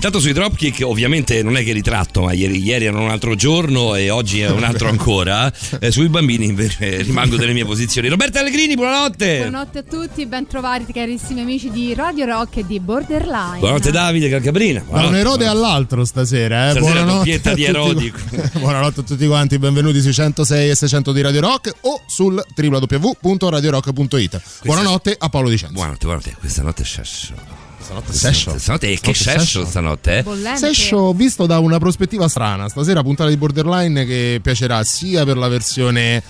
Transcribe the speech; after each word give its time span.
Intanto 0.00 0.18
sui 0.18 0.32
Dropkick 0.32 0.80
ovviamente 0.82 1.42
non 1.42 1.58
è 1.58 1.62
che 1.62 1.74
ritratto, 1.74 2.22
ma 2.22 2.32
ieri, 2.32 2.58
ieri 2.62 2.86
era 2.86 2.98
un 2.98 3.10
altro 3.10 3.34
giorno 3.34 3.94
e 3.94 4.08
oggi 4.08 4.40
è 4.40 4.48
un 4.48 4.64
altro 4.64 4.88
ancora. 4.88 5.52
Eh, 5.78 5.90
sui 5.90 6.08
bambini 6.08 6.46
invece 6.46 7.02
rimango 7.04 7.36
delle 7.36 7.52
mie 7.52 7.66
posizioni. 7.66 8.08
Roberta 8.08 8.40
Allegrini, 8.40 8.76
buonanotte. 8.76 9.36
Buonanotte 9.40 9.78
a 9.80 9.82
tutti, 9.82 10.24
ben 10.24 10.46
trovati 10.46 10.90
carissimi 10.90 11.42
amici 11.42 11.68
di 11.68 11.92
Radio 11.92 12.24
Rock 12.24 12.56
e 12.56 12.66
di 12.66 12.80
Borderline. 12.80 13.58
Buonanotte 13.58 13.90
Davide 13.90 14.30
Calcabrina. 14.30 14.82
Da 14.90 15.06
un 15.06 15.16
erode 15.16 15.46
all'altro 15.46 16.06
stasera, 16.06 16.68
eh. 16.68 16.70
Stasera 16.70 17.02
Buonanotte 17.02 17.30
di 17.30 17.40
tutti 17.42 17.62
erodi. 17.64 18.12
Buonanotte 18.56 19.00
a 19.00 19.02
tutti 19.02 19.26
quanti, 19.26 19.58
benvenuti 19.58 20.00
sui 20.00 20.14
106 20.14 20.70
e 20.70 20.74
600 20.76 21.12
di 21.12 21.20
Radio 21.20 21.40
Rock 21.42 21.74
o 21.82 22.00
sul 22.06 22.42
www.radiorock.it. 22.56 24.40
Buonanotte 24.64 25.14
a 25.18 25.28
Paolo 25.28 25.50
Di 25.50 25.58
Cenzo. 25.58 25.74
Buonanotte, 25.74 26.04
buonanotte. 26.06 26.36
Questa 26.40 26.62
notte 26.62 26.84
è 26.84 26.86
sesso. 26.86 27.59
Stanotte 27.90 28.12
Sesso. 28.12 28.56
Stanotte 28.56 28.98
che 29.00 29.14
sesso 29.14 29.64
stanotte? 29.66 30.18
eh? 30.18 30.22
Bollente. 30.22 30.58
Sescio 30.58 31.12
visto 31.12 31.46
da 31.46 31.58
una 31.58 31.78
prospettiva 31.78 32.28
strana. 32.28 32.68
Stasera 32.68 33.02
puntata 33.02 33.28
di 33.28 33.36
Borderline 33.36 34.06
che 34.06 34.38
piacerà 34.40 34.84
sia 34.84 35.24
per 35.24 35.36
la 35.36 35.48
versione 35.48 36.22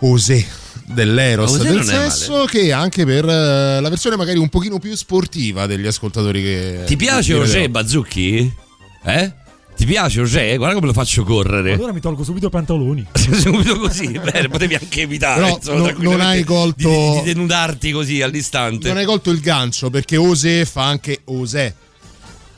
Osè 0.00 0.44
dell'Eros 0.86 1.52
Osè 1.52 1.62
del 1.70 1.84
sesso 1.84 2.44
che 2.46 2.72
anche 2.72 3.06
per 3.06 3.24
eh, 3.24 3.80
la 3.80 3.88
versione 3.88 4.16
magari 4.16 4.38
un 4.38 4.48
pochino 4.48 4.80
più 4.80 4.94
sportiva 4.96 5.66
degli 5.66 5.86
ascoltatori 5.86 6.42
che 6.42 6.82
Ti 6.86 6.96
piace 6.96 7.34
Rock. 7.34 7.68
Bazzucchi? 7.68 8.52
Eh? 9.04 9.32
Ti 9.76 9.86
piace 9.86 10.20
Roger? 10.20 10.56
Guarda 10.56 10.74
come 10.74 10.86
lo 10.86 10.92
faccio 10.92 11.24
correre. 11.24 11.72
Allora 11.72 11.92
mi 11.92 12.00
tolgo 12.00 12.22
subito 12.24 12.46
i 12.46 12.50
pantaloni. 12.50 13.06
Subito 13.12 13.78
così, 13.78 14.08
bene, 14.18 14.48
potevi 14.48 14.74
anche 14.74 15.02
evitare. 15.02 15.40
Però 15.42 15.56
insomma, 15.56 15.90
no- 15.90 15.96
non 15.98 16.20
hai 16.20 16.44
colto- 16.44 16.88
Di, 16.88 17.18
di 17.18 17.22
denudarti 17.34 17.90
così 17.90 18.22
all'istante. 18.22 18.88
Non 18.88 18.96
hai 18.98 19.04
colto 19.04 19.30
il 19.30 19.40
gancio 19.40 19.90
perché 19.90 20.16
Osè 20.16 20.64
fa 20.64 20.84
anche 20.84 21.20
Osè. 21.24 21.74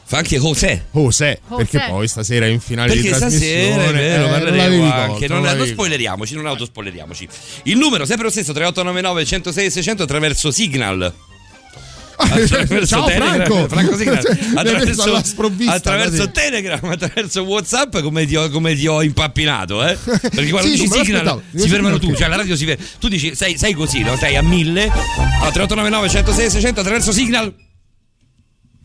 Fa 0.08 0.18
anche 0.18 0.38
José. 0.38 0.84
José, 0.92 1.40
José. 1.48 1.56
perché 1.56 1.84
poi 1.88 2.06
stasera 2.06 2.46
in 2.46 2.60
finale 2.60 2.94
di 2.94 3.00
Perché 3.00 3.16
trasmissione 3.18 3.72
stasera 3.72 3.88
è 3.88 3.92
vero, 3.92 3.98
eh, 3.98 4.18
non 4.18 4.30
parleremo 4.30 4.56
l'avevi 4.56 4.82
anche. 4.82 5.26
non, 5.26 5.38
non 5.38 5.46
l'avevi 5.46 5.68
spoileriamoci, 5.70 6.34
non 6.36 6.46
autospoileriamoci. 6.46 7.28
Il 7.64 7.76
numero 7.76 8.04
sempre 8.04 8.26
lo 8.26 8.30
stesso: 8.30 8.52
3899 8.52 9.24
106 9.24 9.70
600 9.72 10.02
attraverso 10.04 10.52
Signal. 10.52 11.12
Attraverso 12.16 12.86
Ciao 12.86 13.04
Telegram, 13.06 13.68
Franco. 13.68 13.96
Cioè, 13.96 14.38
l'hai 14.52 14.74
preso 14.80 15.02
attraverso, 15.02 15.68
attraverso. 15.68 16.30
Telegram, 16.30 16.84
attraverso 16.90 17.42
WhatsApp, 17.42 17.98
come 18.00 18.26
ti 18.26 18.36
ho, 18.36 18.48
come 18.50 18.74
ti 18.74 18.86
ho 18.86 19.02
impappinato, 19.02 19.84
eh? 19.86 19.96
Perché 19.96 20.50
quando 20.50 20.68
Sì, 20.70 20.76
dici 20.82 20.88
Signal 20.88 21.42
si 21.54 21.68
fermano 21.68 21.98
tu, 21.98 22.10
Ok. 22.10 22.16
cioè 22.16 22.28
la 22.28 22.36
radio 22.36 22.56
si 22.56 22.64
ferma. 22.64 22.84
Tu 22.98 23.08
dici, 23.08 23.34
sei, 23.34 23.56
sei 23.58 23.74
così, 23.74 24.00
no? 24.02 24.16
Stai 24.16 24.36
a 24.36 24.42
1000, 24.42 24.82
allora, 24.82 25.50
3899 25.52 26.08
106 26.08 26.50
600 26.50 26.80
attraverso 26.80 27.12
Signal. 27.12 27.52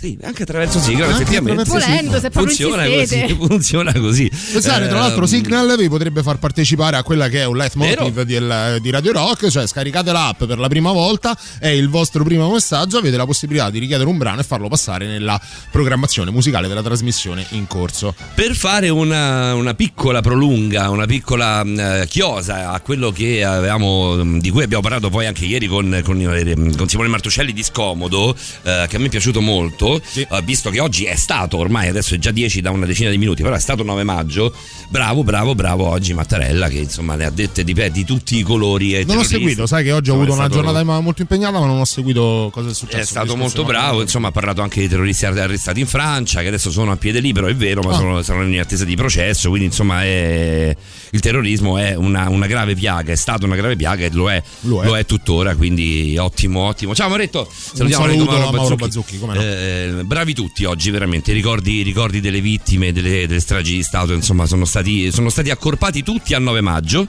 Sì, 0.01 0.17
anche 0.23 0.43
attraverso 0.43 0.79
Signal, 0.79 1.11
Anche 1.11 1.21
effettivamente. 1.21 1.63
Volendo, 1.65 2.19
se 2.19 2.29
Funziona 2.33 2.85
così, 2.89 3.37
funziona 3.37 3.91
così. 3.93 4.31
Pensate, 4.51 4.87
tra 4.87 4.99
l'altro, 4.99 5.21
Ehm, 5.21 5.27
Signal 5.27 5.75
vi 5.77 5.89
potrebbe 5.89 6.23
far 6.23 6.39
partecipare 6.39 6.97
a 6.97 7.03
quella 7.03 7.29
che 7.29 7.41
è 7.41 7.45
un 7.45 7.55
leitmotiv 7.55 8.21
di, 8.23 8.39
di 8.81 8.89
Radio 8.89 9.11
Rock, 9.11 9.49
cioè 9.49 9.67
scaricate 9.67 10.11
l'app 10.11 10.43
per 10.43 10.57
la 10.57 10.67
prima 10.67 10.91
volta, 10.91 11.37
è 11.59 11.67
il 11.67 11.87
vostro 11.89 12.23
primo 12.23 12.51
messaggio, 12.51 12.97
avete 12.97 13.15
la 13.15 13.25
possibilità 13.25 13.69
di 13.69 13.77
richiedere 13.77 14.09
un 14.09 14.17
brano 14.17 14.39
e 14.41 14.43
farlo 14.43 14.67
passare 14.69 15.05
nella 15.05 15.39
programmazione 15.69 16.31
musicale 16.31 16.67
della 16.67 16.81
trasmissione 16.81 17.45
in 17.49 17.67
corso. 17.67 18.15
per 18.33 18.55
fare 18.55 18.89
una, 18.89 19.53
una 19.53 19.75
piccola 19.75 20.21
prolunga, 20.21 20.89
una 20.89 21.05
piccola 21.05 21.63
mh, 21.63 22.05
chiosa 22.07 22.71
a 22.71 22.79
quello 22.81 23.11
che 23.11 23.43
avevamo, 23.43 24.15
mh, 24.15 24.39
di 24.39 24.49
cui 24.49 24.63
abbiamo 24.63 24.81
parlato 24.81 25.09
poi 25.09 25.27
anche 25.27 25.45
ieri 25.45 25.67
con, 25.67 26.01
con, 26.03 26.19
eh, 26.19 26.75
con 26.75 26.89
Simone 26.89 27.09
Martuscelli 27.09 27.53
di 27.53 27.61
Scomodo, 27.63 28.35
eh, 28.63 28.85
che 28.89 28.95
a 28.95 28.99
me 28.99 29.05
è 29.05 29.09
piaciuto 29.09 29.41
molto, 29.41 29.90
Sì. 30.03 30.21
eh, 30.29 30.41
visto 30.43 30.69
che 30.69 30.79
oggi 30.79 31.05
è 31.05 31.15
stato 31.15 31.57
ormai, 31.57 31.87
adesso 31.87 32.13
è 32.15 32.19
già 32.19 32.31
10 32.31 32.61
da 32.61 32.69
una 32.71 32.85
decina 32.85 33.09
di 33.09 33.17
minuti, 33.17 33.41
però 33.41 33.55
è 33.55 33.59
stato 33.59 33.83
9 33.83 34.03
maggio, 34.03 34.53
bravo, 34.89 35.23
bravo, 35.23 35.55
bravo 35.55 35.87
oggi 35.87 36.13
Mattarella 36.13 36.69
che 36.69 36.77
insomma 36.77 37.15
ne 37.15 37.25
ha 37.25 37.29
dette 37.29 37.63
di, 37.63 37.73
di 37.91 38.03
tutti 38.05 38.37
i 38.37 38.41
colori. 38.43 38.93
E 38.93 38.99
Non 38.99 39.01
ho 39.01 39.07
terroristi. 39.21 39.33
seguito, 39.33 39.65
sai 39.65 39.83
che 39.83 39.91
oggi 39.91 40.09
ho 40.09 40.13
Insomma, 40.13 40.43
avuto 40.45 40.57
una 40.59 40.71
giornata 40.73 40.99
molto 41.01 41.21
impegnata, 41.21 41.59
ma 41.59 41.65
non 41.65 41.79
ho 41.79 41.85
seguito 41.85 42.49
cosa 42.51 42.69
è 42.69 42.73
successo. 42.73 43.01
È 43.01 43.05
stato 43.05 43.35
molto 43.35 43.63
bravo, 43.63 44.01
insomma 44.01 44.27
ha 44.27 44.31
parlato 44.31 44.61
anche 44.61 44.79
dei 44.79 44.87
terroristi 44.89 45.25
ar- 45.25 45.37
arrestati 45.37 45.79
in 45.79 45.87
Francia 45.87 46.41
che 46.41 46.47
adesso 46.47 46.69
sono 46.71 46.91
a 46.91 46.95
piede 46.97 47.19
libero, 47.19 47.47
è 47.47 47.55
vero, 47.55 47.81
ma 47.81 47.91
Ah. 47.91 47.95
sono, 47.95 48.21
sono 48.21 48.43
in 48.43 48.59
attesa 48.59 48.85
di 48.85 48.95
processo, 48.95 49.49
quindi 49.49 49.67
insomma 49.67 50.03
è- 50.03 50.75
il 51.11 51.19
terrorismo 51.19 51.77
è 51.77 51.95
una, 51.95 52.29
una 52.29 52.47
grave 52.47 52.75
piaga, 52.75 53.11
è 53.11 53.15
stata 53.15 53.45
una 53.45 53.55
grave 53.55 53.75
piaga 53.75 54.05
e 54.05 54.09
lo 54.11 54.29
è, 54.29 54.41
Lo 54.61 54.97
è. 54.97 55.05
tuttora, 55.05 55.55
quindi 55.55 56.17
ottimo, 56.17 56.61
ottimo. 56.61 56.95
Ciao 56.95 57.09
Moretto, 57.09 57.47
salutiamo 57.51 58.07
Enrico 58.07 58.31
a 58.31 58.51
Mauro 58.51 58.75
Bazzucchi, 58.75 59.19
no. 59.19 59.33
Eh, 59.33 60.01
bravi 60.05 60.33
tutti 60.33 60.65
oggi, 60.65 60.89
veramente, 60.89 61.33
ricordi, 61.33 61.81
ricordi 61.81 62.19
delle 62.19 62.41
vittime, 62.41 62.91
delle, 62.91 63.27
delle 63.27 63.39
stragi 63.39 63.75
di 63.75 63.83
Stato, 63.83 64.13
insomma 64.13 64.45
sono 64.45 64.65
stati, 64.65 65.11
sono 65.11 65.29
stati 65.29 65.49
accorpati 65.49 66.03
tutti 66.03 66.33
al 66.33 66.41
9 66.41 66.61
maggio 66.61 67.07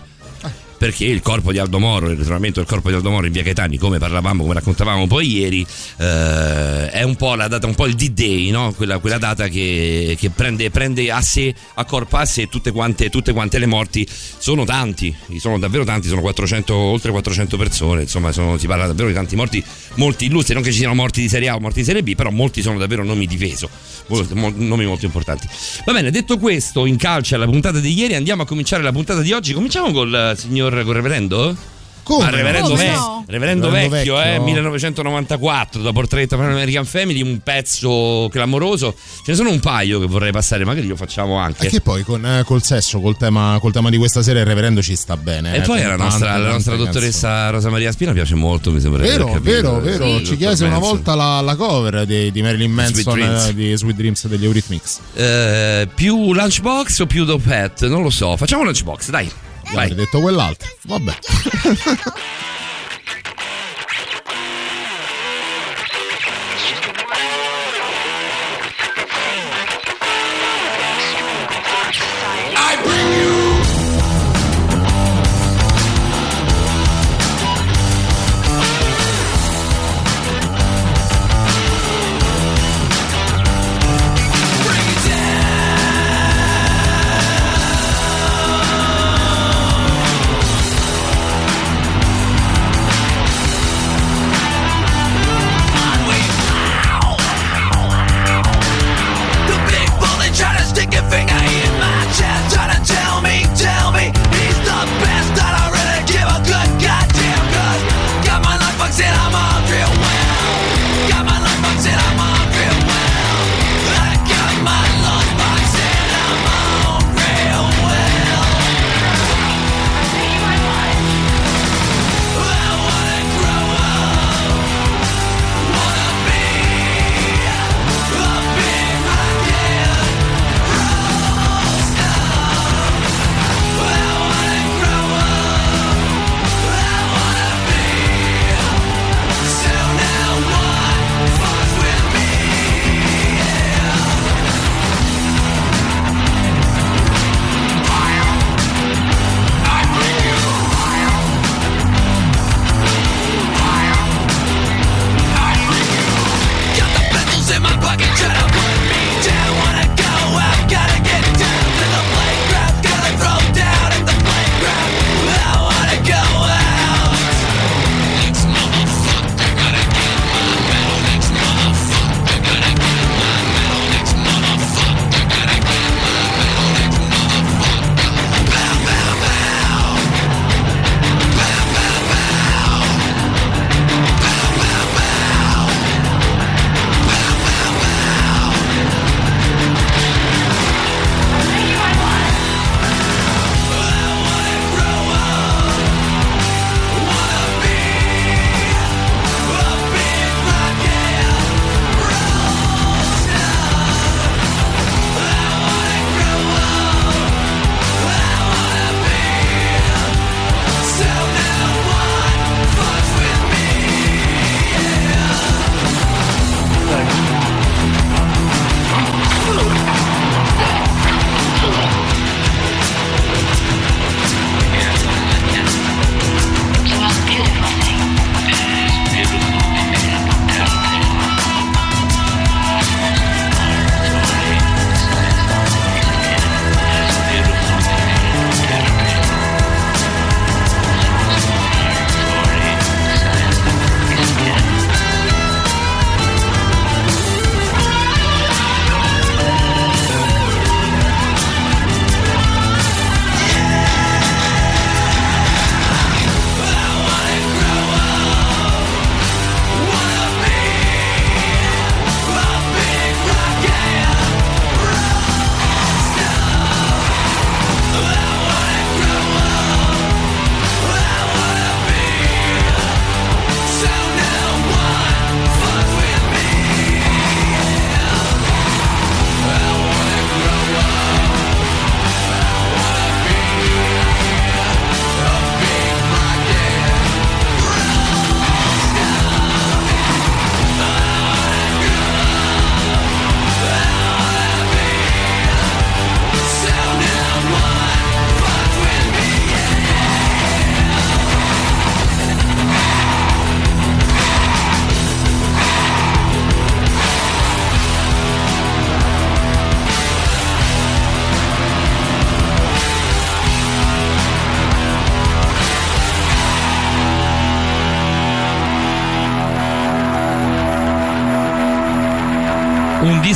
perché 0.83 1.05
il 1.05 1.23
corpo 1.23 1.53
di 1.53 1.59
Aldo 1.59 1.79
Moro, 1.79 2.11
il 2.11 2.17
ritrovamento 2.17 2.59
del 2.59 2.69
corpo 2.69 2.89
di 2.89 2.97
Aldo 2.97 3.09
Moro 3.09 3.27
in 3.27 3.31
via 3.31 3.45
Caetani, 3.45 3.79
come 3.79 3.99
parlavamo, 3.99 4.43
come 4.43 4.55
raccontavamo 4.55 5.07
poi 5.07 5.31
ieri, 5.31 5.65
eh, 5.99 6.91
è 6.91 7.05
un 7.05 7.15
po' 7.15 7.37
la 7.37 7.47
data, 7.47 7.69
un 7.69 7.77
po' 7.77 7.87
il 7.87 7.95
D-Day, 7.95 8.51
no? 8.51 8.73
quella, 8.73 8.99
quella 8.99 9.19
data 9.19 9.47
che, 9.47 10.17
che 10.19 10.31
prende, 10.31 10.71
prende 10.71 11.09
a 11.13 11.23
sé, 11.23 11.55
accorpa 11.75 12.19
a 12.19 12.25
sé 12.25 12.49
tutte 12.49 12.73
quante, 12.73 13.11
tutte 13.11 13.33
quante 13.33 13.61
le 13.61 13.67
morti. 13.67 14.05
Sono 14.11 14.65
tanti, 14.65 15.15
sono 15.39 15.57
davvero 15.61 15.85
tanti, 15.85 16.09
sono 16.09 16.21
400, 16.21 16.75
oltre 16.75 17.13
400 17.13 17.57
persone, 17.57 18.03
insomma 18.03 18.33
sono- 18.33 18.59
si 18.59 18.67
parla 18.67 18.89
davvero 18.89 19.07
di 19.07 19.15
tanti 19.15 19.37
morti, 19.37 19.63
molti 19.95 20.25
illustri, 20.25 20.55
non 20.55 20.65
che 20.65 20.73
ci 20.73 20.79
siano 20.79 20.95
morti 20.95 21.21
di 21.21 21.29
Serie 21.29 21.49
A 21.49 21.55
o 21.55 21.61
morti 21.61 21.79
di 21.79 21.87
Serie 21.87 22.03
B, 22.03 22.17
però 22.17 22.31
molti 22.31 22.61
sono 22.61 22.79
davvero 22.79 23.05
nomi 23.05 23.27
di 23.27 23.37
peso, 23.37 23.71
nomi 24.09 24.85
molto 24.85 25.05
importanti. 25.05 25.47
Va 25.85 25.93
bene, 25.93 26.11
detto 26.11 26.39
questo, 26.39 26.87
in 26.87 26.97
calcio 26.97 27.37
alla 27.37 27.47
puntata 27.47 27.79
di 27.79 27.97
ieri, 27.97 28.17
andiamo 28.17 28.43
a 28.43 28.47
cominciare 28.47 28.83
la 28.83 28.91
puntata 28.91 29.21
di 29.21 29.31
oggi. 29.31 29.53
Cominciamo 29.53 29.93
col 29.93 30.13
eh, 30.13 30.37
signor 30.73 30.85
col 30.85 30.95
reverendo? 30.95 31.57
Come? 32.05 32.25
Ah, 32.25 32.31
reverendo, 32.31 32.71
Come 32.71 32.85
Ve- 32.85 32.91
no? 32.91 33.25
reverendo 33.29 33.67
Reverendo 33.67 33.71
vecchio, 33.71 34.17
vecchio. 34.17 34.33
eh, 34.35 34.39
1994, 34.41 35.83
da 35.83 35.93
Portrait 35.93 36.33
of 36.33 36.41
an 36.41 36.51
American 36.51 36.85
Family, 36.85 37.23
un 37.23 37.39
pezzo 37.45 38.29
clamoroso. 38.29 38.93
Ce 39.25 39.31
ne 39.31 39.35
sono 39.37 39.51
un 39.51 39.61
paio 39.61 40.01
che 40.01 40.07
vorrei 40.07 40.33
passare, 40.33 40.65
magari 40.65 40.89
lo 40.89 40.97
facciamo 40.97 41.37
anche. 41.37 41.67
E 41.69 41.71
che 41.71 41.81
poi 41.81 42.03
con, 42.03 42.27
eh, 42.27 42.43
col 42.45 42.61
sesso, 42.65 43.01
col 43.01 43.17
tema, 43.17 43.57
col 43.61 43.71
tema 43.71 43.89
di 43.89 43.99
questa 43.99 44.21
sera, 44.21 44.41
il 44.41 44.47
reverendo 44.47 44.83
ci 44.83 44.97
sta 44.97 45.17
bene. 45.17 45.55
E 45.55 45.59
eh, 45.59 45.61
poi 45.61 45.79
con 45.81 45.91
la 45.91 45.97
tante, 45.97 46.03
nostra, 46.03 46.37
la 46.39 46.51
nostra 46.51 46.75
dottoressa 46.75 47.51
Rosa 47.51 47.71
Maria 47.71 47.93
Spina 47.93 48.11
piace 48.11 48.35
molto, 48.35 48.73
mi 48.73 48.81
sembra. 48.81 49.01
Vero, 49.01 49.39
vero, 49.41 49.79
vero. 49.79 50.19
Sì, 50.19 50.25
Ci 50.27 50.37
chiese 50.39 50.65
una 50.65 50.79
volta 50.79 51.15
la, 51.15 51.41
la 51.41 51.55
cover 51.55 52.05
di, 52.05 52.33
di 52.33 52.43
Marilyn 52.43 52.73
Manson 52.73 53.21
eh, 53.21 53.55
di 53.55 53.77
Sweet 53.77 53.95
Dreams 53.95 54.27
degli 54.27 54.45
Eurythmics. 54.45 54.99
Eh, 55.15 55.89
più 55.95 56.33
lunchbox 56.35 56.99
o 56.99 57.07
più 57.07 57.25
dopet? 57.25 57.87
Non 57.87 58.03
lo 58.03 58.11
so. 58.11 58.37
Facciamo 58.37 58.65
lunchbox, 58.65 59.09
dai. 59.11 59.31
Vai. 59.75 59.85
avrei 59.91 60.05
detto 60.05 60.21
quell'altro. 60.21 60.69
Vabbè. 60.83 61.19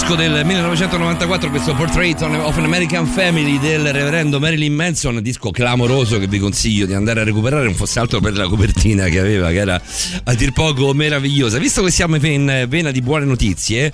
disco 0.07 0.23
del 0.23 0.45
1994, 0.45 1.51
questo 1.51 1.75
Portrait 1.75 2.21
of 2.23 2.57
an 2.59 2.65
American 2.65 3.07
Family 3.07 3.59
del 3.59 3.93
reverendo 3.93 4.39
Marilyn 4.39 4.73
Manson, 4.73 5.21
disco 5.21 5.51
clamoroso 5.51 6.21
che 6.21 6.29
vi 6.29 6.39
consiglio 6.39 6.87
di 6.87 6.95
andare 6.95 7.23
a 7.23 7.25
recuperare, 7.25 7.65
non 7.65 7.75
fosse 7.75 7.99
altro 7.99 8.21
per 8.21 8.37
la 8.37 8.47
copertina 8.47 9.07
che 9.07 9.19
aveva, 9.19 9.49
che 9.49 9.57
era 9.57 9.83
a 10.23 10.35
dir 10.35 10.53
poco 10.53 10.95
meravigliosa. 10.95 11.59
Visto 11.59 11.83
che 11.83 11.91
siamo 11.91 12.15
in 12.25 12.67
vena 12.69 12.93
di 12.93 13.03
buone 13.03 13.25
notizie, 13.25 13.93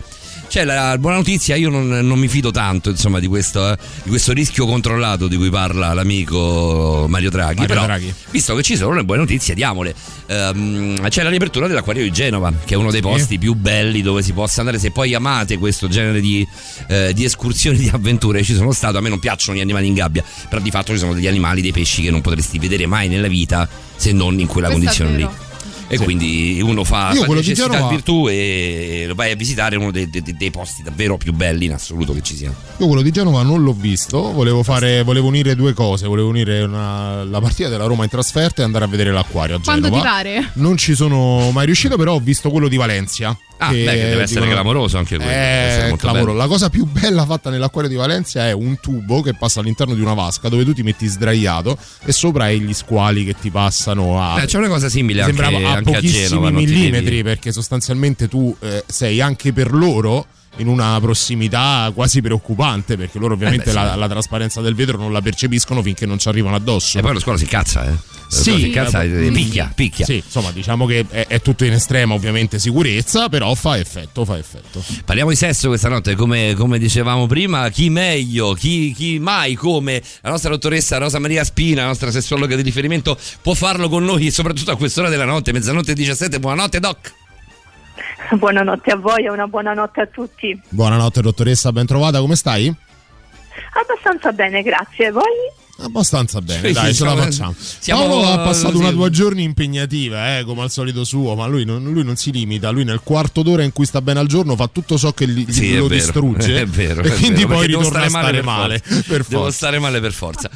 cioè, 0.52 0.64
la 0.64 0.98
buona 0.98 1.16
notizia, 1.16 1.56
io 1.56 1.70
non, 1.70 1.88
non 1.88 2.18
mi 2.18 2.28
fido 2.28 2.50
tanto 2.50 2.90
insomma, 2.90 3.18
di, 3.18 3.26
questo, 3.26 3.74
di, 4.02 4.10
questo, 4.10 4.34
rischio 4.34 4.66
controllato 4.66 5.26
di 5.26 5.36
cui 5.36 5.48
parla 5.48 5.94
l'amico 5.94 7.06
Mario 7.08 7.30
Draghi. 7.30 7.60
Mario 7.60 7.74
però, 7.74 7.86
Draghi. 7.86 8.12
visto 8.28 8.54
che 8.54 8.62
ci 8.62 8.76
sono 8.76 8.92
le 8.92 9.02
buone 9.02 9.22
notizie, 9.22 9.54
diamole. 9.54 9.94
Um, 10.32 11.08
c'è 11.08 11.22
la 11.22 11.28
riapertura 11.28 11.66
dell'acquario 11.66 12.02
di 12.02 12.10
Genova, 12.10 12.52
che 12.64 12.74
è 12.74 12.76
uno 12.76 12.90
dei 12.90 13.02
posti 13.02 13.34
sì. 13.34 13.38
più 13.38 13.54
belli 13.54 14.00
dove 14.00 14.22
si 14.22 14.32
possa 14.32 14.60
andare. 14.60 14.78
Se 14.78 14.90
poi 14.90 15.14
amate 15.14 15.58
questo 15.58 15.88
genere 15.88 16.20
di, 16.20 16.46
eh, 16.88 17.12
di 17.12 17.24
escursioni, 17.24 17.76
di 17.78 17.90
avventure, 17.92 18.42
ci 18.42 18.54
sono 18.54 18.72
stato. 18.72 18.98
A 18.98 19.00
me 19.00 19.08
non 19.08 19.18
piacciono 19.18 19.58
gli 19.58 19.60
animali 19.60 19.88
in 19.88 19.94
gabbia, 19.94 20.24
però 20.48 20.62
di 20.62 20.70
fatto 20.70 20.92
ci 20.92 20.98
sono 20.98 21.14
degli 21.14 21.26
animali, 21.26 21.60
dei 21.60 21.72
pesci 21.72 22.02
che 22.02 22.10
non 22.10 22.20
potresti 22.20 22.58
vedere 22.58 22.86
mai 22.86 23.08
nella 23.08 23.28
vita 23.28 23.68
se 23.94 24.12
non 24.12 24.38
in 24.38 24.46
quella 24.46 24.68
Questo 24.68 24.86
condizione 24.86 25.16
lì 25.16 25.41
e 25.92 25.98
sì. 25.98 26.04
quindi 26.04 26.58
uno 26.62 26.84
fa, 26.84 27.10
Io 27.12 27.24
fa 27.24 27.34
necessità 27.34 27.68
Genova... 27.68 27.90
virtù 27.90 28.26
e 28.26 29.04
lo 29.06 29.14
vai 29.14 29.30
a 29.30 29.36
visitare 29.36 29.76
uno 29.76 29.90
dei, 29.90 30.08
dei, 30.08 30.22
dei, 30.22 30.50
posti 30.50 30.82
davvero 30.82 31.18
più 31.18 31.34
belli 31.34 31.66
in 31.66 31.74
assoluto 31.74 32.14
che 32.14 32.22
ci 32.22 32.34
siano. 32.34 32.54
Io 32.78 32.86
quello 32.86 33.02
di 33.02 33.10
Genova 33.10 33.42
non 33.42 33.62
l'ho 33.62 33.74
visto, 33.74 34.32
volevo, 34.32 34.62
fare, 34.62 35.02
volevo 35.02 35.26
unire 35.26 35.54
due 35.54 35.74
cose, 35.74 36.06
volevo 36.06 36.30
unire 36.30 36.62
una, 36.62 37.24
la 37.24 37.40
partita 37.42 37.68
della 37.68 37.84
Roma 37.84 38.04
in 38.04 38.08
trasferta 38.08 38.62
e 38.62 38.64
andare 38.64 38.86
a 38.86 38.88
vedere 38.88 39.12
l'acquario 39.12 39.56
a 39.56 39.60
Genova. 39.60 39.88
Quando 39.90 39.98
ti 39.98 40.02
pare? 40.02 40.50
Non 40.54 40.78
ci 40.78 40.94
sono 40.94 41.50
mai 41.50 41.66
riuscito, 41.66 41.98
però 41.98 42.14
ho 42.14 42.20
visto 42.20 42.48
quello 42.50 42.68
di 42.68 42.76
Valencia. 42.78 43.36
Ah, 43.62 43.70
che, 43.70 43.84
beh, 43.84 43.92
che 43.92 44.08
deve 44.08 44.22
essere 44.22 44.40
dicono, 44.40 44.60
clamoroso 44.60 44.98
anche 44.98 45.16
quello. 45.16 45.30
È 45.30 45.94
clamoroso. 45.96 46.36
La 46.36 46.46
cosa 46.46 46.68
più 46.68 46.84
bella 46.84 47.24
fatta 47.24 47.50
nell'acquario 47.50 47.88
di 47.88 47.96
Valencia 47.96 48.46
è 48.46 48.52
un 48.52 48.78
tubo 48.80 49.22
che 49.22 49.34
passa 49.34 49.60
all'interno 49.60 49.94
di 49.94 50.00
una 50.00 50.14
vasca 50.14 50.48
dove 50.48 50.64
tu 50.64 50.72
ti 50.72 50.82
metti 50.82 51.06
sdraiato 51.06 51.76
e 52.04 52.12
sopra 52.12 52.44
hai 52.44 52.60
gli 52.60 52.74
squali 52.74 53.24
che 53.24 53.34
ti 53.38 53.50
passano 53.50 54.20
a. 54.20 54.34
Beh, 54.34 54.46
c'è 54.46 54.58
una 54.58 54.68
cosa 54.68 54.88
simile 54.88 55.22
anche, 55.22 55.42
a, 55.42 55.72
anche 55.72 55.96
a 55.96 56.00
Genova. 56.00 56.50
millimetri 56.50 57.22
perché 57.22 57.52
sostanzialmente 57.52 58.28
tu 58.28 58.54
eh, 58.60 58.82
sei 58.86 59.20
anche 59.20 59.52
per 59.52 59.72
loro 59.72 60.26
in 60.56 60.68
una 60.68 60.98
prossimità 61.00 61.90
quasi 61.94 62.20
preoccupante 62.20 62.96
perché 62.96 63.18
loro 63.18 63.34
ovviamente 63.34 63.70
eh 63.70 63.72
beh, 63.72 63.78
sì. 63.80 63.86
la, 63.86 63.94
la, 63.94 64.08
trasparenza 64.08 64.60
del 64.60 64.74
vetro 64.74 64.98
non 64.98 65.12
la 65.12 65.22
percepiscono 65.22 65.82
finché 65.82 66.06
non 66.06 66.18
ci 66.18 66.28
arrivano 66.28 66.56
addosso. 66.56 66.98
E 66.98 67.02
poi 67.02 67.14
lo 67.14 67.20
scuola 67.20 67.38
si 67.38 67.46
cazza, 67.46 67.88
eh. 67.88 68.20
Sì, 68.32 68.60
si 68.60 68.70
cazza, 68.70 69.02
eh, 69.02 69.30
picchia, 69.30 69.70
picchia. 69.74 70.06
Sì, 70.06 70.22
insomma, 70.24 70.50
diciamo 70.52 70.86
che 70.86 71.04
è, 71.10 71.26
è, 71.26 71.42
tutto 71.42 71.66
in 71.66 71.74
estrema 71.74 72.14
ovviamente 72.14 72.58
sicurezza, 72.58 73.28
però 73.28 73.54
fa 73.54 73.78
effetto, 73.78 74.24
fa 74.24 74.38
effetto. 74.38 74.82
Parliamo 75.04 75.28
di 75.28 75.36
sesso 75.36 75.68
questa 75.68 75.90
notte, 75.90 76.14
come, 76.14 76.54
come 76.56 76.78
dicevamo 76.78 77.26
prima, 77.26 77.68
chi 77.68 77.90
meglio, 77.90 78.54
chi, 78.54 78.94
chi, 78.96 79.18
mai 79.18 79.54
come 79.54 80.02
la 80.22 80.30
nostra 80.30 80.48
dottoressa 80.48 80.96
Rosa 80.96 81.18
Maria 81.18 81.44
Spina, 81.44 81.82
la 81.82 81.88
nostra 81.88 82.10
sessuologa 82.10 82.56
di 82.56 82.62
riferimento, 82.62 83.18
può 83.42 83.52
farlo 83.52 83.90
con 83.90 84.02
noi, 84.02 84.30
soprattutto 84.30 84.70
a 84.70 84.76
quest'ora 84.76 85.10
della 85.10 85.26
notte, 85.26 85.52
mezzanotte 85.52 85.92
e 85.92 85.94
17. 85.94 86.40
Buonanotte, 86.40 86.80
Doc. 86.80 87.21
Buonanotte 88.38 88.90
a 88.90 88.96
voi 88.96 89.24
e 89.24 89.30
una 89.30 89.46
buonanotte 89.46 90.00
a 90.00 90.06
tutti. 90.06 90.58
Buonanotte 90.68 91.20
dottoressa, 91.20 91.72
ben 91.72 91.86
trovata, 91.86 92.20
come 92.20 92.36
stai? 92.36 92.72
Abbastanza 93.74 94.32
bene, 94.32 94.62
grazie. 94.62 95.10
Voi? 95.10 95.60
Abbastanza 95.78 96.40
bene, 96.40 96.68
sì, 96.68 96.72
dai, 96.72 96.88
sì, 96.88 96.94
ce 96.94 97.04
la 97.04 97.16
facciamo. 97.16 97.54
Siamo, 97.56 98.06
Paolo 98.06 98.28
ha 98.28 98.38
passato 98.38 98.76
sì. 98.76 98.80
una 98.80 98.92
due 98.92 99.10
giorni 99.10 99.42
impegnativa, 99.42 100.38
eh, 100.38 100.44
come 100.44 100.62
al 100.62 100.70
solito 100.70 101.02
suo, 101.04 101.34
ma 101.34 101.46
lui 101.46 101.64
non, 101.64 101.82
lui 101.82 102.04
non, 102.04 102.16
si 102.16 102.30
limita. 102.30 102.70
Lui 102.70 102.84
nel 102.84 103.00
quarto 103.02 103.42
d'ora 103.42 103.62
in 103.62 103.72
cui 103.72 103.84
sta 103.84 104.00
bene 104.00 104.20
al 104.20 104.26
giorno 104.26 104.54
fa 104.54 104.68
tutto 104.68 104.96
ciò 104.96 105.12
che 105.12 105.26
gli, 105.26 105.44
sì, 105.50 105.74
lo 105.74 105.88
vero, 105.88 105.94
distrugge. 105.94 106.60
È 106.60 106.66
vero. 106.66 107.02
E 107.02 107.08
è 107.08 107.14
quindi 107.16 107.44
vero, 107.44 107.54
poi 107.54 107.66
ritorna 107.66 108.04
a 108.04 108.08
stare 108.08 108.42
male. 108.42 108.78
Per 108.80 108.92
forza. 108.92 109.12
Per 109.12 109.24
Devo 109.26 109.50
stare 109.50 109.78
male 109.78 110.00
per 110.00 110.12
forza. 110.12 110.50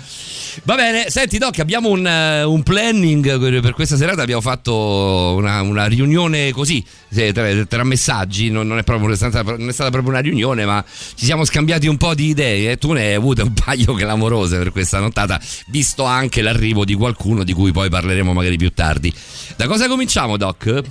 Va 0.65 0.75
bene, 0.75 1.11
senti 1.11 1.39
Doc, 1.39 1.59
abbiamo 1.59 1.91
un, 1.91 2.05
uh, 2.05 2.51
un, 2.51 2.63
planning 2.63 3.61
per 3.61 3.73
questa 3.75 3.97
serata, 3.97 4.23
abbiamo 4.23 4.41
fatto 4.41 5.35
una, 5.37 5.61
una 5.61 5.87
riunione 5.87 6.51
così, 6.53 6.85
tra, 7.33 7.65
tra 7.67 7.85
messaggi, 7.85 8.51
non, 8.51 8.67
non, 8.67 8.79
è 8.79 8.83
proprio, 8.83 9.07
non, 9.07 9.15
è 9.15 9.17
stata, 9.17 9.43
non, 9.43 9.69
è 9.69 9.73
stata, 9.73 9.91
proprio 9.91 10.13
una 10.13 10.21
riunione, 10.21 10.65
ma 10.65 10.85
ci 11.15 11.25
siamo 11.25 11.45
scambiati 11.45 11.87
un 11.87 11.97
po' 11.97 12.15
di 12.15 12.29
idee 12.29 12.73
e 12.73 12.79
tu 12.79 12.93
ne 12.93 13.07
hai 13.07 13.15
avute 13.15 13.43
un 13.43 13.53
paio 13.53 13.93
clamorose 13.95 14.59
per 14.59 14.73
questa 14.73 14.99
nottata, 14.99 15.41
visto 15.69 16.05
anche 16.05 16.43
l'arrivo 16.43 16.85
di 16.85 16.95
qualcuno 16.95 17.45
di 17.45 17.53
cui 17.53 17.73
poi 17.73 17.89
parleremo 17.89 18.33
magari 18.33 18.57
più 18.57 18.73
tardi. 18.73 19.13
Da 19.57 19.67
cosa 19.67 19.89
cominciamo 19.89 20.37
Doc? 20.37 20.83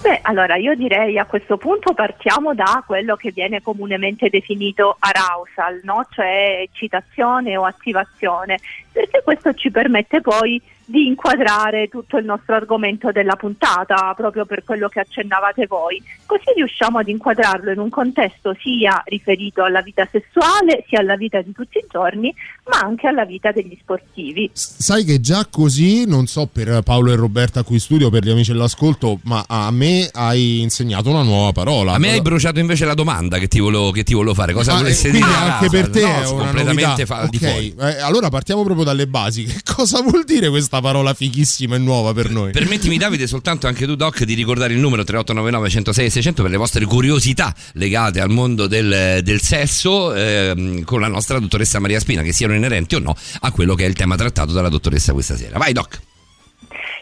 Beh, 0.00 0.20
allora 0.22 0.54
io 0.54 0.76
direi 0.76 1.18
a 1.18 1.24
questo 1.24 1.56
punto 1.56 1.92
partiamo 1.92 2.54
da 2.54 2.84
quello 2.86 3.16
che 3.16 3.32
viene 3.32 3.60
comunemente 3.60 4.28
definito 4.28 4.96
arousal, 5.00 5.80
no? 5.82 6.06
cioè 6.10 6.60
eccitazione 6.60 7.56
o 7.56 7.64
attivazione, 7.64 8.60
perché 8.98 9.22
questo 9.22 9.54
ci 9.54 9.70
permette 9.70 10.20
poi 10.20 10.60
di 10.88 11.06
inquadrare 11.06 11.88
tutto 11.88 12.16
il 12.16 12.24
nostro 12.24 12.54
argomento 12.54 13.12
della 13.12 13.36
puntata, 13.36 14.14
proprio 14.16 14.46
per 14.46 14.64
quello 14.64 14.88
che 14.88 15.00
accennavate 15.00 15.66
voi. 15.66 16.02
Così 16.24 16.44
riusciamo 16.56 16.98
ad 16.98 17.08
inquadrarlo 17.08 17.70
in 17.70 17.78
un 17.78 17.90
contesto 17.90 18.56
sia 18.58 19.02
riferito 19.04 19.62
alla 19.62 19.82
vita 19.82 20.08
sessuale, 20.10 20.84
sia 20.88 21.00
alla 21.00 21.16
vita 21.16 21.42
di 21.42 21.52
tutti 21.52 21.76
i 21.76 21.84
giorni, 21.90 22.34
ma 22.70 22.78
anche 22.78 23.06
alla 23.06 23.26
vita 23.26 23.52
degli 23.52 23.76
sportivi. 23.78 24.50
Sai 24.54 25.04
che 25.04 25.20
già 25.20 25.46
così, 25.50 26.06
non 26.06 26.26
so 26.26 26.48
per 26.50 26.80
Paolo 26.82 27.12
e 27.12 27.16
Roberta 27.16 27.62
qui 27.62 27.74
in 27.74 27.80
studio, 27.80 28.08
per 28.08 28.24
gli 28.24 28.30
amici 28.30 28.52
dell'ascolto, 28.52 29.20
ma 29.24 29.44
a 29.46 29.70
me 29.70 30.08
hai 30.10 30.62
insegnato 30.62 31.10
una 31.10 31.22
nuova 31.22 31.52
parola. 31.52 31.92
A 31.92 31.98
me 31.98 32.12
hai 32.12 32.22
bruciato 32.22 32.60
invece 32.60 32.86
la 32.86 32.94
domanda 32.94 33.36
che 33.36 33.48
ti 33.48 33.60
volevo, 33.60 33.90
che 33.90 34.04
ti 34.04 34.14
volevo 34.14 34.32
fare. 34.32 34.54
Cosa 34.54 34.72
ah, 34.72 34.78
volessi 34.78 35.10
dire? 35.10 35.26
Anche 35.26 35.66
ah, 35.66 35.70
per 35.70 35.90
te 35.90 36.00
no, 36.00 36.22
è 36.22 36.28
una 36.28 36.44
completamente 36.44 37.04
fa- 37.04 37.24
okay. 37.24 37.28
di 37.28 37.38
fuori. 37.38 37.74
Eh, 37.78 38.00
allora 38.00 38.30
partiamo 38.30 38.64
proprio 38.64 38.86
dalle 38.88 39.06
basi. 39.06 39.44
Che 39.44 39.60
cosa 39.64 40.00
vuol 40.02 40.24
dire 40.24 40.48
questa 40.48 40.80
parola 40.80 41.14
fighissima 41.14 41.76
e 41.76 41.78
nuova 41.78 42.12
per 42.12 42.30
noi. 42.30 42.52
Permettimi 42.52 42.96
Davide, 42.96 43.26
soltanto 43.26 43.66
anche 43.66 43.86
tu 43.86 43.94
Doc, 43.94 44.24
di 44.24 44.34
ricordare 44.34 44.72
il 44.72 44.80
numero 44.80 45.04
3899 45.04 45.68
106 45.70 46.10
600 46.10 46.42
per 46.42 46.50
le 46.50 46.56
vostre 46.56 46.84
curiosità 46.84 47.54
legate 47.74 48.20
al 48.20 48.30
mondo 48.30 48.66
del, 48.66 49.20
del 49.22 49.40
sesso 49.40 50.14
eh, 50.14 50.82
con 50.84 51.00
la 51.00 51.08
nostra 51.08 51.38
dottoressa 51.38 51.78
Maria 51.78 52.00
Spina, 52.00 52.22
che 52.22 52.32
siano 52.32 52.54
inerenti 52.54 52.94
o 52.94 52.98
no 52.98 53.16
a 53.40 53.50
quello 53.50 53.74
che 53.74 53.84
è 53.84 53.88
il 53.88 53.94
tema 53.94 54.16
trattato 54.16 54.52
dalla 54.52 54.68
dottoressa 54.68 55.12
questa 55.12 55.36
sera. 55.36 55.58
Vai 55.58 55.72
Doc! 55.72 56.07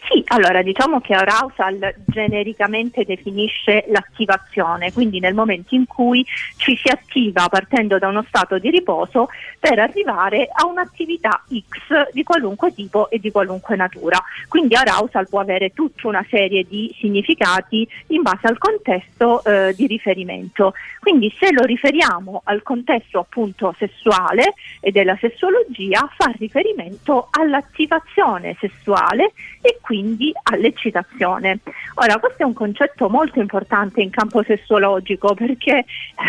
Sì, 0.08 0.22
allora 0.26 0.62
diciamo 0.62 1.00
che 1.00 1.14
arousal 1.14 1.92
genericamente 2.06 3.04
definisce 3.04 3.86
l'attivazione, 3.88 4.92
quindi 4.92 5.18
nel 5.18 5.34
momento 5.34 5.74
in 5.74 5.84
cui 5.84 6.24
ci 6.56 6.76
si 6.76 6.88
attiva 6.88 7.48
partendo 7.48 7.98
da 7.98 8.06
uno 8.06 8.24
stato 8.28 8.58
di 8.58 8.70
riposo 8.70 9.28
per 9.58 9.80
arrivare 9.80 10.48
a 10.52 10.64
un'attività 10.64 11.42
X 11.48 12.12
di 12.12 12.22
qualunque 12.22 12.72
tipo 12.72 13.10
e 13.10 13.18
di 13.18 13.32
qualunque 13.32 13.74
natura. 13.74 14.22
Quindi 14.46 14.76
arousal 14.76 15.28
può 15.28 15.40
avere 15.40 15.72
tutta 15.72 16.06
una 16.06 16.24
serie 16.30 16.64
di 16.68 16.94
significati 17.00 17.86
in 18.08 18.22
base 18.22 18.46
al 18.46 18.58
contesto 18.58 19.42
eh, 19.42 19.74
di 19.74 19.88
riferimento. 19.88 20.72
Quindi 21.00 21.34
se 21.36 21.50
lo 21.50 21.64
riferiamo 21.64 22.42
al 22.44 22.62
contesto 22.62 23.18
appunto 23.18 23.74
sessuale 23.76 24.54
e 24.80 24.92
della 24.92 25.16
sessuologia 25.20 26.08
fa 26.16 26.32
riferimento 26.38 27.26
all'attivazione 27.32 28.56
sessuale 28.60 29.32
e 29.60 29.78
quindi 29.80 29.94
quindi 29.96 30.30
all'eccitazione. 30.42 31.60
Ora, 31.94 32.18
questo 32.18 32.42
è 32.42 32.44
un 32.44 32.52
concetto 32.52 33.08
molto 33.08 33.40
importante 33.40 34.02
in 34.02 34.10
campo 34.10 34.42
sessuologico 34.42 35.34
perché 35.34 35.86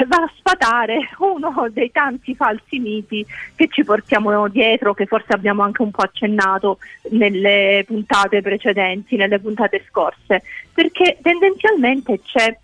va 0.07 0.17
a 0.17 0.31
sfatare 0.37 1.09
uno 1.19 1.67
dei 1.71 1.91
tanti 1.91 2.33
falsi 2.33 2.79
miti 2.79 3.25
che 3.55 3.67
ci 3.69 3.83
portiamo 3.83 4.47
dietro, 4.47 4.93
che 4.93 5.05
forse 5.05 5.33
abbiamo 5.33 5.63
anche 5.63 5.81
un 5.81 5.91
po' 5.91 6.03
accennato 6.03 6.77
nelle 7.11 7.83
puntate 7.85 8.41
precedenti, 8.41 9.17
nelle 9.17 9.39
puntate 9.39 9.83
scorse, 9.89 10.43
perché 10.73 11.17
tendenzialmente 11.21 12.21
c'è 12.21 12.57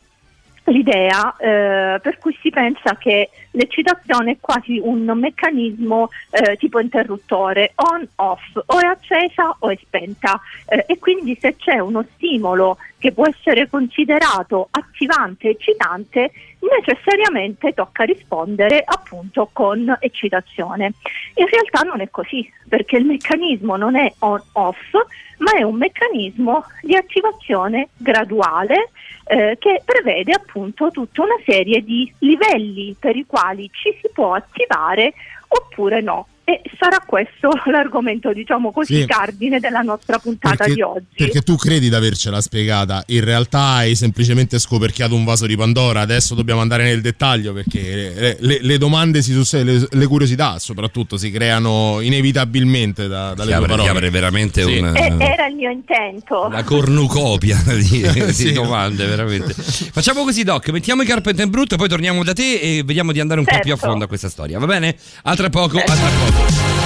l'idea 0.65 1.36
eh, 1.38 2.00
per 2.01 2.17
cui 2.20 2.38
si 2.41 2.50
pensa 2.50 2.96
che 2.96 3.29
l'eccitazione 3.51 4.32
è 4.32 4.38
quasi 4.39 4.79
un 4.82 5.03
meccanismo 5.15 6.10
eh, 6.32 6.55
tipo 6.58 6.79
interruttore 6.79 7.74
on-off, 7.75 8.62
o 8.65 8.79
è 8.79 8.86
accesa 8.86 9.55
o 9.60 9.70
è 9.70 9.77
spenta. 9.82 10.39
Eh, 10.67 10.86
e 10.88 11.00
quindi 11.00 11.38
se 11.39 11.55
c'è 11.55 11.79
uno 11.79 12.05
stimolo 12.15 12.77
che 12.98 13.12
può 13.12 13.27
essere 13.27 13.67
considerato 13.67 14.70
attivante, 14.72 15.50
eccitante, 15.50 16.32
necessariamente 16.70 17.74
tocca 17.74 18.03
rispondere 18.03 18.82
appunto 18.84 19.50
con 19.51 19.96
eccitazione. 20.00 20.93
In 21.36 21.48
realtà 21.48 21.82
non 21.82 22.01
è 22.01 22.10
così, 22.10 22.50
perché 22.67 22.98
il 22.98 23.05
meccanismo 23.05 23.75
non 23.75 23.96
è 23.96 24.12
on-off, 24.20 24.91
ma 25.38 25.51
è 25.53 25.63
un 25.63 25.75
meccanismo 25.75 26.65
di 26.82 26.96
attivazione 26.96 27.89
graduale 27.98 28.91
eh, 29.25 29.58
che 29.60 29.82
prevede 29.84 30.34
appunto 30.34 30.89
tutta 30.89 31.22
una 31.22 31.38
serie 31.46 31.84
di 31.84 32.12
livelli 32.20 32.96
per 32.98 33.15
i 33.15 33.25
quali 33.25 33.70
ci 33.72 33.98
si 34.01 34.10
può 34.13 34.34
attivare 34.34 35.13
oppure 35.48 36.01
no. 36.01 36.27
E 36.45 36.62
sarà 36.77 37.00
questo 37.05 37.50
l'argomento, 37.71 38.33
diciamo 38.33 38.71
così, 38.71 39.01
sì. 39.01 39.05
cardine 39.05 39.59
della 39.59 39.81
nostra 39.81 40.19
puntata 40.19 40.55
perché, 40.55 40.73
di 40.73 40.81
oggi. 40.81 41.05
Perché 41.15 41.41
tu 41.41 41.55
credi 41.55 41.88
di 41.88 41.95
avercela 41.95 42.41
spiegata, 42.41 43.03
in 43.07 43.23
realtà 43.23 43.75
hai 43.75 43.95
semplicemente 43.95 44.59
scoperchiato 44.59 45.15
un 45.15 45.23
vaso 45.23 45.45
di 45.45 45.55
Pandora. 45.55 46.01
Adesso 46.01 46.35
dobbiamo 46.35 46.59
andare 46.59 46.83
nel 46.83 47.01
dettaglio 47.01 47.53
perché 47.53 48.38
le, 48.39 48.59
le 48.62 48.77
domande, 48.77 49.21
si, 49.21 49.33
le, 49.63 49.88
le, 49.89 50.07
curiosità 50.07 50.59
soprattutto 50.59 51.17
si 51.17 51.31
creano 51.31 52.00
inevitabilmente 52.01 53.07
da, 53.07 53.33
dalle 53.33 53.55
tue 53.55 53.67
parole. 53.67 53.89
Apre 53.89 54.09
veramente 54.09 54.63
sì. 54.63 54.77
un, 54.77 54.93
eh, 54.95 55.15
era 55.19 55.47
il 55.47 55.55
mio 55.55 55.69
intento. 55.69 56.50
La 56.50 56.63
cornucopia 56.63 57.57
di, 57.73 58.33
sì. 58.33 58.45
di 58.45 58.51
domande, 58.51 59.05
veramente. 59.05 59.53
Facciamo 59.53 60.23
così, 60.23 60.43
Doc, 60.43 60.69
mettiamo 60.69 61.03
i 61.03 61.05
Carpenter 61.05 61.47
Brut, 61.47 61.75
poi 61.77 61.88
torniamo 61.88 62.23
da 62.23 62.33
te 62.33 62.59
e 62.59 62.83
vediamo 62.83 63.13
di 63.13 63.21
andare 63.21 63.39
un 63.39 63.45
certo. 63.45 63.59
po' 63.59 63.65
più 63.65 63.73
a 63.73 63.75
certo. 63.75 63.89
fondo 63.89 64.05
a 64.05 64.07
questa 64.09 64.29
storia, 64.29 64.59
va 64.59 64.65
bene? 64.65 64.95
A 65.23 65.35
tra 65.35 65.50
poco, 65.50 65.77
certo. 65.77 65.91
a 65.91 65.95
tra 65.95 66.07
poco. 66.07 66.32
Thank 66.35 66.77
you. 66.77 66.82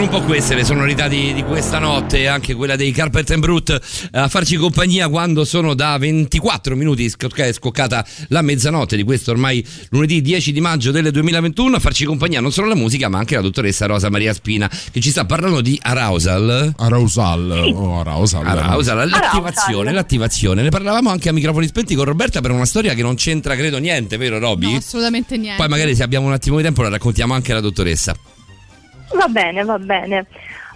Sono 0.00 0.16
un 0.16 0.20
po' 0.20 0.26
queste 0.26 0.54
le 0.54 0.64
sonorità 0.64 1.08
di, 1.08 1.34
di 1.34 1.42
questa 1.42 1.78
notte, 1.78 2.26
anche 2.26 2.54
quella 2.54 2.74
dei 2.74 2.90
Carpet 2.90 3.32
and 3.32 3.40
Brut, 3.40 3.68
eh, 3.70 4.18
a 4.18 4.28
farci 4.28 4.56
compagnia 4.56 5.08
quando 5.08 5.44
sono 5.44 5.74
da 5.74 5.98
24 5.98 6.74
minuti 6.74 7.04
è 7.04 7.52
scoccata 7.52 8.06
la 8.28 8.40
mezzanotte 8.40 8.96
di 8.96 9.02
questo 9.02 9.32
ormai 9.32 9.62
lunedì 9.90 10.22
10 10.22 10.52
di 10.52 10.60
maggio 10.60 10.90
del 10.90 11.10
2021, 11.10 11.76
a 11.76 11.78
farci 11.80 12.06
compagnia 12.06 12.40
non 12.40 12.50
solo 12.50 12.68
la 12.68 12.74
musica 12.74 13.08
ma 13.08 13.18
anche 13.18 13.34
la 13.34 13.42
dottoressa 13.42 13.84
Rosa 13.84 14.08
Maria 14.08 14.32
Spina 14.32 14.70
che 14.90 15.00
ci 15.00 15.10
sta 15.10 15.26
parlando 15.26 15.60
di 15.60 15.78
arousal. 15.82 16.72
Arousal 16.78 17.72
oh, 17.74 18.00
arousal. 18.00 18.46
Arousal, 18.46 19.06
l'attivazione, 19.06 19.92
l'attivazione. 19.92 20.62
Ne 20.62 20.70
parlavamo 20.70 21.10
anche 21.10 21.28
a 21.28 21.32
microfoni 21.32 21.66
spenti 21.66 21.94
con 21.94 22.06
Roberta 22.06 22.40
per 22.40 22.52
una 22.52 22.64
storia 22.64 22.94
che 22.94 23.02
non 23.02 23.16
c'entra 23.16 23.54
credo 23.54 23.76
niente, 23.76 24.16
vero 24.16 24.38
Roby? 24.38 24.70
No, 24.70 24.78
assolutamente 24.78 25.36
niente. 25.36 25.58
Poi 25.58 25.68
magari 25.68 25.94
se 25.94 26.02
abbiamo 26.02 26.26
un 26.26 26.32
attimo 26.32 26.56
di 26.56 26.62
tempo 26.62 26.80
la 26.80 26.88
raccontiamo 26.88 27.34
anche 27.34 27.52
alla 27.52 27.60
dottoressa. 27.60 28.16
Va 29.14 29.26
bene, 29.28 29.64
va 29.64 29.78
bene. 29.78 30.26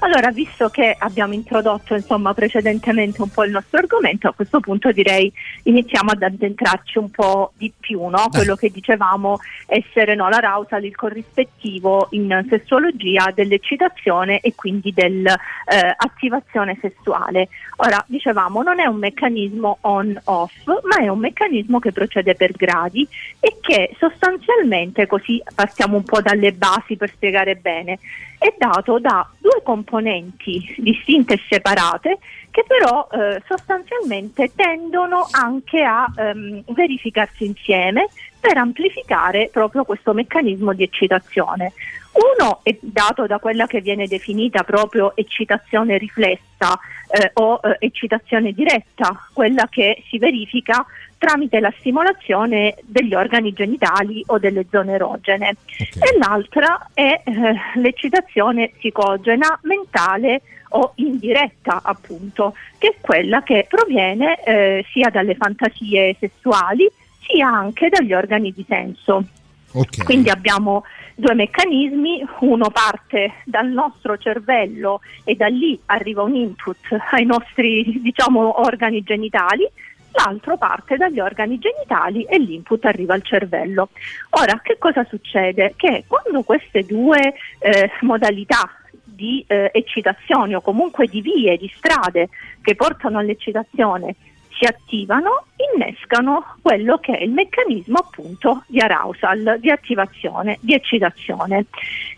Allora, 0.04 0.30
visto 0.30 0.68
che 0.68 0.94
abbiamo 0.98 1.32
introdotto 1.32 1.94
insomma, 1.94 2.34
precedentemente 2.34 3.22
un 3.22 3.30
po' 3.30 3.42
il 3.44 3.52
nostro 3.52 3.78
argomento, 3.78 4.28
a 4.28 4.34
questo 4.34 4.60
punto 4.60 4.92
direi 4.92 5.32
iniziamo 5.62 6.10
ad 6.10 6.22
addentrarci 6.22 6.98
un 6.98 7.10
po' 7.10 7.52
di 7.56 7.72
più, 7.80 8.04
no? 8.08 8.28
quello 8.30 8.54
che 8.54 8.68
dicevamo 8.68 9.38
essere 9.64 10.14
no, 10.14 10.28
l'arousal, 10.28 10.84
il 10.84 10.94
corrispettivo 10.94 12.08
in 12.10 12.44
sessuologia 12.50 13.32
dell'eccitazione 13.34 14.40
e 14.40 14.54
quindi 14.54 14.92
dell'attivazione 14.92 16.72
eh, 16.72 16.78
sessuale. 16.82 17.48
Ora, 17.76 18.04
dicevamo, 18.06 18.62
non 18.62 18.80
è 18.80 18.84
un 18.84 18.98
meccanismo 18.98 19.78
on-off, 19.80 20.66
ma 20.66 20.98
è 21.00 21.08
un 21.08 21.18
meccanismo 21.18 21.78
che 21.78 21.92
procede 21.92 22.34
per 22.34 22.52
gradi 22.52 23.08
e 23.40 23.56
che 23.62 23.96
sostanzialmente, 23.98 25.06
così 25.06 25.42
partiamo 25.54 25.96
un 25.96 26.04
po' 26.04 26.20
dalle 26.20 26.52
basi 26.52 26.98
per 26.98 27.10
spiegare 27.10 27.56
bene, 27.56 27.98
è 28.38 28.54
dato 28.58 28.98
da 28.98 29.28
due 29.38 29.62
componenti 29.62 30.74
distinte 30.78 31.34
e 31.34 31.40
separate 31.48 32.18
che 32.50 32.64
però 32.66 33.08
eh, 33.10 33.42
sostanzialmente 33.46 34.52
tendono 34.54 35.26
anche 35.30 35.82
a 35.82 36.06
ehm, 36.16 36.62
verificarsi 36.68 37.46
insieme 37.46 38.08
per 38.38 38.56
amplificare 38.58 39.48
proprio 39.52 39.84
questo 39.84 40.12
meccanismo 40.12 40.72
di 40.72 40.84
eccitazione. 40.84 41.72
Uno 42.12 42.60
è 42.62 42.76
dato 42.80 43.26
da 43.26 43.38
quella 43.40 43.66
che 43.66 43.80
viene 43.80 44.06
definita 44.06 44.62
proprio 44.62 45.16
eccitazione 45.16 45.98
riflessa 45.98 46.78
eh, 47.08 47.30
o 47.34 47.58
eh, 47.60 47.76
eccitazione 47.80 48.52
diretta, 48.52 49.28
quella 49.32 49.66
che 49.68 50.02
si 50.08 50.18
verifica 50.18 50.86
tramite 51.24 51.58
la 51.58 51.72
stimolazione 51.78 52.76
degli 52.82 53.14
organi 53.14 53.54
genitali 53.54 54.22
o 54.26 54.38
delle 54.38 54.66
zone 54.70 54.92
erogene. 54.92 55.56
Okay. 55.72 56.10
E 56.10 56.18
l'altra 56.18 56.90
è 56.92 57.22
eh, 57.24 57.32
l'eccitazione 57.76 58.72
psicogena 58.76 59.58
mentale 59.62 60.42
o 60.70 60.92
indiretta, 60.96 61.80
appunto, 61.82 62.54
che 62.76 62.88
è 62.88 62.94
quella 63.00 63.42
che 63.42 63.66
proviene 63.66 64.42
eh, 64.44 64.84
sia 64.92 65.08
dalle 65.08 65.34
fantasie 65.34 66.14
sessuali 66.18 66.90
sia 67.20 67.48
anche 67.48 67.88
dagli 67.88 68.12
organi 68.12 68.52
di 68.52 68.64
senso. 68.68 69.24
Okay. 69.72 70.04
Quindi 70.04 70.28
abbiamo 70.28 70.84
due 71.16 71.34
meccanismi, 71.34 72.24
uno 72.40 72.68
parte 72.70 73.34
dal 73.44 73.68
nostro 73.68 74.18
cervello 74.18 75.00
e 75.24 75.36
da 75.36 75.46
lì 75.46 75.78
arriva 75.86 76.22
un 76.22 76.34
input 76.34 76.76
ai 77.12 77.24
nostri 77.24 78.00
diciamo, 78.02 78.60
organi 78.60 79.02
genitali, 79.02 79.66
l'altro 80.14 80.56
parte 80.56 80.96
dagli 80.96 81.20
organi 81.20 81.58
genitali 81.58 82.22
e 82.24 82.38
l'input 82.38 82.84
arriva 82.84 83.14
al 83.14 83.22
cervello. 83.22 83.90
Ora, 84.30 84.60
che 84.62 84.78
cosa 84.78 85.04
succede? 85.04 85.74
Che 85.76 86.04
quando 86.06 86.42
queste 86.42 86.84
due 86.84 87.34
eh, 87.58 87.90
modalità 88.00 88.70
di 89.04 89.44
eh, 89.46 89.70
eccitazione 89.72 90.54
o 90.54 90.60
comunque 90.60 91.06
di 91.06 91.20
vie, 91.20 91.56
di 91.56 91.70
strade 91.76 92.28
che 92.60 92.74
portano 92.74 93.18
all'eccitazione 93.18 94.14
si 94.56 94.64
attivano, 94.66 95.46
innescano 95.74 96.56
quello 96.62 96.98
che 96.98 97.16
è 97.16 97.22
il 97.22 97.32
meccanismo 97.32 97.98
appunto 97.98 98.62
di 98.68 98.80
arousal, 98.80 99.56
di 99.58 99.70
attivazione, 99.70 100.58
di 100.60 100.74
eccitazione. 100.74 101.66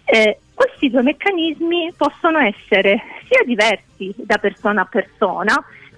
Eh, 0.04 0.38
questi 0.52 0.90
due 0.90 1.02
meccanismi 1.02 1.92
possono 1.96 2.38
essere 2.38 3.02
sia 3.28 3.42
diversi 3.44 4.14
da 4.16 4.38
persona 4.38 4.82
a 4.82 4.86
persona, 4.86 5.54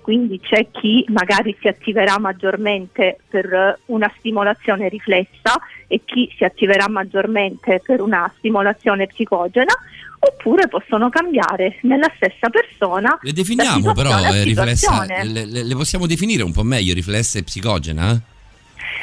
quindi 0.08 0.40
c'è 0.40 0.68
chi 0.70 1.04
magari 1.08 1.54
si 1.60 1.68
attiverà 1.68 2.18
maggiormente 2.18 3.18
per 3.28 3.78
una 3.88 4.10
stimolazione 4.16 4.88
riflessa 4.88 5.60
e 5.86 6.00
chi 6.02 6.32
si 6.34 6.44
attiverà 6.44 6.88
maggiormente 6.88 7.82
per 7.84 8.00
una 8.00 8.32
stimolazione 8.38 9.06
psicogena, 9.06 9.74
oppure 10.18 10.66
possono 10.66 11.10
cambiare 11.10 11.76
nella 11.82 12.10
stessa 12.16 12.48
persona. 12.48 13.18
Le 13.20 13.34
definiamo 13.34 13.92
però 13.92 14.18
eh, 14.18 14.44
riflessa, 14.44 15.04
le, 15.04 15.44
le, 15.44 15.62
le, 15.62 15.74
possiamo 15.74 16.06
definire 16.06 16.42
un 16.42 16.52
po' 16.52 16.62
meglio 16.62 16.94
riflessa 16.94 17.38
e 17.38 17.42
psicogena? 17.42 18.18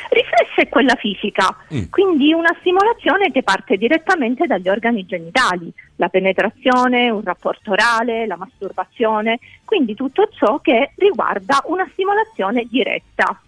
Riflessa 0.10 0.45
è 0.62 0.70
quella 0.70 0.96
fisica, 0.96 1.56
mm. 1.74 1.84
quindi 1.90 2.34
una 2.34 2.56
stimolazione 2.60 3.32
che 3.32 3.44
parte 3.44 3.78
direttamente 3.78 4.46
dagli 4.46 4.70
organi 4.70 5.06
genitali, 5.06 5.72
la 5.98 6.10
penetrazione, 6.10 7.10
un 7.10 7.24
rapporto 7.24 7.72
orale, 7.72 8.26
la 8.26 8.38
masturbazione, 8.38 9.40
quindi 9.64 9.96
tutto 9.96 10.30
ciò 10.32 10.60
che 10.60 10.92
riguarda 10.96 11.62
una 11.66 11.88
stimolazione 11.92 12.68
diretta. 12.70 13.40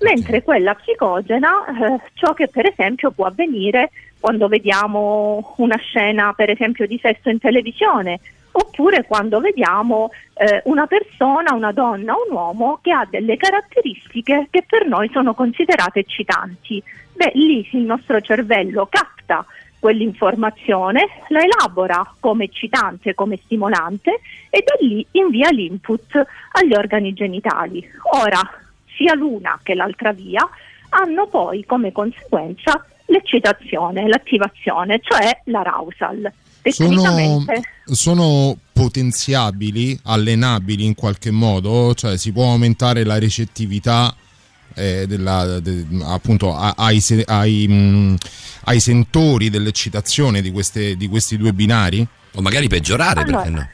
Mentre 0.00 0.44
quella 0.44 0.74
psicogena, 0.74 1.64
eh, 1.66 2.00
ciò 2.14 2.32
che 2.32 2.46
per 2.46 2.66
esempio 2.66 3.10
può 3.10 3.26
avvenire 3.26 3.90
quando 4.20 4.46
vediamo 4.48 5.54
una 5.58 5.76
scena 5.76 6.32
per 6.34 6.50
esempio 6.50 6.86
di 6.86 6.98
sesso 7.00 7.28
in 7.30 7.38
televisione 7.38 8.20
oppure 8.58 9.04
quando 9.04 9.38
vediamo 9.38 10.10
eh, 10.34 10.62
una 10.64 10.86
persona, 10.86 11.54
una 11.54 11.72
donna, 11.72 12.14
un 12.14 12.34
uomo 12.34 12.80
che 12.82 12.90
ha 12.92 13.06
delle 13.08 13.36
caratteristiche 13.36 14.48
che 14.50 14.64
per 14.66 14.86
noi 14.86 15.08
sono 15.12 15.32
considerate 15.32 16.00
eccitanti. 16.00 16.82
Beh, 17.14 17.32
lì 17.34 17.68
il 17.72 17.82
nostro 17.82 18.20
cervello 18.20 18.88
capta 18.90 19.44
quell'informazione, 19.78 21.06
la 21.28 21.40
elabora 21.40 22.14
come 22.18 22.44
eccitante, 22.44 23.14
come 23.14 23.36
stimolante 23.36 24.20
e 24.50 24.64
da 24.66 24.74
lì 24.80 25.06
invia 25.12 25.50
l'input 25.50 26.20
agli 26.52 26.74
organi 26.74 27.12
genitali. 27.12 27.88
Ora, 28.20 28.40
sia 28.96 29.14
l'una 29.14 29.60
che 29.62 29.74
l'altra 29.74 30.10
via 30.12 30.46
hanno 30.90 31.26
poi 31.28 31.64
come 31.64 31.92
conseguenza 31.92 32.84
l'eccitazione, 33.06 34.08
l'attivazione, 34.08 34.98
cioè 35.00 35.42
l'arousal. 35.44 36.32
Sono, 36.72 37.44
sono, 37.84 38.56
potenziabili, 38.72 39.98
allenabili 40.04 40.84
in 40.84 40.94
qualche 40.94 41.32
modo, 41.32 41.94
cioè 41.94 42.16
si 42.16 42.30
può 42.30 42.50
aumentare 42.50 43.02
la 43.02 43.18
recettività 43.18 44.14
eh, 44.74 45.06
della, 45.08 45.58
de, 45.58 45.84
appunto 46.04 46.54
ai, 46.54 47.02
ai, 47.26 47.66
mh, 47.66 47.72
mm, 47.72 48.14
ai, 48.64 48.78
sentori 48.78 49.50
dell'eccitazione 49.50 50.40
di, 50.40 50.52
queste, 50.52 50.96
di, 50.96 51.08
questi 51.08 51.36
due 51.36 51.52
binari? 51.52 52.06
O 52.34 52.40
magari 52.40 52.68
peggiorare, 52.68 53.22
allora, 53.22 53.42
perché 53.42 53.50
no? 53.50 53.68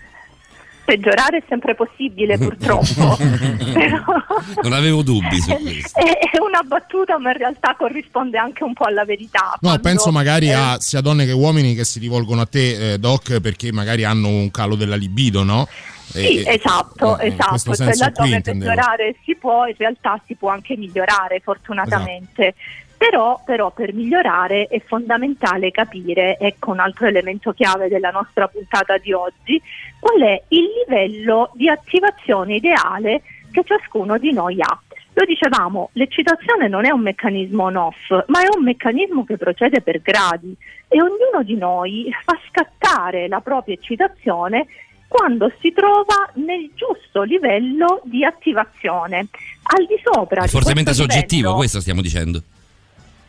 Peggiorare 0.84 1.38
è 1.38 1.42
sempre 1.48 1.74
possibile 1.74 2.36
purtroppo. 2.38 3.16
non 4.62 4.72
avevo 4.72 5.02
dubbi 5.02 5.40
su 5.40 5.50
questo. 5.60 5.98
È, 5.98 6.38
una 6.44 6.62
battuta 6.62 7.18
ma 7.18 7.30
in 7.30 7.38
realtà 7.38 7.74
corrisponde 7.76 8.38
anche 8.38 8.62
un 8.64 8.74
po' 8.74 8.84
alla 8.84 9.04
verità. 9.04 9.56
No, 9.60 9.70
quando, 9.70 9.80
penso 9.80 10.12
magari 10.12 10.48
eh, 10.48 10.52
a 10.52 10.76
sia 10.78 11.00
donne 11.00 11.24
che 11.24 11.32
uomini 11.32 11.74
che 11.74 11.84
si 11.84 11.98
rivolgono 11.98 12.42
a 12.42 12.46
te, 12.46 12.92
eh, 12.92 12.98
Doc, 12.98 13.40
perché 13.40 13.72
magari 13.72 14.04
hanno 14.04 14.28
un 14.28 14.50
calo 14.50 14.74
della 14.76 14.96
libido, 14.96 15.42
no? 15.42 15.66
Sì, 16.04 16.42
e, 16.42 16.54
esatto, 16.54 17.18
eh, 17.18 17.28
esatto. 17.28 17.74
Cioè 17.74 17.94
laddove 17.96 18.40
peggiorare 18.40 19.16
si 19.24 19.34
può, 19.36 19.66
in 19.66 19.74
realtà 19.76 20.20
si 20.26 20.34
può 20.34 20.50
anche 20.50 20.76
migliorare, 20.76 21.40
fortunatamente. 21.42 22.48
Esatto. 22.48 22.82
Però, 23.06 23.38
però, 23.44 23.70
per 23.70 23.92
migliorare 23.92 24.66
è 24.66 24.80
fondamentale 24.80 25.70
capire, 25.70 26.38
ecco 26.38 26.70
un 26.70 26.78
altro 26.78 27.06
elemento 27.06 27.52
chiave 27.52 27.88
della 27.88 28.08
nostra 28.08 28.48
puntata 28.48 28.96
di 28.96 29.12
oggi, 29.12 29.60
qual 30.00 30.22
è 30.22 30.42
il 30.48 30.64
livello 30.86 31.50
di 31.52 31.68
attivazione 31.68 32.54
ideale 32.54 33.20
che 33.52 33.62
ciascuno 33.62 34.16
di 34.16 34.32
noi 34.32 34.56
ha. 34.62 34.80
Lo 35.12 35.24
dicevamo, 35.26 35.90
l'eccitazione 35.92 36.66
non 36.66 36.86
è 36.86 36.92
un 36.92 37.02
meccanismo 37.02 37.64
on-off, 37.64 38.08
ma 38.28 38.40
è 38.40 38.48
un 38.56 38.64
meccanismo 38.64 39.26
che 39.26 39.36
procede 39.36 39.82
per 39.82 40.00
gradi 40.00 40.56
e 40.88 40.96
ognuno 41.02 41.42
di 41.44 41.56
noi 41.56 42.10
fa 42.24 42.38
scattare 42.48 43.28
la 43.28 43.40
propria 43.40 43.74
eccitazione 43.74 44.66
quando 45.06 45.52
si 45.60 45.72
trova 45.72 46.30
nel 46.36 46.70
giusto 46.74 47.20
livello 47.20 48.00
di 48.04 48.24
attivazione, 48.24 49.28
al 49.64 49.84
di 49.84 50.00
sopra. 50.02 50.44
È 50.44 50.48
fortemente 50.48 50.94
soggettivo, 50.94 51.40
livello, 51.40 51.56
questo 51.56 51.80
stiamo 51.80 52.00
dicendo. 52.00 52.42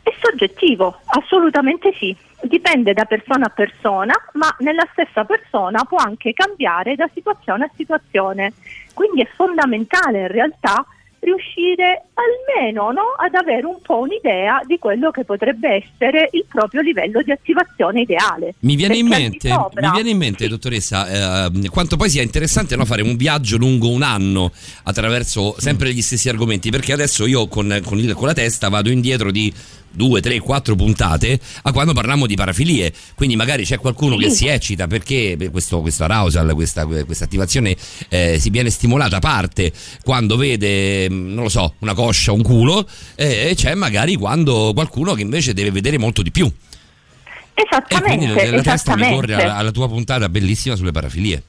È 0.06 0.14
soggettivo, 0.20 1.00
assolutamente 1.06 1.92
sì. 1.98 2.16
Dipende 2.42 2.92
da 2.92 3.06
persona 3.06 3.46
a 3.46 3.48
persona, 3.48 4.14
ma 4.34 4.54
nella 4.60 4.86
stessa 4.92 5.24
persona 5.24 5.82
può 5.82 5.98
anche 5.98 6.32
cambiare 6.32 6.94
da 6.94 7.10
situazione 7.12 7.64
a 7.64 7.70
situazione. 7.74 8.52
Quindi 8.94 9.22
è 9.22 9.28
fondamentale 9.34 10.20
in 10.20 10.28
realtà 10.28 10.86
riuscire 11.26 12.04
almeno 12.14 12.92
no, 12.92 13.14
ad 13.18 13.34
avere 13.34 13.66
un 13.66 13.80
po' 13.82 13.98
un'idea 13.98 14.60
di 14.64 14.78
quello 14.78 15.10
che 15.10 15.24
potrebbe 15.24 15.82
essere 15.82 16.28
il 16.32 16.44
proprio 16.48 16.80
livello 16.80 17.20
di 17.22 17.32
attivazione 17.32 18.02
ideale. 18.02 18.54
Mi 18.60 18.76
viene, 18.76 18.96
in 18.96 19.08
mente, 19.08 19.48
mi 19.48 19.90
viene 19.92 20.10
in 20.10 20.16
mente, 20.16 20.46
dottoressa, 20.46 21.48
eh, 21.50 21.68
quanto 21.68 21.96
poi 21.96 22.08
sia 22.08 22.22
interessante 22.22 22.76
no, 22.76 22.84
fare 22.84 23.02
un 23.02 23.16
viaggio 23.16 23.56
lungo 23.56 23.90
un 23.90 24.02
anno 24.02 24.52
attraverso 24.84 25.56
sempre 25.58 25.92
gli 25.92 26.02
stessi 26.02 26.28
argomenti, 26.28 26.70
perché 26.70 26.92
adesso 26.92 27.26
io 27.26 27.48
con, 27.48 27.80
con, 27.84 27.98
il, 27.98 28.14
con 28.14 28.28
la 28.28 28.34
testa 28.34 28.68
vado 28.68 28.90
indietro 28.90 29.32
di 29.32 29.52
due, 29.96 30.20
tre, 30.20 30.38
quattro 30.38 30.76
puntate 30.76 31.40
a 31.62 31.72
quando 31.72 31.92
parliamo 31.92 32.26
di 32.26 32.36
parafilie. 32.36 32.92
Quindi 33.14 33.34
magari 33.34 33.64
c'è 33.64 33.78
qualcuno 33.78 34.16
che 34.16 34.30
si 34.30 34.46
eccita 34.46 34.86
perché 34.86 35.36
questo, 35.50 35.80
questo 35.80 36.04
arousal, 36.04 36.54
questa, 36.54 36.84
questa 36.86 37.24
attivazione 37.24 37.74
eh, 38.08 38.38
si 38.38 38.50
viene 38.50 38.70
stimolata 38.70 39.16
a 39.16 39.20
parte 39.20 39.72
quando 40.04 40.36
vede, 40.36 41.08
non 41.16 41.44
lo 41.44 41.48
so, 41.48 41.74
una 41.80 41.94
coscia, 41.94 42.32
un 42.32 42.42
culo, 42.42 42.86
e 43.14 43.52
c'è 43.56 43.74
magari 43.74 44.16
quando 44.16 44.72
qualcuno 44.74 45.14
che 45.14 45.22
invece 45.22 45.52
deve 45.52 45.70
vedere 45.70 45.98
molto 45.98 46.22
di 46.22 46.30
più. 46.30 46.50
Esattamente. 47.54 48.24
E 48.24 48.34
quindi 48.34 48.50
la 48.50 48.62
testa 48.62 48.96
mi 48.96 49.10
corre 49.10 49.34
alla, 49.34 49.56
alla 49.56 49.70
tua 49.70 49.88
puntata 49.88 50.28
bellissima 50.28 50.76
sulle 50.76 50.92
parafilie. 50.92 51.42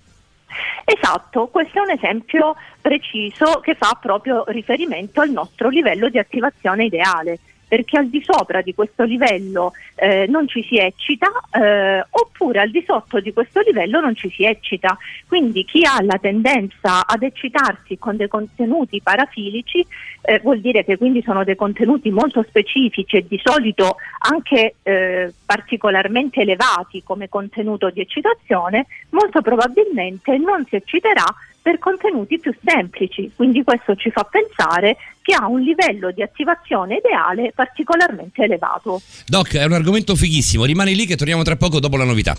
Esatto, 0.86 1.48
questo 1.48 1.80
è 1.80 1.82
un 1.82 1.92
esempio 1.92 2.56
preciso 2.80 3.60
che 3.60 3.76
fa 3.76 3.98
proprio 4.02 4.46
riferimento 4.48 5.20
al 5.20 5.30
nostro 5.32 5.68
livello 5.68 6.08
di 6.08 6.18
attivazione 6.18 6.86
ideale 6.86 7.40
perché 7.68 7.98
al 7.98 8.08
di 8.08 8.24
sopra 8.24 8.62
di 8.62 8.74
questo 8.74 9.04
livello 9.04 9.74
eh, 9.96 10.26
non 10.28 10.48
ci 10.48 10.64
si 10.64 10.78
eccita 10.78 11.28
eh, 11.52 12.06
oppure 12.10 12.62
al 12.62 12.70
di 12.70 12.84
sotto 12.86 13.20
di 13.20 13.34
questo 13.34 13.62
livello 13.62 14.00
non 14.00 14.16
ci 14.16 14.30
si 14.30 14.46
eccita. 14.46 14.98
Quindi 15.28 15.66
chi 15.66 15.84
ha 15.86 16.02
la 16.02 16.18
tendenza 16.18 17.06
ad 17.06 17.24
eccitarsi 17.24 17.98
con 17.98 18.16
dei 18.16 18.28
contenuti 18.28 19.02
parafilici 19.02 19.86
eh, 20.22 20.40
vuol 20.40 20.60
dire 20.60 20.84
che 20.84 20.98
quindi 20.98 21.22
sono 21.22 21.44
dei 21.44 21.56
contenuti 21.56 22.10
molto 22.12 22.44
specifici 22.48 23.18
e 23.18 23.26
di 23.28 23.40
solito 23.44 23.98
anche 24.20 24.76
eh, 24.84 25.34
particolarmente 25.46 26.42
elevati 26.42 27.04
come 27.04 27.30
contenuto 27.30 27.90
di 27.90 28.02
eccitazione, 28.02 28.88
molto 29.10 29.42
probabilmente 29.42 30.38
non 30.38 30.66
si 30.68 30.76
ecciterà 30.76 31.26
per 31.68 31.80
contenuti 31.80 32.40
più 32.40 32.56
semplici, 32.64 33.30
quindi 33.36 33.62
questo 33.62 33.94
ci 33.98 34.10
fa 34.10 34.24
pensare 34.24 34.96
che 35.22 35.34
ha 35.34 35.48
un 35.48 35.60
livello 35.60 36.12
di 36.12 36.22
attivazione 36.22 37.02
ideale 37.04 37.52
particolarmente 37.54 38.44
elevato. 38.44 39.02
Doc, 39.26 39.54
è 39.58 39.66
un 39.66 39.74
argomento 39.74 40.16
fighissimo, 40.16 40.64
rimani 40.64 40.96
lì 40.96 41.06
che 41.06 41.18
torniamo 41.18 41.44
tra 41.44 41.58
poco 41.58 41.82
dopo 41.82 41.98
la 41.98 42.06
novità. 42.06 42.38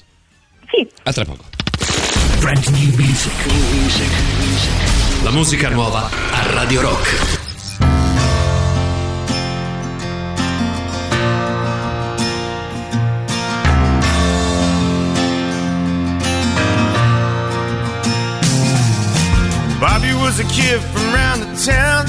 Sì. 0.70 0.88
A 1.02 1.12
tra 1.12 1.26
poco. 1.26 1.44
Brand 2.40 2.64
new 2.68 2.94
music. 2.96 3.32
La 5.22 5.30
musica 5.30 5.68
nuova 5.68 6.08
a 6.08 6.50
Radio 6.54 6.80
Rock. 6.80 7.47
A 20.40 20.44
kid 20.54 20.80
from 20.80 21.02
round 21.14 21.42
the 21.42 21.50
town, 21.66 22.06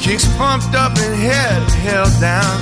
kicks 0.00 0.26
pumped 0.36 0.74
up 0.74 0.92
and 0.98 1.14
head 1.14 1.62
held 1.80 2.12
down. 2.20 2.56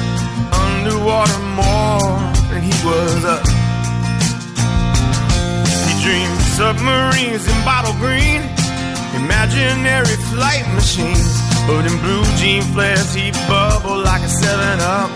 Underwater 0.53 1.39
more 1.59 2.15
than 2.51 2.63
he 2.63 2.75
was 2.87 3.25
up. 3.25 3.43
He 5.87 5.95
dreamed 6.05 6.41
submarines 6.55 7.49
in 7.51 7.59
bottle 7.65 7.95
green, 7.99 8.43
imaginary 9.19 10.17
flight 10.31 10.67
machines. 10.75 11.35
But 11.67 11.87
in 11.87 11.99
blue 11.99 12.25
jean 12.39 12.63
flares, 12.75 13.13
he 13.13 13.33
bubbled 13.49 14.05
like 14.05 14.23
a 14.23 14.29
7 14.29 14.81
up. 14.81 15.11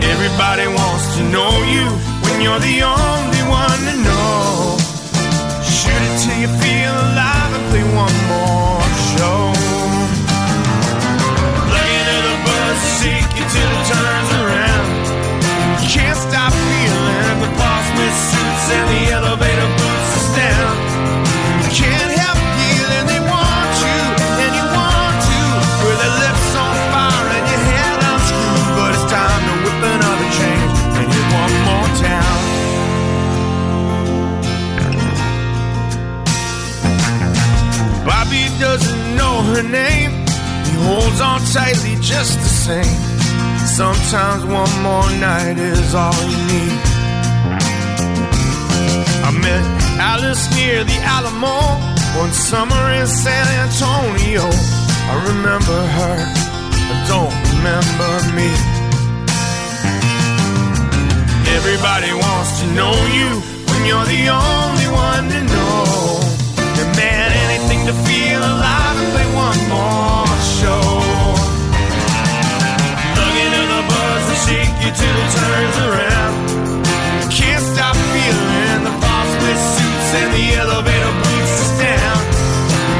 Everybody 0.00 0.66
wants 0.66 1.16
to 1.16 1.22
know 1.28 1.52
you 1.74 1.86
when 2.24 2.40
you're 2.40 2.62
the 2.70 2.82
only 2.82 3.42
one 3.50 3.80
to 3.88 3.96
know. 4.02 4.81
Till 6.02 6.38
you 6.42 6.50
feel 6.62 6.92
alive 6.92 7.52
and 7.56 7.64
play 7.70 7.86
one 7.94 8.16
more 8.26 8.82
show. 9.14 9.54
Plug 11.68 11.90
into 11.98 12.18
the 12.26 12.36
seek 12.98 13.28
you 13.38 13.44
till 13.54 13.70
it 13.76 13.84
turns 13.86 14.30
around. 14.42 14.86
Can't 15.92 16.18
stop 16.18 16.52
feeling 16.52 17.38
the 17.40 17.50
and 18.74 18.88
the 18.90 19.21
her 39.54 39.62
name. 39.62 40.10
He 40.66 40.72
holds 40.88 41.20
on 41.20 41.40
tightly 41.52 41.94
just 42.00 42.38
the 42.40 42.52
same. 42.66 43.00
Sometimes 43.66 44.44
one 44.44 44.74
more 44.82 45.08
night 45.20 45.58
is 45.58 45.94
all 45.94 46.20
you 46.32 46.40
need. 46.52 46.78
I 49.28 49.30
met 49.46 49.64
Alice 50.12 50.44
near 50.56 50.84
the 50.84 50.98
Alamo 51.16 51.58
one 52.20 52.32
summer 52.32 52.84
in 52.98 53.06
San 53.06 53.46
Antonio. 53.64 54.44
I 55.12 55.14
remember 55.32 55.78
her, 55.98 56.18
I 56.92 56.96
don't 57.12 57.34
remember 57.52 58.12
me. 58.38 58.50
Everybody 61.56 62.12
wants 62.24 62.52
to 62.60 62.66
know 62.78 62.94
you 63.18 63.28
when 63.68 63.80
you're 63.88 64.08
the 64.16 64.24
only 64.32 64.88
one 65.08 65.24
to 65.34 65.40
know. 65.52 65.84
And 66.80 66.90
man, 66.96 67.28
anything 67.46 67.86
to 67.86 67.94
feel 68.08 68.40
alive 68.40 68.81
you 74.82 74.90
till 74.90 75.16
it 75.24 75.30
turns 75.30 75.76
around. 75.86 76.34
Can't 77.30 77.62
stop 77.62 77.94
feeling 78.10 78.82
the 78.82 78.94
boss 78.98 79.30
with 79.42 79.60
suits 79.78 80.10
and 80.18 80.30
the 80.34 80.46
elevator 80.58 81.14
boots 81.22 81.54
us 81.62 81.72
down. 81.78 82.18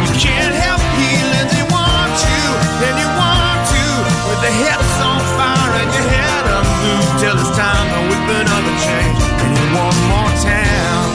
You 0.06 0.14
can't 0.14 0.54
help 0.62 0.82
feeling 0.94 1.46
they 1.50 1.66
want 1.74 2.14
you, 2.22 2.44
and 2.86 2.94
you 3.02 3.10
want 3.18 3.60
to. 3.74 3.84
With 4.30 4.40
the 4.46 4.52
hips 4.62 4.94
on 5.02 5.20
fire 5.34 5.72
and 5.82 5.90
your 5.90 6.06
head 6.06 6.44
unglued 6.54 7.10
till 7.18 7.34
it's 7.42 7.52
time 7.58 7.86
to 7.94 8.00
whip 8.06 8.26
another 8.30 8.76
change 8.86 9.22
and 9.42 9.52
in 9.58 9.68
one 9.74 9.98
more 10.06 10.32
town. 10.38 11.06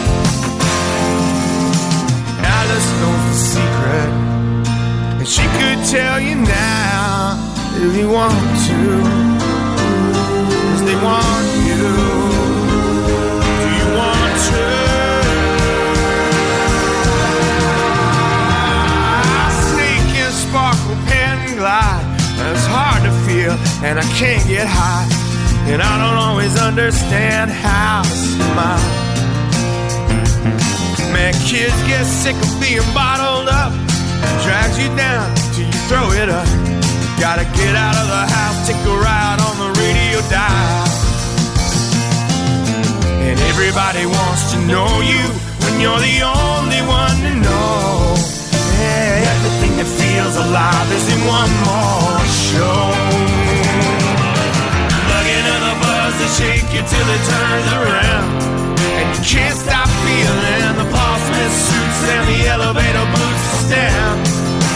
Alice 2.44 2.90
knows 3.00 3.24
the 3.32 3.38
secret, 3.56 4.12
and 5.16 5.28
she 5.28 5.46
could 5.64 5.80
tell 5.88 6.20
you 6.20 6.36
now 6.36 7.40
if 7.80 7.96
you 7.96 8.10
want 8.12 8.36
to. 8.68 9.27
And 23.84 24.00
I 24.00 24.06
can't 24.18 24.46
get 24.48 24.66
high. 24.66 25.06
And 25.70 25.82
I 25.82 25.94
don't 26.00 26.18
always 26.18 26.56
understand 26.60 27.52
how 27.52 28.02
to 28.02 28.10
smile. 28.10 29.08
Man, 31.14 31.34
kids 31.46 31.76
get 31.86 32.06
sick 32.06 32.36
of 32.36 32.52
being 32.62 32.86
bottled 32.94 33.50
up. 33.50 33.74
Drags 34.44 34.80
you 34.80 34.90
down 34.96 35.30
till 35.54 35.68
you 35.68 35.80
throw 35.90 36.10
it 36.16 36.30
up. 36.30 36.48
Gotta 37.20 37.46
get 37.58 37.76
out 37.76 37.98
of 37.98 38.08
the 38.08 38.24
house, 38.34 38.68
take 38.68 38.82
a 38.82 38.96
ride 38.98 39.40
on 39.42 39.56
the 39.62 39.72
radio 39.82 40.20
dial. 40.30 40.88
And 43.28 43.38
everybody 43.52 44.06
wants 44.06 44.54
to 44.54 44.58
know 44.66 44.90
you 45.02 45.22
when 45.62 45.82
you're 45.82 46.00
the 46.00 46.18
only 46.24 46.82
one 46.88 47.18
to 47.28 47.34
know. 47.46 48.16
Yeah, 48.80 49.34
everything 49.34 49.74
that 49.78 49.90
feels 49.90 50.36
alive 50.38 50.90
is 50.94 51.06
in 51.14 51.22
one 51.28 51.52
more 51.66 52.26
show. 52.48 53.37
And 56.28 56.36
shake 56.36 56.70
you 56.76 56.84
till 56.84 57.08
it 57.08 57.24
turns 57.24 57.68
around. 57.72 58.28
And 59.00 59.08
you 59.16 59.24
can't 59.24 59.56
stop 59.56 59.88
feeling 59.88 60.76
the 60.76 60.84
boss 60.92 61.24
with 61.24 61.54
suits 61.56 62.00
and 62.04 62.24
the 62.28 62.40
elevator 62.52 63.08
boots 63.16 63.70
down. 63.72 64.20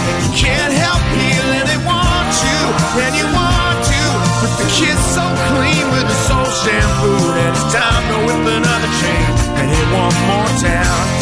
And 0.07 0.15
you 0.23 0.31
can't 0.31 0.71
help 0.71 1.03
feeling 1.11 1.67
they 1.67 1.81
want 1.83 2.31
you, 2.39 2.59
and 3.03 3.13
you 3.19 3.27
want 3.35 3.77
to. 3.83 4.01
With 4.39 4.55
the 4.63 4.67
kids 4.79 5.03
so 5.11 5.27
clean 5.51 5.85
with 5.91 6.07
the 6.07 6.19
soul 6.23 6.47
shampoo, 6.63 7.19
and 7.19 7.51
it's 7.51 7.67
time 7.75 8.03
to 8.15 8.17
whip 8.31 8.43
another 8.47 8.91
chain 9.03 9.27
and 9.59 9.67
hit 9.67 9.87
one 9.91 10.15
more 10.31 10.51
town. 10.55 11.20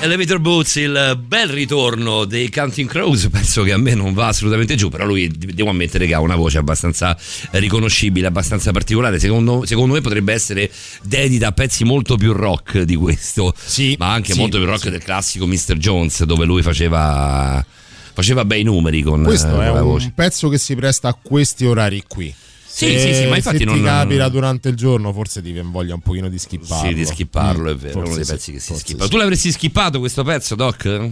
Elevator 0.00 0.38
Boots, 0.38 0.76
il 0.76 1.20
bel 1.26 1.48
ritorno 1.48 2.24
dei 2.24 2.50
Counting 2.50 2.88
Crows, 2.88 3.28
penso 3.32 3.64
che 3.64 3.72
a 3.72 3.76
me 3.78 3.94
non 3.94 4.14
va 4.14 4.28
assolutamente 4.28 4.76
giù, 4.76 4.88
però 4.90 5.04
lui 5.04 5.28
devo 5.28 5.70
ammettere 5.70 6.06
che 6.06 6.14
ha 6.14 6.20
una 6.20 6.36
voce 6.36 6.58
abbastanza 6.58 7.16
riconoscibile, 7.50 8.28
abbastanza 8.28 8.70
particolare, 8.70 9.18
secondo, 9.18 9.66
secondo 9.66 9.94
me 9.94 10.00
potrebbe 10.00 10.32
essere 10.32 10.70
dedita 11.02 11.48
a 11.48 11.52
pezzi 11.52 11.82
molto 11.84 12.16
più 12.16 12.32
rock 12.32 12.82
di 12.82 12.94
questo, 12.94 13.52
Sì, 13.56 13.96
ma 13.98 14.12
anche 14.12 14.34
sì, 14.34 14.38
molto 14.38 14.58
più 14.58 14.66
rock 14.66 14.82
sì. 14.82 14.90
del 14.90 15.02
classico 15.02 15.46
Mr. 15.48 15.74
Jones, 15.74 16.22
dove 16.22 16.44
lui 16.44 16.62
faceva, 16.62 17.64
faceva 18.14 18.44
bei 18.44 18.62
numeri 18.62 19.02
con, 19.02 19.24
Questo 19.24 19.48
eh, 19.48 19.50
è 19.50 19.66
con 19.66 19.74
la 19.74 19.82
un 19.82 19.88
voce. 19.88 20.12
pezzo 20.14 20.48
che 20.48 20.58
si 20.58 20.76
presta 20.76 21.08
a 21.08 21.18
questi 21.20 21.66
orari 21.66 22.04
qui. 22.06 22.32
Sì, 22.78 22.96
sì, 23.00 23.12
sì, 23.12 23.26
ma 23.26 23.34
infatti 23.34 23.58
se 23.58 23.64
non 23.64 23.74
ti 23.74 23.82
capita 23.82 24.28
durante 24.28 24.68
il 24.68 24.76
giorno, 24.76 25.12
forse 25.12 25.42
ti 25.42 25.50
viene 25.50 25.68
voglia 25.68 25.94
un 25.94 26.00
pochino 26.00 26.28
di 26.28 26.38
skipparlo. 26.38 26.88
Sì, 26.88 26.94
di 26.94 27.04
skipparlo, 27.04 27.64
Mm, 27.70 27.72
è 27.72 27.76
vero, 27.76 27.98
uno 27.98 28.06
forse 28.06 28.14
dei 28.16 28.24
sì, 28.24 28.32
pezzi 28.32 28.52
che 28.52 28.58
si 28.60 28.74
skippa. 28.76 29.04
sì. 29.04 29.10
Tu 29.10 29.16
l'avresti 29.16 29.50
skippato 29.50 29.98
questo 29.98 30.22
pezzo, 30.22 30.54
Doc? 30.54 30.84
No, 30.84 31.10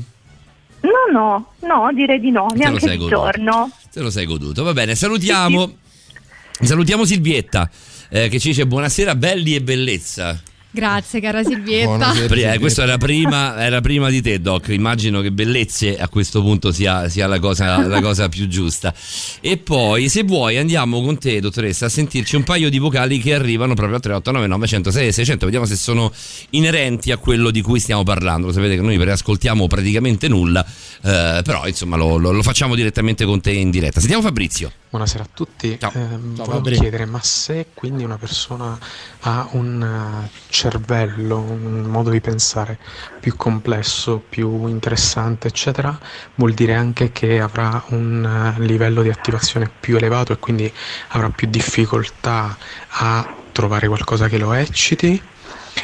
no, 1.13 1.53
no, 1.63 1.91
direi 1.93 2.21
di 2.21 2.31
no, 2.31 2.47
Te 2.47 2.55
lo 2.55 2.59
neanche 2.61 2.81
sei 2.81 2.91
di 2.91 2.97
goduto. 2.99 3.17
giorno. 3.17 3.71
Te 3.93 4.01
lo 4.01 4.11
sei 4.11 4.27
goduto. 4.27 4.63
Va 4.63 4.73
bene, 4.73 4.95
salutiamo. 4.95 5.77
Salutiamo 6.61 7.05
Silvietta 7.05 7.69
eh, 8.09 8.29
che 8.29 8.39
ci 8.39 8.49
dice 8.49 8.67
buonasera 8.67 9.17
belli 9.17 9.55
e 9.57 9.61
bellezza. 9.63 10.41
Grazie, 10.77 11.21
cara 11.23 11.43
Silvietta. 11.43 12.53
Eh, 12.53 12.59
questo 12.59 12.83
era 12.83 12.99
prima, 12.99 13.65
era 13.65 13.81
prima 13.81 14.11
di 14.11 14.21
te, 14.21 14.43
Doc. 14.43 14.69
Immagino 14.69 15.23
che 15.23 15.33
bellezze 15.33 15.97
a 15.97 16.07
questo 16.11 16.43
punto 16.43 16.71
sia, 16.71 17.09
sia 17.09 17.27
la, 17.27 17.39
cosa, 17.39 17.87
la 17.87 18.03
cosa 18.03 18.29
più 18.29 18.47
giusta. 18.47 18.93
E 19.41 19.57
poi, 19.57 20.11
se 20.11 20.23
vuoi, 20.25 20.59
andiamo 20.59 21.01
con 21.03 21.17
te, 21.19 21.41
dottoressa, 21.41 21.87
a 21.87 21.89
sentirci 21.89 22.37
un 22.37 22.45
paio 22.45 22.69
di 22.69 22.79
vocali 22.79 23.19
che 23.21 23.33
arrivano 23.33 23.73
proprio 23.73 23.97
al 23.97 24.03
3899 24.03 24.67
106 24.67 25.13
600. 25.13 25.45
Vediamo 25.47 25.65
se 25.65 25.77
sono 25.77 26.13
inerenti 26.51 27.11
a 27.11 27.17
quello 27.17 27.51
di 27.51 27.63
cui 27.63 27.81
stiamo 27.81 28.03
parlando. 28.03 28.49
Lo 28.49 28.53
sapete 28.53 28.77
che 28.77 28.83
noi 28.83 28.99
preascoltiamo 28.99 29.67
praticamente 29.69 30.29
nulla, 30.29 30.63
eh, 31.03 31.41
però 31.43 31.67
insomma 31.67 31.97
lo, 31.97 32.19
lo- 32.19 32.33
lo 32.33 32.43
facciamo 32.43 32.75
direttamente 32.75 33.25
con 33.25 33.41
te 33.41 33.53
in 33.53 33.71
diretta. 33.71 34.01
Sentiamo 34.01 34.23
Fabrizio. 34.23 34.71
Buonasera 34.97 35.25
a 35.25 35.29
tutti. 35.35 35.79
Ciao. 35.79 35.93
Ehm, 35.95 36.35
Ciao, 36.37 36.47
volevo 36.47 36.65
Fabri. 36.65 36.77
chiedere, 36.77 37.05
ma 37.05 37.21
se 37.23 37.67
quindi 37.75 38.03
una 38.03 38.17
persona 38.17 38.79
ha 39.21 39.47
un 39.53 39.83
eh, 39.83 40.31
cervello, 40.49 41.39
un 41.39 41.83
modo 41.83 42.09
di 42.09 42.23
pensare 42.23 42.79
più 43.21 43.37
complesso, 43.37 44.25
più 44.27 44.67
interessante, 44.69 45.49
eccetera, 45.49 45.99
vuol 46.37 46.55
dire 46.55 46.73
anche 46.73 47.13
che 47.13 47.41
avrà 47.41 47.85
un 47.89 48.55
eh, 48.57 48.61
livello 48.63 49.03
di 49.03 49.11
attivazione 49.11 49.69
più 49.69 49.97
elevato 49.97 50.33
e 50.33 50.39
quindi 50.39 50.73
avrà 51.09 51.29
più 51.29 51.47
difficoltà 51.47 52.57
a 52.89 53.29
trovare 53.53 53.89
qualcosa 53.89 54.29
che 54.29 54.39
lo 54.39 54.55
ecciti? 54.55 55.23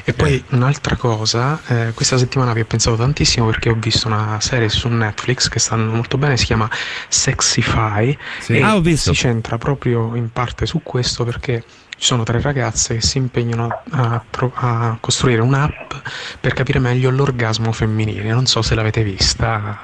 E 0.05 0.13
poi 0.15 0.43
un'altra 0.51 0.97
cosa, 0.97 1.61
eh, 1.67 1.93
questa 1.95 2.17
settimana 2.19 2.53
vi 2.53 2.61
ho 2.61 2.65
pensato 2.65 2.97
tantissimo 2.97 3.47
perché 3.47 3.69
ho 3.69 3.75
visto 3.79 4.09
una 4.09 4.41
serie 4.41 4.69
su 4.69 4.89
Netflix 4.89 5.49
che 5.49 5.59
sta 5.59 5.75
andando 5.75 5.95
molto 5.95 6.19
bene, 6.19 6.37
si 6.37 6.47
chiama 6.47 6.69
Sexify 7.09 8.17
Sì. 8.41 8.57
e 8.57 8.63
Ah, 8.63 8.81
si 8.97 9.13
centra 9.15 9.59
proprio 9.59 10.15
in 10.17 10.31
parte 10.33 10.67
su 10.67 10.81
questo 10.83 11.25
perché 11.25 11.63
ci 11.97 12.09
sono 12.09 12.25
tre 12.25 12.41
ragazze 12.41 12.95
che 12.97 13.01
si 13.03 13.19
impegnano 13.19 13.83
a, 13.91 14.21
tro- 14.29 14.53
a 14.57 14.97
costruire 14.99 15.41
un'app 15.41 15.93
per 16.41 16.53
capire 16.53 16.81
meglio 16.81 17.11
l'orgasmo 17.11 17.71
femminile. 17.71 18.33
Non 18.33 18.47
so 18.47 18.61
se 18.63 18.75
l'avete 18.75 19.05
vista. 19.05 19.81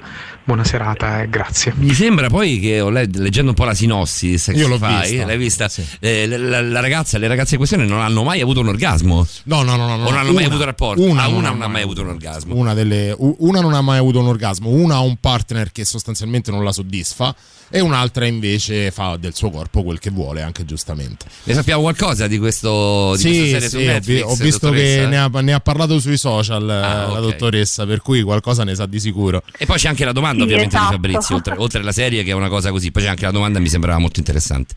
Buona 0.49 0.65
serata 0.65 1.21
e 1.21 1.29
grazie. 1.29 1.75
Mi 1.77 1.93
sembra 1.93 2.29
poi 2.31 2.59
che 2.59 2.81
ho 2.81 2.89
le- 2.89 3.07
leggendo 3.13 3.51
un 3.51 3.55
po' 3.55 3.65
la 3.67 3.75
sinossi 3.75 4.29
di 4.29 4.39
l'ho 4.67 4.79
vista. 5.11 5.27
l'hai 5.27 5.37
vista? 5.37 5.69
Sì. 5.69 5.85
Eh, 6.01 6.27
la, 6.27 6.63
la- 6.63 6.81
ragazza, 6.81 7.19
le 7.19 7.29
ragazze 7.29 7.51
in 7.51 7.59
questione 7.59 7.85
non 7.85 8.01
hanno 8.01 8.23
mai 8.25 8.41
avuto 8.41 8.61
un 8.61 8.69
orgasmo. 8.69 9.27
No, 9.45 9.63
no, 9.63 9.77
no, 9.77 9.87
no. 9.89 9.97
non 10.05 10.17
hanno 10.17 10.33
mai 10.33 10.45
Una- 10.45 10.55
avuto 10.55 10.65
rapporto? 10.65 11.03
Una, 11.03 11.25
Ah, 11.25 11.27
non 11.27 11.35
una 11.37 11.49
ha 11.49 11.53
non 11.53 11.61
ha 11.61 11.69
mai 11.69 11.83
avuto 11.83 12.01
un 12.01 12.09
orgasmo. 12.09 12.55
Una, 12.55 12.73
delle, 12.73 13.15
una 13.19 13.61
non 13.61 13.75
ha 13.75 13.83
mai 13.83 13.99
avuto 13.99 14.21
un 14.21 14.27
orgasmo, 14.29 14.71
una 14.71 14.95
ha 14.95 15.01
un 15.01 15.17
partner 15.21 15.71
che 15.71 15.85
sostanzialmente 15.85 16.51
non 16.51 16.65
la 16.65 16.73
soddisfa 16.73 17.37
e 17.71 17.81
un'altra 17.81 18.27
invece 18.27 18.91
fa 18.91 19.17
del 19.17 19.35
suo 19.35 19.51
corpo 19.51 19.83
quel 19.83 19.99
che 19.99 20.11
vuole, 20.11 20.43
anche 20.43 20.65
giustamente. 20.65 21.27
Ne 21.45 21.55
sappiamo 21.55 21.83
qualcosa 21.83 22.27
di, 22.27 22.39
questo, 22.39 23.15
di 23.17 23.23
questa 23.23 23.29
Sì, 23.45 23.49
serie 23.51 23.69
su 23.69 23.69
sì, 23.69 23.77
ho, 23.77 23.81
vi- 23.81 23.87
Netflix? 23.87 24.23
ho 24.23 24.35
visto 24.35 24.67
dottoressa? 24.71 25.01
che 25.01 25.07
ne 25.07 25.19
ha, 25.19 25.29
ne 25.41 25.53
ha 25.53 25.61
parlato 25.61 25.99
sui 25.99 26.17
social 26.17 26.63
Ah, 26.69 27.07
la 27.07 27.13
ok. 27.13 27.21
dottoressa, 27.21 27.87
per 27.87 28.01
cui 28.03 28.23
qualcosa 28.23 28.65
ne 28.65 28.75
sa 28.75 28.87
di 28.87 28.99
sicuro. 29.01 29.43
E 29.57 29.67
poi 29.67 29.77
c'è 29.79 29.89
anche 29.89 30.05
la 30.05 30.13
domanda 30.13 30.39
Sì, 30.39 30.43
ovviamente 30.45 30.77
esatto. 30.77 30.97
di 30.97 31.01
Fabrizio, 31.03 31.35
oltre, 31.37 31.55
oltre 31.57 31.81
alla 31.81 31.93
serie 31.93 32.23
che 32.23 32.31
è 32.31 32.35
una 32.35 32.49
cosa 32.49 32.71
così, 32.71 32.91
poi 32.91 33.03
c'è 33.03 33.09
anche 33.09 33.25
la 33.25 33.31
domanda 33.31 33.59
mi 33.59 33.69
sembrava 33.69 33.99
molto 33.99 34.19
interessante. 34.19 34.75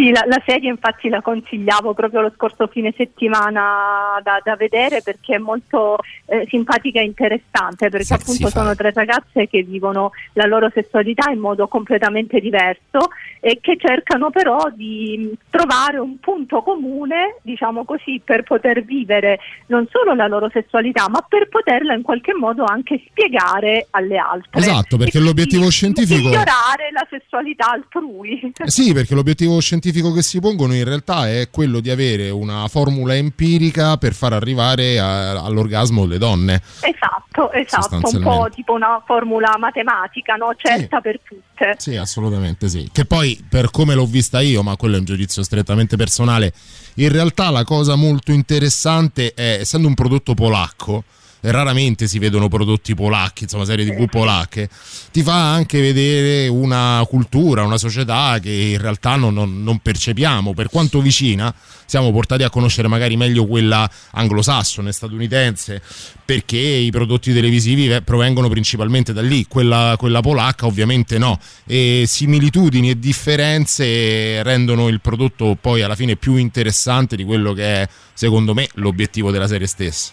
Sì, 0.00 0.12
la, 0.12 0.24
la 0.26 0.42
serie 0.46 0.70
infatti 0.70 1.10
la 1.10 1.20
consigliavo 1.20 1.92
proprio 1.92 2.22
lo 2.22 2.32
scorso 2.34 2.66
fine 2.68 2.94
settimana 2.96 4.18
da, 4.22 4.40
da 4.42 4.56
vedere 4.56 5.02
perché 5.02 5.34
è 5.34 5.38
molto 5.38 5.98
eh, 6.24 6.46
simpatica 6.48 7.00
e 7.00 7.04
interessante 7.04 7.90
perché 7.90 8.06
Sexy 8.06 8.22
appunto 8.22 8.48
Fire. 8.48 8.60
sono 8.62 8.74
tre 8.74 8.92
ragazze 8.94 9.46
che 9.46 9.62
vivono 9.62 10.12
la 10.32 10.46
loro 10.46 10.70
sessualità 10.72 11.30
in 11.30 11.38
modo 11.38 11.68
completamente 11.68 12.40
diverso 12.40 13.10
e 13.40 13.58
che 13.60 13.76
cercano 13.78 14.30
però 14.30 14.70
di 14.74 15.36
trovare 15.50 15.98
un 15.98 16.18
punto 16.18 16.62
comune, 16.62 17.36
diciamo 17.42 17.84
così, 17.84 18.22
per 18.24 18.42
poter 18.42 18.82
vivere 18.82 19.38
non 19.66 19.86
solo 19.90 20.14
la 20.14 20.28
loro 20.28 20.48
sessualità 20.50 21.10
ma 21.10 21.20
per 21.28 21.48
poterla 21.50 21.92
in 21.92 22.02
qualche 22.02 22.32
modo 22.32 22.64
anche 22.64 23.02
spiegare 23.06 23.88
alle 23.90 24.16
altre. 24.16 24.60
Esatto, 24.60 24.96
perché 24.96 25.18
E 25.18 25.20
l'obiettivo 25.20 25.68
scientifico- 25.68 26.28
Migliorare 26.28 26.90
la 26.90 27.06
sessualità 27.10 27.72
altrui. 27.72 28.50
Eh 28.64 28.70
Sì, 28.70 28.94
perché 28.94 29.14
l'obiettivo 29.14 29.60
scientifico 29.60 29.88
che 29.92 30.22
si 30.22 30.40
pongono 30.40 30.74
in 30.74 30.84
realtà 30.84 31.28
è 31.28 31.48
quello 31.50 31.80
di 31.80 31.90
avere 31.90 32.30
una 32.30 32.66
formula 32.68 33.14
empirica 33.14 33.96
per 33.96 34.14
far 34.14 34.32
arrivare 34.32 34.98
a- 34.98 35.42
all'orgasmo 35.42 36.04
le 36.04 36.18
donne. 36.18 36.62
Esatto, 36.80 37.52
esatto, 37.52 38.00
un 38.16 38.22
po' 38.22 38.48
tipo 38.54 38.72
una 38.72 39.02
formula 39.04 39.56
matematica, 39.58 40.34
no? 40.36 40.52
certa 40.56 41.00
per 41.00 41.20
tutte. 41.22 41.74
Sì, 41.78 41.96
assolutamente 41.96 42.68
sì. 42.68 42.88
Che 42.92 43.04
poi, 43.04 43.44
per 43.48 43.70
come 43.70 43.94
l'ho 43.94 44.06
vista 44.06 44.40
io, 44.40 44.62
ma 44.62 44.76
quello 44.76 44.96
è 44.96 44.98
un 44.98 45.04
giudizio 45.04 45.42
strettamente 45.42 45.96
personale, 45.96 46.52
in 46.94 47.10
realtà 47.10 47.50
la 47.50 47.64
cosa 47.64 47.96
molto 47.96 48.32
interessante 48.32 49.32
è, 49.34 49.58
essendo 49.60 49.88
un 49.88 49.94
prodotto 49.94 50.34
polacco, 50.34 51.04
raramente 51.42 52.06
si 52.06 52.18
vedono 52.18 52.48
prodotti 52.48 52.94
polacchi, 52.94 53.44
insomma 53.44 53.64
serie 53.64 53.86
tv 53.86 54.08
polacche, 54.08 54.68
ti 55.10 55.22
fa 55.22 55.52
anche 55.52 55.80
vedere 55.80 56.48
una 56.48 57.04
cultura, 57.08 57.62
una 57.62 57.78
società 57.78 58.38
che 58.40 58.50
in 58.50 58.78
realtà 58.78 59.16
non, 59.16 59.34
non- 59.34 59.62
non 59.62 59.78
percepiamo, 59.78 60.52
per 60.54 60.68
quanto 60.68 61.00
vicina 61.00 61.54
siamo 61.86 62.12
portati 62.12 62.42
a 62.44 62.50
conoscere 62.50 62.88
magari 62.88 63.16
meglio 63.16 63.46
quella 63.46 63.88
anglosassone, 64.12 64.92
statunitense, 64.92 65.82
perché 66.30 66.58
i 66.58 66.92
prodotti 66.92 67.32
televisivi 67.32 67.88
ve- 67.88 68.02
provengono 68.02 68.48
principalmente 68.48 69.12
da 69.12 69.20
lì, 69.20 69.46
quella, 69.48 69.96
quella 69.98 70.20
polacca 70.20 70.64
ovviamente 70.66 71.18
no, 71.18 71.36
e 71.66 72.04
similitudini 72.06 72.90
e 72.90 72.98
differenze 73.00 74.40
rendono 74.44 74.86
il 74.86 75.00
prodotto 75.00 75.56
poi 75.60 75.82
alla 75.82 75.96
fine 75.96 76.14
più 76.14 76.36
interessante 76.36 77.16
di 77.16 77.24
quello 77.24 77.52
che 77.52 77.64
è 77.82 77.88
secondo 78.14 78.54
me 78.54 78.68
l'obiettivo 78.74 79.30
della 79.32 79.48
serie 79.48 79.66
stessa. 79.66 80.12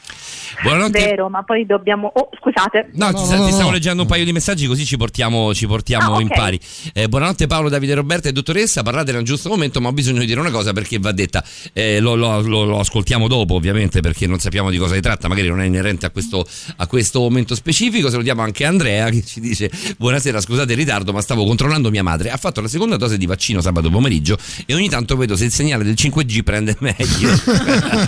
Buonanotte. 0.64 0.98
Vero, 1.00 1.30
ma 1.30 1.44
poi 1.44 1.66
dobbiamo... 1.66 2.10
Oh, 2.16 2.30
scusate. 2.40 2.90
No, 2.94 3.12
No, 3.12 3.14
ti, 3.14 3.30
no, 3.30 3.36
ti 3.36 3.36
no, 3.42 3.48
stavo 3.50 3.64
no. 3.68 3.72
leggendo 3.72 4.02
un 4.04 4.08
paio 4.08 4.24
di 4.26 4.32
messaggi 4.32 4.66
così 4.66 4.86
ci 4.86 4.96
portiamo, 4.98 5.54
ci 5.54 5.68
portiamo 5.68 6.16
Ah, 6.16 6.22
in 6.22 6.30
pari. 6.30 6.60
Eh, 6.94 7.08
buonanotte 7.10 7.46
Paolo, 7.48 7.68
Davide, 7.70 7.94
Roberta 7.96 8.30
e 8.30 8.32
dottoressa, 8.32 8.82
parlate 8.82 9.12
nel 9.12 9.24
giusto 9.24 9.50
momento 9.50 9.82
ma 9.82 9.90
ho 9.90 9.92
bisogno 9.92 10.20
di 10.22 10.26
dire 10.26 10.40
una 10.40 10.50
cosa 10.52 10.72
perché 10.74 10.98
va 11.00 11.12
detta, 11.12 11.44
Eh, 11.74 12.00
lo, 12.00 12.16
lo- 12.16 12.40
lo- 12.42 12.64
lo 12.64 12.80
ascoltiamo 12.80 13.28
dopo 13.28 13.54
ovviamente 13.56 14.00
perché 14.00 14.26
non 14.26 14.40
sappiamo 14.40 14.70
di 14.72 14.78
cosa 14.78 14.96
si 14.96 15.02
tratta, 15.02 15.28
magari 15.28 15.50
non 15.50 15.60
è 15.62 15.66
inerente 15.66 16.06
a 16.08 16.10
questo, 16.12 16.46
a 16.78 16.88
questo 16.88 17.20
momento 17.20 17.56
specifico, 17.56 18.10
salutiamo 18.10 18.42
anche 18.42 18.66
Andrea 18.66 19.10
che 19.10 19.24
ci 19.26 19.40
dice 19.40 19.70
buonasera, 19.98 20.42
scusate 20.42 20.72
il 20.72 20.78
ritardo 20.78 21.14
ma 21.14 21.22
stavo 21.22 21.46
controllando 21.46 21.90
mia 21.90 22.04
madre, 22.04 22.32
ha 22.32 22.38
fatto 22.38 22.62
la 22.62 22.68
seconda 22.68 22.98
dose 22.98 23.18
di 23.18 23.26
vaccino 23.26 23.62
sabato 23.62 23.90
pomeriggio 23.90 24.38
e 24.66 24.74
ogni 24.74 24.90
tanto 24.90 25.16
vedo 25.16 25.36
se 25.36 25.46
il 25.46 25.52
segnale 25.52 25.84
del 25.84 25.96
5G 25.98 26.44
prende 26.44 26.76
meglio. 26.80 27.32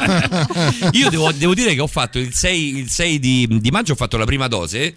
Io 0.93 1.09
devo, 1.09 1.31
devo 1.31 1.53
dire 1.53 1.73
che 1.73 1.81
ho 1.81 1.87
fatto 1.87 2.19
il 2.19 2.33
6, 2.33 2.77
il 2.77 2.89
6 2.89 3.19
di, 3.19 3.47
di 3.59 3.71
maggio, 3.71 3.93
ho 3.93 3.95
fatto 3.95 4.17
la 4.17 4.25
prima 4.25 4.47
dose. 4.47 4.93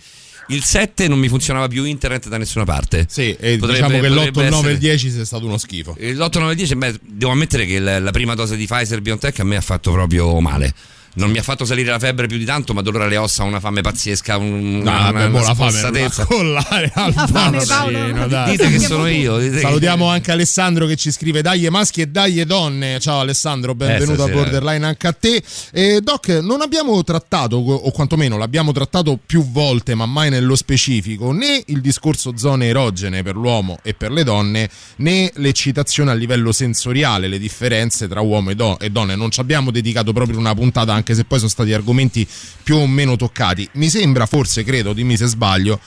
Il 0.48 0.64
7 0.64 1.06
non 1.06 1.18
mi 1.18 1.28
funzionava 1.28 1.68
più 1.68 1.84
internet 1.84 2.28
da 2.28 2.36
nessuna 2.36 2.64
parte. 2.64 3.06
Sì, 3.08 3.34
e 3.38 3.56
Potrebbe- 3.56 3.66
diciamo 3.86 4.00
che 4.00 4.08
l'8, 4.08 4.14
potrebbe 4.14 4.42
il 4.42 4.50
9 4.50 4.68
e 4.68 4.70
il 4.70 4.76
essere- 4.76 4.78
10 4.78 5.10
sia 5.10 5.24
stato 5.24 5.46
uno 5.46 5.56
schifo. 5.56 5.96
L'8, 5.98 6.38
9 6.40 6.52
e 6.52 6.54
10, 6.56 6.74
beh, 6.76 6.98
devo 7.04 7.32
ammettere 7.32 7.64
che 7.64 7.78
la 7.78 8.10
prima 8.10 8.34
dose 8.34 8.56
di 8.56 8.66
Pfizer 8.66 9.00
BioNTech 9.00 9.38
a 9.38 9.44
me 9.44 9.56
ha 9.56 9.60
fatto 9.60 9.92
proprio 9.92 10.40
male. 10.40 10.74
Non 11.14 11.30
mi 11.30 11.36
ha 11.36 11.42
fatto 11.42 11.66
salire 11.66 11.90
la 11.90 11.98
febbre 11.98 12.26
più 12.26 12.38
di 12.38 12.46
tanto, 12.46 12.72
ma 12.72 12.80
dolore 12.80 13.04
alle 13.04 13.18
ossa, 13.18 13.42
una 13.42 13.60
fame 13.60 13.82
pazzesca, 13.82 14.38
un, 14.38 14.78
No, 14.78 14.90
una, 14.90 15.10
vabbè, 15.10 15.24
una 15.26 15.28
non 15.28 15.54
spossatezza. 15.54 16.22
la 16.22 16.26
collare 16.26 16.90
al 16.94 17.28
Paolo. 17.30 18.26
dai. 18.28 18.50
Dite 18.52 18.70
che 18.70 18.78
sono 18.78 19.06
io. 19.06 19.58
Salutiamo 19.58 20.06
anche 20.06 20.32
Alessandro 20.32 20.86
che 20.86 20.96
ci 20.96 21.10
scrive 21.10 21.42
dagli 21.42 21.68
maschi 21.68 22.00
e 22.00 22.06
dagli 22.06 22.42
donne. 22.44 22.98
Ciao 22.98 23.20
Alessandro, 23.20 23.74
benvenuto 23.74 24.22
a 24.22 24.26
stasera. 24.26 24.36
Borderline 24.42 24.86
anche 24.86 25.06
a 25.06 25.12
te. 25.12 25.42
E 25.70 26.00
Doc, 26.00 26.28
non 26.28 26.62
abbiamo 26.62 27.02
trattato, 27.04 27.56
o 27.56 27.90
quantomeno 27.90 28.38
l'abbiamo 28.38 28.72
trattato 28.72 29.18
più 29.24 29.44
volte, 29.50 29.94
ma 29.94 30.06
mai 30.06 30.30
nello 30.30 30.56
specifico, 30.56 31.30
né 31.32 31.62
il 31.66 31.82
discorso 31.82 32.38
zone 32.38 32.68
erogene 32.68 33.22
per 33.22 33.34
l'uomo 33.36 33.78
e 33.82 33.92
per 33.92 34.12
le 34.12 34.24
donne, 34.24 34.70
né 34.96 35.30
l'eccitazione 35.34 36.10
a 36.10 36.14
livello 36.14 36.52
sensoriale, 36.52 37.28
le 37.28 37.38
differenze 37.38 38.08
tra 38.08 38.22
uomo 38.22 38.48
e, 38.48 38.54
do- 38.54 38.78
e 38.78 38.88
donne. 38.88 39.14
Non 39.14 39.30
ci 39.30 39.40
abbiamo 39.40 39.70
dedicato 39.70 40.14
proprio 40.14 40.38
una 40.38 40.54
puntata, 40.54 40.92
anche 40.94 41.00
se 41.06 41.24
poi 41.24 41.38
sono 41.38 41.50
stati 41.50 41.72
argomenti 41.72 42.26
più 42.62 42.76
o 42.76 42.86
meno 42.86 43.16
toccati. 43.16 43.68
Mi 43.72 43.88
sembra, 43.88 44.26
forse, 44.26 44.64
credo, 44.64 44.92
dimmi 44.92 45.16
se 45.16 45.26
sbaglio, 45.26 45.80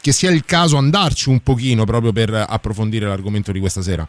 che 0.00 0.12
sia 0.12 0.30
il 0.30 0.44
caso 0.44 0.76
andarci 0.76 1.28
un 1.28 1.40
pochino 1.40 1.84
proprio 1.84 2.12
per 2.12 2.32
approfondire 2.32 3.06
l'argomento 3.06 3.52
di 3.52 3.60
questa 3.60 3.82
sera. 3.82 4.08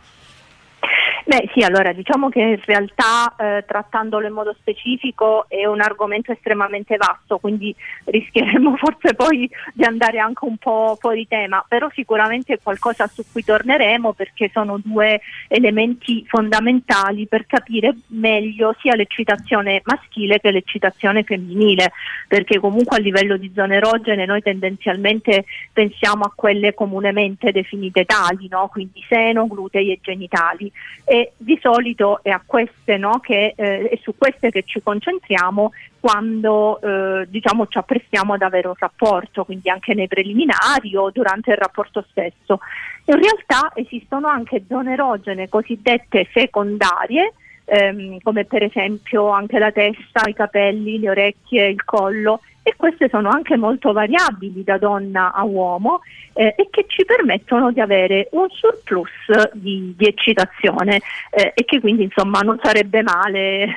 Beh 1.32 1.50
sì, 1.54 1.64
allora 1.64 1.94
diciamo 1.94 2.28
che 2.28 2.42
in 2.42 2.60
realtà 2.66 3.34
eh, 3.38 3.64
trattandolo 3.66 4.28
in 4.28 4.34
modo 4.34 4.54
specifico 4.60 5.46
è 5.48 5.66
un 5.66 5.80
argomento 5.80 6.34
estremamente 6.34 6.98
vasto, 6.98 7.38
quindi 7.38 7.74
rischieremmo 8.04 8.76
forse 8.76 9.14
poi 9.14 9.50
di 9.74 9.86
andare 9.86 10.20
anche 10.20 10.44
un 10.44 10.58
po' 10.58 10.98
fuori 11.00 11.26
tema, 11.30 11.64
però 11.66 11.90
sicuramente 11.94 12.56
è 12.56 12.60
qualcosa 12.62 13.08
su 13.08 13.24
cui 13.32 13.46
torneremo 13.46 14.12
perché 14.12 14.50
sono 14.52 14.78
due 14.84 15.22
elementi 15.48 16.26
fondamentali 16.28 17.28
per 17.28 17.46
capire 17.48 17.96
meglio 18.08 18.76
sia 18.82 18.96
l'eccitazione 18.96 19.80
maschile 19.86 20.38
che 20.38 20.52
l'eccitazione 20.52 21.24
femminile, 21.24 21.94
perché 22.28 22.60
comunque 22.60 22.98
a 22.98 23.00
livello 23.00 23.38
di 23.38 23.50
zone 23.56 23.76
erogene 23.76 24.26
noi 24.26 24.42
tendenzialmente 24.42 25.46
pensiamo 25.72 26.26
a 26.26 26.34
quelle 26.36 26.74
comunemente 26.74 27.54
definite 27.54 28.04
tali, 28.04 28.50
no? 28.50 28.68
quindi 28.68 29.02
seno, 29.08 29.48
glutei 29.48 29.94
e 29.94 30.00
genitali 30.02 30.70
e 31.06 31.21
di 31.38 31.58
solito 31.62 32.20
è, 32.24 32.38
queste, 32.46 32.98
no, 32.98 33.20
che, 33.20 33.54
eh, 33.56 33.90
è 33.90 34.00
su 34.02 34.14
queste 34.18 34.52
che 34.52 34.64
ci 34.64 34.82
concentriamo 34.82 35.72
quando 36.00 36.82
eh, 36.82 37.28
diciamo, 37.30 37.68
ci 37.68 37.78
apprestiamo 37.78 38.34
ad 38.34 38.42
avere 38.42 38.68
un 38.68 38.74
rapporto, 38.78 39.46
quindi 39.46 39.70
anche 39.70 39.94
nei 39.94 40.08
preliminari 40.08 40.96
o 40.96 41.12
durante 41.12 41.52
il 41.52 41.58
rapporto 41.58 42.06
stesso. 42.10 42.60
In 43.06 43.20
realtà 43.20 43.72
esistono 43.76 44.28
anche 44.28 44.64
zone 44.68 44.94
erogene 44.94 45.50
cosiddette 45.50 46.28
secondarie, 46.34 47.34
ehm, 47.66 48.20
come 48.22 48.46
per 48.46 48.64
esempio 48.64 49.30
anche 49.30 49.60
la 49.60 49.72
testa, 49.72 50.28
i 50.28 50.34
capelli, 50.34 51.00
le 51.00 51.10
orecchie, 51.10 51.68
il 51.68 51.84
collo, 51.84 52.42
e 52.64 52.76
queste 52.76 53.10
sono 53.10 53.30
anche 53.30 53.58
molto 53.58 53.92
variabili 53.92 54.64
da 54.64 54.78
donna 54.78 55.34
a 55.34 55.44
uomo 55.44 56.02
eh, 56.34 56.54
e 56.56 56.68
che 56.70 56.86
ci 56.88 57.04
permettono 57.06 57.72
di 57.72 57.80
avere 57.80 58.28
un 58.32 58.48
surplus 58.50 59.10
di, 59.54 59.94
di 59.98 60.06
eccitazione 60.06 61.02
eh, 61.32 61.54
e 61.56 61.66
che 61.66 61.80
quindi 61.80 62.04
insomma 62.04 62.40
non 62.42 62.60
sarebbe 62.62 63.02
male 63.02 63.68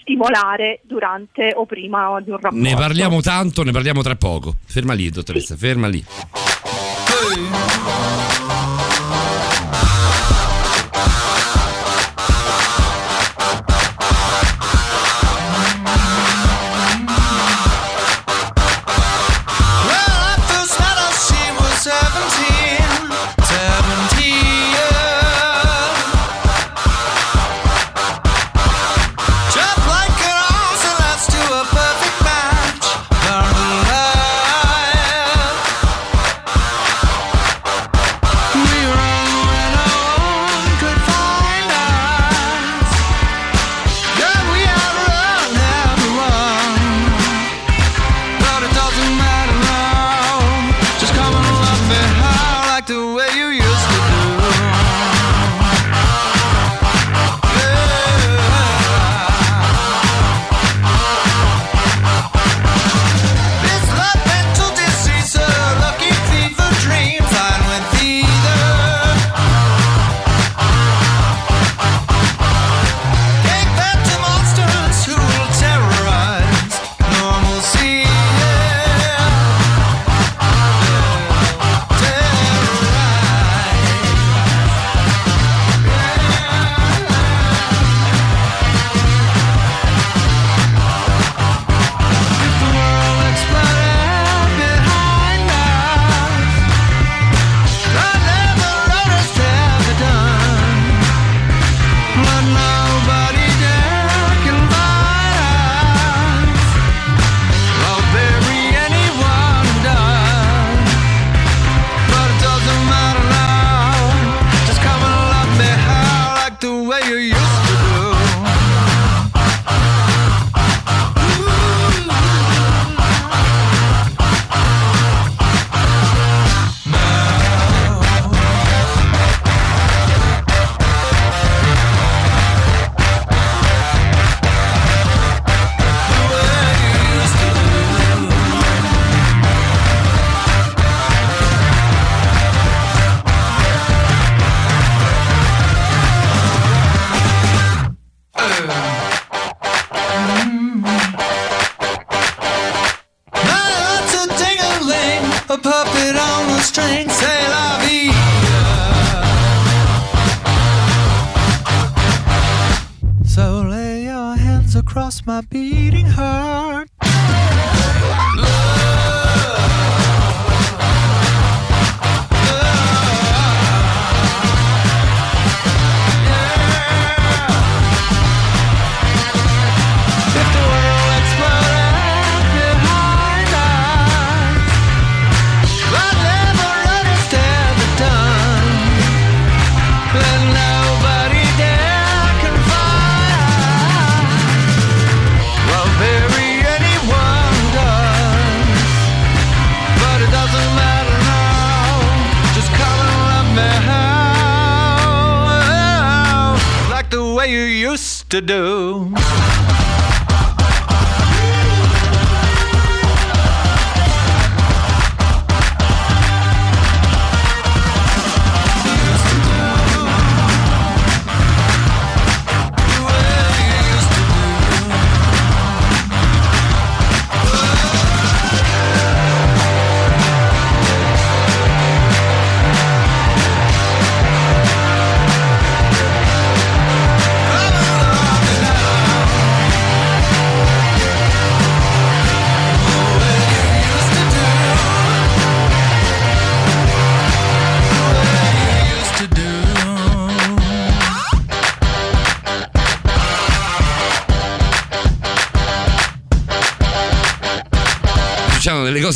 stimolare 0.00 0.80
durante 0.82 1.52
o 1.54 1.64
prima 1.64 2.20
di 2.20 2.30
un 2.30 2.38
rapporto. 2.38 2.68
Ne 2.68 2.74
parliamo 2.74 3.20
tanto, 3.22 3.62
ne 3.62 3.72
parliamo 3.72 4.02
tra 4.02 4.14
poco. 4.16 4.54
Ferma 4.66 4.92
lì, 4.92 5.08
dottoressa, 5.08 5.54
sì. 5.54 5.60
ferma 5.60 5.88
lì. 5.88 6.04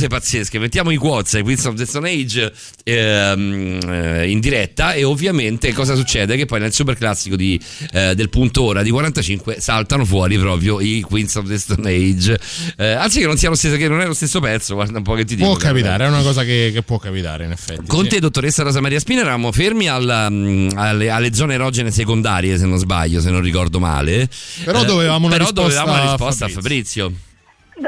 Cose 0.08 0.20
pazzesche. 0.20 0.58
Mettiamo 0.58 0.90
i 0.90 0.96
quotes 0.96 1.34
ai 1.34 1.42
Queens 1.42 1.64
of 1.66 1.74
the 1.74 1.86
Stone 1.86 2.10
Age 2.10 2.52
ehm, 2.82 3.78
eh, 3.86 4.30
in 4.30 4.40
diretta 4.40 4.94
e 4.94 5.04
ovviamente 5.04 5.72
cosa 5.72 5.94
succede? 5.94 6.36
Che 6.36 6.46
poi 6.46 6.60
nel 6.60 6.72
super 6.72 6.96
classico 6.96 7.36
di, 7.36 7.60
eh, 7.92 8.14
del 8.14 8.28
punto 8.30 8.62
ora 8.62 8.82
di 8.82 8.90
45 8.90 9.60
saltano 9.60 10.04
fuori 10.04 10.38
proprio 10.38 10.80
i 10.80 11.00
Queens 11.02 11.34
of 11.36 11.46
the 11.46 11.58
Stone 11.58 11.88
Age. 11.88 12.38
Eh, 12.76 12.92
anzi 12.92 13.20
che 13.20 13.26
non, 13.26 13.36
sia 13.36 13.50
lo 13.50 13.54
stesso, 13.54 13.76
che 13.76 13.88
non 13.88 14.00
è 14.00 14.06
lo 14.06 14.14
stesso 14.14 14.40
pezzo, 14.40 14.74
guarda 14.74 14.98
un 14.98 15.04
po' 15.04 15.14
che 15.14 15.24
ti 15.24 15.36
dico. 15.36 15.48
Può 15.48 15.56
capitare, 15.56 16.04
è 16.04 16.08
una 16.08 16.22
cosa 16.22 16.42
che, 16.42 16.70
che 16.72 16.82
può 16.82 16.98
capitare 16.98 17.44
in 17.44 17.52
effetti. 17.52 17.86
Con 17.86 18.04
sì. 18.04 18.10
te, 18.10 18.20
dottoressa 18.20 18.62
Rosa 18.62 18.80
Maria 18.80 18.98
Spina, 18.98 19.20
eravamo 19.20 19.52
fermi 19.52 19.88
alla, 19.88 20.28
mm, 20.28 20.70
alle, 20.74 21.10
alle 21.10 21.34
zone 21.34 21.54
erogene 21.54 21.90
secondarie, 21.90 22.56
se 22.58 22.66
non 22.66 22.78
sbaglio, 22.78 23.20
se 23.20 23.30
non 23.30 23.40
ricordo 23.40 23.78
male. 23.78 24.28
Però 24.64 24.84
dovevamo 24.84 25.26
una 25.26 25.36
però 25.36 25.48
risposta 25.48 25.80
dovevamo 25.80 25.92
una 25.92 26.08
a 26.08 26.10
risposta 26.12 26.44
a 26.46 26.48
Fabrizio. 26.48 27.04
Fabrizio. 27.04 27.26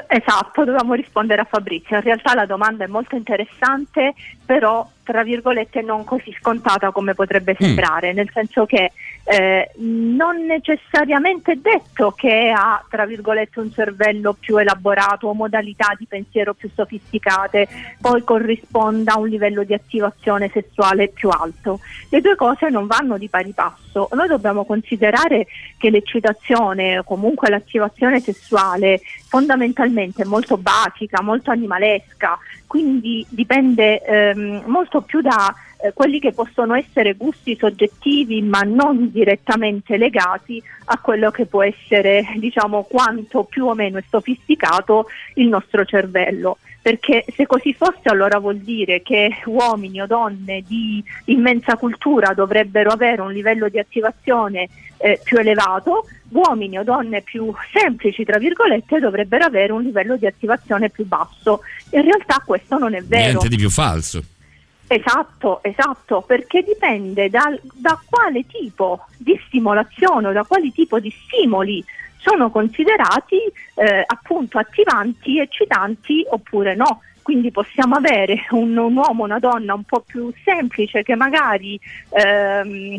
Esatto, 0.06 0.64
dovevamo 0.64 0.94
rispondere 0.94 1.42
a 1.42 1.46
Fabrizio. 1.50 1.96
In 1.96 2.02
realtà 2.02 2.34
la 2.34 2.46
domanda 2.46 2.84
è 2.84 2.88
molto 2.88 3.16
interessante, 3.16 4.14
però 4.44 4.88
tra 5.02 5.24
virgolette 5.24 5.82
non 5.82 6.04
così 6.04 6.34
scontata 6.38 6.92
come 6.92 7.14
potrebbe 7.14 7.56
sembrare, 7.58 8.12
nel 8.12 8.30
senso 8.32 8.66
che 8.66 8.92
eh, 9.30 9.70
non 9.76 10.44
necessariamente 10.44 11.60
detto 11.60 12.10
che 12.10 12.52
ha 12.52 12.84
tra 12.88 13.06
virgolette 13.06 13.60
un 13.60 13.70
cervello 13.70 14.32
più 14.32 14.56
elaborato 14.56 15.28
o 15.28 15.34
modalità 15.34 15.94
di 15.96 16.04
pensiero 16.06 16.52
più 16.52 16.68
sofisticate 16.74 17.68
poi 18.00 18.24
corrisponda 18.24 19.12
a 19.12 19.18
un 19.20 19.28
livello 19.28 19.62
di 19.62 19.72
attivazione 19.72 20.50
sessuale 20.52 21.10
più 21.10 21.28
alto. 21.28 21.78
Le 22.08 22.20
due 22.20 22.34
cose 22.34 22.70
non 22.70 22.88
vanno 22.88 23.18
di 23.18 23.28
pari 23.28 23.52
passo. 23.52 24.08
Noi 24.14 24.26
dobbiamo 24.26 24.64
considerare 24.64 25.46
che 25.78 25.90
l'eccitazione 25.90 26.98
o 26.98 27.04
comunque 27.04 27.50
l'attivazione 27.50 28.18
sessuale 28.18 29.00
fondamentalmente 29.28 30.22
è 30.22 30.26
molto 30.26 30.56
basica, 30.56 31.22
molto 31.22 31.52
animalesca, 31.52 32.36
quindi 32.66 33.24
dipende 33.28 34.02
ehm, 34.02 34.64
molto 34.66 35.02
più 35.02 35.20
da 35.20 35.54
eh, 35.82 35.92
quelli 35.92 36.20
che 36.20 36.32
possono 36.32 36.74
essere 36.74 37.14
gusti 37.14 37.56
soggettivi 37.56 38.42
ma 38.42 38.60
non 38.60 39.10
direttamente 39.10 39.96
legati 39.96 40.62
a 40.86 40.98
quello 40.98 41.30
che 41.30 41.46
può 41.46 41.62
essere 41.62 42.24
diciamo 42.36 42.82
quanto 42.82 43.44
più 43.44 43.66
o 43.66 43.74
meno 43.74 43.98
è 43.98 44.04
sofisticato 44.08 45.06
il 45.34 45.48
nostro 45.48 45.84
cervello 45.84 46.58
perché 46.82 47.24
se 47.34 47.46
così 47.46 47.74
fosse 47.74 48.08
allora 48.08 48.38
vuol 48.38 48.56
dire 48.56 49.02
che 49.02 49.30
uomini 49.44 50.00
o 50.00 50.06
donne 50.06 50.62
di 50.66 51.02
immensa 51.26 51.76
cultura 51.76 52.32
dovrebbero 52.32 52.90
avere 52.90 53.20
un 53.20 53.32
livello 53.32 53.68
di 53.68 53.78
attivazione 53.78 54.68
eh, 54.96 55.20
più 55.22 55.38
elevato, 55.38 56.06
uomini 56.30 56.78
o 56.78 56.82
donne 56.82 57.20
più 57.20 57.52
semplici, 57.72 58.24
tra 58.24 58.38
virgolette, 58.38 58.98
dovrebbero 58.98 59.44
avere 59.44 59.72
un 59.72 59.82
livello 59.82 60.16
di 60.16 60.26
attivazione 60.26 60.88
più 60.88 61.06
basso. 61.06 61.60
In 61.90 62.02
realtà 62.02 62.42
questo 62.44 62.78
non 62.78 62.94
è 62.94 63.02
vero. 63.02 63.26
Niente 63.26 63.48
di 63.48 63.56
più 63.56 63.70
falso. 63.70 64.22
Esatto, 64.92 65.62
esatto, 65.62 66.20
perché 66.26 66.62
dipende 66.62 67.30
dal- 67.30 67.60
da 67.74 67.96
quale 68.04 68.44
tipo 68.44 69.04
di 69.16 69.40
stimolazione 69.46 70.26
o 70.26 70.32
da 70.32 70.42
quali 70.42 70.72
tipo 70.72 70.98
di 70.98 71.14
stimoli 71.26 71.84
sono 72.16 72.50
considerati 72.50 73.36
eh, 73.76 74.02
appunto 74.04 74.58
attivanti, 74.58 75.38
eccitanti 75.38 76.26
oppure 76.28 76.74
no. 76.74 77.02
Quindi 77.22 77.52
possiamo 77.52 77.94
avere 77.94 78.46
un, 78.50 78.76
un 78.76 78.96
uomo, 78.96 79.22
una 79.22 79.38
donna 79.38 79.74
un 79.74 79.84
po' 79.84 80.00
più 80.00 80.32
semplice 80.42 81.04
che 81.04 81.14
magari 81.14 81.78
ehm, 82.08 82.96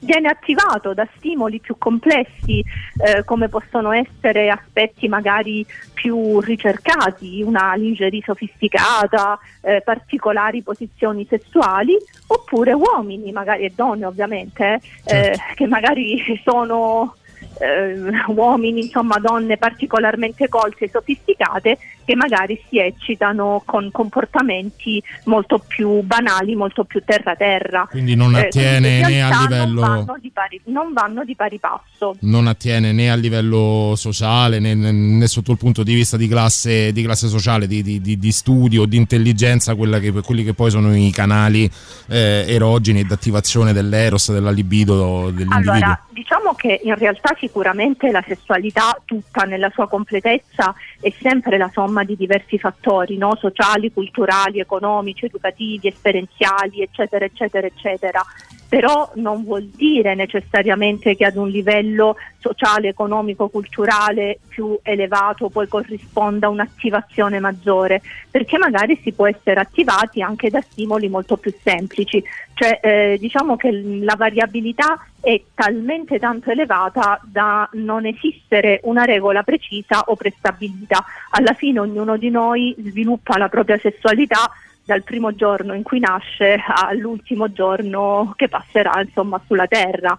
viene 0.00 0.28
attivato 0.28 0.94
da 0.94 1.06
stimoli 1.16 1.58
più 1.60 1.76
complessi 1.78 2.64
eh, 3.04 3.24
come 3.24 3.48
possono 3.48 3.92
essere 3.92 4.50
aspetti 4.50 5.08
magari 5.08 5.66
più 5.92 6.40
ricercati, 6.40 7.42
una 7.42 7.74
lingerie 7.74 8.22
sofisticata, 8.24 9.38
eh, 9.62 9.82
particolari 9.84 10.62
posizioni 10.62 11.26
sessuali, 11.28 11.96
oppure 12.28 12.72
uomini, 12.72 13.32
magari 13.32 13.64
e 13.64 13.72
donne 13.74 14.04
ovviamente, 14.04 14.80
eh, 15.04 15.36
che 15.54 15.66
magari 15.66 16.22
sono 16.44 17.14
eh, 17.60 17.96
uomini, 18.28 18.82
insomma 18.84 19.18
donne 19.18 19.56
particolarmente 19.56 20.48
colte 20.48 20.84
e 20.86 20.90
sofisticate 20.92 21.78
che 22.04 22.14
magari 22.16 22.58
si 22.68 22.78
eccitano 22.78 23.62
con 23.66 23.90
comportamenti 23.92 25.02
molto 25.24 25.58
più 25.58 26.00
banali, 26.02 26.54
molto 26.54 26.84
più 26.84 27.02
terra-terra. 27.04 27.86
Quindi 27.90 28.14
non 28.14 28.34
Eh, 28.34 28.46
attiene 28.46 28.88
quindi 29.00 29.12
in 29.12 29.18
né 29.18 29.22
a 29.22 29.40
livello- 29.42 29.80
Non 29.80 30.04
vanno, 30.04 30.18
di 30.20 30.30
pari, 30.32 30.60
non 30.66 30.92
vanno 30.92 31.24
di 31.24 31.34
pari 31.34 31.58
passo. 31.58 32.16
non 32.20 32.46
attiene 32.46 32.92
né 32.92 33.10
a 33.10 33.14
livello 33.14 33.92
sociale 33.96 34.58
né, 34.58 34.74
né- 34.74 35.26
sotto 35.26 35.52
il 35.52 35.58
punto 35.58 35.82
di 35.82 35.94
vista 35.94 36.16
di 36.16 36.28
classe, 36.28 36.92
di 36.92 37.02
classe 37.02 37.28
sociale, 37.28 37.66
di, 37.66 37.82
di- 37.82 38.00
di- 38.00 38.18
di 38.18 38.32
studio, 38.32 38.86
di 38.86 38.96
intelligenza, 38.96 39.74
che- 39.74 40.12
quelli 40.22 40.44
che 40.44 40.54
poi 40.54 40.70
sono 40.70 40.94
i 40.96 41.10
canali 41.10 41.70
eh, 42.10 42.44
erogeni 42.48 43.00
ed 43.00 43.10
attivazione 43.10 43.72
dell'eros, 43.74 44.32
della 44.32 44.50
libido 44.50 45.30
dell'individuo. 45.30 45.72
Allora, 45.72 46.02
diciamo 46.10 46.54
che 46.54 46.80
in 46.84 46.94
realtà 46.94 47.27
sicuramente 47.38 48.10
la 48.10 48.24
sessualità 48.26 49.00
tutta 49.04 49.44
nella 49.44 49.70
sua 49.70 49.88
completezza 49.88 50.74
è 51.00 51.12
sempre 51.20 51.58
la 51.58 51.70
somma 51.72 52.04
di 52.04 52.16
diversi 52.16 52.58
fattori, 52.58 53.16
no? 53.16 53.36
sociali, 53.36 53.92
culturali, 53.92 54.60
economici, 54.60 55.24
educativi, 55.24 55.88
esperienziali, 55.88 56.82
eccetera, 56.82 57.24
eccetera, 57.24 57.66
eccetera. 57.66 58.24
Però 58.68 59.10
non 59.14 59.44
vuol 59.44 59.64
dire 59.64 60.14
necessariamente 60.14 61.16
che 61.16 61.24
ad 61.24 61.36
un 61.36 61.48
livello 61.48 62.16
sociale, 62.38 62.88
economico, 62.88 63.48
culturale 63.48 64.38
più 64.46 64.78
elevato 64.82 65.48
poi 65.48 65.66
corrisponda 65.66 66.48
un'attivazione 66.48 67.40
maggiore, 67.40 68.02
perché 68.30 68.58
magari 68.58 68.98
si 69.02 69.12
può 69.12 69.26
essere 69.26 69.60
attivati 69.60 70.20
anche 70.20 70.50
da 70.50 70.60
stimoli 70.60 71.08
molto 71.08 71.36
più 71.36 71.52
semplici. 71.62 72.22
Cioè, 72.52 72.80
eh, 72.82 73.16
diciamo 73.18 73.56
che 73.56 73.70
la 73.72 74.16
variabilità 74.16 75.06
è 75.20 75.40
talmente 75.54 76.18
tanto 76.18 76.50
elevata 76.50 77.20
da 77.24 77.68
non 77.74 78.04
esistere 78.04 78.80
una 78.84 79.04
regola 79.04 79.42
precisa 79.42 80.02
o 80.06 80.16
prestabilita. 80.16 81.04
Alla 81.30 81.54
fine 81.54 81.80
ognuno 81.80 82.16
di 82.16 82.30
noi 82.30 82.74
sviluppa 82.78 83.38
la 83.38 83.48
propria 83.48 83.78
sessualità 83.78 84.50
dal 84.88 85.02
primo 85.02 85.34
giorno 85.34 85.74
in 85.74 85.82
cui 85.82 85.98
nasce 86.00 86.56
all'ultimo 86.66 87.52
giorno 87.52 88.32
che 88.36 88.48
passerà 88.48 88.98
insomma 89.04 89.38
sulla 89.46 89.66
terra. 89.66 90.18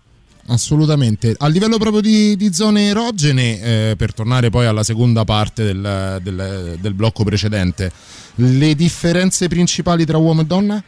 Assolutamente. 0.49 1.34
A 1.39 1.47
livello 1.47 1.80
proprio 1.80 2.01
di, 2.01 2.36
di 2.36 2.53
zone 2.53 2.89
erogene, 2.89 3.61
eh, 3.61 3.95
per 3.97 4.13
tornare 4.13 4.51
poi 4.51 4.67
alla 4.67 4.84
seconda 4.84 5.26
parte 5.26 5.63
del, 5.63 6.20
del- 6.22 6.78
del 6.80 6.93
blocco 6.93 7.24
precedente, 7.24 7.91
le 8.36 8.76
differenze 8.76 9.47
principali 9.47 10.05
tra 10.05 10.17
uomo 10.17 10.41
e 10.41 10.45
donna? 10.45 10.84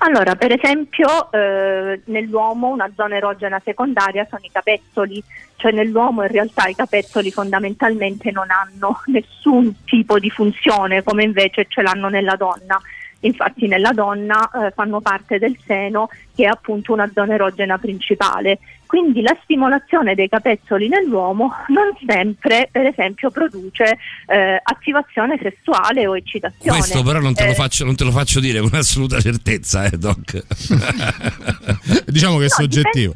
Allora, 0.00 0.34
per 0.36 0.52
esempio, 0.52 1.32
eh, 1.32 2.02
nell'uomo 2.04 2.68
una 2.68 2.90
zona 2.94 3.16
erogena 3.16 3.58
secondaria 3.64 4.26
sono 4.28 4.42
i 4.44 4.50
capezzoli, 4.52 5.22
cioè 5.56 5.72
nell'uomo 5.72 6.22
in 6.22 6.30
realtà 6.30 6.66
i 6.68 6.74
capezzoli 6.74 7.30
fondamentalmente 7.30 8.30
non 8.30 8.46
hanno 8.50 9.00
nessun 9.06 9.84
tipo 9.84 10.18
di 10.18 10.30
funzione 10.30 11.02
come 11.02 11.24
invece 11.24 11.66
ce 11.68 11.82
l'hanno 11.82 12.08
nella 12.08 12.36
donna. 12.36 12.80
Infatti 13.20 13.66
nella 13.66 13.92
donna 13.92 14.48
eh, 14.50 14.70
fanno 14.72 15.00
parte 15.00 15.38
del 15.38 15.56
seno 15.66 16.08
che 16.34 16.44
è 16.44 16.48
appunto 16.48 16.92
una 16.92 17.10
zona 17.12 17.34
erogena 17.34 17.78
principale. 17.78 18.58
Quindi 18.86 19.20
la 19.20 19.36
stimolazione 19.42 20.14
dei 20.14 20.28
capezzoli 20.28 20.88
nell'uomo 20.88 21.52
non 21.68 21.90
sempre, 22.06 22.68
per 22.70 22.86
esempio, 22.86 23.30
produce 23.30 23.98
eh, 24.26 24.60
attivazione 24.62 25.38
sessuale 25.42 26.06
o 26.06 26.16
eccitazione. 26.16 26.78
Questo 26.78 27.02
però 27.02 27.18
non 27.20 27.34
te, 27.34 27.44
lo 27.44 27.50
Eh, 27.50 27.54
faccio, 27.54 27.84
non 27.84 27.96
te 27.96 28.04
lo 28.04 28.12
faccio 28.12 28.40
dire 28.40 28.60
con 28.60 28.70
assoluta 28.74 29.20
certezza, 29.20 29.84
eh, 29.84 29.96
Doc. 29.98 30.44
diciamo 32.06 32.38
che 32.38 32.44
è 32.46 32.48
soggettivo. 32.48 33.14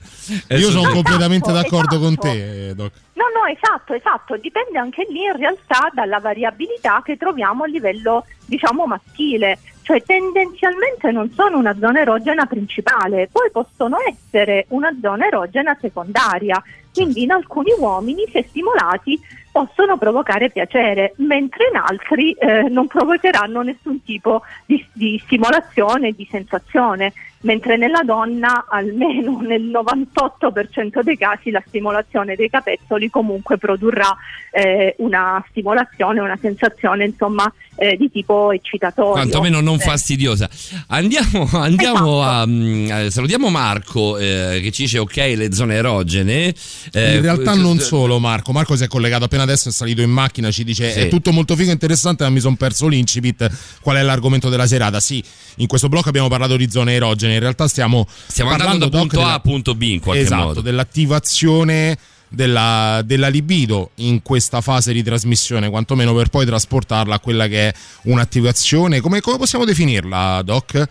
Io 0.48 0.58
sono 0.70 0.80
Esatto, 0.80 0.94
completamente 0.94 1.52
d'accordo 1.52 1.98
con 1.98 2.12
esatto. 2.12 2.28
te, 2.28 2.68
eh, 2.68 2.74
Doc. 2.74 2.92
No, 3.14 3.24
no, 3.38 3.46
esatto, 3.52 3.92
esatto, 3.92 4.36
dipende 4.38 4.78
anche 4.78 5.06
lì 5.10 5.22
in 5.24 5.36
realtà 5.36 5.90
dalla 5.92 6.20
variabilità 6.20 7.02
che 7.04 7.16
troviamo 7.18 7.64
a 7.64 7.66
livello, 7.66 8.24
diciamo, 8.46 8.86
maschile. 8.86 9.58
Cioè 9.90 10.04
tendenzialmente 10.04 11.10
non 11.10 11.32
sono 11.32 11.58
una 11.58 11.76
zona 11.76 12.02
erogena 12.02 12.46
principale, 12.46 13.28
poi 13.28 13.50
possono 13.50 13.96
essere 14.06 14.66
una 14.68 14.96
zona 15.02 15.26
erogena 15.26 15.76
secondaria. 15.80 16.62
Quindi 16.94 17.24
in 17.24 17.32
alcuni 17.32 17.72
uomini, 17.76 18.22
se 18.30 18.44
stimolati, 18.48 19.18
possono 19.50 19.98
provocare 19.98 20.48
piacere, 20.48 21.14
mentre 21.16 21.70
in 21.72 21.76
altri 21.76 22.30
eh, 22.34 22.68
non 22.68 22.86
provocheranno 22.86 23.62
nessun 23.62 24.00
tipo 24.04 24.42
di, 24.64 24.86
di 24.92 25.20
stimolazione, 25.24 26.12
di 26.12 26.28
sensazione. 26.30 27.12
Mentre 27.42 27.76
nella 27.76 28.02
donna 28.04 28.66
almeno 28.68 29.40
nel 29.42 29.62
98% 29.62 31.02
dei 31.02 31.16
casi 31.16 31.50
la 31.50 31.62
stimolazione 31.66 32.36
dei 32.36 32.50
capezzoli 32.50 33.08
comunque 33.10 33.56
produrrà 33.56 34.14
eh, 34.50 34.94
una 34.98 35.44
stimolazione, 35.50 36.20
una 36.20 36.38
sensazione 36.40 37.04
insomma 37.04 37.50
eh, 37.76 37.96
di 37.96 38.10
tipo 38.10 38.52
eccitatorio. 38.52 39.12
Quantomeno 39.12 39.60
non 39.60 39.78
fastidiosa. 39.78 40.48
Andiamo, 40.88 41.48
andiamo 41.54 42.20
esatto. 42.20 42.22
a, 42.22 42.46
mm, 42.46 42.90
a, 42.90 43.10
salutiamo 43.10 43.48
Marco 43.48 44.18
eh, 44.18 44.60
che 44.62 44.70
ci 44.70 44.82
dice 44.82 44.98
ok 44.98 45.16
le 45.16 45.52
zone 45.52 45.76
erogene. 45.76 46.54
Eh, 46.92 47.16
in 47.16 47.22
realtà 47.22 47.54
non 47.54 47.78
solo 47.78 48.18
Marco, 48.18 48.52
Marco 48.52 48.76
si 48.76 48.84
è 48.84 48.88
collegato 48.88 49.24
appena 49.24 49.44
adesso, 49.44 49.70
è 49.70 49.72
salito 49.72 50.02
in 50.02 50.10
macchina, 50.10 50.50
ci 50.50 50.64
dice 50.64 50.90
sì. 50.90 51.00
è 51.00 51.08
tutto 51.08 51.32
molto 51.32 51.56
figo 51.56 51.70
e 51.70 51.72
interessante 51.72 52.24
ma 52.24 52.30
mi 52.30 52.40
sono 52.40 52.56
perso 52.56 52.86
l'incipit, 52.86 53.78
qual 53.80 53.96
è 53.96 54.02
l'argomento 54.02 54.48
della 54.48 54.66
serata? 54.66 55.00
Sì, 55.00 55.22
in 55.56 55.66
questo 55.66 55.88
blocco 55.88 56.08
abbiamo 56.08 56.28
parlato 56.28 56.56
di 56.56 56.70
zone 56.70 56.94
erogene, 56.94 57.29
in 57.34 57.40
realtà 57.40 57.68
stiamo, 57.68 58.06
stiamo 58.26 58.50
parlando 58.50 58.88
da 58.88 58.98
punto 58.98 59.22
A 59.22 59.34
a 59.34 59.40
punto 59.40 59.74
B 59.74 59.82
in 59.82 60.00
qualche 60.00 60.22
esatto, 60.22 60.42
modo. 60.42 60.60
dell'attivazione 60.60 61.96
della, 62.30 63.02
della, 63.04 63.28
libido 63.28 63.90
in 63.96 64.22
questa 64.22 64.60
fase 64.60 64.92
di 64.92 65.02
trasmissione, 65.02 65.68
quantomeno 65.68 66.14
per 66.14 66.28
poi 66.28 66.46
trasportarla 66.46 67.16
a 67.16 67.20
quella 67.20 67.48
che 67.48 67.68
è 67.68 67.74
un'attivazione. 68.04 69.00
Come, 69.00 69.20
come 69.20 69.36
possiamo 69.36 69.64
definirla, 69.64 70.42
Doc? 70.42 70.88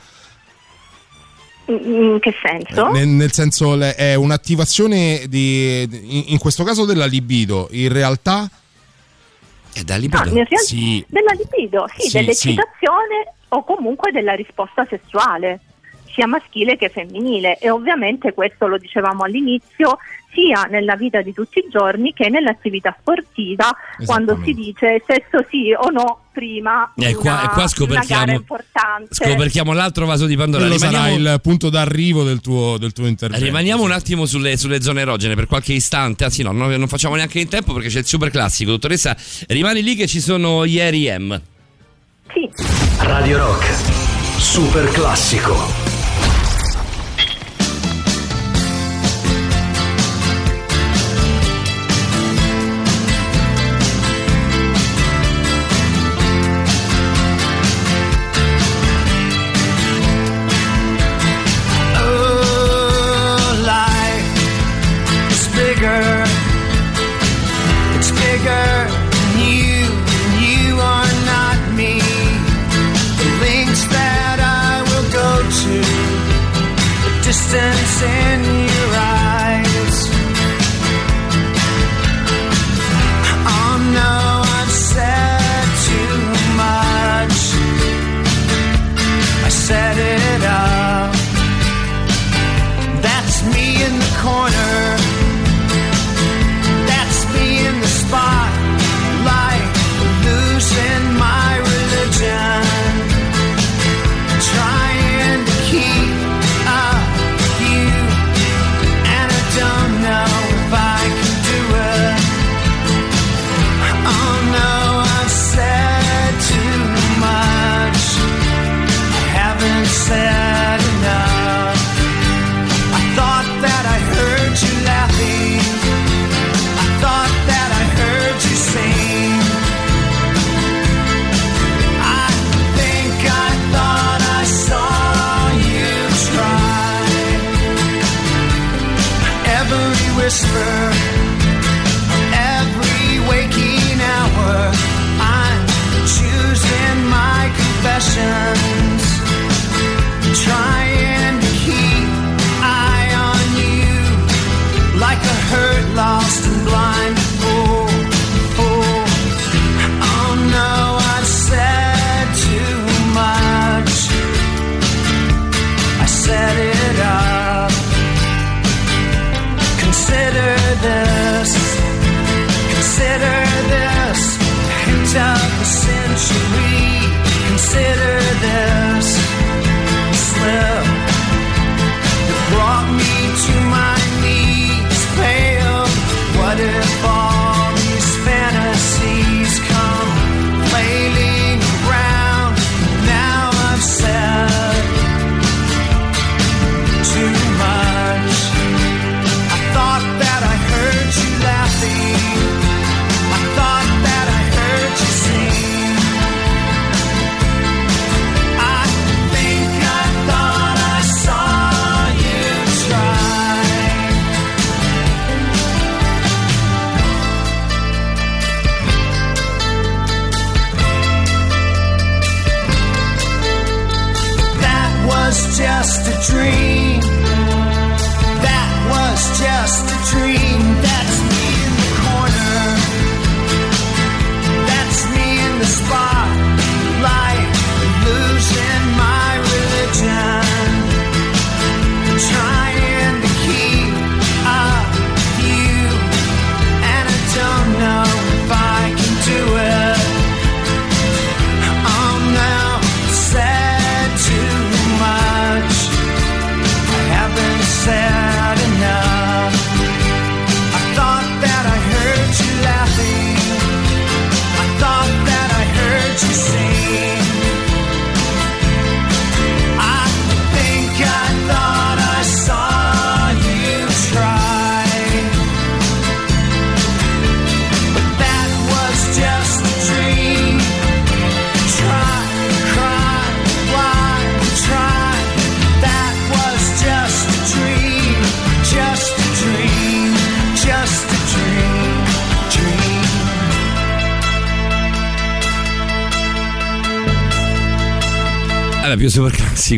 In 1.68 2.18
che 2.20 2.34
senso? 2.42 2.90
Nel, 2.90 3.08
nel 3.08 3.32
senso 3.32 3.80
è 3.80 4.16
un'attivazione 4.16 5.26
di, 5.28 5.84
in, 5.84 6.24
in 6.28 6.38
questo 6.40 6.64
caso 6.64 6.86
della 6.86 7.06
libido, 7.06 7.68
in 7.72 7.94
realtà 7.94 8.50
è 9.74 9.84
da 9.84 9.96
libido. 9.96 10.26
No, 10.26 10.34
realtà, 10.34 10.58
sì. 10.58 11.04
Della 11.08 11.32
libido, 11.38 11.88
sì, 11.96 12.10
sì 12.10 12.18
dell'eccitazione 12.18 13.24
sì. 13.24 13.46
o 13.50 13.64
comunque 13.64 14.12
della 14.12 14.34
risposta 14.34 14.86
sessuale 14.90 15.60
sia 16.20 16.28
maschile 16.28 16.76
che 16.76 16.90
femminile. 16.90 17.58
E 17.60 17.70
ovviamente 17.70 18.34
questo 18.34 18.68
lo 18.68 18.78
dicevamo 18.78 19.24
all'inizio 19.24 19.98
sia 20.32 20.64
nella 20.70 20.96
vita 20.96 21.22
di 21.22 21.34
tutti 21.34 21.60
i 21.60 21.68
giorni 21.72 22.14
che 22.14 22.30
nell'attività 22.30 22.96
sportiva 23.00 23.76
quando 24.06 24.40
si 24.44 24.54
dice 24.54 25.02
sesso 25.08 25.44
sì 25.50 25.74
o 25.76 25.90
no 25.90 26.26
prima 26.32 26.94
e 26.96 27.16
qua, 27.16 27.32
una, 27.32 27.50
qua 27.50 27.68
scoperchiamo, 27.68 28.44
scoperchiamo 29.10 29.74
l'altro 29.74 30.06
vaso 30.06 30.28
di 30.28 30.36
Pandora. 30.36 30.66
Quello 30.66 30.78
Rimaniamo, 30.78 31.08
sarà 31.08 31.34
il 31.34 31.42
punto 31.42 31.70
d'arrivo 31.72 32.24
del 32.24 32.42
tuo, 32.42 32.78
del 32.78 32.94
tuo 32.94 33.08
intervento. 33.08 33.44
Rimaniamo 33.44 33.82
un 33.82 33.92
attimo 33.92 34.26
sulle, 34.26 34.56
sulle, 34.56 34.82
zone 34.82 35.02
erogene 35.02 35.34
per 35.34 35.48
qualche 35.48 35.74
istante. 35.74 36.26
Anzi 36.26 36.44
no 36.44 36.52
non, 36.52 36.70
non 36.70 36.88
facciamo 36.88 37.16
neanche 37.16 37.40
in 37.40 37.50
tempo 37.50 37.74
perché 37.74 37.90
c'è 37.90 38.00
il 38.00 38.06
super 38.06 38.30
classico. 38.30 38.72
Dottoressa 38.72 39.16
rimani 39.48 39.82
lì 39.82 39.96
che 39.96 40.06
ci 40.06 40.20
sono 40.20 40.64
ieri 40.64 41.10
M. 41.10 41.42
Sì. 42.32 42.48
Radio 43.00 43.38
Rock 43.40 44.08
super 44.38 44.90
classico 44.92 45.99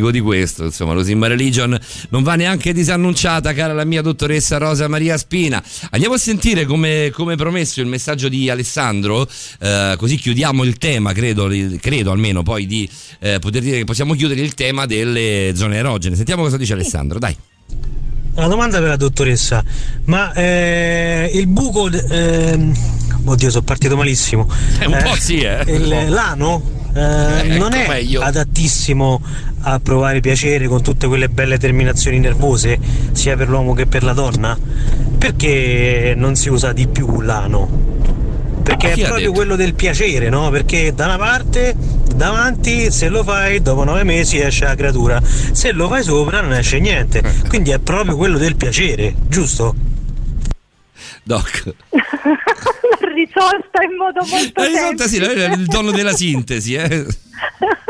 classico 0.02 0.10
di 0.10 0.20
questo, 0.20 0.64
insomma, 0.64 0.92
lo 0.92 1.04
Simba 1.04 1.28
Religion 1.28 1.78
non 2.08 2.22
va 2.22 2.34
neanche 2.34 2.72
disannunciata, 2.72 3.52
cara 3.52 3.72
la 3.72 3.84
mia 3.84 4.02
dottoressa 4.02 4.58
Rosa 4.58 4.88
Maria 4.88 5.16
Spina. 5.16 5.62
Andiamo 5.90 6.14
a 6.14 6.18
sentire 6.18 6.64
come, 6.64 7.10
come 7.12 7.36
promesso 7.36 7.80
il 7.80 7.86
messaggio 7.86 8.28
di 8.28 8.50
Alessandro, 8.50 9.28
eh, 9.60 9.94
così 9.96 10.16
chiudiamo 10.16 10.64
il 10.64 10.76
tema, 10.78 11.12
credo, 11.12 11.48
credo 11.80 12.10
almeno 12.10 12.42
poi 12.42 12.66
di 12.66 12.88
eh, 13.20 13.38
poter 13.38 13.62
dire 13.62 13.78
che 13.78 13.84
possiamo 13.84 14.14
chiudere 14.14 14.40
il 14.40 14.54
tema 14.54 14.86
delle 14.86 15.52
zone 15.54 15.76
erogene. 15.76 16.16
Sentiamo 16.16 16.42
cosa 16.42 16.56
dice 16.56 16.72
Alessandro, 16.72 17.18
dai. 17.18 17.36
Una 18.34 18.48
domanda 18.48 18.78
per 18.78 18.88
la 18.88 18.96
dottoressa, 18.96 19.62
ma 20.06 20.32
eh, 20.32 21.30
il 21.34 21.46
buco, 21.48 21.90
eh, 21.90 22.72
oddio 23.24 23.50
sono 23.50 23.62
partito 23.62 23.94
malissimo, 23.94 24.48
Eh, 24.80 24.86
un 24.86 24.98
po' 25.04 25.14
sì, 25.16 25.40
eh. 25.40 25.62
il- 25.66 26.06
l'ano 26.08 26.80
eh, 26.94 27.00
ecco, 27.00 27.58
non 27.58 27.72
è 27.72 27.88
meglio. 27.88 28.20
adattissimo 28.20 29.20
a 29.62 29.80
provare 29.80 30.20
piacere 30.20 30.66
con 30.66 30.82
tutte 30.82 31.06
quelle 31.06 31.28
belle 31.28 31.58
terminazioni 31.58 32.18
nervose, 32.18 32.78
sia 33.12 33.36
per 33.36 33.48
l'uomo 33.48 33.74
che 33.74 33.86
per 33.86 34.02
la 34.02 34.12
donna? 34.12 34.58
Perché 35.18 36.14
non 36.16 36.34
si 36.36 36.48
usa 36.48 36.72
di 36.72 36.86
più 36.88 37.20
l'ano? 37.20 37.90
Perché 38.62 38.92
è 38.92 38.94
proprio 38.94 39.18
detto? 39.18 39.32
quello 39.32 39.56
del 39.56 39.74
piacere, 39.74 40.28
no? 40.28 40.50
Perché 40.50 40.92
da 40.94 41.06
una 41.06 41.18
parte, 41.18 41.74
davanti, 42.14 42.90
se 42.90 43.08
lo 43.08 43.22
fai, 43.22 43.60
dopo 43.60 43.84
nove 43.84 44.04
mesi 44.04 44.38
esce 44.38 44.64
la 44.64 44.74
creatura. 44.74 45.20
Se 45.22 45.72
lo 45.72 45.88
fai 45.88 46.02
sopra 46.02 46.40
non 46.40 46.52
esce 46.52 46.78
niente. 46.78 47.22
Quindi 47.48 47.70
è 47.70 47.78
proprio 47.78 48.16
quello 48.16 48.38
del 48.38 48.56
piacere, 48.56 49.14
giusto? 49.28 49.74
Doc. 51.22 51.74
Risolta 53.14 53.82
in 53.82 53.96
modo 53.96 54.24
molto 54.26 54.60
La 54.60 54.66
risolta 54.66 55.06
sì, 55.06 55.16
semplice. 55.16 55.44
il 55.60 55.66
tono 55.68 55.90
della 55.90 56.12
sintesi, 56.12 56.74
eh. 56.74 57.06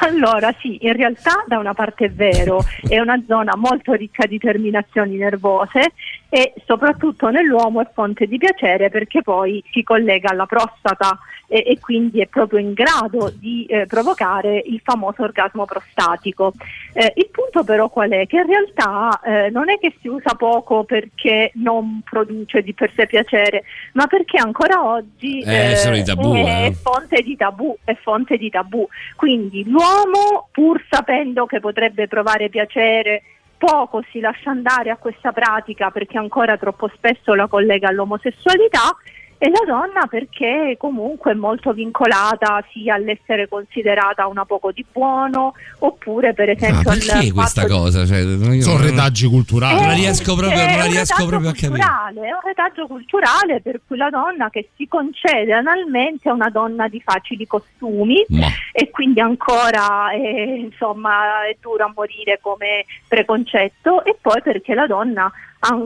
Allora 0.00 0.54
sì, 0.60 0.78
in 0.86 0.92
realtà 0.94 1.44
da 1.46 1.58
una 1.58 1.74
parte 1.74 2.06
è 2.06 2.10
vero, 2.10 2.62
è 2.88 2.98
una 2.98 3.20
zona 3.26 3.56
molto 3.56 3.92
ricca 3.92 4.26
di 4.26 4.38
terminazioni 4.38 5.16
nervose 5.16 5.92
e 6.28 6.52
soprattutto 6.66 7.30
nell'uomo 7.30 7.80
è 7.80 7.88
fonte 7.92 8.26
di 8.26 8.38
piacere 8.38 8.90
perché 8.90 9.22
poi 9.22 9.62
si 9.70 9.82
collega 9.82 10.30
alla 10.30 10.46
prostata 10.46 11.18
e, 11.48 11.64
e 11.66 11.78
quindi 11.80 12.20
è 12.20 12.26
proprio 12.26 12.58
in 12.58 12.74
grado 12.74 13.32
di 13.34 13.64
eh, 13.64 13.86
provocare 13.86 14.62
il 14.66 14.80
famoso 14.84 15.22
orgasmo 15.22 15.64
prostatico. 15.64 16.52
Eh, 16.92 17.12
il 17.16 17.28
punto 17.30 17.64
però 17.64 17.88
qual 17.88 18.10
è? 18.10 18.26
Che 18.26 18.36
in 18.36 18.46
realtà 18.46 19.20
eh, 19.24 19.50
non 19.50 19.70
è 19.70 19.78
che 19.78 19.94
si 20.00 20.08
usa 20.08 20.34
poco 20.34 20.84
perché 20.84 21.50
non 21.54 22.02
produce 22.04 22.62
di 22.62 22.74
per 22.74 22.92
sé 22.94 23.06
piacere, 23.06 23.64
ma 23.94 24.06
perché 24.06 24.38
ancora 24.38 24.84
oggi 24.84 25.40
Eh, 25.40 26.02
tabù, 26.04 26.34
è 26.34 26.66
eh. 26.66 26.72
fonte 26.74 27.22
di 27.22 27.36
tabù, 27.36 27.74
è 27.82 27.96
fonte 28.02 28.36
di 28.36 28.50
tabù. 28.50 28.86
Quindi 29.16 29.64
l'uomo, 29.78 30.48
pur 30.50 30.84
sapendo 30.90 31.46
che 31.46 31.60
potrebbe 31.60 32.08
provare 32.08 32.48
piacere, 32.48 33.22
poco 33.56 34.02
si 34.10 34.18
lascia 34.18 34.50
andare 34.50 34.90
a 34.90 34.96
questa 34.96 35.32
pratica 35.32 35.90
perché 35.90 36.18
ancora 36.18 36.56
troppo 36.56 36.90
spesso 36.94 37.34
la 37.34 37.46
collega 37.46 37.88
all'omosessualità 37.88 38.96
e 39.38 39.48
la 39.50 39.62
donna 39.66 40.06
perché 40.08 40.74
comunque 40.78 41.30
è 41.30 41.34
molto 41.34 41.72
vincolata 41.72 42.62
sia 42.72 42.94
all'essere 42.94 43.48
considerata 43.48 44.26
una 44.26 44.44
poco 44.44 44.72
di 44.72 44.84
buono 44.90 45.54
oppure 45.78 46.34
per 46.34 46.46
Ma 46.48 46.52
esempio 46.52 46.90
al 46.90 46.98
perché 46.98 47.32
questa 47.32 47.60
fatto 47.62 47.72
di- 47.74 47.80
cosa? 47.80 48.06
Cioè, 48.06 48.18
io 48.18 48.62
Sono 48.62 48.78
non- 48.78 48.86
retaggi 48.86 49.26
culturali. 49.28 49.74
Non 49.74 49.86
la 49.86 49.92
Eh, 49.92 49.96
riesco 49.96 50.34
proprio- 50.34 50.64
non 50.66 50.76
la 50.76 50.84
un 50.84 50.90
riesco 50.90 51.26
proprio 51.26 51.48
a 51.50 51.52
capire. 51.52 51.68
culturale, 51.68 52.20
È 52.28 52.32
un 52.32 52.40
retaggio 52.44 52.86
culturale 52.88 53.60
per 53.60 53.80
cui 53.86 53.96
la 53.96 54.10
donna 54.10 54.50
che 54.50 54.68
si 54.76 54.88
concede 54.88 55.52
analmente 55.52 56.28
è 56.28 56.32
una 56.32 56.50
donna 56.50 56.88
di 56.88 57.00
facili 57.00 57.46
costumi 57.46 58.24
Ma- 58.28 58.46
e 58.72 58.90
quindi 58.90 59.20
ancora 59.20 60.10
eh, 60.12 60.68
insomma 60.68 61.46
è 61.46 61.56
dura 61.60 61.84
a 61.84 61.92
morire 61.94 62.38
come 62.40 62.84
preconcetto 63.06 64.04
e 64.04 64.16
poi 64.20 64.40
perché 64.42 64.74
la 64.74 64.86
donna 64.86 65.30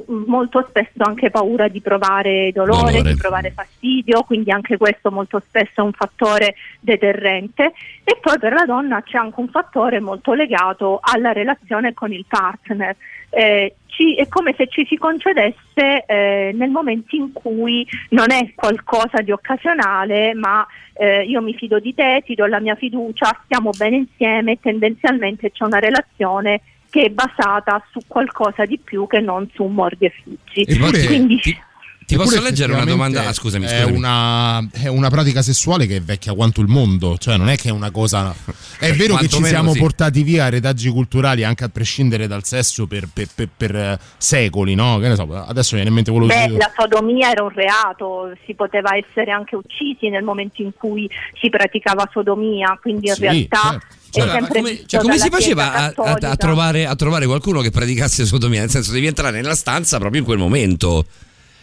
molto 0.06 0.64
spesso 0.68 1.02
anche 1.02 1.30
paura 1.30 1.68
di 1.68 1.80
provare 1.80 2.52
dolore, 2.52 2.92
Dolore. 2.92 3.02
di 3.02 3.16
provare 3.16 3.50
fastidio, 3.52 4.22
quindi 4.22 4.50
anche 4.50 4.76
questo 4.76 5.10
molto 5.10 5.42
spesso 5.46 5.80
è 5.80 5.80
un 5.80 5.92
fattore 5.92 6.54
deterrente 6.80 7.72
e 8.04 8.18
poi 8.20 8.38
per 8.38 8.52
la 8.52 8.66
donna 8.66 9.02
c'è 9.02 9.16
anche 9.16 9.40
un 9.40 9.48
fattore 9.48 10.00
molto 10.00 10.34
legato 10.34 10.98
alla 11.00 11.32
relazione 11.32 11.94
con 11.94 12.12
il 12.12 12.24
partner. 12.28 12.96
Eh, 13.30 13.76
ci- 13.86 14.14
è 14.14 14.28
come 14.28 14.54
se 14.56 14.66
ci 14.68 14.84
si 14.86 14.96
concedesse 14.96 16.04
eh, 16.06 16.50
nel 16.54 16.70
momento 16.70 17.16
in 17.16 17.32
cui 17.32 17.86
non 18.10 18.30
è 18.30 18.52
qualcosa 18.54 19.22
di 19.22 19.30
occasionale, 19.30 20.34
ma 20.34 20.66
eh, 20.94 21.22
io 21.22 21.40
mi 21.40 21.54
fido 21.54 21.78
di 21.78 21.94
te, 21.94 22.22
ti 22.24 22.34
do 22.34 22.44
la 22.46 22.60
mia 22.60 22.74
fiducia, 22.74 23.40
stiamo 23.44 23.70
bene 23.70 23.96
insieme, 23.96 24.60
tendenzialmente 24.60 25.50
c'è 25.50 25.64
una 25.64 25.78
relazione 25.78 26.60
che 26.92 27.04
è 27.04 27.08
basata 27.08 27.82
su 27.90 28.00
qualcosa 28.06 28.66
di 28.66 28.78
più 28.78 29.06
che 29.06 29.18
non 29.20 29.48
su 29.54 29.64
mordi 29.64 30.04
e 30.04 30.12
fuggi. 30.22 30.60
Eppure- 30.70 31.06
Quindi 31.06 31.40
Ti, 31.40 31.56
ti 32.04 32.16
posso 32.16 32.42
leggere 32.42 32.74
una 32.74 32.84
domanda? 32.84 33.26
Ah, 33.26 33.32
scusami, 33.32 33.64
È 33.64 33.68
scusami. 33.68 33.96
una, 33.96 34.68
è 34.72 34.88
una 34.88 35.08
pratica 35.08 35.40
sessuale 35.40 35.86
che 35.86 35.96
è 35.96 36.00
vecchia 36.02 36.34
quanto 36.34 36.60
il 36.60 36.66
mondo, 36.66 37.16
cioè 37.16 37.38
non 37.38 37.48
è 37.48 37.56
che 37.56 37.68
è 37.68 37.72
una 37.72 37.90
cosa. 37.90 38.34
È 38.78 38.92
vero 38.92 39.14
che 39.16 39.28
ci 39.28 39.42
siamo 39.42 39.72
sì. 39.72 39.78
portati 39.78 40.22
via 40.22 40.50
retaggi 40.50 40.90
culturali 40.90 41.44
anche 41.44 41.64
a 41.64 41.70
prescindere 41.70 42.26
dal 42.26 42.44
sesso 42.44 42.86
per, 42.86 43.08
per- 43.10 43.28
per- 43.34 43.48
per, 43.56 43.74
eh, 43.74 43.98
secoli, 44.18 44.74
no? 44.74 44.98
Che 44.98 45.08
ne 45.08 45.14
so, 45.14 45.26
adesso 45.46 45.74
viene 45.76 45.88
in 45.88 45.94
mente 45.94 46.10
quello 46.10 46.26
Beh, 46.26 46.48
che. 46.48 46.56
la 46.58 46.70
sodomia 46.76 47.30
era 47.30 47.44
un 47.44 47.50
reato, 47.54 48.32
si 48.44 48.52
poteva 48.54 48.90
essere 48.96 49.30
anche 49.30 49.56
uccisi 49.56 50.10
nel 50.10 50.24
momento 50.24 50.60
in 50.60 50.72
cui 50.74 51.08
si 51.40 51.48
praticava 51.48 52.06
sodomia, 52.12 52.76
quindi 52.82 53.06
in 53.08 53.14
Sì, 53.14 53.20
realtà 53.22 53.70
certo, 53.70 53.86
è. 54.20 54.24
Ma 54.26 54.32
sempre 54.32 54.60
come, 54.60 54.82
cioè, 54.86 55.00
come 55.00 55.18
si 55.18 55.28
faceva 55.30 55.72
a, 55.72 55.92
a- 55.96 56.18
a 56.30 56.36
trovare, 56.36 56.86
a 56.86 56.94
trovare 56.94 57.26
qualcuno 57.26 57.60
che 57.60 57.70
praticasse 57.70 58.24
sodomia? 58.26 58.60
Nel 58.60 58.70
senso, 58.70 58.92
devi 58.92 59.06
entrare 59.06 59.40
nella 59.40 59.54
stanza 59.54 59.98
proprio 59.98 60.20
in 60.20 60.26
quel 60.26 60.38
momento 60.38 61.04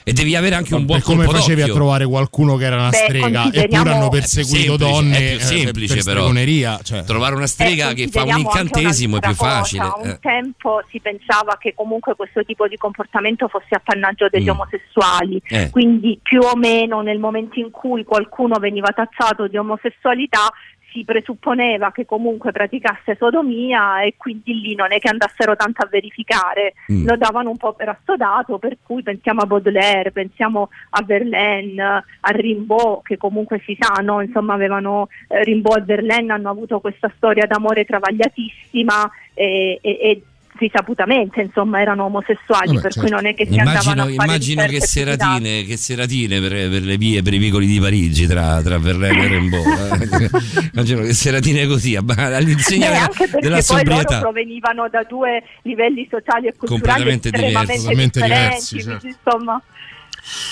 e 0.02 0.14
devi 0.14 0.36
avere 0.36 0.56
anche 0.56 0.74
un 0.74 0.86
buon 0.86 1.02
come 1.02 1.26
colpo 1.26 1.40
facevi 1.40 1.62
a 1.62 1.66
d'occhio. 1.66 1.74
trovare 1.82 2.06
qualcuno 2.08 2.56
che 2.56 2.66
era 2.66 2.78
una 2.78 2.90
Beh, 2.90 2.98
strega 2.98 3.52
eppure 3.54 3.90
hanno 3.92 4.10
perseguito 4.10 4.78
semplice, 4.78 4.78
donne 4.92 5.18
è 5.18 5.28
più 5.36 5.38
eh, 5.38 5.40
semplice, 5.42 5.94
per 5.96 6.04
però. 6.04 6.20
stregoneria, 6.22 6.80
cioè. 6.82 7.04
Trovare 7.04 7.36
una 7.36 7.46
strega 7.46 7.90
Eh, 7.90 7.94
che 7.94 8.08
fa 8.08 8.24
un 8.24 8.38
incantesimo 8.40 9.18
è 9.18 9.20
più 9.20 9.30
un'altra 9.30 9.50
facile. 9.60 9.82
cosa. 9.84 10.02
Un 10.02 10.10
eh. 10.10 10.20
tempo 10.20 10.82
si 10.90 11.00
pensava 11.00 11.58
che 11.60 11.74
comunque 11.76 12.16
questo 12.16 12.44
tipo 12.44 12.68
di 12.68 12.78
comportamento 12.78 13.48
fosse 13.50 13.76
appannaggio 13.76 14.28
degli 14.32 14.46
Mm. 14.46 14.50
omosessuali, 14.50 15.42
Eh. 15.48 15.70
quindi 15.70 16.18
più 16.24 16.40
o 16.42 16.56
meno 16.56 17.02
nel 17.02 17.20
momento 17.20 17.60
in 17.60 17.70
cui 17.70 18.04
qualcuno 18.04 18.58
veniva 18.58 18.88
tazzato 18.90 19.48
di 19.48 19.58
omosessualità 19.58 20.50
si 20.92 21.04
presupponeva 21.04 21.92
che 21.92 22.06
comunque 22.06 22.52
praticasse 22.52 23.16
sodomia 23.18 24.02
e 24.02 24.16
quindi 24.18 24.60
lì 24.60 24.76
non 24.76 24.92
è 24.92 25.00
che 25.00 25.10
andassero 25.10 25.56
tanto 25.56 25.84
a 25.84 25.88
verificare, 25.90 26.74
Mm. 26.92 27.06
lo 27.06 27.16
davano 27.18 27.50
un 27.50 27.58
po' 27.58 27.74
per 27.74 27.90
assodato, 27.90 28.58
per 28.58 28.78
cui 28.84 29.04
pensiamo 29.04 29.42
a 29.42 29.46
Baudelaire, 29.46 30.12
pensiamo 30.12 30.70
a 30.92 31.04
Verlaine, 31.04 31.82
a 31.84 32.30
Rimbaud, 32.32 33.04
che 33.04 33.18
comunque 33.18 33.62
si 33.66 33.78
sa, 33.80 34.02
no? 34.02 34.22
insomma 34.22 34.54
avevano 34.54 35.08
eh, 35.28 35.44
Rimbaud 35.44 35.82
e 35.82 35.84
Verlaine 35.84 36.34
hanno 36.34 36.50
avuto 36.50 36.80
questa 36.80 37.12
storia 37.16 37.46
d'amore 37.46 37.86
travagliatissima 37.86 39.10
e, 39.34 39.80
e- 39.82 40.00
e 40.02 40.22
risaputamente 40.60 41.42
insomma 41.42 41.82
erano 41.82 42.06
omosessuali, 42.06 42.68
Vabbè, 42.76 42.82
per 42.82 42.92
certo. 42.94 43.00
cui 43.02 43.10
non 43.10 43.26
è 43.26 43.34
che 43.34 43.48
si 43.50 43.58
andavano 43.58 43.80
Immagino, 43.80 44.02
a 44.02 44.06
fare 44.06 44.12
immagino 44.28 44.66
che 44.66 44.82
seratine, 44.82 45.64
che 45.66 45.78
seratine 45.78 46.40
per, 46.40 46.52
per 46.52 46.82
le 46.84 46.98
vie, 46.98 47.22
per 47.22 47.34
i 47.34 47.38
vicoli 47.38 47.66
di 47.66 47.80
Parigi 47.80 48.28
tra, 48.28 48.62
tra 48.62 48.78
Verlaine 48.78 49.24
e 49.24 49.28
Rimbaud. 49.28 49.66
eh. 49.66 50.70
immagino 50.74 51.02
che 51.02 51.14
seratine 51.14 51.66
così, 51.66 51.96
all'insegna 51.96 52.86
Eh, 52.88 52.90
della, 52.92 53.02
anche 53.04 53.28
perché 53.28 53.40
della 53.40 53.62
poi 53.66 53.84
loro 53.86 53.96
sobrietà. 53.96 54.20
provenivano 54.20 54.90
da 54.90 55.04
due 55.08 55.44
livelli 55.64 56.08
sociali 56.10 56.48
e 56.48 56.54
culturali 56.56 57.04
Completamente 57.04 57.30
diversi. 57.32 57.88
Diversi, 58.22 58.82
certo. 58.84 59.08
insomma 59.08 59.62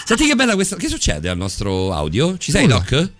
Senti 0.05 0.25
che 0.25 0.35
bella 0.35 0.55
questa. 0.55 0.75
Che 0.75 0.87
succede 0.87 1.29
al 1.29 1.37
nostro 1.37 1.93
audio? 1.93 2.37
Ci 2.37 2.51
sei. 2.51 2.65
Doc? 2.67 3.11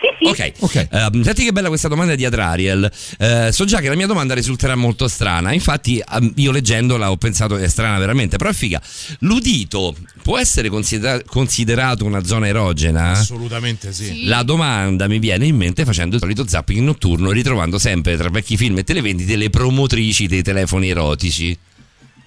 Sì 0.00 0.24
sì 0.34 0.42
Ok, 0.42 0.52
Ok. 0.60 0.88
Ehm, 0.90 1.22
senti 1.22 1.44
che 1.44 1.52
bella 1.52 1.68
questa 1.68 1.88
domanda 1.88 2.14
di 2.14 2.24
Adrariel. 2.24 2.90
Eh, 3.18 3.50
so 3.52 3.64
già 3.64 3.80
che 3.80 3.88
la 3.88 3.94
mia 3.96 4.06
domanda 4.06 4.34
risulterà 4.34 4.74
molto 4.74 5.08
strana. 5.08 5.52
Infatti, 5.52 6.02
ehm, 6.12 6.32
io 6.36 6.50
leggendola 6.50 7.10
ho 7.10 7.16
pensato 7.16 7.56
è 7.56 7.68
strana 7.68 7.98
veramente, 7.98 8.36
però 8.36 8.50
è 8.50 8.52
figa. 8.52 8.80
L'udito 9.20 9.94
può 10.22 10.38
essere 10.38 10.68
considera- 10.68 11.22
considerato 11.24 12.04
una 12.04 12.24
zona 12.24 12.46
erogena? 12.46 13.10
Assolutamente 13.10 13.92
sì. 13.92 14.04
Sì. 14.06 14.24
La 14.26 14.42
domanda 14.42 15.08
mi 15.08 15.18
viene 15.18 15.46
in 15.46 15.56
mente 15.56 15.84
facendo 15.84 16.14
il 16.16 16.20
solito 16.20 16.46
zapping 16.46 16.80
notturno, 16.80 17.30
ritrovando 17.30 17.78
sempre 17.78 18.16
tra 18.16 18.28
vecchi 18.28 18.56
film 18.56 18.78
e 18.78 18.84
televendite 18.84 19.36
le 19.36 19.50
promotrici 19.50 20.26
dei 20.26 20.42
telefoni 20.42 20.90
erotici. 20.90 21.56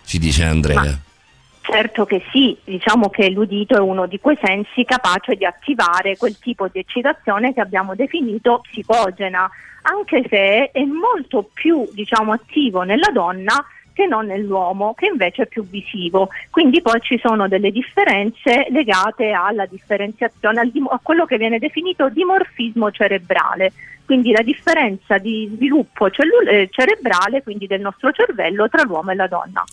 Ci 0.06 0.20
dice 0.20 0.44
Andrea. 0.44 0.82
Ma- 0.82 1.00
Certo 1.72 2.04
che 2.04 2.22
sì, 2.34 2.58
diciamo 2.66 3.10
che 3.10 3.30
l'udito 3.30 3.78
è 3.78 3.80
uno 3.80 4.06
di 4.06 4.20
quei 4.20 4.38
sensi 4.44 4.84
capace 4.84 5.36
di 5.36 5.46
attivare 5.46 6.18
quel 6.18 6.38
tipo 6.38 6.68
di 6.68 6.80
eccitazione 6.80 7.54
che 7.54 7.62
abbiamo 7.62 7.96
definito 7.96 8.60
psicogena, 8.70 9.50
anche 9.84 10.22
se 10.28 10.72
è 10.72 10.84
molto 10.84 11.50
più 11.54 11.88
diciamo, 11.94 12.34
attivo 12.34 12.82
nella 12.82 13.08
donna 13.14 13.66
che 13.94 14.06
non 14.06 14.26
nell'uomo, 14.26 14.94
che 14.96 15.06
invece 15.06 15.44
è 15.44 15.48
più 15.48 15.66
visivo. 15.66 16.28
Quindi 16.50 16.82
poi 16.82 17.00
ci 17.00 17.18
sono 17.24 17.48
delle 17.48 17.72
differenze 17.72 18.68
legate 18.70 19.32
alla 19.32 19.66
differenziazione, 19.66 20.60
al 20.60 20.72
dim- 20.72 20.92
a 20.92 21.00
quello 21.02 21.26
che 21.26 21.38
viene 21.38 21.58
definito 21.58 22.10
dimorfismo 22.10 22.92
cerebrale. 22.92 23.72
Quindi 24.04 24.32
la 24.32 24.42
differenza 24.42 25.18
di 25.20 25.50
sviluppo 25.54 26.10
cellu- 26.10 26.46
eh, 26.50 26.68
cerebrale, 26.70 27.44
quindi 27.44 27.66
del 27.66 27.80
nostro 27.80 28.12
cervello, 28.12 28.68
tra 28.68 28.84
l'uomo 28.84 29.12
e 29.12 29.16
la 29.16 29.28
donna. 29.28 29.64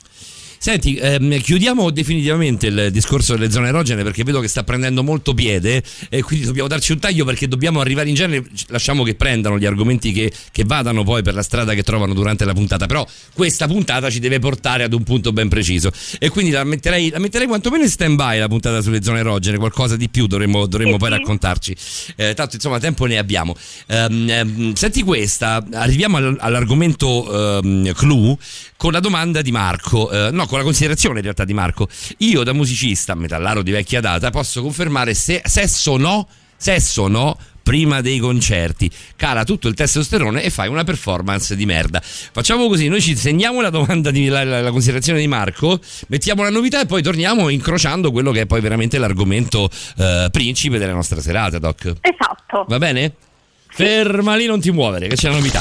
Senti, 0.59 0.97
ehm, 0.97 1.41
chiudiamo 1.41 1.91
definitivamente 1.91 2.67
il 2.67 2.89
discorso 2.91 3.35
delle 3.35 3.51
zone 3.51 3.69
erogene 3.69 4.03
perché 4.03 4.25
vedo 4.25 4.41
che 4.41 4.49
sta 4.49 4.65
prendendo 4.65 5.05
molto 5.05 5.33
piede 5.33 5.83
e 6.09 6.23
quindi 6.23 6.47
dobbiamo 6.47 6.69
darci 6.69 6.93
un 6.93 6.99
taglio 6.99 7.25
perché 7.25 7.47
dobbiamo 7.47 7.81
arrivare 7.81 8.09
in 8.09 8.17
genere, 8.17 8.45
lasciamo 8.69 9.05
che 9.05 9.15
prendano 9.15 9.57
gli 9.57 9.67
argomenti 9.67 10.11
che, 10.13 10.33
che 10.51 10.65
vadano 10.67 11.05
poi 11.05 11.23
per 11.23 11.35
la 11.35 11.43
strada 11.43 11.75
che 11.75 11.85
trovano 11.85 12.13
durante 12.13 12.45
la 12.45 12.55
puntata, 12.55 12.87
però 12.87 13.07
questa 13.35 13.69
puntata 13.69 14.11
ci 14.11 14.19
deve 14.19 14.41
portare 14.41 14.83
ad 14.83 14.93
un 14.93 15.05
punto 15.05 15.33
ben 15.33 15.49
preciso. 15.49 15.93
E 16.19 16.29
quindi 16.29 16.51
la 16.51 16.65
metterei, 16.65 17.11
la 17.11 17.21
metterei 17.21 17.47
quantomeno 17.47 17.85
in 17.85 17.91
stand 17.91 18.17
by 18.17 18.39
la 18.39 18.49
puntata 18.49 18.83
sulle 18.83 19.03
zone 19.03 19.21
erogene, 19.21 19.59
qualcosa 19.59 19.97
di 19.97 20.09
più 20.09 20.27
dovremmo, 20.27 20.67
dovremmo 20.67 20.97
poi 20.97 21.11
raccontarci, 21.11 21.77
eh, 22.17 22.35
tanto 22.35 22.57
insomma 22.57 22.81
tempo 22.81 23.05
ne 23.05 23.19
abbiamo. 23.19 23.55
Ehm, 23.87 24.73
senti 24.75 25.03
questa, 25.03 25.65
arriviamo 25.73 26.17
all- 26.17 26.37
all'argomento 26.41 27.61
ehm, 27.61 27.93
clou 27.95 28.37
con 28.77 28.93
la 28.93 29.01
domanda 29.01 29.41
di 29.43 29.51
Marco, 29.53 30.11
eh, 30.11 30.31
no 30.33 30.47
con 30.49 30.59
la 30.59 30.65
considerazione 30.65 31.19
in 31.19 31.23
realtà 31.23 31.45
di 31.45 31.55
Marco. 31.55 31.89
Io 32.19 32.43
da 32.43 32.53
musicista, 32.53 33.15
metallaro 33.15 33.63
di 33.63 33.71
vecchia 33.71 34.01
data, 34.01 34.31
posso 34.31 34.63
confermare 34.63 35.15
se 35.15 35.43
sesso 35.45 35.97
no, 35.97 36.27
sesso 36.57 37.07
no, 37.07 37.39
prima 37.63 38.01
dei 38.01 38.19
concerti. 38.19 38.91
Cala 39.15 39.45
tutto 39.45 39.69
il 39.69 39.75
testosterone 39.75 40.43
e 40.43 40.49
fai 40.49 40.69
una 40.69 40.85
performance 40.85 41.55
di 41.55 41.67
merda. 41.67 42.01
Facciamo 42.03 42.67
così, 42.67 42.89
noi 42.89 43.03
ci 43.03 43.15
segniamo 43.15 43.61
la 43.61 43.69
domanda 43.69 44.11
di 44.11 44.29
la, 44.29 44.43
la, 44.43 44.63
la 44.63 44.71
considerazione 44.71 45.21
di 45.21 45.29
Marco, 45.29 45.79
mettiamo 46.09 46.43
la 46.43 46.51
novità 46.51 46.81
e 46.81 46.87
poi 46.87 47.03
torniamo 47.03 47.51
incrociando 47.51 48.11
quello 48.11 48.33
che 48.33 48.41
è 48.41 48.47
poi 48.47 48.63
veramente 48.63 48.97
l'argomento 48.97 49.69
eh, 49.99 50.29
principe 50.33 50.79
della 50.79 50.95
nostra 50.95 51.21
serata, 51.21 51.59
Doc. 51.59 51.93
Esatto. 52.01 52.65
Va 52.67 52.79
bene? 52.79 53.13
Ferma 53.71 54.35
lì, 54.35 54.47
non 54.47 54.61
ti 54.61 54.71
muovere, 54.71 55.07
che 55.09 55.15
c'è 55.15 55.29
la 55.29 55.37
novità. 55.37 55.61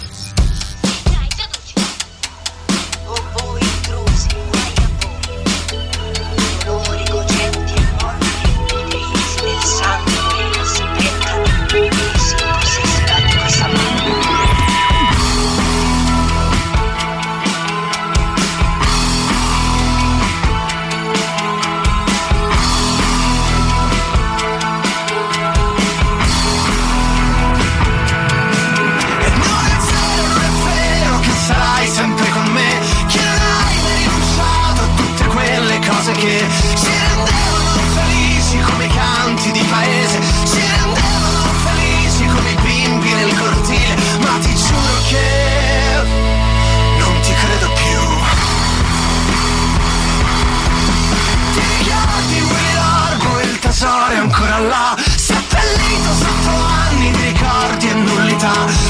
E 58.41 58.80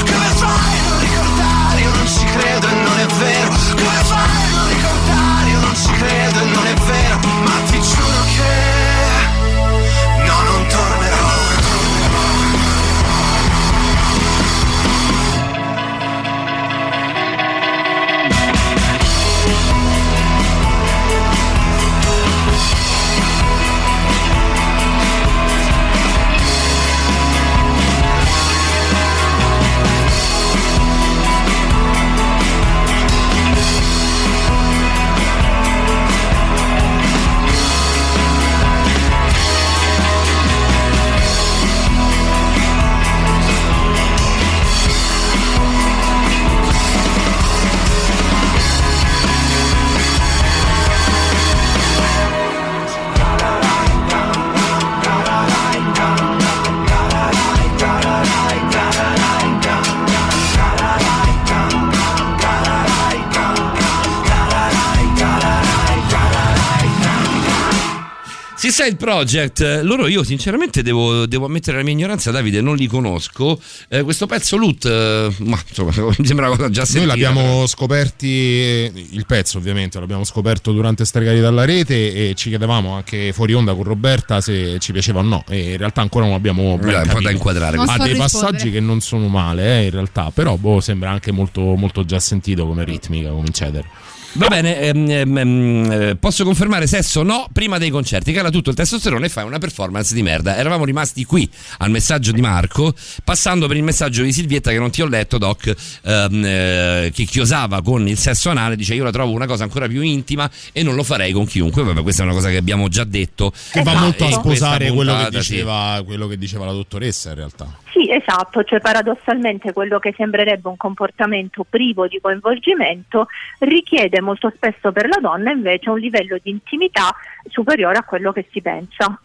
Seaside 68.82 68.96
Project, 68.96 69.80
loro 69.84 70.08
io 70.08 70.24
sinceramente 70.24 70.82
devo, 70.82 71.24
devo 71.26 71.44
ammettere 71.46 71.76
la 71.76 71.84
mia 71.84 71.92
ignoranza, 71.92 72.32
Davide, 72.32 72.60
non 72.60 72.74
li 72.74 72.88
conosco. 72.88 73.60
Eh, 73.88 74.02
questo 74.02 74.26
pezzo 74.26 74.56
Loot, 74.56 74.84
eh, 74.86 75.32
ma 75.44 75.56
insomma, 75.68 75.92
mi 76.18 76.26
sembra 76.26 76.48
una 76.48 76.56
cosa 76.56 76.68
già 76.68 76.80
Noi 76.80 76.88
sentita. 76.90 77.12
l'abbiamo 77.12 77.64
scoperti, 77.68 78.26
eh, 78.26 78.92
il 79.10 79.24
pezzo 79.24 79.58
ovviamente, 79.58 80.00
l'abbiamo 80.00 80.24
scoperto 80.24 80.72
durante 80.72 81.04
Stregati 81.04 81.38
dalla 81.38 81.64
rete 81.64 82.30
e 82.30 82.34
ci 82.34 82.48
chiedevamo 82.48 82.92
anche 82.94 83.32
fuori 83.32 83.54
onda 83.54 83.72
con 83.72 83.84
Roberta 83.84 84.40
se 84.40 84.80
ci 84.80 84.90
piaceva 84.90 85.20
o 85.20 85.22
no 85.22 85.44
e 85.48 85.72
in 85.72 85.76
realtà 85.76 86.00
ancora 86.00 86.24
non 86.24 86.34
abbiamo 86.34 86.76
Eh, 86.82 86.96
un 86.96 87.08
po' 87.08 87.20
da 87.20 87.30
inquadrare. 87.30 87.76
Ha 87.78 87.98
dei 87.98 88.16
passaggi 88.16 88.72
che 88.72 88.80
non 88.80 89.00
sono 89.00 89.28
male 89.28 89.80
eh, 89.80 89.84
in 89.84 89.90
realtà, 89.90 90.32
però 90.34 90.56
boh, 90.56 90.80
sembra 90.80 91.10
anche 91.10 91.30
molto, 91.30 91.60
molto 91.76 92.04
già 92.04 92.18
sentito 92.18 92.66
come 92.66 92.84
ritmica, 92.84 93.28
come 93.30 93.46
eccetera. 93.46 93.86
Va 94.34 94.48
bene, 94.48 94.80
ehm, 94.80 95.10
ehm, 95.10 95.90
eh, 95.92 96.16
posso 96.16 96.42
confermare 96.44 96.86
sesso 96.86 97.22
no 97.22 97.48
prima 97.52 97.76
dei 97.76 97.90
concerti, 97.90 98.32
cala 98.32 98.48
tutto 98.48 98.70
il 98.70 98.76
testosterone 98.76 99.26
e 99.26 99.28
fai 99.28 99.44
una 99.44 99.58
performance 99.58 100.14
di 100.14 100.22
merda. 100.22 100.56
Eravamo 100.56 100.86
rimasti 100.86 101.24
qui 101.26 101.48
al 101.78 101.90
messaggio 101.90 102.32
di 102.32 102.40
Marco, 102.40 102.94
passando 103.24 103.66
per 103.66 103.76
il 103.76 103.82
messaggio 103.82 104.22
di 104.22 104.32
Silvietta 104.32 104.70
che 104.70 104.78
non 104.78 104.90
ti 104.90 105.02
ho 105.02 105.06
letto, 105.06 105.36
Doc, 105.36 105.74
ehm, 106.02 106.44
eh, 106.44 107.10
che 107.14 107.24
chiosava 107.24 107.82
con 107.82 108.08
il 108.08 108.16
sesso 108.16 108.48
anale, 108.48 108.74
dice 108.74 108.94
io 108.94 109.04
la 109.04 109.10
trovo 109.10 109.32
una 109.32 109.46
cosa 109.46 109.64
ancora 109.64 109.86
più 109.86 110.00
intima 110.00 110.50
e 110.72 110.82
non 110.82 110.94
lo 110.94 111.02
farei 111.02 111.32
con 111.32 111.44
chiunque. 111.44 111.82
Vabbè, 111.82 112.00
questa 112.00 112.22
è 112.22 112.24
una 112.24 112.34
cosa 112.34 112.48
che 112.48 112.56
abbiamo 112.56 112.88
già 112.88 113.04
detto. 113.04 113.52
Che 113.70 113.82
va 113.82 113.94
molto 114.00 114.24
a 114.24 114.30
sposare 114.30 114.90
quello 114.92 115.12
che, 115.12 115.22
puntata, 115.24 115.42
sì. 115.42 115.52
diceva, 115.52 116.02
quello 116.06 116.26
che 116.26 116.38
diceva 116.38 116.64
la 116.64 116.72
dottoressa 116.72 117.28
in 117.30 117.34
realtà. 117.34 117.81
Sì, 117.92 118.10
esatto, 118.10 118.64
cioè 118.64 118.80
paradossalmente 118.80 119.74
quello 119.74 119.98
che 119.98 120.14
sembrerebbe 120.16 120.66
un 120.66 120.78
comportamento 120.78 121.62
privo 121.68 122.06
di 122.06 122.20
coinvolgimento 122.22 123.26
richiede 123.58 124.22
molto 124.22 124.50
spesso 124.54 124.92
per 124.92 125.08
la 125.08 125.18
donna 125.20 125.52
invece 125.52 125.90
un 125.90 125.98
livello 125.98 126.38
di 126.42 126.48
intimità 126.48 127.14
superiore 127.50 127.98
a 127.98 128.04
quello 128.04 128.32
che 128.32 128.46
si 128.50 128.62
pensa. 128.62 129.20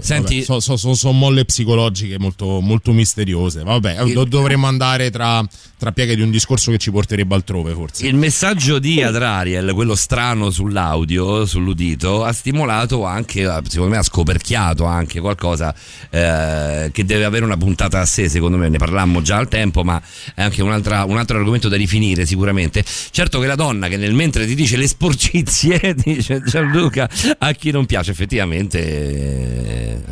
Senti, 0.00 0.44
sono 0.44 1.12
molle 1.12 1.44
psicologiche 1.44 2.18
molto, 2.18 2.60
molto 2.60 2.92
misteriose. 2.92 3.62
Vabbè, 3.62 4.04
do- 4.12 4.24
dovremmo 4.24 4.66
andare 4.66 5.10
tra, 5.10 5.46
tra 5.78 5.92
pieghe 5.92 6.16
di 6.16 6.22
un 6.22 6.30
discorso 6.30 6.70
che 6.70 6.78
ci 6.78 6.90
porterebbe 6.90 7.34
altrove, 7.34 7.72
forse. 7.72 8.06
Il 8.06 8.16
messaggio 8.16 8.78
di 8.78 9.02
Adrariel, 9.02 9.72
quello 9.72 9.94
strano 9.94 10.50
sull'audio, 10.50 11.46
sull'udito, 11.46 12.24
ha 12.24 12.32
stimolato 12.32 13.04
anche, 13.04 13.42
secondo 13.68 13.92
me 13.92 13.98
ha 13.98 14.02
scoperchiato 14.02 14.84
anche 14.84 15.20
qualcosa 15.20 15.74
eh, 16.10 16.90
che 16.92 17.04
deve 17.04 17.24
avere 17.24 17.44
una 17.44 17.56
puntata 17.56 18.00
a 18.00 18.06
sé, 18.06 18.28
secondo 18.28 18.56
me, 18.56 18.68
ne 18.68 18.78
parlammo 18.78 19.22
già 19.22 19.36
al 19.36 19.48
tempo, 19.48 19.82
ma 19.84 20.00
è 20.34 20.42
anche 20.42 20.62
un 20.62 20.72
altro 20.72 21.38
argomento 21.38 21.68
da 21.68 21.76
rifinire 21.76 22.26
sicuramente. 22.26 22.84
Certo 23.10 23.38
che 23.38 23.46
la 23.46 23.54
donna 23.54 23.88
che 23.88 23.96
nel 23.96 24.14
mentre 24.14 24.46
ti 24.46 24.54
dice 24.54 24.76
le 24.76 24.86
sporcizie, 24.86 25.94
dice 26.02 26.42
Gianluca, 26.42 27.08
a 27.38 27.52
chi 27.52 27.70
non 27.70 27.86
piace 27.86 28.10
effettivamente 28.10 28.78
eh, 28.78 29.69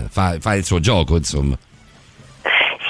fa, 0.08 0.36
fa 0.40 0.54
il 0.54 0.64
suo 0.64 0.80
gioco, 0.80 1.16
insomma. 1.16 1.56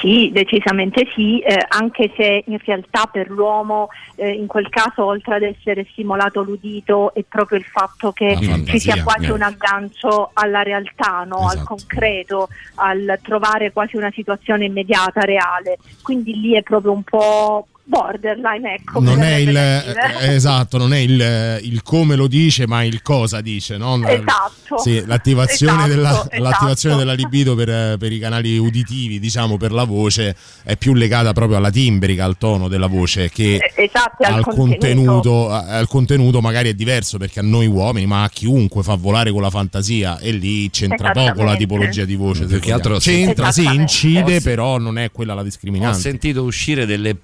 Sì, 0.01 0.29
decisamente 0.31 1.07
sì, 1.13 1.39
eh, 1.39 1.65
anche 1.67 2.11
se 2.15 2.43
in 2.47 2.57
realtà 2.63 3.05
per 3.11 3.29
l'uomo 3.29 3.89
eh, 4.15 4.31
in 4.31 4.47
quel 4.47 4.69
caso 4.69 5.03
oltre 5.03 5.35
ad 5.35 5.41
essere 5.43 5.85
stimolato 5.91 6.41
l'udito 6.41 7.13
è 7.13 7.23
proprio 7.27 7.57
il 7.57 7.65
fatto 7.65 8.13
che 8.13 8.37
ci 8.65 8.79
sia 8.79 9.03
quasi 9.03 9.25
eh. 9.25 9.31
un 9.31 9.41
aggancio 9.41 10.29
alla 10.33 10.61
realtà, 10.63 11.25
no? 11.25 11.47
al 11.47 11.55
Esatto. 11.55 11.75
concreto, 11.75 12.47
al 12.75 13.19
trovare 13.21 13.73
quasi 13.73 13.97
una 13.97 14.11
situazione 14.11 14.65
immediata, 14.65 15.21
reale. 15.21 15.77
Quindi 16.01 16.39
lì 16.39 16.53
è 16.53 16.63
proprio 16.63 16.93
un 16.93 17.03
po' 17.03 17.67
borderline, 17.89 18.75
ecco. 18.75 18.99
non 19.01 19.21
è 19.23 19.35
il 19.35 19.47
dire. 19.47 20.19
eh, 20.21 20.33
esatto, 20.35 20.77
non 20.77 20.93
è 20.93 20.99
il, 20.99 21.59
il 21.63 21.81
come 21.81 22.15
lo 22.15 22.27
dice, 22.27 22.67
ma 22.67 22.83
il 22.83 23.01
cosa 23.01 23.41
dice, 23.41 23.77
no? 23.77 23.95
Esatto. 24.07 24.77
Sì, 24.77 25.03
l'attivazione, 25.05 25.73
Esatto, 25.85 25.87
della, 25.89 26.09
esatto. 26.11 26.41
l'attivazione 26.41 26.95
della 26.97 27.13
libido 27.13 27.55
per, 27.55 27.97
per 27.97 28.11
i 28.11 28.19
canali 28.19 28.57
uditivi, 28.59 29.19
diciamo 29.19 29.57
per 29.57 29.71
la 29.71 29.83
voce, 29.85 30.35
è 30.63 30.77
più 30.77 30.93
legata 30.93 31.33
proprio 31.33 31.57
alla 31.57 31.71
timbrica, 31.71 32.23
al 32.25 32.37
tono 32.37 32.67
della 32.67 32.85
voce 32.87 33.29
che 33.29 33.55
Eh, 33.55 33.83
esatto, 33.83 34.23
al 34.23 34.33
al 34.35 34.43
contenuto. 34.43 35.47
contenuto, 35.47 35.49
al 35.51 35.87
contenuto 35.87 36.41
magari 36.41 36.69
è 36.69 36.73
diverso 36.73 37.17
perché 37.17 37.39
a 37.39 37.43
noi 37.43 37.65
uomini, 37.65 38.05
ma 38.05 38.23
a 38.23 38.29
chiunque 38.29 38.83
fa 38.83 38.93
volare 38.95 39.31
con 39.31 39.41
la 39.41 39.49
fantasia 39.49 40.19
e 40.19 40.31
lì 40.31 40.69
c'entra 40.69 41.11
poco 41.11 41.43
la 41.43 41.55
tipologia 41.55 42.05
di 42.05 42.15
voce. 42.15 42.45
Che 42.45 42.71
altro 42.71 42.97
c'entra, 42.97 43.51
sì, 43.51 43.65
incide, 43.65 44.37
Ho- 44.37 44.41
però 44.41 44.77
non 44.77 44.97
è 44.99 45.09
quella 45.11 45.33
la 45.33 45.41
Ho 45.41 45.43
discriminante. 45.43 45.97
sentito 45.99 46.43
uscire 46.43 46.85
delle 46.85 47.15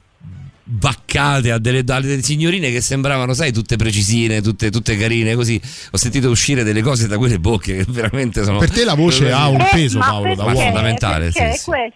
vaccate 0.68 1.52
a 1.52 1.58
delle, 1.60 1.84
dalle 1.84 2.08
delle 2.08 2.24
signorine 2.24 2.72
che 2.72 2.82
sembravano, 2.82 3.34
sai, 3.34 3.52
tutte 3.52 3.76
precisine, 3.76 4.42
tutte, 4.42 4.72
tutte 4.72 4.98
carine, 4.98 5.36
così. 5.36 5.60
Ho 5.92 5.98
sentito 5.98 6.30
uscire 6.30 6.64
delle 6.64 6.82
cose 6.82 7.08
da 7.08 7.18
quelle 7.18 7.40
bocche 7.40 7.78
che 7.78 7.86
veramente 7.88 8.44
sono. 8.44 8.58
Per 8.60 8.72
te 8.72 8.84
la 8.84 8.96
voce 8.96 9.30
ha 9.32 9.48
un 9.48 9.62
Eh, 9.62 9.68
peso, 9.72 10.00
ma 10.00 10.08
Paolo, 10.08 10.36
da 10.36 10.44
perché- 10.44 10.60
uomo. 10.60 10.66
fondamentale, 10.72 11.32
sì, 11.32 11.38
Perché 11.40 11.58
sì. 11.58 11.64
questo 11.66 11.94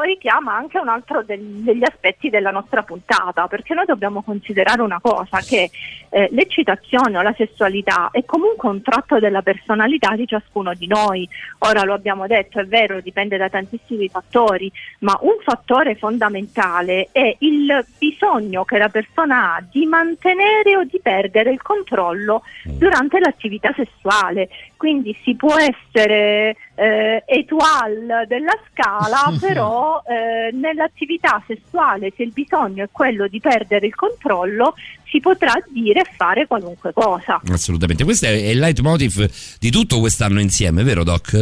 richiama 0.00 0.54
anche 0.54 0.78
un 0.78 0.88
altro 0.88 1.22
del- 1.22 1.40
degli 1.40 1.84
aspetti 1.84 2.30
della 2.30 2.50
nostra 2.50 2.82
puntata, 2.82 3.46
perché 3.48 3.74
noi 3.74 3.86
dobbiamo 3.86 4.22
considerare 4.22 4.82
una 4.82 5.00
cosa, 5.00 5.38
che 5.38 5.70
eh, 6.10 6.28
l'eccitazione 6.32 7.16
o 7.16 7.22
la 7.22 7.34
sessualità 7.36 8.10
è 8.12 8.24
comunque 8.24 8.68
un 8.68 8.82
tratto 8.82 9.18
della 9.18 9.42
personalità 9.42 10.14
di 10.14 10.26
ciascuno 10.26 10.74
di 10.74 10.86
noi. 10.86 11.28
Ora 11.60 11.84
lo 11.84 11.94
abbiamo 11.94 12.26
detto, 12.26 12.60
è 12.60 12.66
vero, 12.66 13.00
dipende 13.00 13.36
da 13.36 13.48
tantissimi 13.48 14.08
fattori, 14.08 14.70
ma 15.00 15.16
un 15.22 15.36
fattore 15.42 15.94
fondamentale 15.96 17.08
è 17.12 17.34
il 17.40 17.84
bisogno 17.98 18.64
che 18.64 18.78
la 18.78 18.88
persona 18.88 19.54
ha 19.54 19.64
di 19.68 19.86
mantenere 19.86 20.76
o 20.76 20.84
di 20.84 21.00
perdere 21.02 21.50
il 21.50 21.62
controllo 21.62 22.42
durante 22.64 23.18
l'attività 23.18 23.72
sessuale. 23.74 24.48
Quindi 24.82 25.16
si 25.22 25.36
può 25.36 25.54
essere 25.54 26.56
eh, 26.74 27.22
étoile 27.24 28.26
della 28.26 28.50
scala, 28.68 29.32
però 29.38 30.02
eh, 30.04 30.50
nell'attività 30.52 31.40
sessuale 31.46 32.12
se 32.16 32.24
il 32.24 32.32
bisogno 32.32 32.82
è 32.82 32.88
quello 32.90 33.28
di 33.28 33.38
perdere 33.38 33.86
il 33.86 33.94
controllo 33.94 34.74
si 35.08 35.20
potrà 35.20 35.52
dire 35.68 36.00
e 36.00 36.10
fare 36.16 36.48
qualunque 36.48 36.92
cosa. 36.92 37.40
Assolutamente, 37.52 38.02
questo 38.02 38.26
è 38.26 38.30
è 38.30 38.48
il 38.48 38.58
leitmotiv 38.58 39.30
di 39.60 39.70
tutto 39.70 40.00
quest'anno 40.00 40.40
insieme, 40.40 40.82
vero 40.82 41.04
Doc? 41.04 41.32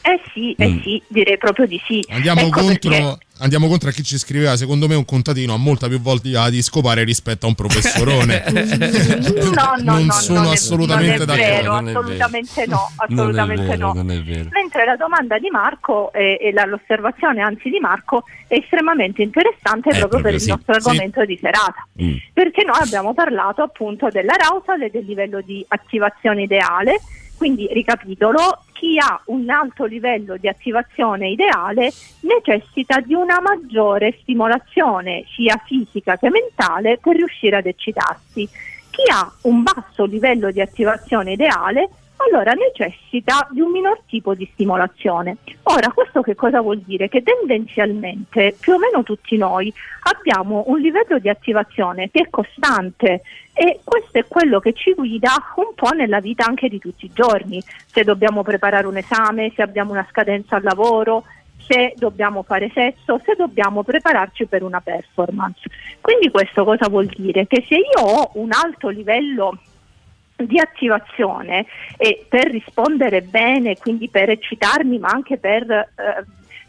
Eh 0.00 0.20
sì, 0.32 0.54
eh 0.56 0.66
Mm. 0.68 0.80
sì, 0.80 1.02
direi 1.06 1.36
proprio 1.36 1.66
di 1.66 1.78
sì. 1.86 2.02
Andiamo, 2.08 2.40
Ecco 2.40 2.60
contro, 2.62 2.88
perché- 2.88 3.18
andiamo 3.40 3.68
contro 3.68 3.88
a 3.88 3.92
chi 3.92 4.02
ci 4.02 4.16
scriveva. 4.18 4.56
Secondo 4.56 4.86
me, 4.88 4.94
un 4.94 5.04
contadino 5.04 5.54
ha 5.54 5.56
molta 5.58 5.88
più 5.88 6.00
voglia 6.00 6.48
di 6.48 6.62
scopare 6.62 7.04
rispetto 7.04 7.46
a 7.46 7.48
un 7.48 7.54
professorone. 7.54 8.44
No, 9.50 9.74
no, 9.82 9.92
non 9.92 10.04
no, 10.06 10.12
sono 10.12 10.42
non 10.42 10.52
assolutamente 10.52 11.24
non 11.24 11.38
è 11.38 11.62
d'accordo. 11.62 11.82
vero, 11.84 11.98
assolutamente 12.00 12.66
no, 12.66 12.90
assolutamente 12.96 13.66
vero, 13.76 13.92
no. 13.92 14.02
Mentre 14.04 14.84
la 14.84 14.96
domanda 14.96 15.38
di 15.38 15.48
Marco 15.50 16.12
e, 16.12 16.38
e 16.40 16.52
la- 16.52 16.64
l'osservazione 16.64 17.40
anzi 17.42 17.68
di 17.68 17.78
Marco 17.80 18.24
è 18.46 18.54
estremamente 18.54 19.22
interessante 19.22 19.90
Eh, 19.90 19.98
proprio 19.98 20.20
per 20.20 20.32
proprio 20.32 20.34
il 20.34 20.40
sì. 20.40 20.48
nostro 20.50 20.72
Sì. 20.74 20.78
argomento 20.88 21.24
di 21.24 21.38
serata. 21.40 21.86
Mm. 22.02 22.14
Perché 22.32 22.64
noi 22.64 22.78
abbiamo 22.80 23.14
parlato 23.14 23.62
appunto 23.62 24.08
dell'arousal 24.10 24.82
e 24.82 24.90
del 24.90 25.04
livello 25.04 25.40
di 25.42 25.64
attivazione 25.68 26.42
ideale. 26.42 27.00
Quindi, 27.40 27.66
ricapitolo, 27.72 28.64
chi 28.74 28.98
ha 28.98 29.18
un 29.28 29.48
alto 29.48 29.86
livello 29.86 30.36
di 30.36 30.46
attivazione 30.46 31.30
ideale 31.30 31.90
necessita 32.20 33.00
di 33.00 33.14
una 33.14 33.40
maggiore 33.40 34.18
stimolazione 34.20 35.24
sia 35.34 35.58
fisica 35.64 36.18
che 36.18 36.28
mentale 36.28 36.98
per 36.98 37.16
riuscire 37.16 37.56
ad 37.56 37.64
eccitarsi. 37.64 38.46
Chi 38.90 39.10
ha 39.10 39.32
un 39.44 39.62
basso 39.62 40.04
livello 40.04 40.50
di 40.50 40.60
attivazione 40.60 41.32
ideale 41.32 41.88
allora 42.28 42.52
necessita 42.52 43.48
di 43.50 43.60
un 43.60 43.70
minor 43.70 44.02
tipo 44.06 44.34
di 44.34 44.48
stimolazione. 44.52 45.38
Ora, 45.64 45.90
questo 45.92 46.20
che 46.20 46.34
cosa 46.34 46.60
vuol 46.60 46.78
dire? 46.80 47.08
Che 47.08 47.22
tendenzialmente 47.22 48.56
più 48.58 48.74
o 48.74 48.78
meno 48.78 49.02
tutti 49.02 49.36
noi 49.36 49.72
abbiamo 50.02 50.64
un 50.66 50.78
livello 50.78 51.18
di 51.18 51.28
attivazione 51.28 52.10
che 52.10 52.22
è 52.22 52.30
costante 52.30 53.22
e 53.52 53.80
questo 53.82 54.18
è 54.18 54.24
quello 54.26 54.60
che 54.60 54.72
ci 54.72 54.92
guida 54.92 55.32
un 55.56 55.74
po' 55.74 55.90
nella 55.90 56.20
vita 56.20 56.44
anche 56.46 56.68
di 56.68 56.78
tutti 56.78 57.06
i 57.06 57.12
giorni. 57.12 57.62
Se 57.86 58.04
dobbiamo 58.04 58.42
preparare 58.42 58.86
un 58.86 58.96
esame, 58.96 59.52
se 59.54 59.62
abbiamo 59.62 59.92
una 59.92 60.06
scadenza 60.10 60.56
al 60.56 60.62
lavoro, 60.62 61.24
se 61.66 61.94
dobbiamo 61.96 62.42
fare 62.42 62.70
sesso, 62.74 63.20
se 63.24 63.34
dobbiamo 63.36 63.82
prepararci 63.82 64.46
per 64.46 64.62
una 64.62 64.80
performance. 64.80 65.60
Quindi 66.00 66.30
questo 66.30 66.64
cosa 66.64 66.88
vuol 66.88 67.06
dire? 67.06 67.46
Che 67.46 67.64
se 67.68 67.76
io 67.76 68.02
ho 68.02 68.30
un 68.34 68.50
alto 68.52 68.88
livello 68.88 69.56
di 70.46 70.58
attivazione 70.58 71.66
e 71.96 72.24
per 72.28 72.50
rispondere 72.50 73.22
bene, 73.22 73.76
quindi 73.76 74.08
per 74.08 74.30
eccitarmi, 74.30 74.98
ma 74.98 75.08
anche 75.08 75.38
per 75.38 75.70
eh, 75.70 75.88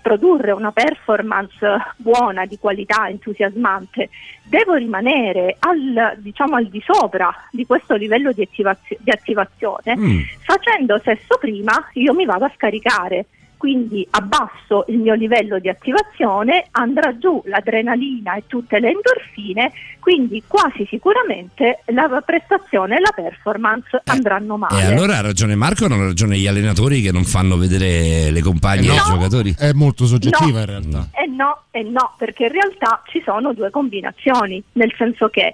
produrre 0.02 0.52
una 0.52 0.72
performance 0.72 1.60
buona, 1.98 2.46
di 2.46 2.58
qualità, 2.58 3.08
entusiasmante, 3.08 4.10
devo 4.44 4.74
rimanere 4.74 5.56
al, 5.60 6.16
diciamo, 6.18 6.56
al 6.56 6.68
di 6.68 6.82
sopra 6.86 7.34
di 7.52 7.66
questo 7.66 7.96
livello 7.96 8.32
di, 8.32 8.42
attivazio- 8.42 8.98
di 9.00 9.12
attivazione. 9.12 9.96
Mm. 9.96 10.20
Facendo 10.44 11.00
sesso 11.04 11.38
prima, 11.40 11.90
io 11.94 12.14
mi 12.14 12.26
vado 12.26 12.46
a 12.46 12.52
scaricare. 12.56 13.26
Quindi 13.62 14.08
abbasso 14.10 14.86
il 14.88 14.98
mio 14.98 15.14
livello 15.14 15.60
di 15.60 15.70
attivazione, 15.70 16.66
andrà 16.72 17.16
giù 17.20 17.44
l'adrenalina 17.46 18.34
e 18.34 18.46
tutte 18.48 18.80
le 18.80 18.88
endorfine, 18.88 19.72
quindi 20.00 20.42
quasi 20.48 20.84
sicuramente 20.90 21.84
la 21.94 22.08
prestazione 22.26 22.96
e 22.96 23.02
la 23.02 23.12
performance 23.14 24.02
andranno 24.06 24.58
male. 24.58 24.82
E 24.82 24.86
allora 24.86 25.18
ha 25.18 25.22
ragione 25.22 25.54
Marco 25.54 25.86
o 25.86 25.88
non 25.90 26.02
ha 26.02 26.06
ragione 26.06 26.40
gli 26.40 26.48
allenatori 26.48 27.02
che 27.02 27.12
non 27.12 27.24
fanno 27.24 27.56
vedere 27.56 28.32
le 28.32 28.42
compagne 28.42 28.88
Eh 28.88 28.90
ai 28.90 28.98
no. 28.98 29.04
giocatori? 29.14 29.54
È 29.56 29.72
molto 29.74 30.06
soggettiva 30.08 30.54
No. 30.54 30.60
in 30.62 30.66
realtà. 30.66 31.08
Eh 31.12 31.28
no, 31.28 31.62
eh 31.70 31.84
no, 31.84 32.16
perché 32.18 32.46
in 32.46 32.54
realtà 32.54 33.04
ci 33.10 33.22
sono 33.24 33.54
due 33.54 33.70
combinazioni, 33.70 34.60
nel 34.72 34.92
senso 34.98 35.28
che 35.30 35.54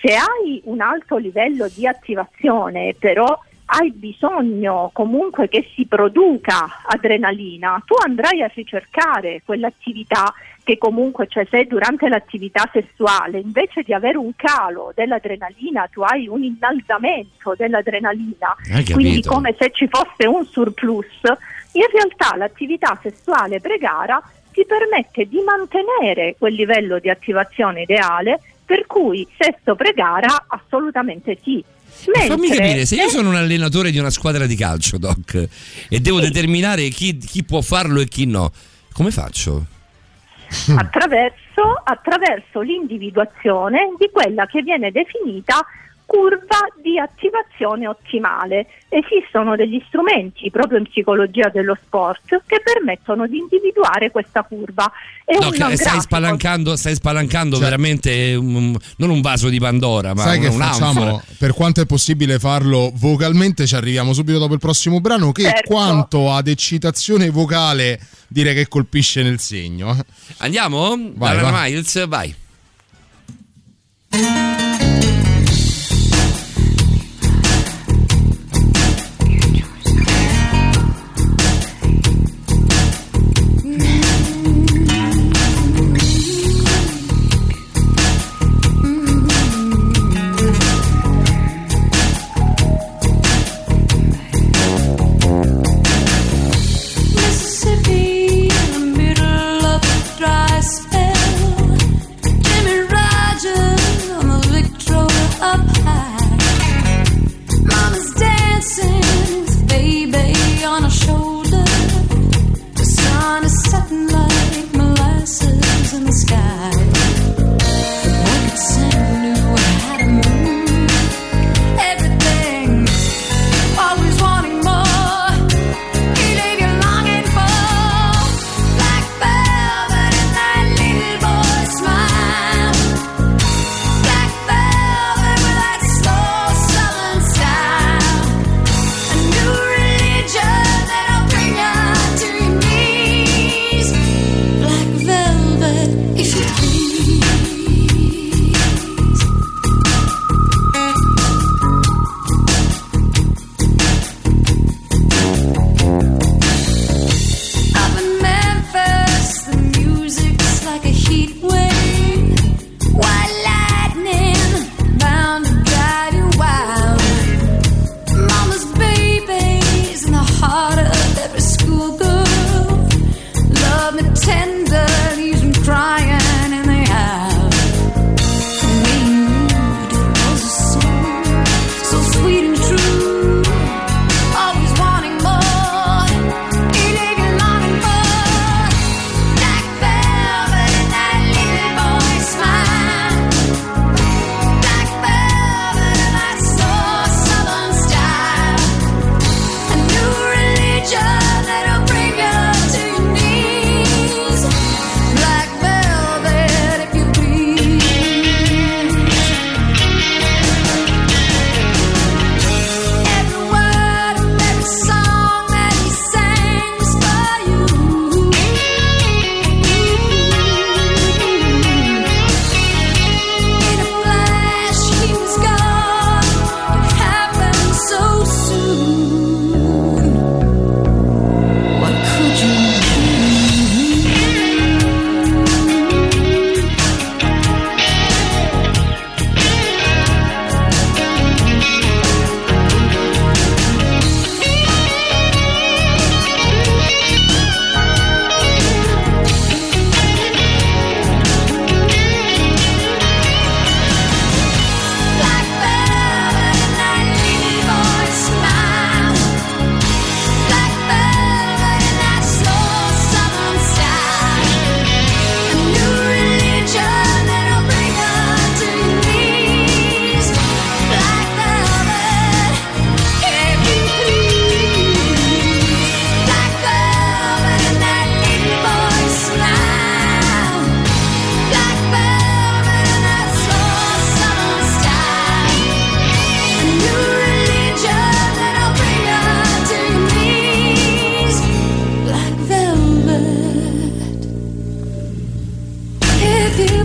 se 0.00 0.14
hai 0.14 0.62
un 0.64 0.80
alto 0.80 1.18
livello 1.18 1.68
di 1.68 1.86
attivazione, 1.86 2.94
però 2.98 3.38
hai 3.74 3.90
bisogno 3.90 4.90
comunque 4.92 5.48
che 5.48 5.66
si 5.74 5.86
produca 5.86 6.82
adrenalina, 6.84 7.82
tu 7.86 7.94
andrai 8.04 8.42
a 8.42 8.50
ricercare 8.52 9.40
quell'attività 9.44 10.32
che 10.62 10.76
comunque, 10.76 11.26
cioè 11.26 11.46
se 11.50 11.64
durante 11.64 12.08
l'attività 12.08 12.68
sessuale 12.70 13.38
invece 13.38 13.82
di 13.82 13.94
avere 13.94 14.18
un 14.18 14.32
calo 14.36 14.92
dell'adrenalina, 14.94 15.88
tu 15.90 16.02
hai 16.02 16.28
un 16.28 16.42
innalzamento 16.42 17.54
dell'adrenalina, 17.56 18.54
quindi 18.92 19.22
come 19.22 19.54
se 19.58 19.70
ci 19.72 19.88
fosse 19.88 20.26
un 20.26 20.44
surplus, 20.44 21.22
in 21.72 21.86
realtà 21.90 22.36
l'attività 22.36 22.98
sessuale 23.02 23.60
pre-gara 23.60 24.22
ti 24.52 24.66
permette 24.66 25.26
di 25.26 25.40
mantenere 25.40 26.36
quel 26.38 26.52
livello 26.52 26.98
di 26.98 27.08
attivazione 27.08 27.82
ideale, 27.82 28.38
per 28.66 28.86
cui 28.86 29.26
sesso 29.38 29.74
pre-gara 29.74 30.44
assolutamente 30.46 31.38
sì. 31.42 31.64
Fammi 31.92 32.48
Mentre 32.48 32.56
capire, 32.56 32.86
se 32.86 32.94
io 32.96 33.08
se- 33.08 33.16
sono 33.16 33.28
un 33.28 33.36
allenatore 33.36 33.90
di 33.90 33.98
una 33.98 34.10
squadra 34.10 34.46
di 34.46 34.56
calcio, 34.56 34.98
Doc, 34.98 35.48
e 35.88 36.00
devo 36.00 36.20
determinare 36.20 36.88
chi, 36.88 37.16
chi 37.18 37.44
può 37.44 37.60
farlo 37.60 38.00
e 38.00 38.08
chi 38.08 38.26
no, 38.26 38.50
come 38.92 39.10
faccio? 39.10 39.66
attraverso, 40.76 41.80
attraverso 41.84 42.60
l'individuazione 42.60 43.94
di 43.98 44.10
quella 44.12 44.46
che 44.46 44.62
viene 44.62 44.90
definita 44.90 45.64
curva 46.06 46.58
di 46.82 46.98
attivazione 46.98 47.86
ottimale. 47.88 48.66
Esistono 48.88 49.56
degli 49.56 49.82
strumenti 49.86 50.50
proprio 50.50 50.78
in 50.78 50.84
psicologia 50.84 51.48
dello 51.48 51.76
sport 51.82 52.42
che 52.46 52.60
permettono 52.62 53.26
di 53.26 53.38
individuare 53.38 54.10
questa 54.10 54.42
curva. 54.42 54.90
È 55.24 55.32
Doc, 55.32 55.42
un 55.44 55.48
eh, 55.48 55.56
stai 55.56 55.74
grafico- 55.76 56.00
spalancando, 56.00 56.76
stai 56.76 56.94
spalancando 56.94 57.56
Cioè- 57.56 57.64
veramente 57.64 58.34
un- 58.34 58.76
non 58.96 59.10
un 59.10 59.20
vaso 59.22 59.48
di 59.48 59.58
Pandora, 59.58 60.12
ma 60.12 60.22
Sai 60.22 60.36
un, 60.38 60.42
che 60.44 60.50
facciamo? 60.50 61.22
Per 61.38 61.54
quanto 61.54 61.80
è 61.80 61.86
possibile 61.86 62.38
farlo 62.38 62.90
vocalmente, 62.94 63.66
ci 63.66 63.74
arriviamo 63.74 64.12
subito 64.12 64.38
dopo 64.38 64.52
il 64.52 64.60
prossimo 64.60 65.00
brano. 65.00 65.32
Che 65.32 65.42
Certo. 65.42 65.70
quanto 65.72 66.32
ad 66.32 66.48
eccitazione 66.48 67.30
vocale, 67.30 67.98
direi 68.28 68.54
che 68.54 68.68
colpisce 68.68 69.22
nel 69.22 69.38
segno. 69.40 69.96
Andiamo? 70.38 70.94
Vai, 71.14 71.36
Dalla 71.36 71.50
vai. 71.50 71.70
Miles, 71.72 72.06
vai. 72.06 72.34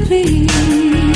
please. 0.07 1.06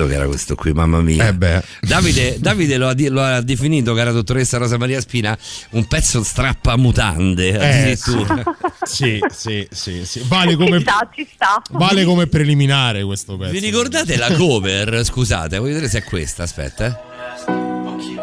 Pezzo 0.00 0.06
che 0.06 0.14
era 0.14 0.26
questo 0.26 0.54
qui, 0.54 0.72
mamma 0.72 1.00
mia. 1.00 1.28
Eh 1.28 1.34
beh. 1.34 1.62
Davide, 1.80 2.36
Davide 2.38 2.76
lo, 2.76 2.88
ha, 2.88 2.94
lo 2.96 3.22
ha 3.22 3.40
definito, 3.40 3.94
cara 3.94 4.12
dottoressa 4.12 4.58
Rosa 4.58 4.78
Maria 4.78 5.00
Spina, 5.00 5.36
un 5.70 5.86
pezzo 5.86 6.22
strappamutande. 6.22 7.48
Eh, 7.58 7.66
Addirittura. 7.80 8.42
Sì, 8.82 9.18
sì, 9.30 9.66
sì, 9.70 10.04
sì. 10.04 10.22
Vale 10.26 10.56
come, 10.56 10.78
Ci 10.78 10.82
sta, 10.82 11.10
ci 11.14 11.28
sta. 11.32 11.62
vale 11.72 12.04
come 12.04 12.26
preliminare 12.26 13.04
questo 13.04 13.36
pezzo. 13.36 13.52
Vi 13.52 13.58
ricordate 13.58 14.16
la 14.16 14.32
cover? 14.32 15.04
Scusate, 15.04 15.58
voglio 15.58 15.74
vedere 15.74 15.88
se 15.90 15.98
è 15.98 16.04
questa, 16.04 16.44
aspetta. 16.44 16.86
eh. 16.86 17.69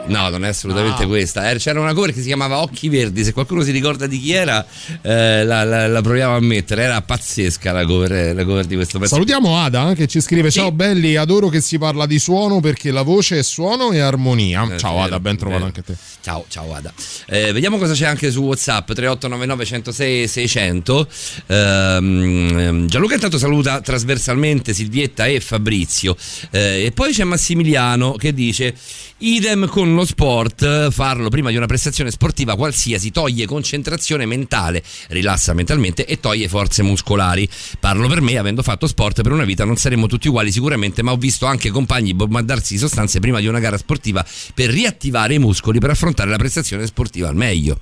No, 0.08 0.30
non 0.30 0.46
è 0.46 0.50
assolutamente 0.50 1.04
No. 1.04 1.08
questa. 1.10 1.50
Eh, 1.52 1.58
C'era 1.58 1.80
una 1.80 1.94
cover 1.94 2.14
che 2.14 2.20
si 2.22 2.28
chiamava 2.28 2.60
Occhi 2.62 2.90
Verdi. 2.90 3.24
Se 3.24 3.34
qualcuno 3.34 3.62
si 3.64 3.72
ricorda 3.72 4.08
di 4.08 4.20
chi 4.20 4.32
era, 4.34 4.66
eh, 5.02 5.44
la, 5.44 5.64
la- 5.64 5.88
la 5.88 6.02
proviamo 6.02 6.36
a 6.36 6.40
mettere. 6.40 6.84
Era 6.84 7.02
pazzesca 7.02 7.72
la 7.72 7.86
cover, 7.86 8.12
eh, 8.12 8.34
la 8.34 8.44
cover 8.46 8.66
di 8.66 8.76
questo 8.76 9.00
pezzo. 9.00 9.14
Salutiamo 9.14 9.58
Ada 9.58 9.92
eh, 9.92 9.96
che 9.96 10.08
ci 10.08 10.22
scrive: 10.22 10.50
Ciao 10.52 10.72
belli, 10.72 11.16
adoro 11.16 11.50
che 11.50 11.62
si 11.62 11.78
parla 11.78 12.06
di 12.06 12.20
suono 12.20 12.60
perché 12.60 12.92
la 12.92 13.02
voce 13.04 13.40
è 13.40 13.44
suono 13.44 13.92
e 13.92 14.00
armonia. 14.00 14.64
Eh, 14.74 14.78
Ciao 14.78 14.94
vero, 14.94 15.06
Ada, 15.06 15.20
ben 15.20 15.38
trovato 15.38 15.64
vero. 15.66 15.74
anche 15.76 15.84
te. 15.84 15.96
Ciao, 16.22 16.46
ciao 16.50 16.74
Ada. 16.74 16.94
Eh, 17.28 17.52
vediamo 17.52 17.78
cosa 17.78 17.94
c'è 17.94 18.06
anche 18.06 18.32
su 18.32 18.42
WhatsApp 18.44 18.92
3899 18.94 19.66
106 19.66 20.28
600. 20.28 21.08
Ehm, 21.48 22.88
Gianluca 22.88 23.14
intanto 23.16 23.38
saluta 23.38 23.82
trasversalmente 23.82 24.74
Silvietta 24.74 25.26
e 25.26 25.40
Fabrizio. 25.40 26.16
Eh, 26.52 26.86
e 26.86 26.92
poi 26.92 27.12
c'è 27.14 27.24
Massimiliano 27.24 28.14
che 28.14 28.34
dice: 28.34 28.76
idem 29.20 29.68
con 29.68 29.94
lo 29.98 30.06
sport, 30.06 30.92
farlo 30.92 31.30
prima 31.30 31.50
di 31.50 31.58
una 31.58 31.66
prestazione 31.66 32.12
sportiva 32.12 32.56
qualsiasi 32.56 33.10
toglie 33.10 33.48
concentrazione 33.48 34.28
mentale, 34.28 34.84
rilassa 35.10 35.54
mentalmente 35.54 36.06
e 36.06 36.20
toglie 36.20 36.48
forze 36.48 36.84
muscolari. 36.84 37.50
Parlo 37.80 38.08
per 38.08 38.22
me, 38.22 38.38
avendo 38.38 38.62
fatto 38.62 38.86
sport 38.86 39.24
per 39.24 39.32
una 39.32 39.44
vita, 39.44 39.66
non 39.66 39.76
saremmo 39.76 40.06
tutti 40.06 40.28
uguali 40.28 40.52
sicuramente, 40.52 41.02
ma 41.02 41.12
ho 41.12 41.18
visto 41.18 41.48
anche 41.48 41.72
compagni 41.72 42.14
bombardarsi 42.14 42.74
di 42.74 42.80
sostanze 42.80 43.20
prima 43.20 43.40
di 43.40 43.48
una 43.48 43.60
gara 43.60 43.78
sportiva 43.78 44.24
per 44.54 44.70
riattivare 44.70 45.34
i 45.34 45.40
muscoli 45.40 45.80
per 45.80 45.90
affrontare 45.90 46.30
la 46.30 46.38
prestazione 46.38 46.86
sportiva 46.86 47.28
al 47.28 47.36
meglio. 47.36 47.80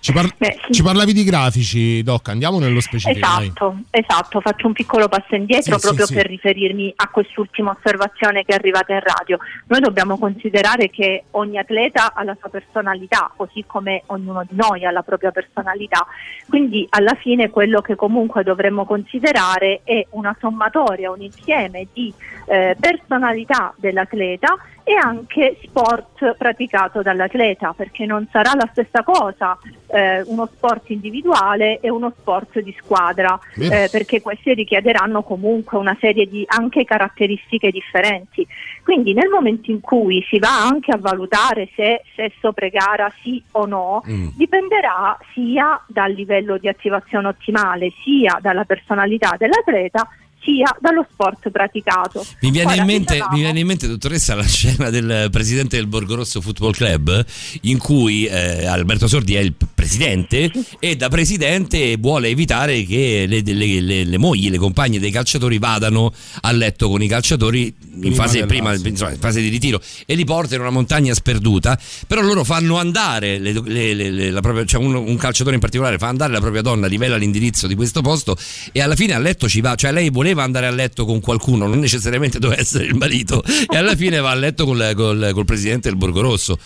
Ci, 0.00 0.12
par- 0.12 0.34
Beh, 0.36 0.58
sì. 0.64 0.72
ci 0.72 0.82
parlavi 0.82 1.12
di 1.12 1.24
grafici, 1.24 2.02
Doc, 2.02 2.28
andiamo 2.30 2.58
nello 2.58 2.80
specifico. 2.80 3.26
Esatto, 3.26 3.76
esatto, 3.90 4.40
faccio 4.40 4.66
un 4.66 4.72
piccolo 4.72 5.08
passo 5.08 5.34
indietro 5.34 5.78
Sì, 5.78 5.80
proprio 5.80 6.06
sì, 6.06 6.14
per 6.14 6.26
riferirmi 6.26 6.92
a 6.96 7.08
quest'ultima 7.08 7.76
osservazione 7.78 8.44
che 8.44 8.52
è 8.52 8.54
arrivata 8.54 8.94
in 8.94 9.00
radio. 9.00 9.38
Noi 9.66 9.80
dobbiamo 9.80 10.18
considerare 10.18 10.88
che 10.88 11.24
ogni 11.32 11.58
atleta 11.58 12.14
ha 12.14 12.24
la 12.24 12.36
sua 12.40 12.48
personalità, 12.48 13.30
così 13.36 13.64
come 13.66 14.02
ognuno 14.06 14.42
di 14.48 14.56
noi 14.56 14.86
ha 14.86 14.90
la 14.90 15.02
propria 15.02 15.30
personalità. 15.32 16.06
Quindi 16.48 16.86
alla 16.90 17.14
fine 17.14 17.50
quello 17.50 17.82
che 17.82 17.94
comunque 17.94 18.42
dovremmo 18.42 18.86
considerare 18.86 19.82
è 19.84 20.06
una 20.10 20.34
sommatoria, 20.40 21.10
un 21.10 21.20
insieme 21.20 21.86
di 21.92 22.12
eh, 22.46 22.74
personalità 22.80 23.74
dell'atleta 23.76 24.56
e 24.90 24.96
anche 24.96 25.56
sport 25.62 26.34
praticato 26.36 27.00
dall'atleta, 27.00 27.72
perché 27.76 28.06
non 28.06 28.26
sarà 28.32 28.54
la 28.54 28.68
stessa 28.72 29.04
cosa 29.04 29.56
eh, 29.86 30.22
uno 30.22 30.46
sport 30.52 30.90
individuale 30.90 31.78
e 31.78 31.88
uno 31.90 32.12
sport 32.18 32.58
di 32.58 32.74
squadra, 32.76 33.38
eh, 33.56 33.88
perché 33.88 34.20
questi 34.20 34.52
richiederanno 34.52 35.22
comunque 35.22 35.78
una 35.78 35.96
serie 36.00 36.26
di 36.26 36.44
anche 36.48 36.84
caratteristiche 36.84 37.70
differenti. 37.70 38.44
Quindi 38.82 39.14
nel 39.14 39.28
momento 39.28 39.70
in 39.70 39.80
cui 39.80 40.24
si 40.28 40.40
va 40.40 40.60
anche 40.60 40.90
a 40.90 40.98
valutare 40.98 41.68
se 41.76 42.02
sesso 42.16 42.52
pre-gara 42.52 43.12
sì 43.22 43.40
o 43.52 43.66
no, 43.66 44.02
Mm. 44.10 44.28
dipenderà 44.34 45.16
sia 45.34 45.80
dal 45.86 46.10
livello 46.12 46.56
di 46.58 46.68
attivazione 46.68 47.28
ottimale, 47.28 47.92
sia 48.02 48.38
dalla 48.40 48.64
personalità 48.64 49.36
dell'atleta, 49.38 50.08
sia 50.42 50.74
dallo 50.80 51.06
sport 51.12 51.50
praticato. 51.50 52.24
Mi 52.40 52.50
viene, 52.50 52.72
Ora, 52.72 52.80
in 52.80 52.86
mente, 52.86 53.18
mi 53.32 53.40
viene 53.40 53.60
in 53.60 53.66
mente, 53.66 53.86
dottoressa, 53.86 54.34
la 54.34 54.46
scena 54.46 54.88
del 54.90 55.28
presidente 55.30 55.76
del 55.76 55.86
Borgorosso 55.86 56.40
Football 56.40 56.72
Club 56.72 57.24
in 57.62 57.78
cui 57.78 58.24
eh, 58.26 58.64
Alberto 58.66 59.06
Sordi 59.06 59.34
è 59.34 59.40
il 59.40 59.52
presidente 59.74 60.50
e 60.78 60.96
da 60.96 61.08
presidente 61.08 61.96
vuole 61.98 62.28
evitare 62.28 62.84
che 62.84 63.26
le, 63.28 63.42
le- 63.44 63.80
le- 63.80 64.04
le 64.04 64.18
mogli, 64.18 64.48
le 64.50 64.56
compagne 64.58 64.98
dei 64.98 65.10
calciatori 65.10 65.58
vadano 65.58 66.12
a 66.40 66.52
letto 66.52 66.88
con 66.88 67.02
i 67.02 67.08
calciatori 67.08 67.74
in 67.92 68.00
Prima 68.00 68.14
fase, 68.16 68.34
della- 68.34 68.46
prima- 68.46 68.74
insomma, 68.74 69.10
in 69.12 69.18
fase 69.18 69.40
di 69.42 69.48
ritiro 69.48 69.80
e 70.06 70.14
li 70.14 70.24
porta 70.24 70.54
in 70.54 70.60
una 70.62 70.70
montagna 70.70 71.12
sperduta, 71.12 71.78
però 72.06 72.22
loro 72.22 72.44
fanno 72.44 72.78
andare, 72.78 73.38
le- 73.38 73.52
le- 73.52 73.94
le- 73.94 74.10
le- 74.10 74.30
la 74.30 74.40
propria- 74.40 74.64
cioè 74.64 74.82
un, 74.82 74.94
un 74.94 75.16
calciatore 75.16 75.54
in 75.54 75.60
particolare 75.60 75.98
fa 75.98 76.08
andare 76.08 76.32
la 76.32 76.40
propria 76.40 76.62
donna, 76.62 76.86
rivela 76.86 77.16
l'indirizzo 77.16 77.66
di 77.66 77.74
questo 77.74 78.00
posto 78.00 78.36
e 78.72 78.80
alla 78.80 78.94
fine 78.96 79.12
a 79.14 79.18
letto 79.18 79.48
ci 79.48 79.60
va, 79.60 79.74
cioè 79.74 79.92
lei 79.92 80.08
voleva 80.08 80.28
andare 80.38 80.66
a 80.66 80.70
letto 80.70 81.04
con 81.04 81.20
qualcuno, 81.20 81.66
non 81.66 81.78
necessariamente 81.78 82.38
doveva 82.38 82.60
essere 82.60 82.84
il 82.84 82.94
marito 82.94 83.42
e 83.44 83.76
alla 83.76 83.96
fine 83.96 84.18
va 84.20 84.30
a 84.30 84.34
letto 84.34 84.64
col, 84.64 84.92
col- 84.94 85.30
col 85.32 85.44
presidente 85.44 85.88
del 85.88 85.96
Borgo 85.98 86.20
Rosso. 86.20 86.58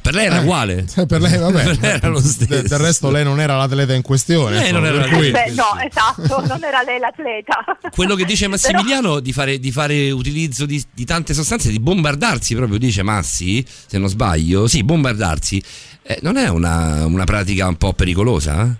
Per 0.00 0.14
lei 0.14 0.26
era 0.26 0.36
Eh, 0.38 0.42
uguale. 0.42 0.86
Per 1.08 1.20
lei, 1.20 1.36
vabbè, 1.36 1.64
Per 1.74 1.78
lei 1.80 1.90
era 1.90 2.08
lo 2.08 2.20
stesso. 2.20 2.46
De- 2.46 2.62
del 2.62 2.78
resto 2.78 3.10
lei 3.10 3.24
non 3.24 3.40
era 3.40 3.56
l'atleta 3.56 3.94
in 3.94 4.02
questione. 4.02 4.56
Lei 4.60 4.70
non 4.72 4.86
era 4.86 5.08
cui- 5.08 5.30
Beh, 5.32 5.50
no, 5.56 5.64
esatto, 5.84 6.46
non 6.46 6.62
era 6.62 6.82
lei 6.82 7.00
l'atleta. 7.00 7.64
Quello 7.90 8.14
che 8.14 8.24
dice 8.24 8.46
Massimiliano 8.46 9.18
di, 9.18 9.32
fare, 9.32 9.58
di 9.58 9.72
fare 9.72 10.10
utilizzo 10.12 10.66
di, 10.66 10.82
di 10.94 11.04
tante 11.04 11.34
sostanze, 11.34 11.68
di 11.70 11.80
bombardarsi 11.80 12.54
proprio, 12.54 12.78
dice 12.78 13.02
Massi, 13.02 13.64
se 13.66 13.98
non 13.98 14.08
sbaglio, 14.08 14.68
sì, 14.68 14.84
bombardarsi, 14.84 15.60
eh, 16.04 16.18
non 16.22 16.36
è 16.36 16.48
una, 16.48 17.04
una 17.04 17.24
pratica 17.24 17.66
un 17.66 17.76
po' 17.76 17.92
pericolosa? 17.92 18.76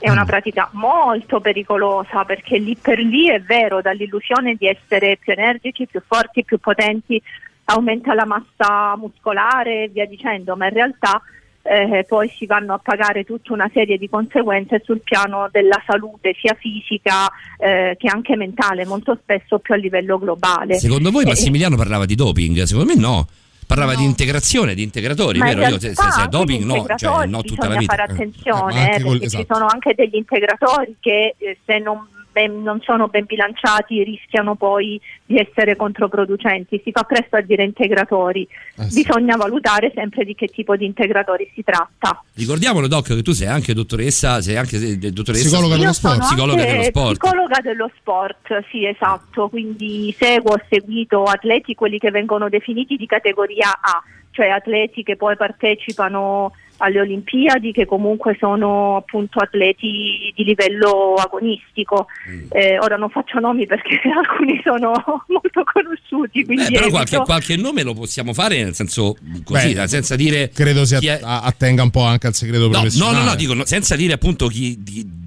È 0.00 0.08
una 0.08 0.24
pratica 0.24 0.70
molto 0.72 1.40
pericolosa 1.40 2.24
perché 2.24 2.56
lì 2.56 2.74
per 2.74 2.98
lì 2.98 3.28
è 3.28 3.38
vero, 3.40 3.82
dall'illusione 3.82 4.54
di 4.54 4.66
essere 4.66 5.18
più 5.18 5.32
energici, 5.32 5.86
più 5.86 6.00
forti, 6.06 6.42
più 6.42 6.58
potenti, 6.58 7.22
aumenta 7.64 8.14
la 8.14 8.24
massa 8.24 8.96
muscolare 8.96 9.84
e 9.84 9.88
via 9.88 10.06
dicendo, 10.06 10.56
ma 10.56 10.68
in 10.68 10.72
realtà 10.72 11.20
eh, 11.62 12.06
poi 12.08 12.32
si 12.34 12.46
vanno 12.46 12.72
a 12.72 12.78
pagare 12.78 13.24
tutta 13.24 13.52
una 13.52 13.70
serie 13.72 13.98
di 13.98 14.08
conseguenze 14.08 14.80
sul 14.82 15.02
piano 15.02 15.48
della 15.52 15.80
salute, 15.86 16.34
sia 16.40 16.56
fisica 16.58 17.30
eh, 17.58 17.94
che 17.98 18.08
anche 18.08 18.34
mentale, 18.36 18.86
molto 18.86 19.18
spesso 19.20 19.58
più 19.58 19.74
a 19.74 19.76
livello 19.76 20.18
globale. 20.18 20.78
Secondo 20.78 21.10
voi 21.10 21.24
Eh, 21.24 21.28
Massimiliano 21.28 21.76
parlava 21.76 22.06
di 22.06 22.14
doping? 22.14 22.62
Secondo 22.62 22.94
me 22.94 22.98
no. 22.98 23.26
Parlava 23.70 23.94
di 23.94 24.02
integrazione, 24.02 24.74
di 24.74 24.82
integratori, 24.82 25.38
Ma 25.38 25.44
vero? 25.44 25.60
Io, 25.68 25.78
se, 25.78 25.94
se- 25.94 26.10
se 26.10 26.24
è 26.24 26.26
doping 26.26 26.64
no, 26.64 26.84
cioè 26.96 27.26
no 27.26 27.40
tutta 27.42 27.68
la 27.68 27.76
bisogna 27.76 27.78
vita. 27.78 27.94
fare 27.94 28.02
Eh. 28.02 28.12
attenzione 28.14 28.74
Eh, 28.74 28.82
eh, 28.82 29.02
perché 29.02 29.18
ci 29.20 29.24
esatto. 29.26 29.54
sono 29.54 29.66
anche 29.68 29.94
degli 29.94 30.16
integratori 30.16 30.96
che 30.98 31.34
eh, 31.38 31.58
se 31.64 31.78
non, 31.78 32.04
ben- 32.32 32.62
non 32.62 32.80
sono 32.82 33.08
ben 33.08 33.24
bilanciati 33.26 34.02
rischiano 34.02 34.54
poi 34.54 35.00
di 35.24 35.38
essere 35.38 35.76
controproducenti. 35.76 36.80
Si 36.84 36.90
fa 36.92 37.02
presto 37.02 37.36
a 37.36 37.40
dire 37.40 37.64
integratori, 37.64 38.46
Eh, 38.78 38.90
sì. 38.90 39.02
bisogna 39.02 39.36
valutare 39.36 39.92
sempre 39.94 40.24
di 40.24 40.34
che 40.34 40.46
tipo 40.46 40.76
di 40.76 40.84
integratori 40.84 41.50
si 41.54 41.62
tratta. 41.62 42.22
Ricordiamolo 42.34 42.86
Doc 42.88 43.06
che 43.14 43.22
tu 43.22 43.32
sei 43.32 43.48
anche 43.48 43.74
dottoressa, 43.74 44.40
sei 44.40 44.56
anche 44.56 44.76
eh, 44.76 44.96
dottoressa 45.12 45.48
Psicologa 45.48 45.76
dello 45.76 45.92
sport. 45.92 46.18
Psicologa 46.18 46.64
dello 46.64 46.82
sport. 46.82 47.18
psicologa 47.18 47.60
dello 47.62 47.90
sport, 47.98 48.64
sì 48.70 48.86
esatto, 48.86 49.48
quindi 49.48 50.14
seguo, 50.18 50.52
ho 50.54 50.60
seguito 50.68 51.22
atleti 51.24 51.74
quelli 51.74 51.98
che 51.98 52.10
vengono 52.10 52.48
definiti 52.48 52.96
di 52.96 53.06
categoria 53.06 53.70
A, 53.80 54.02
cioè 54.30 54.48
atleti 54.48 55.02
che 55.02 55.16
poi 55.16 55.36
partecipano 55.36 56.52
alle 56.82 57.00
Olimpiadi, 57.00 57.72
che 57.72 57.86
comunque 57.86 58.36
sono 58.38 58.96
appunto 58.96 59.38
atleti 59.38 60.32
di 60.34 60.44
livello 60.44 61.14
agonistico. 61.14 62.06
Mm. 62.28 62.46
Eh, 62.50 62.78
ora 62.78 62.96
non 62.96 63.10
faccio 63.10 63.38
nomi 63.38 63.66
perché 63.66 64.00
alcuni 64.10 64.60
sono 64.64 64.92
molto 65.28 65.62
conosciuti, 65.72 66.44
quindi 66.44 66.64
Eh, 66.64 66.70
però 66.72 66.88
qualche, 66.88 67.16
qualche 67.18 67.56
nome 67.56 67.82
lo 67.82 67.94
possiamo 67.94 68.32
fare 68.32 68.62
nel 68.62 68.74
senso 68.74 69.16
così, 69.44 69.74
Beh, 69.74 69.86
senza 69.88 70.16
dire 70.16 70.50
Credo 70.50 70.84
si 70.84 70.94
è- 71.06 71.20
att- 71.22 71.22
attenga 71.44 71.82
un 71.82 71.90
po' 71.90 72.04
anche 72.04 72.26
al 72.26 72.34
segreto 72.34 72.62
No, 72.64 72.66
no, 72.68 72.72
professionale. 72.80 73.18
no, 73.18 73.24
no, 73.24 73.34
dico 73.34 73.54
no, 73.54 73.64
senza 73.64 73.96
dire 73.96 74.12
appunto 74.14 74.46
chi, 74.48 74.76
di- 74.82 75.18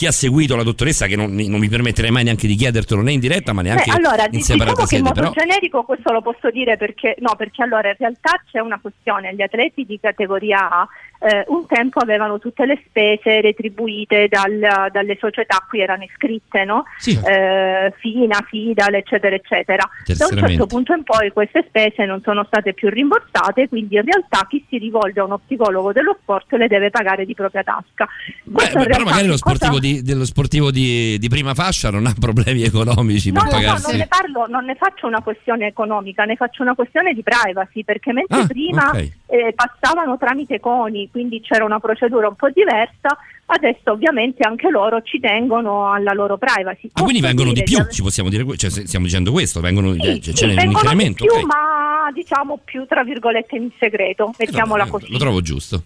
chi 0.00 0.06
ha 0.06 0.12
seguito 0.12 0.56
la 0.56 0.62
dottoressa, 0.62 1.04
che 1.04 1.14
non, 1.14 1.30
non 1.34 1.60
mi 1.60 1.68
permetterei 1.68 2.10
mai 2.10 2.24
neanche 2.24 2.46
di 2.46 2.54
chiedertelo 2.54 3.02
né 3.02 3.12
in 3.12 3.20
diretta, 3.20 3.52
ma 3.52 3.60
neanche 3.60 3.90
Beh, 3.90 3.96
allora, 3.98 4.26
in 4.30 4.40
separata 4.40 4.84
diciamo 4.84 4.86
che 4.86 4.96
in 4.96 5.04
sede. 5.04 5.20
modo 5.20 5.20
Però 5.20 5.30
generico 5.32 5.82
questo 5.82 6.10
lo 6.10 6.22
posso 6.22 6.50
dire 6.50 6.78
perché 6.78 7.16
no, 7.18 7.34
perché 7.36 7.62
allora 7.62 7.90
in 7.90 7.96
realtà 7.98 8.42
c'è 8.50 8.60
una 8.60 8.78
questione, 8.80 9.34
gli 9.34 9.42
atleti 9.42 9.84
di 9.84 10.00
categoria 10.00 10.70
A 10.70 10.88
eh, 11.20 11.44
un 11.48 11.66
tempo 11.66 11.98
avevano 12.00 12.38
tutte 12.38 12.64
le 12.66 12.82
spese 12.86 13.40
retribuite 13.40 14.26
dal- 14.28 14.88
dalle 14.90 15.16
società 15.20 15.56
a 15.56 15.66
cui 15.68 15.80
erano 15.80 16.04
iscritte, 16.04 16.64
no? 16.64 16.84
Sì. 16.98 17.18
Eh, 17.22 17.92
FINA, 17.98 18.38
FIDAL, 18.48 18.94
eccetera, 18.94 19.34
eccetera. 19.34 19.88
Da 20.06 20.26
un 20.30 20.38
certo 20.38 20.66
punto 20.66 20.94
in 20.94 21.02
poi 21.02 21.30
queste 21.30 21.64
spese 21.68 22.04
non 22.06 22.20
sono 22.22 22.44
state 22.44 22.72
più 22.72 22.88
rimborsate, 22.88 23.68
quindi 23.68 23.96
in 23.96 24.02
realtà 24.04 24.46
chi 24.48 24.64
si 24.68 24.78
rivolge 24.78 25.20
a 25.20 25.24
uno 25.24 25.38
psicologo 25.38 25.92
dello 25.92 26.16
sport 26.22 26.52
le 26.54 26.68
deve 26.68 26.90
pagare 26.90 27.24
di 27.26 27.34
propria 27.34 27.62
tasca. 27.62 28.08
Beh, 28.44 28.64
in 28.64 28.84
però 28.84 29.04
magari 29.04 29.26
lo 29.26 29.34
che 29.34 29.40
cosa- 29.40 29.54
sportivo, 29.56 29.78
di, 29.78 30.02
dello 30.02 30.24
sportivo 30.24 30.70
di, 30.70 31.18
di 31.18 31.28
prima 31.28 31.54
fascia 31.54 31.90
non 31.90 32.06
ha 32.06 32.14
problemi 32.18 32.62
economici 32.62 33.30
No, 33.30 33.42
per 33.48 33.60
no, 33.60 33.72
no, 33.72 33.78
non 33.86 33.96
ne 33.96 34.06
parlo, 34.06 34.46
non 34.46 34.64
ne 34.64 34.74
faccio 34.74 35.06
una 35.06 35.20
questione 35.22 35.66
economica, 35.66 36.24
ne 36.24 36.36
faccio 36.36 36.62
una 36.62 36.74
questione 36.74 37.12
di 37.12 37.22
privacy, 37.22 37.84
perché 37.84 38.12
mentre 38.12 38.38
Ah, 38.40 38.46
prima 38.46 38.90
ok. 38.90 39.10
Eh, 39.30 39.54
passavano 39.54 40.18
tramite 40.18 40.58
CONI, 40.60 41.08
quindi 41.10 41.40
c'era 41.40 41.64
una 41.64 41.78
procedura 41.80 42.28
un 42.28 42.34
po' 42.34 42.48
diversa, 42.50 43.16
adesso 43.46 43.92
ovviamente 43.92 44.46
anche 44.46 44.68
loro 44.70 45.02
ci 45.02 45.18
tengono 45.20 45.92
alla 45.92 46.12
loro 46.12 46.36
privacy. 46.36 46.90
Ah, 46.94 47.02
quindi 47.02 47.20
vengono 47.20 47.52
di 47.52 47.62
più, 47.62 47.76
aver- 47.78 47.92
ci 47.92 48.02
possiamo 48.02 48.28
dire, 48.28 48.44
cioè, 48.56 48.70
stiamo 48.70 49.04
dicendo 49.06 49.32
questo, 49.32 49.60
vengono, 49.60 49.92
Sì, 49.94 50.00
eh, 50.00 50.18
sì, 50.22 50.32
c'è 50.32 50.46
un 50.46 50.54
vengono 50.54 50.78
di 50.80 50.84
incremento. 50.86 51.24
più, 51.24 51.34
ok. 51.34 51.44
ma 51.44 52.10
diciamo 52.12 52.58
più 52.64 52.84
tra 52.86 53.02
virgolette 53.04 53.56
in 53.56 53.70
segreto, 53.78 54.32
mettiamola 54.38 54.84
Eh, 54.84 54.88
così. 54.88 55.10
Lo 55.10 55.18
trovo 55.18 55.40
giusto. 55.40 55.82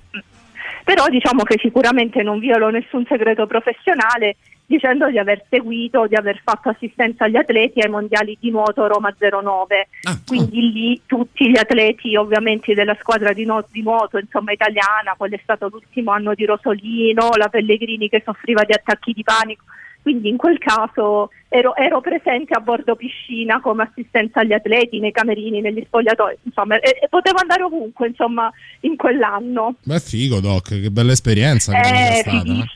Però 0.84 1.08
diciamo 1.08 1.44
che 1.44 1.58
sicuramente 1.62 2.22
non 2.22 2.38
violo 2.38 2.68
nessun 2.68 3.06
segreto 3.08 3.46
professionale 3.46 4.36
dicendo 4.74 5.08
di 5.10 5.18
aver 5.18 5.44
seguito, 5.48 6.06
di 6.06 6.14
aver 6.16 6.40
fatto 6.44 6.68
assistenza 6.68 7.24
agli 7.24 7.36
atleti 7.36 7.80
ai 7.80 7.88
mondiali 7.90 8.36
di 8.40 8.50
nuoto 8.50 8.86
Roma 8.86 9.14
09. 9.18 9.88
Ah, 10.02 10.18
Quindi 10.26 10.72
lì 10.72 11.00
tutti 11.06 11.48
gli 11.50 11.56
atleti 11.58 12.16
ovviamente 12.16 12.74
della 12.74 12.96
squadra 13.00 13.32
di, 13.32 13.44
nu- 13.44 13.64
di 13.70 13.82
nuoto 13.82 14.18
insomma, 14.18 14.52
italiana, 14.52 15.14
quello 15.16 15.36
è 15.36 15.40
stato 15.42 15.68
l'ultimo 15.68 16.10
anno 16.12 16.34
di 16.34 16.44
Rosolino, 16.44 17.30
la 17.36 17.48
Pellegrini 17.48 18.08
che 18.08 18.22
soffriva 18.24 18.64
di 18.64 18.72
attacchi 18.72 19.12
di 19.12 19.22
panico. 19.22 19.64
Quindi 20.02 20.28
in 20.28 20.36
quel 20.36 20.58
caso 20.58 21.30
ero, 21.48 21.74
ero 21.76 22.02
presente 22.02 22.52
a 22.52 22.60
bordo 22.60 22.94
piscina 22.94 23.58
come 23.62 23.84
assistenza 23.84 24.40
agli 24.40 24.52
atleti, 24.52 25.00
nei 25.00 25.12
camerini, 25.12 25.62
negli 25.62 25.82
spogliatoi, 25.86 26.36
insomma, 26.42 26.78
e, 26.78 26.98
e 27.00 27.08
potevo 27.08 27.38
andare 27.38 27.62
ovunque 27.62 28.08
insomma, 28.08 28.52
in 28.80 28.96
quell'anno. 28.96 29.76
Beh, 29.82 30.00
figo, 30.00 30.40
Doc, 30.40 30.78
che 30.78 30.90
bella 30.90 31.12
esperienza. 31.12 31.72
che 31.72 31.78
È 31.80 32.10
è 32.10 32.14
stata. 32.16 32.36
eh. 32.36 32.66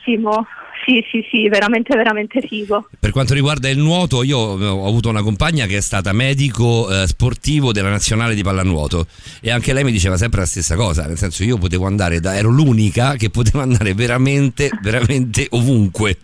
Sì, 0.85 1.03
sì, 1.11 1.25
sì, 1.29 1.49
veramente, 1.49 1.95
veramente 1.95 2.41
figo. 2.41 2.89
Per 2.99 3.11
quanto 3.11 3.33
riguarda 3.33 3.69
il 3.69 3.77
nuoto, 3.77 4.23
io 4.23 4.59
eh, 4.59 4.65
ho 4.65 4.87
avuto 4.87 5.09
una 5.09 5.21
compagna 5.21 5.65
che 5.65 5.77
è 5.77 5.81
stata 5.81 6.13
medico 6.13 6.89
eh, 6.89 7.07
sportivo 7.07 7.71
della 7.71 7.89
nazionale 7.89 8.33
di 8.33 8.43
pallanuoto 8.43 9.05
e 9.41 9.51
anche 9.51 9.73
lei 9.73 9.83
mi 9.83 9.91
diceva 9.91 10.17
sempre 10.17 10.39
la 10.39 10.45
stessa 10.45 10.75
cosa, 10.75 11.05
nel 11.05 11.17
senso 11.17 11.43
io 11.43 11.57
potevo 11.57 11.85
andare 11.85 12.19
da, 12.19 12.35
ero 12.35 12.49
l'unica 12.49 13.15
che 13.15 13.29
poteva 13.29 13.61
andare 13.61 13.93
veramente, 13.93 14.69
veramente 14.81 15.47
ovunque, 15.51 16.17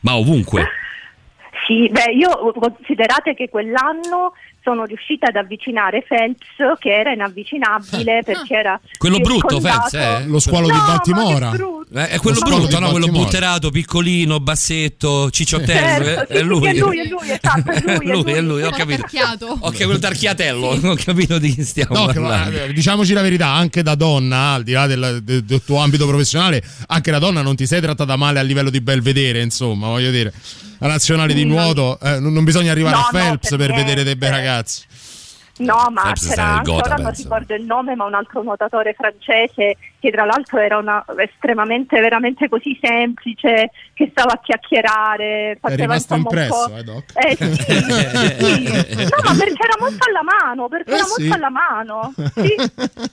ma 0.00 0.16
ovunque. 0.16 0.66
Sì, 1.66 1.88
beh, 1.90 2.12
io 2.12 2.52
considerate 2.52 3.34
che 3.34 3.50
quell'anno 3.50 4.32
sono 4.68 4.84
riuscita 4.84 5.28
ad 5.28 5.36
avvicinare 5.36 6.04
Phelps 6.06 6.78
che 6.78 6.92
era 6.92 7.12
inavvicinabile 7.12 8.22
perché 8.22 8.54
era 8.54 8.78
Quello 8.98 9.18
brutto, 9.18 9.60
Phelps, 9.60 9.94
eh? 9.94 10.24
Lo 10.26 10.38
squalo 10.38 10.66
di 10.66 10.72
No, 10.72 10.78
ma 10.78 10.86
Baltimora. 10.86 11.50
che 11.50 11.56
brutto. 11.56 11.76
Eh, 11.94 12.08
è 12.08 12.18
quello 12.18 12.38
brutto, 12.40 12.66
di 12.66 12.72
no? 12.72 12.90
Quello 12.90 13.06
Baltimora. 13.06 13.24
butterato, 13.24 13.70
piccolino, 13.70 14.40
bassetto, 14.40 15.30
cicciottello. 15.30 16.04
Certo, 16.04 16.32
eh, 16.32 16.36
sì, 16.36 16.40
è 16.40 16.42
lui. 16.42 16.60
sì, 16.60 16.66
è 16.68 16.78
lui, 16.78 16.98
è 17.00 17.04
lui, 17.08 17.30
esatto, 17.30 17.70
è 17.70 17.80
lui, 17.80 17.94
è 17.94 17.96
lui, 18.12 18.32
è 18.32 18.40
lui. 18.40 18.46
lui, 18.46 18.62
ho 18.64 18.70
capito. 18.70 19.04
Ok, 19.60 19.76
quello 19.76 19.98
tarchiatello, 19.98 20.66
ho 20.90 20.96
capito 21.02 21.38
di 21.38 21.54
chi 21.54 21.62
stiamo 21.64 21.94
Doc, 21.94 22.12
parlando. 22.12 22.56
ma, 22.58 22.64
eh, 22.64 22.72
diciamoci 22.74 23.12
la 23.14 23.22
verità, 23.22 23.46
anche 23.48 23.82
da 23.82 23.94
donna, 23.94 24.52
al 24.52 24.64
di 24.64 24.72
là 24.72 24.86
del, 24.86 25.20
del- 25.22 25.44
del 25.44 25.62
tuo 25.64 25.78
ambito 25.78 26.06
professionale, 26.06 26.62
anche 26.88 27.10
da 27.10 27.18
donna 27.18 27.40
non 27.40 27.56
ti 27.56 27.66
sei 27.66 27.80
trattata 27.80 28.16
male 28.16 28.38
a 28.38 28.42
livello 28.42 28.68
di 28.68 28.82
bel 28.82 29.00
vedere, 29.00 29.40
insomma, 29.40 29.86
voglio 29.88 30.10
dire. 30.10 30.32
La 30.80 30.86
nazionale 30.86 31.34
di 31.34 31.44
nuoto, 31.44 31.98
eh, 32.00 32.20
non, 32.20 32.44
bisogna 32.44 32.70
arrivare 32.70 32.94
No, 32.94 33.00
a 33.02 33.08
no, 33.10 33.18
Phelps 33.18 33.48
per 33.48 33.58
per 33.58 33.74
vedere 33.74 34.04
dei 34.04 34.14
bei 34.14 34.30
ragazzi. 34.30 34.57
No, 35.58 35.88
ma 35.90 36.02
Phelps 36.02 36.24
sta 36.24 36.30
c'era 36.30 36.46
nel 36.46 36.56
anche, 36.58 36.70
Gotha, 36.70 36.86
ora 36.86 37.02
non 37.02 37.12
ricordo 37.16 37.54
il 37.54 37.64
nome, 37.64 37.94
ma 37.96 38.04
un 38.04 38.14
altro 38.14 38.42
nuotatore 38.42 38.94
francese 38.94 39.76
che 40.00 40.10
tra 40.10 40.24
l'altro 40.24 40.58
era 40.58 40.78
una, 40.78 41.04
estremamente, 41.18 41.98
veramente 42.00 42.48
così 42.48 42.78
semplice, 42.80 43.70
che 43.94 44.08
stava 44.10 44.34
a 44.34 44.40
chiacchierare, 44.42 45.52
È 45.52 45.58
faceva 45.60 45.82
rimasto 45.82 46.14
impresso, 46.14 46.70
po'... 46.70 46.76
eh, 46.76 46.82
Doc? 46.84 47.04
Eh 47.14 47.36
sì, 47.36 47.54
sì. 47.54 48.96
No, 49.08 49.22
ma 49.24 49.34
perché 49.36 49.62
era 49.62 49.76
molto 49.80 50.04
alla 50.08 50.22
mano, 50.22 50.68
perché 50.68 50.90
Eh, 50.90 50.94
era 50.94 51.04
sì. 51.04 51.20
molto 51.22 51.34
alla 51.34 51.50
mano. 51.50 52.14
Sì. 52.38 52.54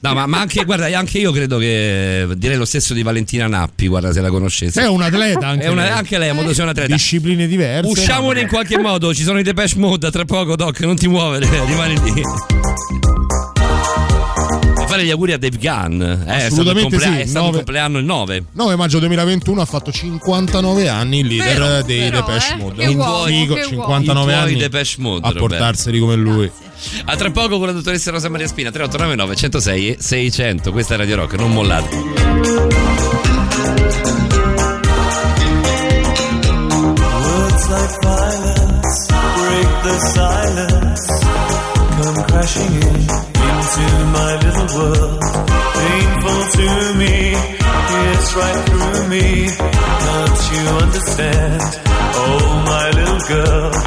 No, 0.01 0.13
ma, 0.13 0.25
ma 0.27 0.39
anche, 0.39 0.63
guarda, 0.65 0.85
anche 0.97 1.17
io 1.17 1.31
credo 1.31 1.57
che 1.57 2.27
direi 2.35 2.57
lo 2.57 2.65
stesso 2.65 2.93
di 2.93 3.01
Valentina 3.01 3.47
Nappi, 3.47 3.87
guarda 3.87 4.11
se 4.11 4.21
la 4.21 4.29
conoscesse. 4.29 4.81
È 4.81 4.87
un 4.87 5.01
atleta 5.01 5.47
anche, 5.47 5.65
È 5.65 5.69
una- 5.69 5.83
lei. 5.83 5.91
anche 5.91 6.17
lei, 6.19 6.33
modo 6.33 6.53
sia 6.53 6.63
un 6.63 6.69
atleta. 6.69 6.93
Discipline 6.93 7.47
diverse. 7.47 7.89
Usciamone 7.89 8.41
in 8.41 8.47
qualche 8.47 8.77
modo, 8.77 9.13
ci 9.13 9.23
sono 9.23 9.39
i 9.39 9.43
Depeche 9.43 9.79
Mode 9.79 10.11
tra 10.11 10.25
poco, 10.25 10.55
Doc, 10.55 10.79
non 10.81 10.95
ti 10.95 11.07
muovere, 11.07 11.47
rimani 11.65 11.95
lì. 12.01 12.21
Fare 14.95 15.07
gli 15.07 15.11
auguri 15.11 15.33
a 15.33 15.37
Dave 15.37 15.57
Gunn. 15.57 16.01
Eh, 16.01 16.13
è 16.13 16.15
stato 16.15 16.31
il 16.31 16.45
Assolutamente 16.45 16.99
sì, 16.99 17.05
È 17.05 17.25
stato 17.25 17.27
il 17.27 17.33
nove- 17.33 17.55
compleanno 17.57 17.97
il 17.97 18.05
9. 18.05 18.45
9 18.53 18.75
maggio 18.77 18.99
2021 18.99 19.59
ha 19.61 19.65
fatto 19.65 19.91
59 19.91 20.87
anni 20.87 21.19
il 21.19 21.27
leader 21.27 21.57
Vero, 21.57 21.81
dei 21.83 22.09
però, 22.09 22.25
Depeche 22.25 22.53
eh. 22.53 22.55
Mode. 22.55 22.85
Un 22.85 22.95
uomo, 22.95 23.25
figo, 23.25 23.53
che 23.55 23.61
uomo. 23.61 23.69
59 23.69 24.31
I 24.31 24.35
tuoi 24.35 24.47
anni 24.47 24.57
Depeche 24.59 24.95
Mode, 24.99 25.27
a 25.27 25.31
Roberto. 25.31 25.47
portarseli 25.47 25.99
come 25.99 26.15
lui. 26.15 26.49
A 27.05 27.15
tra 27.17 27.29
poco 27.29 27.57
con 27.57 27.67
la 27.67 27.73
dottoressa 27.73 28.11
Rosa 28.11 28.29
Maria 28.29 28.47
Spina 28.47 28.71
3899 28.71 29.35
106 29.35 29.89
e 29.89 29.97
600. 29.99 30.71
Questa 30.71 30.93
è 30.93 30.97
Radio 30.97 31.15
Rock, 31.17 31.33
non 31.33 31.51
mollate. 31.51 33.03
Like 37.67 37.99
violence 38.01 39.07
break 39.11 39.83
the 39.83 39.99
silence. 40.13 41.07
Come 41.97 42.23
crashing 42.27 42.83
in 42.83 43.34
into 43.77 44.05
my 44.05 44.35
little 44.37 44.69
world. 44.77 45.21
Painful 45.75 46.41
to 46.55 46.93
me, 46.97 47.35
it's 47.35 48.35
right 48.35 48.61
through 48.69 49.07
me. 49.09 49.47
Can't 50.03 50.41
you 50.51 50.63
understand? 50.85 51.61
Oh, 52.17 52.63
my 52.67 52.89
little 52.91 53.21
girl. 53.27 53.84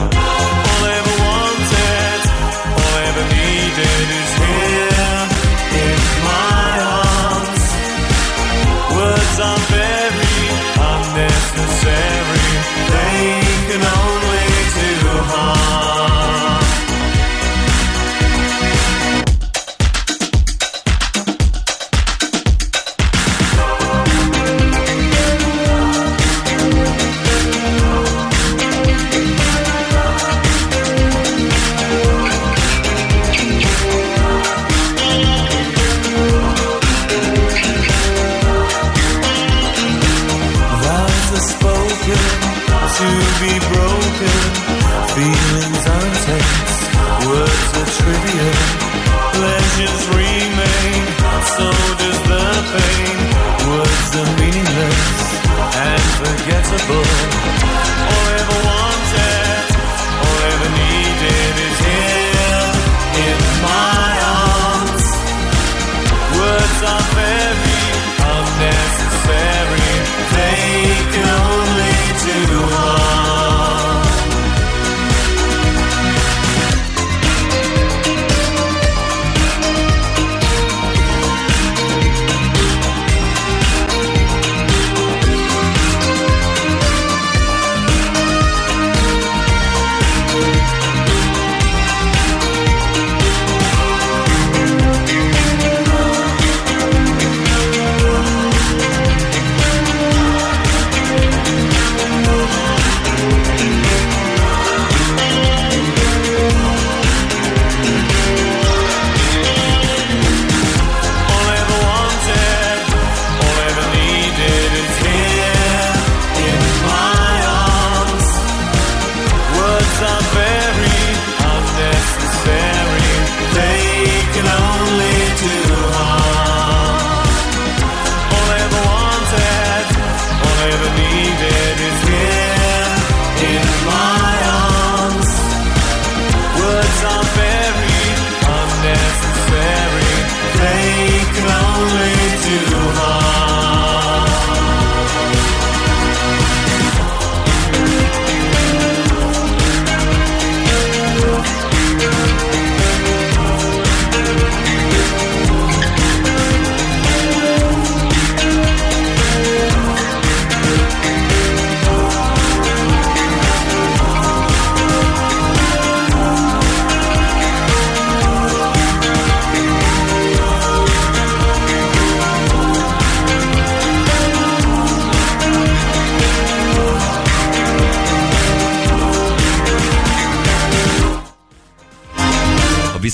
Oh. 56.81 56.87
book. 56.87 57.08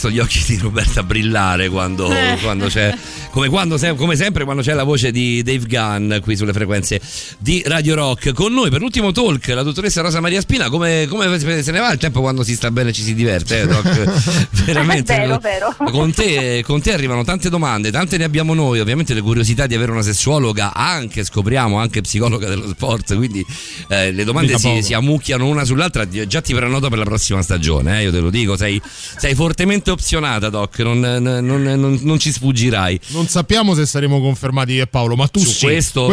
Visto 0.04 0.10
gli 0.10 0.18
occhi 0.18 0.42
di 0.46 0.58
Roberta 0.58 1.02
brillare 1.02 1.68
quando, 1.68 2.10
Eh. 2.12 2.38
quando 2.42 2.66
c'è, 2.66 2.94
come, 3.34 3.48
quando 3.48 3.76
come 3.96 4.14
sempre, 4.14 4.44
quando 4.44 4.62
c'è 4.62 4.74
la 4.74 4.84
voce 4.84 5.10
di 5.10 5.42
Dave 5.42 5.66
Gunn 5.66 6.18
qui 6.20 6.36
sulle 6.36 6.52
frequenze 6.52 7.00
di 7.38 7.64
Radio 7.66 7.96
Rock. 7.96 8.32
Con 8.32 8.52
noi 8.52 8.70
per 8.70 8.78
l'ultimo 8.80 9.10
talk, 9.10 9.48
la 9.48 9.64
dottoressa 9.64 10.02
Rosa 10.02 10.20
Maria 10.20 10.40
Spina. 10.40 10.68
Come, 10.68 11.08
come 11.08 11.36
se 11.40 11.72
ne 11.72 11.80
va 11.80 11.90
il 11.90 11.98
tempo 11.98 12.20
quando 12.20 12.44
si 12.44 12.54
sta 12.54 12.70
bene 12.70 12.90
e 12.90 12.92
ci 12.92 13.02
si 13.02 13.12
diverte, 13.12 13.62
eh, 13.62 13.66
Doc? 13.66 14.62
Veramente. 14.64 15.16
Vero, 15.16 15.38
vero. 15.38 15.74
Con 15.90 16.12
te, 16.12 16.62
con 16.64 16.80
te 16.80 16.92
arrivano 16.92 17.24
tante 17.24 17.50
domande, 17.50 17.90
tante 17.90 18.16
ne 18.18 18.22
abbiamo 18.22 18.54
noi. 18.54 18.78
Ovviamente 18.78 19.14
le 19.14 19.20
curiosità 19.20 19.66
di 19.66 19.74
avere 19.74 19.90
una 19.90 20.02
sessuologa, 20.02 20.72
anche 20.72 21.24
scopriamo, 21.24 21.76
anche 21.76 22.02
psicologa 22.02 22.48
dello 22.48 22.68
sport. 22.68 23.16
Quindi 23.16 23.44
eh, 23.88 24.12
le 24.12 24.22
domande 24.22 24.56
si, 24.58 24.80
si 24.80 24.94
ammucchiano 24.94 25.44
una 25.44 25.64
sull'altra. 25.64 26.06
Già 26.06 26.40
ti 26.40 26.54
prenoto 26.54 26.88
per 26.88 26.98
la 26.98 27.04
prossima 27.04 27.42
stagione, 27.42 27.98
eh, 27.98 28.02
io 28.04 28.12
te 28.12 28.20
lo 28.20 28.30
dico. 28.30 28.56
Sei, 28.56 28.80
sei 29.16 29.34
fortemente 29.34 29.90
opzionata, 29.90 30.50
Doc. 30.50 30.78
Non, 30.78 31.00
non- 31.00 31.44
non- 31.44 31.98
non 32.00 32.18
ci 32.20 32.30
sfuggirai. 32.30 33.00
Non 33.08 33.22
sappiamo 33.28 33.74
se 33.74 33.86
saremo 33.86 34.20
confermati 34.20 34.72
io 34.72 34.82
e 34.82 34.86
Paolo, 34.86 35.16
ma 35.16 35.26
tu 35.28 35.40
Su 35.40 35.50
sì. 35.50 35.64
questo, 35.66 36.06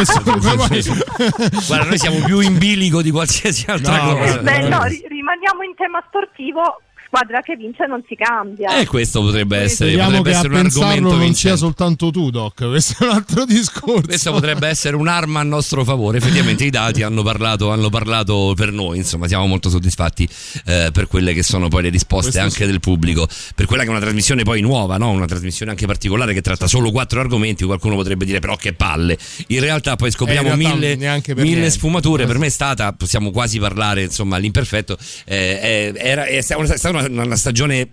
guarda, 1.68 1.86
noi 1.88 1.98
siamo 1.98 2.20
più 2.24 2.40
in 2.40 2.58
bilico 2.58 3.02
di 3.02 3.12
qualsiasi 3.12 3.66
altra 3.68 4.04
No, 4.04 4.18
cosa. 4.18 4.38
Beh, 4.40 4.68
no, 4.68 4.84
ri- 4.84 5.04
rimaniamo 5.08 5.64
in 5.64 5.76
tema 5.76 6.04
sportivo. 6.08 6.82
Squadra 7.14 7.42
che 7.42 7.58
vince 7.58 7.86
non 7.88 8.02
si 8.08 8.16
cambia. 8.16 8.80
E 8.80 8.86
questo 8.86 9.20
potrebbe 9.22 9.58
essere, 9.58 9.90
Speriamo 9.92 10.22
potrebbe 10.22 10.30
che 10.30 10.36
a 10.36 10.40
essere 10.40 10.54
un 10.54 10.66
argomento 10.66 11.02
non 11.10 11.12
sia 11.18 11.26
vincente. 11.26 11.58
soltanto 11.58 12.10
tu, 12.10 12.30
Doc. 12.30 12.54
Questo 12.72 13.04
è 13.04 13.08
un 13.08 13.14
altro 13.16 13.44
discorso. 13.46 14.02
Questa 14.04 14.32
potrebbe 14.32 14.68
essere 14.70 14.96
un'arma 14.96 15.42
a 15.42 15.44
nostro 15.44 15.84
favore. 15.84 16.20
Effettivamente 16.20 16.64
i 16.64 16.70
dati 16.70 17.02
hanno 17.04 17.22
parlato, 17.22 17.70
hanno 17.70 17.90
parlato 17.90 18.54
per 18.56 18.72
noi. 18.72 18.96
Insomma, 19.00 19.28
siamo 19.28 19.46
molto 19.46 19.70
soddisfatti 19.70 20.26
eh, 20.66 20.90
per 20.94 21.08
quelle 21.08 21.34
che 21.34 21.44
sono 21.44 21.68
poi 21.68 21.82
le 21.84 21.90
risposte 21.90 22.30
Questo 22.32 22.42
anche 22.42 22.64
sì. 22.64 22.66
del 22.66 22.80
pubblico. 22.80 23.28
Per 23.56 23.66
quella 23.66 23.82
che 23.84 23.90
è 23.90 23.92
una 23.92 24.00
trasmissione 24.00 24.44
poi 24.44 24.62
nuova, 24.62 24.96
no? 24.96 25.10
una 25.10 25.26
trasmissione 25.26 25.72
anche 25.72 25.86
particolare 25.86 26.34
che 26.34 26.40
tratta 26.42 26.68
solo 26.68 26.92
quattro 26.92 27.20
argomenti. 27.20 27.66
Qualcuno 27.66 27.96
potrebbe 27.96 28.24
dire, 28.24 28.40
però, 28.40 28.56
che 28.56 28.72
palle. 28.72 29.18
In 29.48 29.60
realtà, 29.60 29.98
poi 29.98 30.12
scopriamo 30.12 30.54
Eh, 30.54 30.56
realtà 30.56 30.76
mille, 30.76 31.22
per 31.22 31.36
mille 31.44 31.70
sfumature. 31.70 32.26
Per 32.26 32.38
me 32.38 32.46
è 32.46 32.50
stata, 32.50 32.94
possiamo 32.94 33.32
quasi 33.32 33.60
parlare, 33.60 34.04
insomma, 34.04 34.38
all'imperfetto. 34.38 34.98
eh, 35.26 35.60
è, 35.60 35.92
era, 35.98 36.24
è 36.26 36.40
stata 36.40 36.58
una- 36.90 37.01
una, 37.08 37.24
una 37.24 37.36
stagione 37.36 37.88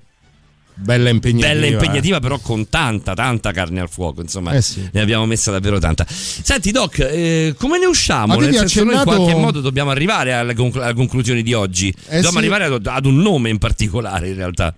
Bella 0.81 1.09
impegnativa. 1.11 1.53
bella 1.55 1.67
eh. 1.67 1.71
impegnativa, 1.71 2.21
però 2.21 2.39
con 2.39 2.69
tanta, 2.69 3.13
tanta 3.15 3.51
carne 3.51 3.81
al 3.81 3.89
fuoco. 3.91 4.21
Insomma, 4.21 4.53
Eh 4.53 4.63
sì. 4.63 4.89
ne 4.93 5.01
abbiamo 5.01 5.27
messa 5.27 5.51
davvero 5.51 5.81
tanta. 5.81 6.07
Senti, 6.09 6.71
Doc, 6.71 7.01
eh, 7.01 7.53
come 7.59 7.81
ne 7.81 7.87
usciamo? 7.87 8.35
Avevi 8.35 8.53
Nel 8.53 8.61
senso, 8.61 8.85
noi 8.85 8.93
in 8.93 8.99
accennato- 9.01 9.23
qualche 9.25 9.41
modo 9.41 9.61
dobbiamo 9.61 9.91
arrivare 9.91 10.35
alle, 10.35 10.55
conclu- 10.55 10.85
alle 10.85 10.95
conclusioni 10.95 11.43
di 11.43 11.53
oggi. 11.53 11.89
Eh 11.89 12.15
dobbiamo 12.15 12.31
sì. 12.31 12.37
arrivare 12.39 12.65
ad, 12.67 12.87
ad 12.87 13.07
un 13.07 13.17
nome 13.17 13.49
in 13.51 13.59
particolare, 13.59 14.29
in 14.29 14.37
realtà. 14.37 14.73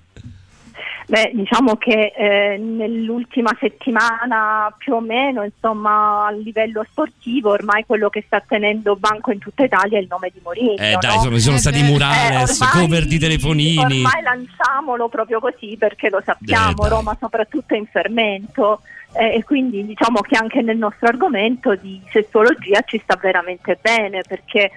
Beh, 1.11 1.32
diciamo 1.35 1.74
che 1.74 2.12
eh, 2.16 2.57
nell'ultima 2.57 3.51
settimana 3.59 4.73
più 4.78 4.95
o 4.95 5.01
meno, 5.01 5.43
insomma, 5.43 6.27
a 6.27 6.31
livello 6.31 6.87
sportivo, 6.89 7.51
ormai 7.51 7.85
quello 7.85 8.09
che 8.09 8.23
sta 8.24 8.41
tenendo 8.47 8.95
banco 8.95 9.32
in 9.32 9.41
tutta 9.41 9.65
Italia 9.65 9.99
è 9.99 10.03
il 10.03 10.07
nome 10.09 10.31
di 10.32 10.39
Mourinho. 10.41 10.77
Eh, 10.77 10.97
dai, 11.01 11.16
no? 11.16 11.23
sono, 11.23 11.39
sono 11.39 11.57
Eh, 11.57 11.59
stati 11.59 11.82
murales, 11.82 12.61
Eh, 12.61 12.65
ormai- 12.65 12.81
cover 12.81 13.07
di 13.07 13.19
telefonini. 13.19 13.78
Ormai 13.78 14.23
lanciamolo 14.23 15.09
proprio 15.09 15.41
così 15.41 15.74
perché 15.77 16.11
lo 16.11 16.23
sappiamo, 16.24 16.87
Eh. 16.87 16.89
Roma 16.89 17.16
soprattutto 17.19 17.74
è 17.74 17.77
in 17.78 17.87
fermento 17.87 18.82
eh, 19.15 19.35
e 19.35 19.43
quindi 19.43 19.85
diciamo 19.85 20.20
che 20.20 20.37
anche 20.37 20.62
nel 20.62 20.77
nostro 20.77 21.09
argomento 21.09 21.74
di 21.74 22.01
sessuologia 22.12 22.82
ci 22.82 23.01
sta 23.03 23.19
veramente 23.20 23.77
bene 23.82 24.20
perché 24.28 24.70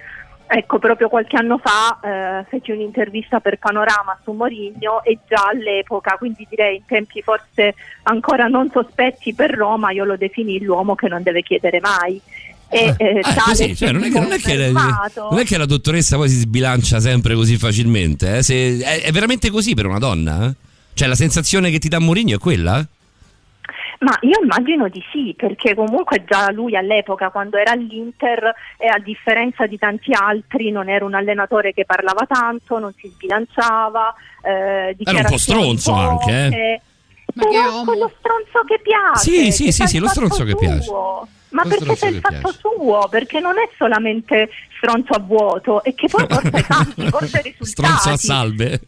ecco 0.46 0.78
proprio 0.78 1.08
qualche 1.08 1.36
anno 1.36 1.58
fa 1.58 1.98
eh, 2.02 2.44
feci 2.48 2.70
un'intervista 2.70 3.40
per 3.40 3.58
Panorama 3.58 4.18
su 4.22 4.32
Mourinho 4.32 5.02
e 5.02 5.18
già 5.28 5.48
all'epoca, 5.52 6.16
quindi 6.18 6.46
direi 6.48 6.76
in 6.76 6.84
tempi 6.86 7.22
forse 7.22 7.74
ancora 8.04 8.46
non 8.46 8.70
sospetti 8.72 9.34
per 9.34 9.50
Roma, 9.54 9.90
io 9.90 10.04
lo 10.04 10.16
definì 10.16 10.60
l'uomo 10.62 10.94
che 10.94 11.08
non 11.08 11.22
deve 11.22 11.42
chiedere 11.42 11.80
mai. 11.80 12.20
E, 12.68 12.94
eh, 12.96 13.20
Ah, 13.22 13.30
è 13.30 13.34
tale 13.34 13.40
così, 13.44 13.76
cioè, 13.76 13.92
non, 13.92 14.02
è 14.04 14.10
che, 14.10 14.18
non 14.20 14.32
è 14.32 14.38
che 14.38 14.56
la, 14.56 14.64
confermato. 14.72 15.28
non 15.30 15.38
è 15.38 15.44
che 15.44 15.58
la 15.58 15.66
dottoressa 15.66 16.16
poi 16.16 16.28
si 16.28 16.36
sbilancia 16.38 16.98
sempre 16.98 17.34
così 17.34 17.56
facilmente. 17.56 18.38
eh? 18.38 18.42
Se- 18.42 18.78
è, 18.78 19.02
è 19.02 19.12
veramente 19.12 19.50
così 19.50 19.74
per 19.74 19.86
una 19.86 19.98
donna? 19.98 20.46
eh? 20.46 20.54
Cioè, 20.94 21.06
la 21.06 21.14
sensazione 21.14 21.70
che 21.70 21.78
ti 21.78 21.88
dà 21.88 21.98
Mourinho 22.00 22.34
è 22.34 22.38
quella? 22.38 22.84
Ma 24.04 24.18
io 24.20 24.38
immagino 24.42 24.88
di 24.88 25.02
sì, 25.10 25.34
perché 25.34 25.74
comunque 25.74 26.24
già 26.24 26.50
lui 26.50 26.76
all'epoca, 26.76 27.30
quando 27.30 27.56
era 27.56 27.72
all'Inter, 27.72 28.54
e 28.76 28.86
a 28.86 28.98
differenza 28.98 29.66
di 29.66 29.78
tanti 29.78 30.12
altri, 30.12 30.70
non 30.70 30.90
era 30.90 31.06
un 31.06 31.14
allenatore 31.14 31.72
che 31.72 31.86
parlava 31.86 32.26
tanto, 32.26 32.78
non 32.78 32.92
si 32.92 33.08
sbilanciava. 33.08 34.14
Eh, 34.42 34.94
Era 34.98 35.18
un 35.18 35.24
po' 35.24 35.38
stronzo 35.38 35.90
dichiarazioni 35.90 36.04
anche, 36.04 36.30
eh. 36.30 36.50
poche. 36.50 36.82
Ma 37.34 37.44
che 37.46 37.50
Però 37.50 37.84
quello 37.84 38.12
stronzo 38.18 38.64
che 38.66 38.80
piace. 38.82 39.30
Sì, 39.30 39.52
sì, 39.52 39.72
sì, 39.72 39.86
sì, 39.86 39.98
lo 39.98 40.08
stronzo 40.08 40.44
che 40.44 40.54
piace. 40.54 40.90
Ma 41.54 41.62
Lo 41.62 41.68
perché 41.68 41.94
fa 41.96 42.06
il 42.08 42.18
fatto 42.20 42.38
piace. 42.40 42.58
suo? 42.60 43.06
Perché 43.08 43.38
non 43.38 43.52
è 43.58 43.68
solamente 43.78 44.48
stronzo 44.76 45.12
a 45.12 45.20
vuoto, 45.20 45.84
e 45.84 45.94
che 45.94 46.08
poi 46.08 46.26
porta 46.26 46.48
i 46.58 46.62
fatti, 46.62 47.02
porta 47.04 47.38
risultati. 47.38 47.64
Stronzo 47.64 48.08
a 48.10 48.16
salve. 48.16 48.80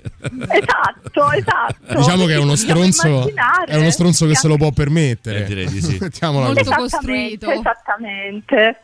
Esatto, 0.48 1.30
esatto. 1.30 1.94
Diciamo 1.97 2.26
che 2.26 2.32
è 2.34 2.38
uno 2.38 2.56
stronzo, 2.56 3.30
è 3.66 3.76
uno 3.76 3.90
stronzo 3.90 4.26
che 4.26 4.34
se 4.34 4.48
lo 4.48 4.56
può 4.56 4.66
Eh, 4.68 4.72
permettere. 4.72 5.44
direi 5.44 5.68
di 5.68 5.80
sì. 5.80 5.97
Molto 6.22 6.70
costruito. 6.72 7.51
Esattamente. 7.51 8.80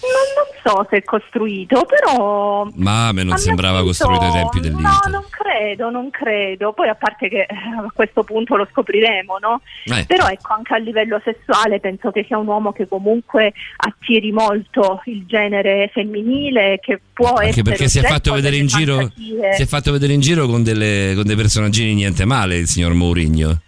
Non, 0.00 0.72
non 0.72 0.74
so 0.82 0.86
se 0.88 0.98
è 0.98 1.02
costruito, 1.04 1.84
però. 1.84 2.68
Ma 2.74 3.08
a 3.08 3.12
me 3.12 3.24
non 3.24 3.36
sembrava 3.38 3.78
avviso- 3.78 4.06
costruito 4.06 4.32
ai 4.32 4.40
tempi 4.40 4.56
No, 4.56 4.62
dell'Inter. 4.62 5.10
non 5.10 5.24
credo, 5.28 5.90
non 5.90 6.10
credo. 6.10 6.72
Poi 6.72 6.88
a 6.88 6.94
parte 6.94 7.28
che 7.28 7.40
eh, 7.40 7.46
a 7.84 7.90
questo 7.92 8.22
punto 8.22 8.56
lo 8.56 8.66
scopriremo, 8.70 9.38
no? 9.38 9.60
Eh. 9.84 10.04
Però 10.06 10.26
ecco, 10.28 10.52
anche 10.54 10.74
a 10.74 10.78
livello 10.78 11.20
sessuale 11.24 11.80
penso 11.80 12.10
che 12.10 12.24
sia 12.26 12.38
un 12.38 12.46
uomo 12.46 12.72
che 12.72 12.86
comunque 12.86 13.52
attiri 13.76 14.30
molto 14.30 15.02
il 15.06 15.24
genere 15.26 15.90
femminile, 15.92 16.78
che 16.80 17.00
può 17.12 17.30
Anche 17.30 17.46
essere 17.48 17.62
perché 17.62 17.88
si 17.88 17.98
è 17.98 18.02
fatto 18.02 18.32
vedere 18.32 18.56
in 18.56 18.66
giro 18.66 19.10
si 19.16 19.62
è 19.62 19.66
fatto 19.66 19.90
vedere 19.92 20.12
in 20.12 20.20
giro 20.20 20.46
con, 20.46 20.62
delle, 20.62 21.12
con 21.14 21.24
dei 21.24 21.36
personaggini 21.36 21.94
niente 21.94 22.24
male 22.24 22.56
il 22.56 22.66
signor 22.66 22.94
Mourinho 22.94 23.60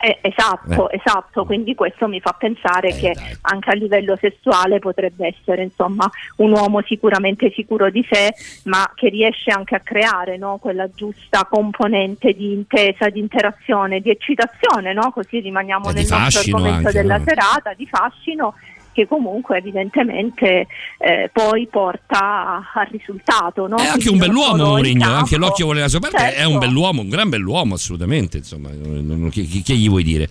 Eh, 0.00 0.18
esatto, 0.20 0.90
esatto, 0.90 1.44
quindi 1.44 1.74
questo 1.74 2.06
mi 2.06 2.20
fa 2.20 2.32
pensare 2.38 2.90
Eh, 2.90 2.96
che 2.96 3.12
dai. 3.14 3.36
anche 3.40 3.70
a 3.70 3.74
livello 3.74 4.16
sessuale 4.16 4.78
potrebbe 4.78 5.34
essere 5.36 5.64
insomma 5.64 6.08
un 6.36 6.52
uomo 6.52 6.82
sicuramente 6.82 7.50
sicuro 7.52 7.90
di 7.90 8.06
sé, 8.08 8.32
ma 8.64 8.88
che 8.94 9.08
riesce 9.08 9.50
anche 9.50 9.74
a 9.74 9.80
creare 9.80 10.36
no, 10.36 10.58
quella 10.58 10.88
giusta 10.94 11.46
componente 11.50 12.32
di 12.32 12.52
intesa, 12.52 13.08
di 13.08 13.18
interazione, 13.18 13.98
di 14.00 14.10
eccitazione, 14.10 14.92
no? 14.92 15.10
così 15.10 15.40
rimaniamo 15.40 15.90
Eh, 15.90 15.92
nel 15.94 16.06
nostro 16.08 16.40
argomento 16.42 16.86
anche, 16.88 16.92
della 16.92 17.16
no? 17.18 17.24
serata, 17.26 17.72
di 17.74 17.86
fascino 17.86 18.54
che 18.98 19.06
comunque 19.06 19.58
evidentemente 19.58 20.66
eh, 20.98 21.30
poi 21.32 21.68
porta 21.70 22.62
al 22.74 22.88
risultato. 22.90 23.66
No? 23.68 23.76
è 23.76 23.86
anche 23.86 24.08
Quindi 24.08 24.08
un 24.08 24.18
bell'uomo 24.18 24.64
Mourinho 24.64 25.12
anche 25.12 25.36
l'occhio 25.36 25.66
vuole 25.66 25.80
la 25.80 25.88
sua 25.88 26.00
parte 26.00 26.34
è 26.34 26.42
un 26.44 26.52
Certo. 26.52 26.58
bell'uomo 26.66 27.02
un 27.02 27.08
gran 27.08 27.28
bell'uomo 27.28 27.74
assolutamente 27.74 28.38
insomma 28.38 28.70
che- 29.30 29.46
che 29.64 29.74
gli 29.74 29.88
vuoi 29.88 30.02
dire 30.02 30.28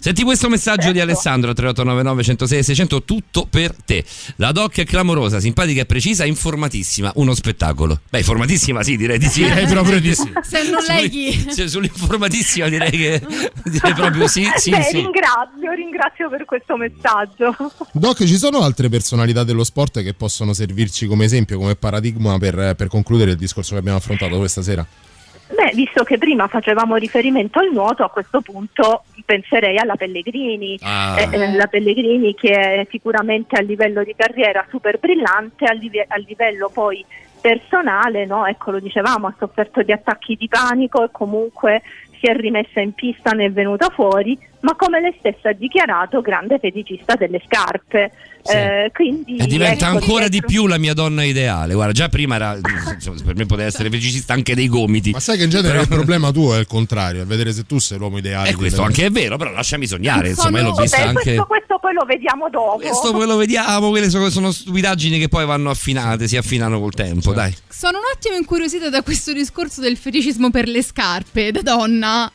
Senti 0.00 0.22
questo 0.22 0.48
messaggio 0.48 0.92
di 0.92 0.98
Certo. 0.98 1.10
Alessandro 1.10 1.52
3899 1.52 2.22
106 2.22 2.62
600 2.62 3.02
tutto 3.02 3.46
per 3.48 3.74
te. 3.84 4.04
La 4.36 4.52
doc 4.52 4.78
è 4.78 4.84
clamorosa, 4.84 5.40
simpatica 5.40 5.82
e 5.82 5.86
precisa, 5.86 6.24
informatissima, 6.24 7.12
uno 7.16 7.34
spettacolo. 7.34 8.00
Beh, 8.08 8.18
informatissima 8.18 8.82
sì, 8.82 8.96
direi 8.96 9.18
di 9.18 9.26
sì. 9.26 9.42
Direi 9.42 9.66
proprio 9.70 10.00
di 10.00 10.14
sì. 10.14 10.32
Se 10.42 10.68
non 10.70 10.82
lei 10.86 11.08
chi? 11.08 11.46
Cioè, 11.54 11.68
sull'informatissima 11.68 12.68
direi 12.68 12.90
che 12.90 13.22
direi 13.64 13.94
proprio 13.94 14.26
sì, 14.28 14.46
sì, 14.56 14.70
Beh, 14.70 14.82
sì. 14.82 14.96
ringrazio, 14.96 15.72
ringrazio 15.74 16.28
per 16.28 16.44
questo 16.44 16.76
messaggio. 16.76 17.56
Doc, 17.92 18.24
ci 18.24 18.38
sono 18.38 18.60
altre 18.60 18.88
personalità 18.88 19.44
dello 19.44 19.64
sport 19.64 20.02
che 20.02 20.14
possono 20.14 20.52
servirci 20.52 21.06
come 21.06 21.24
esempio, 21.24 21.58
come 21.58 21.74
paradigma 21.74 22.38
per, 22.38 22.74
per 22.76 22.88
concludere 22.88 23.32
il 23.32 23.36
discorso 23.36 23.72
che 23.72 23.80
abbiamo 23.80 23.98
affrontato 23.98 24.36
questa 24.38 24.62
sera? 24.62 24.86
Beh, 25.50 25.72
visto 25.74 26.04
che 26.04 26.18
prima 26.18 26.46
facevamo 26.46 26.96
riferimento 26.96 27.58
al 27.58 27.70
nuoto, 27.72 28.04
a 28.04 28.10
questo 28.10 28.42
punto 28.42 29.04
penserei 29.24 29.78
alla 29.78 29.96
Pellegrini. 29.96 30.78
Ah. 30.82 31.16
Eh, 31.18 31.28
eh, 31.30 31.52
la 31.54 31.66
Pellegrini 31.66 32.34
che 32.34 32.50
è 32.50 32.86
sicuramente 32.90 33.56
a 33.56 33.62
livello 33.62 34.02
di 34.04 34.14
carriera 34.16 34.64
super 34.68 34.98
brillante, 34.98 35.64
a, 35.64 35.72
live- 35.72 36.06
a 36.06 36.16
livello 36.16 36.70
poi 36.72 37.04
personale, 37.40 38.26
no? 38.26 38.46
ecco 38.46 38.72
lo 38.72 38.80
dicevamo, 38.80 39.26
ha 39.26 39.34
sofferto 39.38 39.82
di 39.82 39.92
attacchi 39.92 40.34
di 40.34 40.48
panico 40.48 41.04
e 41.04 41.08
comunque 41.10 41.82
si 42.18 42.26
è 42.26 42.34
rimessa 42.34 42.80
in 42.80 42.92
pista, 42.92 43.30
ne 43.30 43.46
è 43.46 43.50
venuta 43.50 43.88
fuori, 43.90 44.38
ma 44.60 44.74
come 44.74 45.00
lei 45.00 45.14
stessa 45.18 45.50
ha 45.50 45.52
dichiarato, 45.52 46.20
grande 46.20 46.58
feticista 46.58 47.14
delle 47.14 47.40
scarpe. 47.46 48.10
Sì. 48.42 48.54
Eh, 48.54 48.90
quindi, 48.94 49.36
E 49.36 49.46
diventa 49.46 49.88
ecco, 49.88 49.98
ancora 49.98 50.24
di 50.24 50.30
dietro- 50.30 50.48
più 50.48 50.66
la 50.66 50.78
mia 50.78 50.94
donna 50.94 51.22
ideale. 51.22 51.74
Guarda, 51.74 51.92
già 51.92 52.08
prima 52.08 52.36
era. 52.36 52.56
insomma, 52.94 53.20
per 53.24 53.36
me 53.36 53.46
poteva 53.46 53.68
essere 53.68 53.90
feticista 53.90 54.32
anche 54.32 54.54
dei 54.54 54.68
gomiti. 54.68 55.10
Ma 55.10 55.20
sai 55.20 55.36
che 55.36 55.44
in 55.44 55.50
genere 55.50 55.80
il 55.80 55.88
problema 55.88 56.30
tuo 56.30 56.56
è 56.56 56.58
il 56.58 56.66
contrario, 56.66 57.22
è 57.22 57.24
vedere 57.24 57.52
se 57.52 57.66
tu 57.66 57.78
sei 57.78 57.98
l'uomo 57.98 58.18
ideale. 58.18 58.50
E 58.50 58.54
questo 58.54 58.82
anche 58.82 59.06
è 59.06 59.10
vero, 59.10 59.36
però 59.36 59.52
lasciami 59.52 59.86
sognare. 59.86 60.30
Insomma, 60.30 60.60
l'ho 60.62 60.72
vista 60.72 60.98
anche. 60.98 61.22
questo, 61.22 61.44
questo 61.44 61.78
poi 61.78 61.92
lo 61.92 62.04
vediamo 62.04 62.48
dopo. 62.48 62.78
Questo 62.78 63.12
poi 63.12 63.26
lo 63.26 63.36
vediamo, 63.36 63.90
quelle 63.90 64.08
sono, 64.08 64.30
sono 64.30 64.50
stupidaggini 64.50 65.18
che 65.18 65.28
poi 65.28 65.44
vanno 65.44 65.70
affinate, 65.70 66.26
si 66.26 66.36
affinano 66.36 66.80
col 66.80 66.94
tempo, 66.94 67.32
dai. 67.32 67.54
Sono 67.68 67.98
un 67.98 68.04
attimo 68.12 68.36
incuriosita 68.36 68.88
da 68.88 69.02
questo 69.02 69.32
discorso 69.32 69.80
del 69.80 69.96
feticismo 69.96 70.50
per 70.50 70.66
le 70.68 70.82
scarpe 70.82 71.52
da 71.52 71.60
donna. 71.62 72.32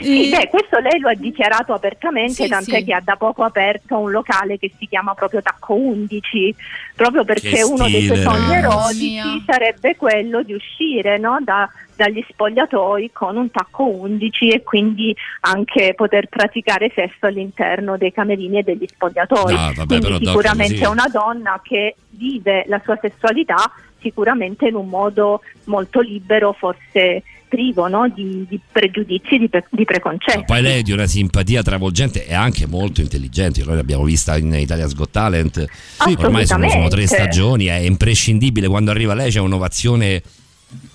Sì, 0.00 0.26
Eh, 0.26 0.36
beh, 0.36 0.48
questo 0.48 0.78
lei 0.78 0.98
lo 1.00 1.08
ha 1.08 1.14
dichiarato 1.14 1.72
apertamente, 1.72 2.42
Sì, 2.44 2.48
tant'è 2.48 2.78
sì. 2.78 2.84
che 2.84 2.94
ha 2.94 3.00
da 3.02 3.16
poco 3.16 3.42
aperto 3.44 3.98
un 3.98 4.10
locale 4.10 4.58
che 4.58 4.72
si 4.78 4.86
chiama 4.88 5.14
proprio 5.14 5.42
Tacco 5.42 5.74
11, 5.74 6.54
proprio 6.96 7.24
perché 7.24 7.62
uno 7.62 7.88
dei 7.88 8.06
suoi 8.06 8.20
sogni 8.22 8.54
erotici 8.54 9.10
Mia. 9.10 9.42
sarebbe 9.46 9.96
quello 9.96 10.42
di 10.42 10.52
uscire 10.54 11.18
no, 11.18 11.38
da- 11.42 11.68
dagli 11.94 12.24
spogliatoi 12.28 13.10
con 13.12 13.36
un 13.36 13.50
tacco 13.50 13.84
11 13.86 14.48
e 14.50 14.62
quindi 14.62 15.14
anche 15.40 15.92
poter 15.94 16.26
praticare 16.28 16.90
sesso 16.94 17.26
all'interno 17.26 17.96
dei 17.96 18.10
camerini 18.12 18.58
e 18.58 18.62
degli 18.62 18.86
spogliatoi. 18.88 19.54
No, 19.54 19.72
vabbè, 19.76 19.98
quindi 20.00 20.26
sicuramente 20.26 20.78
è 20.80 20.88
una 20.88 21.06
donna 21.12 21.60
che 21.62 21.94
vive 22.10 22.64
la 22.66 22.80
sua 22.82 22.98
sessualità 23.00 23.70
sicuramente 24.00 24.66
in 24.66 24.74
un 24.74 24.88
modo 24.88 25.42
molto 25.64 26.00
libero, 26.00 26.52
forse 26.52 27.22
privo 27.52 27.86
no, 27.86 28.08
di, 28.08 28.46
di 28.48 28.58
pregiudizi, 28.72 29.36
di, 29.36 29.50
pre- 29.50 29.66
di 29.70 29.84
preconcetti. 29.84 30.38
Ma 30.38 30.44
poi 30.44 30.62
lei 30.62 30.78
è 30.78 30.82
di 30.82 30.92
una 30.92 31.06
simpatia 31.06 31.62
travolgente 31.62 32.26
e 32.26 32.32
anche 32.32 32.66
molto 32.66 33.02
intelligente. 33.02 33.62
Noi 33.62 33.76
l'abbiamo 33.76 34.04
vista 34.04 34.38
in 34.38 34.54
Italia's 34.54 34.94
Got 34.94 35.10
Talent. 35.10 35.66
Sì, 35.70 36.16
ormai 36.16 36.46
sono, 36.46 36.66
sono 36.70 36.88
tre 36.88 37.06
stagioni, 37.06 37.66
è 37.66 37.74
imprescindibile. 37.74 38.68
Quando 38.68 38.90
arriva 38.90 39.12
lei 39.12 39.30
c'è 39.30 39.40
un'ovazione 39.40 40.22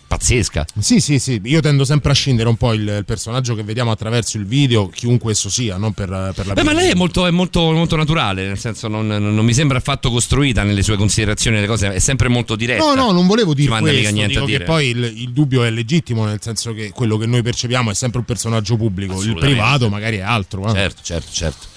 pazzesca. 0.07 0.65
Sì, 0.79 0.99
sì, 0.99 1.19
sì, 1.19 1.39
io 1.43 1.59
tendo 1.59 1.83
sempre 1.85 2.11
a 2.11 2.13
scindere 2.15 2.47
un 2.49 2.55
po' 2.55 2.73
il, 2.73 2.81
il 2.81 3.03
personaggio 3.05 3.55
che 3.55 3.63
vediamo 3.63 3.91
attraverso 3.91 4.37
il 4.37 4.45
video, 4.45 4.87
chiunque 4.87 5.31
esso 5.33 5.49
sia, 5.49 5.77
non 5.77 5.91
per, 5.93 6.31
per 6.33 6.47
la 6.47 6.53
Beh, 6.53 6.63
ma 6.63 6.73
lei 6.73 6.91
è 6.91 6.95
molto, 6.95 7.25
è 7.25 7.31
molto, 7.31 7.71
molto 7.71 7.95
naturale, 7.95 8.47
nel 8.47 8.57
senso 8.57 8.87
non, 8.87 9.05
non- 9.07 9.35
non 9.35 9.45
mi 9.45 9.53
sembra 9.53 9.77
affatto 9.77 10.09
costruita 10.09 10.63
nelle 10.63 10.81
sue 10.83 10.95
considerazioni, 10.97 11.59
le 11.59 11.67
cose, 11.67 11.93
è 11.93 11.99
sempre 11.99 12.29
molto 12.29 12.55
diretta. 12.55 12.83
No, 12.85 12.93
no, 12.95 13.11
non 13.11 13.27
volevo 13.27 13.53
dire 13.53 13.67
questo, 13.79 14.13
niente 14.13 14.39
che 14.39 14.45
dire. 14.45 14.63
poi 14.63 14.87
il, 14.87 15.03
il 15.17 15.29
dubbio 15.31 15.63
è 15.63 15.69
legittimo, 15.69 16.25
nel 16.25 16.39
senso 16.41 16.73
che 16.73 16.91
quello 16.91 17.17
che 17.17 17.25
noi 17.25 17.41
percepiamo 17.41 17.91
è 17.91 17.93
sempre 17.93 18.19
un 18.19 18.25
personaggio 18.25 18.75
pubblico, 18.77 19.21
il 19.21 19.35
privato 19.35 19.89
magari 19.89 20.17
è 20.17 20.21
altro. 20.21 20.61
ma- 20.61 20.73
Certo, 20.73 21.01
certo, 21.03 21.31
certo. 21.31 21.67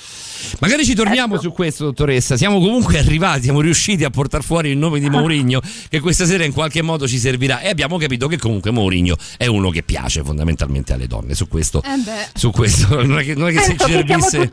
Magari 0.60 0.84
ci 0.84 0.94
torniamo 0.94 1.38
su 1.40 1.52
questo, 1.52 1.84
dottoressa. 1.84 2.36
Siamo 2.36 2.58
comunque 2.60 2.98
arrivati, 2.98 3.42
siamo 3.42 3.60
riusciti 3.60 4.04
a 4.04 4.10
portare 4.10 4.42
fuori 4.42 4.70
il 4.70 4.78
nome 4.78 5.00
di 5.00 5.08
Mourinho, 5.08 5.60
che 5.88 6.00
questa 6.00 6.24
sera 6.24 6.44
in 6.44 6.52
qualche 6.52 6.82
modo 6.82 7.06
ci 7.08 7.18
servirà. 7.18 7.60
E 7.60 7.68
abbiamo 7.68 7.96
capito 7.98 8.28
che 8.28 8.38
comunque 8.38 8.70
Mourinho 8.70 9.16
è 9.36 9.46
uno 9.46 9.70
che 9.70 9.82
piace 9.82 10.22
fondamentalmente 10.22 10.92
alle 10.92 11.06
donne. 11.06 11.34
Su 11.34 11.48
questo, 11.48 11.82
Eh 11.82 12.28
su 12.34 12.50
questo 12.50 12.94
non 13.02 13.18
è 13.18 13.24
che, 13.24 13.34
non 13.34 13.48
è 13.48 13.52
che 13.52 13.60
se 13.60 13.74
Penso 13.74 13.86
ci 13.86 13.92
servisse. 13.92 14.48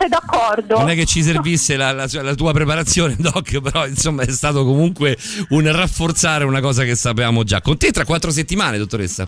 Non 0.68 0.90
è 0.90 0.96
che 0.96 1.06
ci 1.06 1.24
servisse 1.24 1.76
la, 1.78 1.92
la- 1.92 2.08
la 2.22 2.36
tua 2.36 2.54
preparazione, 2.54 3.16
Doc, 3.20 3.60
però 3.62 3.88
insomma 3.88 4.24
è 4.24 4.32
stato 4.32 4.64
comunque 4.66 5.18
un 5.50 5.72
rafforzare 5.72 6.44
una 6.46 6.62
cosa 6.62 6.84
che 6.84 6.96
sapevamo 6.96 7.44
già. 7.44 7.62
Con 7.62 7.78
te 7.78 7.92
tra 7.92 8.06
quattro 8.06 8.32
settimane, 8.32 8.78
dottoressa. 8.78 9.28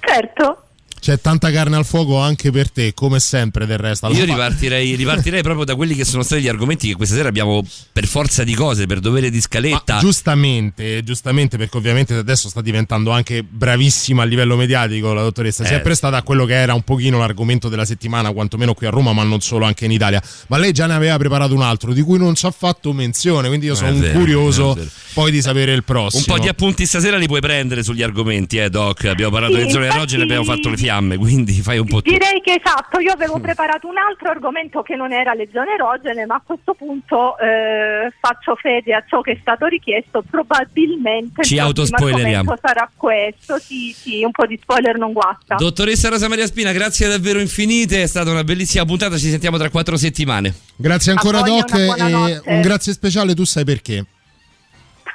Certo. 0.00 0.62
C'è 1.00 1.20
tanta 1.20 1.50
carne 1.50 1.76
al 1.76 1.84
fuoco 1.84 2.18
anche 2.18 2.50
per 2.50 2.70
te, 2.70 2.92
come 2.94 3.20
sempre 3.20 3.66
del 3.66 3.78
resto. 3.78 4.08
Io 4.08 4.24
ripartirei, 4.24 4.94
ripartirei 4.96 5.42
proprio 5.42 5.64
da 5.64 5.74
quelli 5.74 5.94
che 5.94 6.04
sono 6.04 6.22
stati 6.22 6.42
gli 6.42 6.48
argomenti 6.48 6.88
che 6.88 6.94
questa 6.94 7.14
sera 7.14 7.28
abbiamo 7.28 7.64
per 7.92 8.06
forza 8.06 8.44
di 8.44 8.54
cose, 8.54 8.86
per 8.86 9.00
dovere 9.00 9.30
di 9.30 9.40
scaletta. 9.40 9.94
Ma 9.94 10.00
giustamente, 10.00 11.02
giustamente, 11.04 11.56
perché 11.56 11.76
ovviamente 11.76 12.14
adesso 12.14 12.48
sta 12.48 12.60
diventando 12.60 13.10
anche 13.10 13.42
bravissima 13.42 14.22
a 14.22 14.26
livello 14.26 14.56
mediatico 14.56 15.12
la 15.12 15.22
dottoressa. 15.22 15.64
Si 15.64 15.72
Eh. 15.72 15.76
è 15.76 15.80
prestata 15.80 16.16
a 16.16 16.22
quello 16.22 16.44
che 16.44 16.54
era 16.54 16.74
un 16.74 16.82
pochino 16.82 17.18
l'argomento 17.18 17.68
della 17.68 17.84
settimana, 17.84 18.32
quantomeno 18.32 18.74
qui 18.74 18.86
a 18.86 18.90
Roma, 18.90 19.12
ma 19.12 19.22
non 19.22 19.40
solo, 19.40 19.64
anche 19.64 19.84
in 19.84 19.92
Italia. 19.92 20.22
Ma 20.48 20.58
lei 20.58 20.72
già 20.72 20.86
ne 20.86 20.94
aveva 20.94 21.16
preparato 21.16 21.54
un 21.54 21.62
altro 21.62 21.92
di 21.92 22.02
cui 22.02 22.18
non 22.18 22.34
ci 22.34 22.46
ha 22.46 22.50
fatto 22.50 22.92
menzione, 22.92 23.48
quindi 23.48 23.66
io 23.66 23.72
È 23.72 23.76
sono 23.76 23.96
vero, 23.98 24.18
curioso 24.18 24.76
poi 25.14 25.30
di 25.30 25.40
sapere 25.40 25.72
il 25.72 25.84
prossimo. 25.84 26.24
Un 26.26 26.34
po' 26.36 26.42
di 26.42 26.48
appunti 26.48 26.86
stasera 26.86 27.16
li 27.16 27.26
puoi 27.26 27.40
prendere 27.40 27.82
sugli 27.82 28.02
argomenti, 28.02 28.58
eh, 28.58 28.68
Doc. 28.70 29.04
Abbiamo 29.04 29.30
parlato 29.32 29.54
Sì, 29.54 29.58
delle 29.60 29.70
zone 29.70 29.86
erogene, 29.86 30.22
abbiamo 30.24 30.44
fatto 30.44 30.68
le 30.68 30.76
fiamme, 30.88 31.16
quindi 31.18 31.52
fai 31.60 31.78
un 31.78 31.86
po' 31.86 32.00
tu. 32.00 32.10
Direi 32.10 32.40
che 32.40 32.60
esatto, 32.62 32.98
io 33.00 33.12
avevo 33.12 33.38
preparato 33.40 33.86
un 33.86 33.98
altro 33.98 34.30
argomento 34.30 34.82
che 34.82 34.96
non 34.96 35.12
era 35.12 35.34
le 35.34 35.48
zone 35.52 35.74
erogene, 35.74 36.24
ma 36.24 36.36
a 36.36 36.42
questo 36.44 36.74
punto 36.74 37.38
eh, 37.38 38.10
faccio 38.20 38.56
fede 38.56 38.94
a 38.94 39.04
ciò 39.06 39.20
che 39.20 39.32
è 39.32 39.38
stato 39.40 39.66
richiesto. 39.66 40.22
Probabilmente 40.28 41.44
Ci 41.44 41.58
autospoileriamo. 41.58 42.56
sarà 42.60 42.90
questo. 42.96 43.58
Sì, 43.58 43.94
sì, 43.94 44.24
un 44.24 44.30
po' 44.30 44.46
di 44.46 44.58
spoiler 44.60 44.96
non 44.96 45.12
guasta. 45.12 45.56
Dottoressa 45.56 46.08
Rosa 46.08 46.28
Maria 46.28 46.46
Spina, 46.46 46.72
grazie 46.72 47.08
davvero 47.08 47.38
infinite, 47.40 48.02
è 48.02 48.06
stata 48.06 48.30
una 48.30 48.44
bellissima 48.44 48.84
puntata, 48.84 49.18
ci 49.18 49.28
sentiamo 49.28 49.58
tra 49.58 49.68
quattro 49.68 49.96
settimane. 49.96 50.54
Grazie 50.76 51.12
ancora, 51.12 51.42
Doc. 51.42 51.74
E 51.74 52.40
un 52.44 52.60
grazie 52.62 52.92
speciale, 52.92 53.34
tu 53.34 53.44
sai 53.44 53.64
perché. 53.64 54.04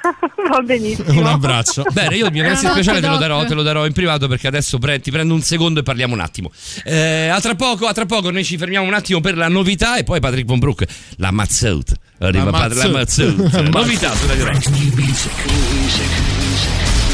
Va 0.50 0.60
benissimo. 0.60 1.20
Un 1.20 1.26
abbraccio. 1.26 1.84
Bene, 1.92 2.16
io 2.16 2.26
il 2.26 2.32
mio 2.32 2.42
grazie 2.42 2.68
speciale 2.70 3.00
te 3.00 3.06
lo, 3.06 3.16
darò, 3.16 3.44
te 3.44 3.54
lo 3.54 3.62
darò 3.62 3.86
in 3.86 3.92
privato 3.92 4.28
perché 4.28 4.46
adesso 4.46 4.78
pre- 4.78 5.00
ti 5.00 5.10
prendo 5.10 5.34
un 5.34 5.42
secondo 5.42 5.80
e 5.80 5.82
parliamo 5.82 6.14
un 6.14 6.20
attimo. 6.20 6.50
Eh, 6.84 7.28
a, 7.28 7.40
tra 7.40 7.54
poco, 7.54 7.86
a 7.86 7.92
tra 7.92 8.06
poco 8.06 8.30
noi 8.30 8.44
ci 8.44 8.56
fermiamo 8.58 8.86
un 8.86 8.94
attimo 8.94 9.20
per 9.20 9.36
la 9.36 9.48
novità 9.48 9.96
e 9.96 10.04
poi 10.04 10.20
Patrick 10.20 10.46
Von 10.46 10.58
Broek, 10.58 10.84
la 11.16 11.30
Mazzout. 11.30 11.92
Arriva 12.18 12.44
La 12.44 12.50
Pat- 12.50 12.90
Mazzout. 12.90 13.68
Novità 13.70 14.14
sulla 14.14 14.34
diretta. 14.34 14.70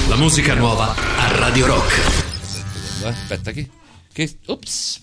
La 0.08 0.16
musica 0.16 0.54
nuova 0.54 0.94
a 0.94 1.36
Radio 1.36 1.66
Rock. 1.66 2.00
Aspetta, 3.04 3.52
che. 3.52 3.68
che 4.12 4.30
ops. 4.46 5.02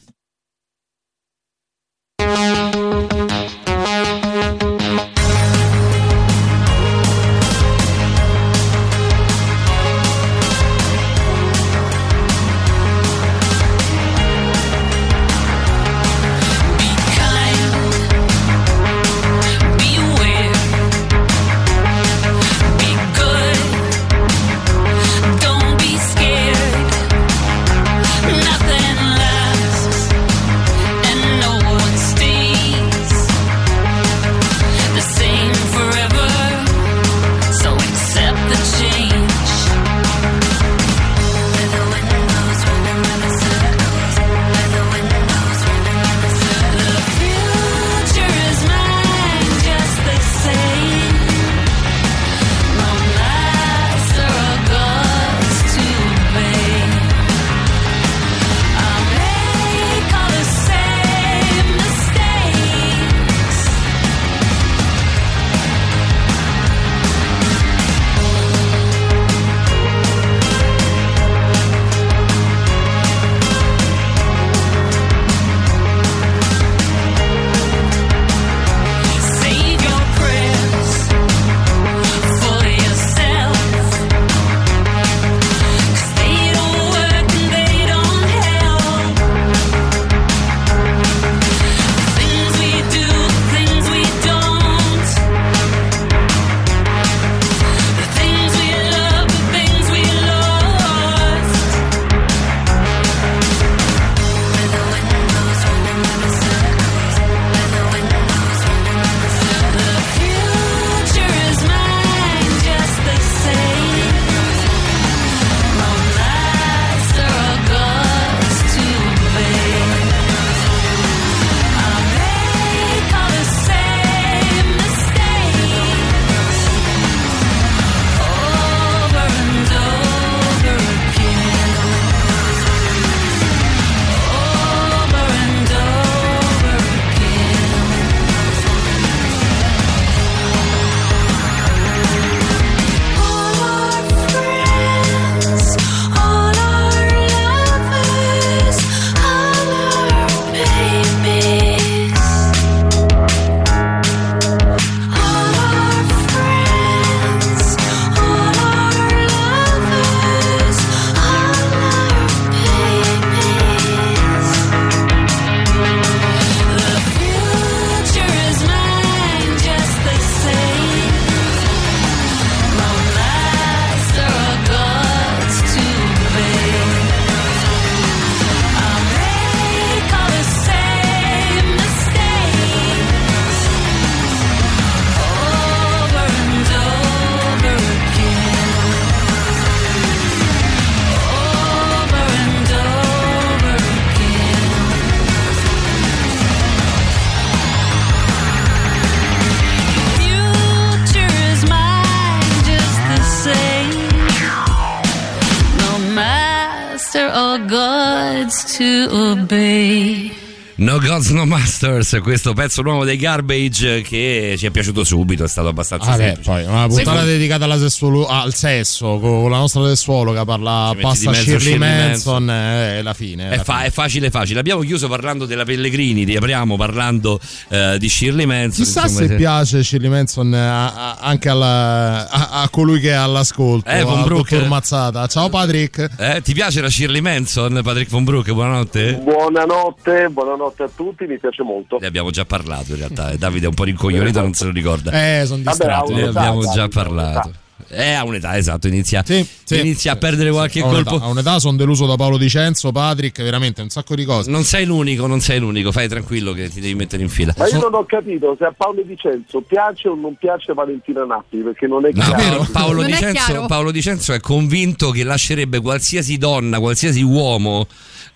No 211.17 211.23
Gods 211.23 211.29
No 211.31 211.45
Masters, 211.45 212.19
questo 212.21 212.53
pezzo 212.53 212.83
nuovo 212.83 213.03
dei 213.03 213.17
Garbage 213.17 214.01
che 214.01 214.53
ci 214.55 214.67
è 214.67 214.69
piaciuto 214.69 215.03
subito, 215.03 215.43
è 215.45 215.47
stato 215.47 215.67
abbastanza 215.69 216.11
Ah, 216.11 216.15
beh, 216.15 216.23
semplice. 216.23 216.49
poi 216.51 216.63
una 216.65 216.85
puntata 216.87 217.09
Secondo- 217.11 217.25
dedicata 217.25 217.63
alla 217.65 217.77
sessuolo- 217.79 218.27
al 218.27 218.53
sesso 218.53 219.17
con 219.19 219.49
la 219.49 219.57
nostra 219.57 219.87
sessuologa 219.87 220.45
parla 220.45 220.91
Ci 220.95 221.03
mezzo 221.03 221.33
Shirley 221.33 221.59
Shirley 221.59 221.77
Manson 221.79 222.49
eh, 222.51 222.99
è 222.99 223.01
la 223.01 223.13
fine. 223.15 223.49
È, 223.49 223.55
la 223.57 223.63
fa- 223.63 223.81
è 223.83 223.89
facile, 223.89 224.29
facile. 224.29 224.59
Abbiamo 224.59 224.81
chiuso 224.81 225.07
parlando 225.07 225.45
della 225.45 225.65
Pellegrini, 225.65 226.23
riapriamo 226.23 226.75
parlando 226.77 227.39
eh, 227.69 227.95
di 227.97 228.09
Shirley 228.09 228.45
Manson. 228.45 228.85
Chissà 228.85 229.03
insomma, 229.07 229.27
se 229.27 229.35
piace 229.35 229.83
Shirley 229.83 230.09
Manson 230.11 230.53
a- 230.53 230.93
a- 230.93 231.17
anche 231.19 231.49
alla- 231.49 232.29
a, 232.29 232.61
a 232.61 232.69
colui 232.69 232.99
che 232.99 233.09
è 233.09 233.13
all'ascolto, 233.13 233.89
Eh, 233.89 234.03
Von 234.03 234.23
dottor 234.27 234.67
Mazzata. 234.67 235.25
Ciao 235.27 235.49
Patrick. 235.49 236.09
Eh, 236.17 236.41
ti 236.43 236.53
piace 236.53 236.79
la 236.79 236.89
Shirley 236.91 237.21
Manson, 237.21 237.79
Patrick 237.83 238.11
von 238.11 238.23
Broek? 238.23 238.51
Buonanotte. 238.51 239.13
Buonanotte, 239.23 240.29
buonanotte 240.29 240.83
a 240.83 240.89
tutti, 240.95 241.05
mi 241.27 241.37
piace 241.39 241.63
molto. 241.63 241.97
Ne 241.99 242.07
abbiamo 242.07 242.29
già 242.31 242.45
parlato 242.45 242.91
in 242.91 242.97
realtà. 242.97 243.35
Davide 243.35 243.65
è 243.65 243.69
un 243.69 243.75
po' 243.75 243.83
rincoglionito, 243.83 244.41
non 244.41 244.53
se 244.53 244.65
lo 244.65 244.71
ricorda. 244.71 245.11
Eh, 245.11 245.45
sono 245.45 245.61
distratto. 245.63 246.13
Ne 246.13 246.23
abbiamo 246.23 246.61
già 246.71 246.87
parlato. 246.87 247.51
Eh, 247.89 248.11
a 248.11 248.25
un'età, 248.25 248.57
esatto, 248.57 248.87
inizia, 248.87 249.23
sì. 249.23 249.47
inizia 249.69 250.11
a 250.13 250.15
perdere 250.17 250.49
qualche 250.51 250.81
A 250.81 250.83
colpo. 250.87 251.15
a 251.21 251.27
un'età 251.27 251.57
sono 251.59 251.77
deluso 251.77 252.05
da 252.05 252.15
Paolo 252.15 252.37
Dicenzo, 252.37 252.91
Patrick, 252.91 253.41
veramente 253.41 253.81
un 253.81 253.87
sacco 253.89 254.13
di 254.13 254.25
cose. 254.25 254.49
Non 254.51 254.63
sei 254.63 254.85
l'unico, 254.85 255.25
non 255.25 255.39
sei 255.39 255.59
l'unico, 255.59 255.93
fai 255.93 256.09
tranquillo 256.09 256.51
che 256.51 256.67
ti 256.69 256.81
devi 256.81 256.95
mettere 256.95 257.23
in 257.23 257.29
fila. 257.29 257.53
Ma 257.55 257.67
io 257.67 257.79
non 257.79 257.93
ho 257.93 258.03
capito 258.03 258.55
se 258.57 258.65
a 258.65 258.73
Paolo 258.75 259.03
Dicenzo 259.03 259.61
piace 259.61 260.09
o 260.09 260.15
non 260.15 260.35
piace 260.35 260.73
Valentina 260.73 261.23
Nappi, 261.23 261.59
perché 261.59 261.87
non 261.87 262.05
è 262.05 262.09
No, 262.13 262.23
chiaro. 262.23 262.67
Paolo, 262.71 263.01
Non 263.03 263.09
è 263.11 263.13
Dicenzo, 263.13 263.45
chiaro. 263.45 263.65
Paolo 263.67 263.91
Dicenzo 263.91 264.33
è 264.33 264.39
convinto 264.41 265.11
che 265.11 265.23
lascerebbe 265.23 265.79
qualsiasi 265.79 266.37
donna, 266.37 266.79
qualsiasi 266.79 267.21
uomo 267.21 267.87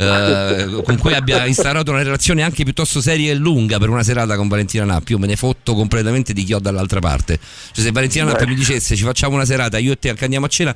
eh, 0.01 0.81
con 0.83 0.97
cui 0.97 1.13
abbia 1.13 1.45
instaurato 1.45 1.91
una 1.91 2.01
relazione 2.01 2.41
anche 2.41 2.63
piuttosto 2.63 3.01
seria 3.01 3.31
e 3.31 3.35
lunga 3.35 3.77
per 3.77 3.89
una 3.89 4.01
serata 4.01 4.35
con 4.35 4.47
Valentina 4.47 4.83
Nappi. 4.83 5.11
Io 5.11 5.19
me 5.19 5.27
ne 5.27 5.35
fotto 5.35 5.75
completamente 5.75 6.33
di 6.33 6.43
chi 6.43 6.53
ho 6.53 6.59
dall'altra 6.59 6.99
parte. 6.99 7.39
Cioè, 7.71 7.85
se 7.85 7.91
Valentina 7.91 8.25
Nappi 8.25 8.45
mi 8.47 8.55
dicesse 8.55 8.95
ci 8.95 9.03
facciamo 9.03 9.35
una 9.35 9.45
serata, 9.45 9.77
io 9.77 9.91
e 9.91 9.99
te 9.99 10.15
andiamo 10.19 10.47
a 10.47 10.49
cena, 10.49 10.75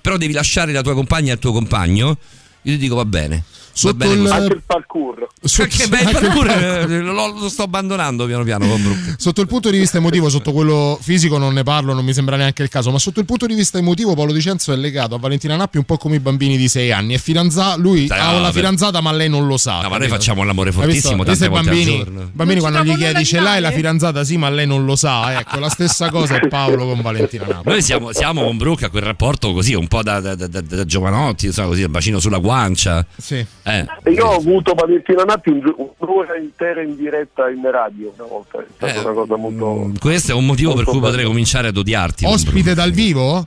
però 0.00 0.16
devi 0.16 0.32
lasciare 0.32 0.72
la 0.72 0.82
tua 0.82 0.94
compagna 0.94 1.32
al 1.32 1.38
tuo 1.38 1.52
compagno, 1.52 2.18
io 2.62 2.72
ti 2.72 2.78
dico 2.78 2.96
va 2.96 3.04
bene. 3.04 3.44
Sotto 3.74 3.94
bene 3.96 4.12
il-. 4.14 4.30
Anche 4.30 4.54
il 4.54 4.62
parkour. 4.64 5.26
Che 5.44 5.88
bel 5.88 6.10
parkour, 6.10 6.48
eh, 6.48 7.00
lo, 7.00 7.38
lo 7.38 7.48
sto 7.48 7.64
abbandonando 7.64 8.24
piano 8.24 8.44
piano 8.44 8.66
con 8.66 8.82
Brook. 8.82 9.14
Sotto 9.18 9.40
il 9.40 9.46
punto 9.46 9.68
di 9.70 9.78
vista 9.78 9.98
emotivo, 9.98 10.28
sotto 10.28 10.52
quello 10.52 10.98
fisico 11.00 11.36
non 11.38 11.52
ne 11.52 11.62
parlo, 11.64 11.92
non 11.92 12.04
mi 12.04 12.14
sembra 12.14 12.36
neanche 12.36 12.62
il 12.62 12.68
caso, 12.68 12.90
ma 12.90 12.98
sotto 12.98 13.20
il 13.20 13.26
punto 13.26 13.46
di 13.46 13.54
vista 13.54 13.78
emotivo 13.78 14.14
Paolo 14.14 14.32
Dicenzo 14.32 14.72
è 14.72 14.76
legato 14.76 15.16
a 15.16 15.18
Valentina 15.18 15.56
Nappi 15.56 15.76
un 15.78 15.84
po' 15.84 15.96
come 15.96 16.16
i 16.16 16.20
bambini 16.20 16.56
di 16.56 16.68
6 16.68 16.92
anni. 16.92 17.14
È 17.14 17.18
fidanzato, 17.18 17.80
lui 17.80 18.06
Dai, 18.06 18.18
ha 18.18 18.30
no, 18.32 18.38
una 18.38 18.52
fidanzata 18.52 19.00
ma 19.00 19.12
lei 19.12 19.28
non 19.28 19.46
lo 19.46 19.56
sa. 19.58 19.80
No, 19.82 19.88
ma 19.88 19.98
noi 19.98 20.08
facciamo 20.08 20.44
l'amore 20.44 20.72
fortissimo 20.72 21.24
tante 21.24 21.44
i 21.44 21.48
volte 21.48 21.68
al 21.68 21.74
bambini, 21.74 21.96
giorno. 21.96 22.30
bambini 22.32 22.60
Non 22.60 22.70
quando 22.70 22.92
gli 22.92 22.96
chiedi 22.96 23.24
ce 23.24 23.38
di 23.38 23.44
l'hai 23.44 23.60
la 23.60 23.70
fidanzata 23.72 24.24
sì 24.24 24.36
ma 24.36 24.48
lei 24.50 24.66
non 24.66 24.84
lo 24.84 24.96
sa 24.96 25.32
ecco 25.40 25.58
la 25.58 25.68
stessa 25.68 26.10
cosa 26.10 26.36
è 26.36 26.48
Paolo 26.48 26.86
con 26.86 27.00
Valentina 27.02 27.46
Nappi 27.46 27.68
Noi 27.68 27.82
siamo, 27.82 28.12
siamo 28.12 28.44
con 28.44 28.56
Brooke 28.56 28.84
a 28.86 28.88
quel 28.90 29.02
rapporto 29.02 29.52
così, 29.52 29.74
un 29.74 29.88
po' 29.88 30.02
da, 30.02 30.20
da, 30.20 30.34
da, 30.34 30.46
da- 30.46 30.60
da 30.60 30.84
giovanotti, 30.84 31.46
insomma, 31.46 31.68
così, 31.68 31.82
il 31.82 31.88
bacino 31.88 32.20
sulla 32.20 32.38
guancia. 32.38 33.04
Sì. 33.16 33.44
Eh. 33.66 33.86
E 34.02 34.10
io 34.10 34.26
ho 34.26 34.36
avuto 34.36 34.74
Valentina 34.74 35.22
Nappi 35.24 35.48
un 35.50 35.60
gi- 35.60 35.74
un'ora 35.98 36.36
intera 36.36 36.82
in 36.82 36.96
diretta 36.96 37.48
in 37.48 37.62
radio 37.70 38.12
una 38.16 38.28
volta, 38.28 38.58
è 38.60 38.66
stata 38.74 38.92
Eh, 38.94 38.98
una 39.00 39.12
cosa 39.12 39.36
molto... 39.36 39.90
Questo 39.98 40.32
è 40.32 40.34
un 40.34 40.44
motivo 40.46 40.74
per 40.74 40.84
cui 40.84 40.98
potrei 40.98 41.16
bello. 41.16 41.28
cominciare 41.28 41.68
ad 41.68 41.76
odiarti. 41.76 42.26
ospite 42.26 42.74
dal 42.74 42.90
vivo? 42.90 43.46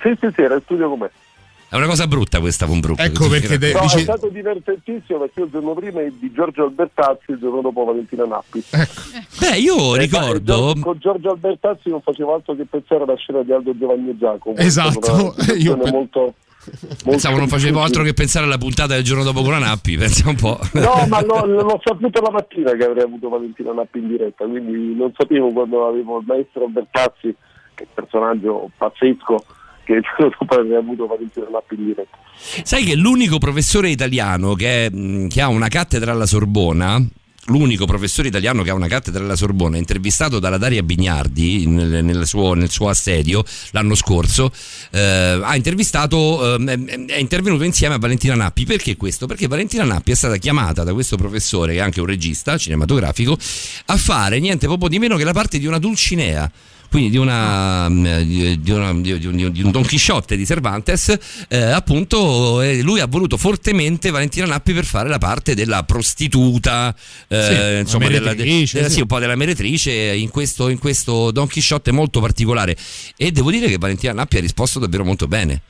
Sì, 0.00 0.12
sì, 0.20 0.28
sì, 0.34 0.42
era 0.42 0.54
in 0.56 0.60
studio 0.64 0.88
con 0.88 0.98
me. 0.98 1.10
È 1.70 1.76
una 1.76 1.86
cosa 1.86 2.06
brutta 2.06 2.40
questa 2.40 2.64
con 2.66 2.80
Brooke. 2.80 3.02
Ecco 3.02 3.28
perché 3.28 3.58
de- 3.58 3.74
No, 3.74 3.80
dici- 3.82 3.98
è 3.98 4.02
stato 4.02 4.28
divertentissimo 4.28 5.18
perché 5.18 5.40
io 5.40 5.44
il 5.44 5.50
giorno 5.52 5.74
prima 5.74 6.00
è 6.00 6.10
di 6.18 6.32
Giorgio 6.32 6.64
Albertazzi, 6.64 7.30
il 7.32 7.38
giorno 7.38 7.60
dopo 7.60 7.84
Valentina 7.84 8.24
Nappi. 8.24 8.64
Beh, 9.38 9.56
io 9.58 9.94
E 9.94 9.98
ricordo. 9.98 10.54
Gior- 10.72 10.78
con 10.80 10.98
Giorgio 10.98 11.30
Albertazzi 11.30 11.90
non 11.90 12.00
facevo 12.00 12.34
altro 12.34 12.56
che 12.56 12.64
pensare 12.68 13.02
alla 13.02 13.16
scena 13.16 13.42
di 13.42 13.52
Aldo 13.52 13.76
Giovanni 13.76 14.08
e 14.10 14.16
Giacomo. 14.18 14.56
Esatto. 14.56 15.34
Una 15.36 15.52
Io 15.58 15.76
molto, 15.76 16.34
Pensavo 17.04 17.36
non 17.38 17.48
facevo 17.48 17.80
altro 17.80 18.02
che 18.02 18.14
pensare 18.14 18.46
alla 18.46 18.58
puntata 18.58 18.94
del 18.94 19.02
giorno 19.02 19.22
dopo 19.22 19.42
con 19.42 19.52
la 19.52 19.58
Nappi, 19.58 19.96
pensa 19.96 20.28
un 20.28 20.36
po'. 20.36 20.58
No, 20.72 21.06
ma 21.08 21.22
l'ho, 21.22 21.44
l'ho 21.46 21.80
saputo 21.82 22.20
la 22.20 22.30
mattina 22.30 22.72
che 22.72 22.84
avrei 22.84 23.04
avuto 23.04 23.28
Valentina 23.28 23.72
Nappi 23.72 23.98
in 23.98 24.08
diretta, 24.08 24.44
quindi 24.46 24.94
non 24.94 25.12
sapevo 25.16 25.50
quando 25.52 25.86
avevo 25.86 26.18
il 26.18 26.24
maestro 26.26 26.64
Albertazzi, 26.64 27.34
che 27.74 27.84
è 27.84 27.86
un 27.86 27.94
personaggio 27.94 28.70
pazzesco, 28.76 29.44
che 29.84 29.92
il 29.94 30.02
giorno 30.02 30.34
dopo 30.38 30.54
avrei 30.54 30.76
avuto 30.76 31.06
Valentina 31.06 31.46
Nappi 31.50 31.74
in 31.74 31.86
diretta. 31.86 32.16
Sai 32.38 32.84
che 32.84 32.94
l'unico 32.94 33.38
professore 33.38 33.88
italiano 33.88 34.54
che, 34.54 35.26
che 35.28 35.40
ha 35.40 35.48
una 35.48 35.68
cattedra 35.68 36.12
alla 36.12 36.26
Sorbona, 36.26 37.02
l'unico 37.48 37.84
professore 37.84 38.28
italiano 38.28 38.62
che 38.62 38.70
ha 38.70 38.74
una 38.74 38.86
cattedra 38.86 39.22
alla 39.22 39.36
Sorbona, 39.36 39.76
intervistato 39.76 40.38
dalla 40.38 40.58
Daria 40.58 40.82
Bignardi 40.82 41.66
nel, 41.66 42.04
nel 42.04 42.26
suo, 42.26 42.54
nel 42.54 42.70
suo 42.70 42.88
assedio 42.88 43.44
l'anno 43.70 43.94
scorso, 43.94 44.50
eh, 44.90 45.40
ha 45.42 45.56
intervistato, 45.56 46.54
ehm, 46.54 47.06
è 47.06 47.18
intervenuto 47.18 47.64
insieme 47.64 47.94
a 47.94 47.98
Valentina 47.98 48.34
Nappi. 48.34 48.64
Perché 48.64 48.96
questo? 48.96 49.26
Perché 49.26 49.46
Valentina 49.46 49.84
Nappi 49.84 50.12
è 50.12 50.14
stata 50.14 50.36
chiamata 50.36 50.84
da 50.84 50.92
questo 50.92 51.16
professore, 51.16 51.72
che 51.72 51.78
è 51.78 51.82
anche 51.82 52.00
un 52.00 52.06
regista 52.06 52.56
cinematografico, 52.56 53.36
a 53.86 53.96
fare 53.96 54.38
niente 54.38 54.66
poco 54.66 54.88
di 54.88 54.98
meno 54.98 55.16
che 55.16 55.24
la 55.24 55.32
parte 55.32 55.58
di 55.58 55.66
una 55.66 55.78
Dulcinea 55.78 56.50
quindi 56.90 57.10
di, 57.10 57.16
una, 57.18 57.88
mm, 57.88 58.04
di, 58.22 58.60
di 58.60 58.70
una- 58.70 58.92
di- 58.94 59.18
di 59.18 59.26
un, 59.26 59.52
di 59.52 59.62
un 59.62 59.70
Don 59.70 59.82
Chisciotte 59.84 60.36
di 60.36 60.46
Cervantes, 60.46 61.16
eh, 61.48 61.58
appunto 61.60 62.60
eh, 62.62 62.80
lui 62.82 63.00
ha 63.00 63.06
voluto 63.06 63.36
fortemente 63.36 64.10
Valentina 64.10 64.46
Nappi 64.46 64.72
per 64.72 64.84
fare 64.84 65.08
la 65.08 65.18
parte 65.18 65.54
della 65.54 65.82
prostituta, 65.84 66.94
eh, 67.28 67.42
Sì, 67.42 67.80
insomma, 67.80 68.04
la 68.04 68.10
della, 68.10 68.30
meretrice, 68.30 68.76
della- 68.76 68.88
sì. 68.88 68.94
sì, 68.94 69.00
un 69.02 69.06
po' 69.06 69.18
della 69.18 69.36
meretrice 69.36 69.92
in 69.92 70.30
questo, 70.30 70.68
in 70.68 70.78
questo 70.78 71.30
Don 71.30 71.46
Chisciotte 71.46 71.90
molto 71.92 72.20
particolare. 72.20 72.76
E 73.16 73.30
devo 73.32 73.50
dire 73.50 73.66
che 73.68 73.76
Valentina 73.78 74.12
Nappi 74.12 74.38
ha 74.38 74.40
risposto 74.40 74.78
davvero 74.78 75.04
molto 75.04 75.26
bene. 75.28 75.60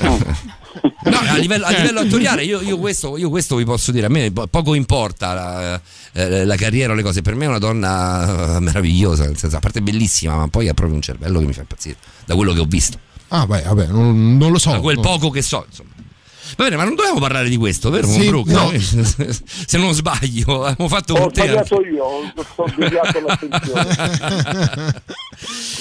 No, 0.00 0.18
a 1.04 1.36
livello, 1.36 1.64
a 1.66 1.70
livello 1.70 2.00
attoriale 2.00 2.44
io, 2.44 2.60
io 2.60 2.78
questo, 2.78 3.16
io 3.16 3.30
questo 3.30 3.56
vi 3.56 3.64
posso 3.64 3.92
dire, 3.92 4.06
a 4.06 4.08
me 4.08 4.30
po- 4.32 4.46
poco 4.46 4.74
importa 4.74 5.32
la, 5.34 5.80
eh, 6.12 6.44
la 6.44 6.56
carriera 6.56 6.92
o 6.92 6.96
le 6.96 7.02
cose, 7.02 7.22
per 7.22 7.34
me 7.34 7.44
è 7.44 7.48
una 7.48 7.58
donna 7.58 8.56
eh, 8.56 8.60
meravigliosa, 8.60 9.24
nel 9.24 9.36
senso, 9.36 9.56
a 9.56 9.60
parte 9.60 9.80
bellissima, 9.82 10.36
ma 10.36 10.48
poi 10.48 10.68
ha 10.68 10.74
proprio 10.74 10.96
un 10.96 11.02
cervello 11.02 11.38
che 11.40 11.46
mi 11.46 11.52
fa 11.52 11.60
impazzire, 11.60 11.96
da 12.24 12.34
quello 12.34 12.52
che 12.52 12.60
ho 12.60 12.66
visto, 12.66 12.98
ah 13.28 13.46
beh 13.46 13.62
vabbè 13.62 13.86
non, 13.88 14.36
non 14.36 14.50
lo 14.52 14.58
so 14.58 14.70
da 14.70 14.80
quel 14.80 14.96
No. 14.96 15.02
poco 15.02 15.30
che 15.30 15.42
so, 15.42 15.64
insomma. 15.68 15.90
Va 16.56 16.64
bene, 16.64 16.76
ma 16.76 16.84
non 16.84 16.94
dovevamo 16.94 17.20
parlare 17.20 17.48
di 17.48 17.56
questo, 17.56 17.90
vero? 17.90 18.06
Sì, 18.06 18.30
no. 18.30 18.44
Se 18.78 19.78
non 19.78 19.92
sbaglio, 19.92 20.64
abbiamo 20.66 20.88
fatto 20.88 21.14
Ho 21.14 21.20
con 21.22 21.32
te. 21.32 21.40
anche- 21.48 21.64
sbagliato 21.66 21.80
io, 21.86 22.04
ho 22.04 22.32
ho 22.56 22.68
sbagliato 22.68 23.20
l'attenzione. 23.20 25.02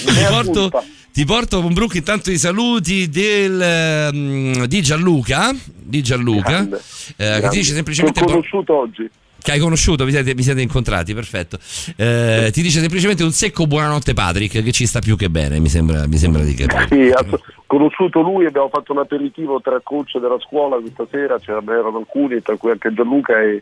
ti 0.06 0.24
porto, 0.28 0.84
ti 1.14 1.26
porto 1.26 1.62
con 1.62 1.74
Brooke 1.74 1.98
intanto 1.98 2.32
i 2.32 2.38
saluti 2.38 3.10
del, 3.10 3.62
ehm, 3.62 4.66
di 4.66 4.82
Gianluca, 4.82 5.56
di 5.64 6.02
Gianluca 6.02 6.50
Grande, 6.50 6.76
eh, 6.78 6.82
che 7.16 7.26
grande. 7.26 7.50
ti 7.50 7.58
dice 7.58 7.74
semplicemente 7.74 8.20
L'ho 8.22 8.26
conosciuto 8.26 8.76
oggi. 8.78 9.10
Che 9.46 9.52
hai 9.52 9.60
conosciuto, 9.60 10.06
vi 10.06 10.12
siete, 10.12 10.34
vi 10.34 10.42
siete 10.42 10.62
incontrati, 10.62 11.14
perfetto. 11.14 11.60
Eh, 11.98 12.50
ti 12.52 12.64
dice 12.64 12.80
semplicemente 12.80 13.24
un 13.24 13.30
secco 13.30 13.68
buonanotte 13.68 14.16
Patrick, 14.16 14.64
che 14.64 14.72
ci 14.72 14.88
sta 14.88 15.02
più 15.02 15.16
che 15.16 15.30
bene, 15.30 15.60
mi 15.60 15.70
sembra, 15.70 16.08
mi 16.08 16.18
sembra 16.18 16.42
di 16.42 16.56
capire. 16.56 16.88
Sì, 16.90 17.12
ho 17.14 17.40
conosciuto 17.68 18.22
lui, 18.22 18.48
abbiamo 18.48 18.70
fatto 18.70 18.92
un 18.92 18.98
aperitivo 18.98 19.62
tra 19.62 19.80
coach 19.84 20.18
della 20.18 20.40
scuola 20.40 20.78
questa 20.78 21.06
sera, 21.12 21.38
c'erano 21.38 21.96
alcuni, 21.96 22.42
tra 22.42 22.58
cui 22.58 22.72
anche 22.72 22.92
Gianluca 22.92 23.40
e 23.40 23.62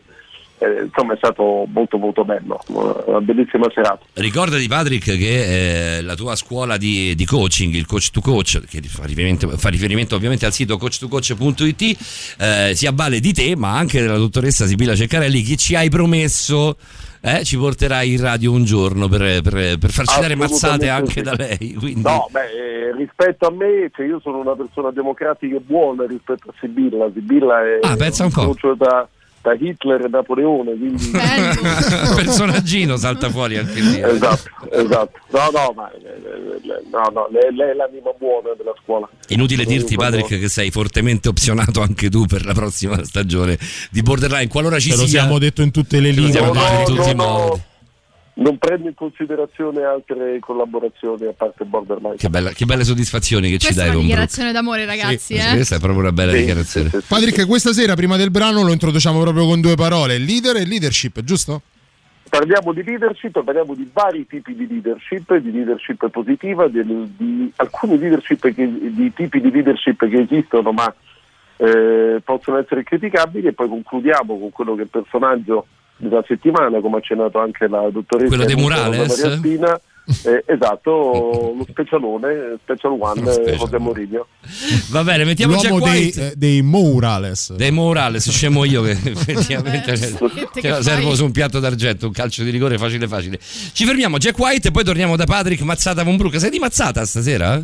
eh, 0.58 0.84
insomma 0.84 1.14
è 1.14 1.16
stato 1.16 1.66
molto 1.68 1.98
molto 1.98 2.24
bello, 2.24 2.60
una 2.68 3.20
bellissima 3.20 3.66
serata. 3.74 4.00
Ricordati 4.14 4.66
Patrick 4.68 5.04
che 5.16 5.96
eh, 5.96 6.02
la 6.02 6.14
tua 6.14 6.36
scuola 6.36 6.76
di, 6.76 7.14
di 7.14 7.24
coaching, 7.24 7.74
il 7.74 7.86
coach 7.86 8.10
to 8.10 8.20
coach, 8.20 8.60
che 8.68 8.80
fa 8.82 9.04
riferimento, 9.04 9.48
fa 9.56 9.68
riferimento 9.68 10.14
ovviamente 10.14 10.46
al 10.46 10.52
sito 10.52 10.76
coach2coach.it, 10.76 12.36
eh, 12.38 12.74
si 12.74 12.86
avvale 12.86 13.20
di 13.20 13.32
te, 13.32 13.56
ma 13.56 13.76
anche 13.76 14.00
della 14.00 14.16
dottoressa 14.16 14.66
Sibilla 14.66 14.94
Ceccarelli, 14.94 15.42
che 15.42 15.56
ci 15.56 15.74
hai 15.74 15.88
promesso 15.88 16.76
eh, 17.26 17.42
ci 17.42 17.56
porterai 17.56 18.12
in 18.12 18.20
radio 18.20 18.52
un 18.52 18.64
giorno 18.64 19.08
per, 19.08 19.40
per- 19.40 19.78
per 19.78 19.90
farci 19.90 20.20
dare 20.20 20.34
mazzate 20.36 20.90
anche 20.90 21.12
sì. 21.12 21.22
da 21.22 21.34
lei. 21.34 21.72
Quindi... 21.72 22.02
No, 22.02 22.28
beh, 22.30 22.40
eh, 22.40 22.94
rispetto 22.94 23.46
a 23.46 23.50
me, 23.50 23.90
cioè 23.96 24.04
io 24.04 24.20
sono 24.20 24.40
una 24.40 24.54
persona 24.54 24.90
democratica 24.90 25.56
e 25.56 25.60
buona 25.60 26.04
rispetto 26.06 26.50
a 26.50 26.54
Sibilla. 26.60 27.10
Sibilla 27.14 27.62
è 27.62 27.78
Ah, 27.80 27.96
pensa 27.96 28.24
un 28.24 28.30
po'. 28.30 28.54
da, 28.76 29.08
da 29.44 29.52
Hitler 29.52 30.06
e 30.06 30.08
Napoleone, 30.08 30.74
quindi... 30.74 31.10
personaggino 32.16 32.96
salta 32.96 33.28
fuori 33.28 33.58
anche 33.58 33.78
lì. 33.78 34.00
eh. 34.00 34.08
esatto, 34.08 34.48
esatto. 34.70 35.18
No, 35.32 35.50
no, 35.52 35.72
ma 35.76 35.90
eh, 35.92 35.98
eh, 35.98 36.82
no, 36.90 37.10
no, 37.12 37.28
lei, 37.30 37.54
lei 37.54 37.70
è 37.70 37.74
l'anima 37.74 38.10
buona 38.18 38.54
della 38.56 38.72
scuola. 38.82 39.06
Inutile 39.28 39.66
dirti, 39.66 39.96
Patrick, 39.96 40.40
che 40.40 40.48
sei 40.48 40.70
fortemente 40.70 41.28
opzionato 41.28 41.82
anche 41.82 42.08
tu 42.08 42.24
per 42.24 42.46
la 42.46 42.54
prossima 42.54 43.04
stagione 43.04 43.58
di 43.90 44.00
Borderline. 44.00 44.48
Qualora 44.48 44.78
ci 44.78 44.90
Ce 44.90 44.96
lo 44.96 45.06
sia. 45.06 45.20
siamo 45.20 45.38
detto 45.38 45.60
in 45.60 45.70
tutte 45.70 46.00
le 46.00 46.12
lo 46.12 46.22
lingue 46.22 46.40
i 46.40 47.14
no, 47.14 47.24
modi. 47.24 47.62
Non 48.36 48.58
prendo 48.58 48.88
in 48.88 48.94
considerazione 48.94 49.84
altre 49.84 50.38
collaborazioni 50.40 51.26
a 51.26 51.32
parte 51.32 51.64
Borderline. 51.64 52.16
Che, 52.16 52.28
bella- 52.28 52.50
che 52.50 52.64
belle 52.64 52.82
soddisfazioni 52.84 53.48
che 53.50 53.58
ci 53.58 53.66
Questa 53.66 53.82
è 53.84 53.86
dai, 53.86 53.94
una 53.94 53.96
Von 53.96 54.06
Brook. 54.06 54.18
dichiarazione 54.28 54.52
d'amore, 54.52 54.84
ragazzi. 54.86 55.34
Sì, 55.38 55.46
eh. 55.48 55.54
Questa 55.54 55.76
è 55.76 55.78
proprio 55.78 56.00
una 56.00 56.12
bella 56.12 56.32
Sì, 56.32 56.38
dichiarazione. 56.38 56.88
sì, 56.90 56.98
sì. 57.00 57.04
Patrick, 57.08 57.46
questa 57.46 57.72
sera 57.72 57.94
prima 57.94 58.16
del 58.16 58.30
brano 58.30 58.62
lo 58.62 58.72
introduciamo 58.72 59.20
proprio 59.20 59.46
con 59.46 59.60
due 59.60 59.76
parole, 59.76 60.18
leader 60.18 60.56
e 60.56 60.64
leadership, 60.66 61.20
giusto? 61.22 61.62
Parliamo 62.28 62.72
di 62.72 62.82
leadership, 62.82 63.44
parliamo 63.44 63.74
di 63.74 63.88
vari 63.92 64.26
tipi 64.26 64.56
di 64.56 64.66
leadership, 64.66 65.36
di 65.36 65.52
leadership 65.52 66.08
positiva, 66.10 66.66
del- 66.66 67.12
di 67.16 67.52
alcuni 67.56 67.96
leadership 67.98 68.40
che- 68.52 68.72
di 68.92 69.12
tipi 69.14 69.40
di 69.40 69.52
leadership 69.52 70.08
che 70.08 70.18
esistono 70.28 70.72
ma 70.72 70.92
eh, 71.56 72.20
possono 72.24 72.58
essere 72.58 72.82
criticabili 72.82 73.46
e 73.46 73.52
poi 73.52 73.68
concludiamo 73.68 74.36
con 74.40 74.50
quello 74.50 74.74
che 74.74 74.80
è 74.80 74.84
il 74.84 74.90
personaggio 74.90 75.66
della 75.96 76.24
settimana, 76.26 76.80
come 76.80 76.96
ha 76.96 76.98
accennato 76.98 77.38
anche 77.38 77.68
la 77.68 77.88
dottoressa 77.90 78.28
Quello 78.28 78.44
de 78.44 78.56
Morales? 78.56 79.22
Maria. 79.42 79.80
Eh, 80.06 80.44
esatto, 80.48 81.54
lo 81.56 81.64
specialone, 81.66 82.58
special 82.62 82.94
one, 83.00 83.22
special. 83.22 83.48
eh, 83.48 83.56
José 83.56 83.78
Mourinho. 83.78 84.26
Va 84.90 85.02
bene, 85.02 85.24
mettiamo 85.24 85.54
Jack 85.56 85.68
L'uomo 85.70 85.86
dei, 85.86 86.02
White. 86.02 86.26
eh, 86.26 86.32
dei 86.36 86.60
Morales. 86.60 87.54
Dei 87.54 87.70
Morales, 87.70 88.28
scemo 88.28 88.64
io 88.64 88.82
che 88.82 88.90
effettivamente 89.02 89.92
Vabbè, 89.96 90.48
te 90.52 90.60
che 90.60 90.68
la 90.68 90.74
fai? 90.74 90.82
servo 90.82 91.14
su 91.14 91.24
un 91.24 91.32
piatto 91.32 91.58
d'argento, 91.58 92.04
un 92.04 92.12
calcio 92.12 92.42
di 92.42 92.50
rigore 92.50 92.76
facile 92.76 93.08
facile. 93.08 93.38
Ci 93.40 93.86
fermiamo 93.86 94.18
Jack 94.18 94.38
White 94.38 94.68
e 94.68 94.70
poi 94.72 94.84
torniamo 94.84 95.16
da 95.16 95.24
Patrick 95.24 95.62
Mazzata 95.62 96.02
Von 96.02 96.18
Brook. 96.18 96.38
Sei 96.38 96.50
di 96.50 96.58
Mazzata 96.58 97.02
stasera? 97.06 97.62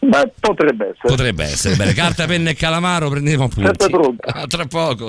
Beh, 0.00 0.32
potrebbe 0.40 0.86
essere. 0.86 1.06
Potrebbe 1.08 1.44
essere. 1.44 1.76
Bene, 1.76 1.92
carta, 1.92 2.26
penna 2.26 2.50
e 2.50 2.54
calamaro, 2.54 3.08
prendiamo 3.10 3.44
appunti. 3.44 3.70
Sempre 3.78 3.90
pronto. 3.90 4.28
A 4.28 4.44
tra 4.48 4.66
poco. 4.66 5.08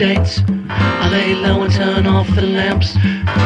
Dates. 0.00 0.40
I 0.70 1.10
lay 1.12 1.34
low 1.34 1.60
and 1.60 1.72
turn 1.72 2.06
off 2.06 2.26
the 2.34 2.40
lamps. 2.40 2.96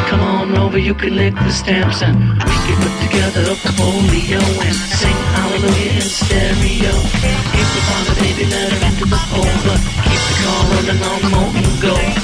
Come 0.06 0.20
on, 0.20 0.56
over, 0.56 0.78
you 0.78 0.94
can 0.94 1.16
lick 1.16 1.34
the 1.34 1.50
stamps, 1.50 2.00
and 2.00 2.14
we 2.14 2.56
can 2.66 2.76
put 2.78 2.94
together 3.02 3.42
a 3.50 3.56
folio 3.74 4.38
and 4.38 4.78
sing 4.94 5.18
hallelujah 5.34 5.98
in 5.98 6.08
stereo. 6.20 6.94
If 6.94 7.50
Keep 7.50 7.68
the 7.74 7.82
father 7.90 8.14
baby 8.22 8.44
letter 8.54 8.80
into 8.86 9.04
the 9.04 9.18
hole, 9.34 9.58
but 9.66 9.80
Keep 10.06 10.22
the 10.30 10.36
car 10.46 10.62
running 10.70 11.02
on 11.10 11.20
molten 11.34 11.70
gold. 11.82 12.14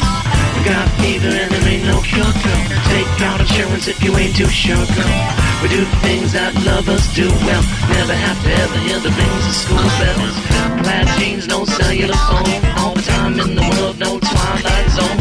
We 0.54 0.60
got 0.62 0.86
fever 1.02 1.34
and 1.34 1.50
there 1.50 1.66
ain't 1.66 1.86
no 1.90 2.00
cure, 2.00 2.22
girl. 2.22 2.62
Take 2.86 3.10
out 3.26 3.40
insurance 3.40 3.88
if 3.88 4.00
you 4.00 4.16
ain't 4.16 4.36
too 4.36 4.48
sure, 4.48 4.86
girl. 4.94 5.39
We 5.62 5.68
do 5.68 5.84
things 6.00 6.32
that 6.32 6.54
lovers 6.64 7.04
do 7.12 7.28
well. 7.44 7.62
Never 7.92 8.14
have 8.14 8.40
to 8.44 8.50
ever 8.64 8.78
hear 8.80 8.98
the 8.98 9.12
rings 9.12 9.44
of 9.44 9.54
school 9.60 9.88
bells. 10.00 10.36
Plaid 10.80 11.06
jeans, 11.20 11.48
no 11.48 11.66
cellular 11.66 12.16
phone. 12.16 12.64
All 12.80 12.94
the 12.94 13.02
time 13.02 13.38
in 13.38 13.54
the 13.56 13.66
world, 13.76 13.98
no 13.98 14.18
twilight 14.20 14.88
zone. 14.88 15.20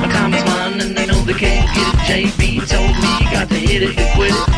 My 0.00 0.08
time 0.08 0.32
is 0.32 0.44
mine 0.44 0.80
and 0.80 0.96
they 0.96 1.04
know 1.04 1.20
they 1.28 1.34
can't 1.34 1.68
get 1.76 1.92
it. 1.92 2.32
JB 2.32 2.66
told 2.66 2.88
me 2.88 3.08
you 3.20 3.30
got 3.30 3.48
to 3.50 3.54
hit 3.54 3.82
it 3.82 3.98
and 3.98 4.14
quit 4.16 4.32
it. 4.32 4.55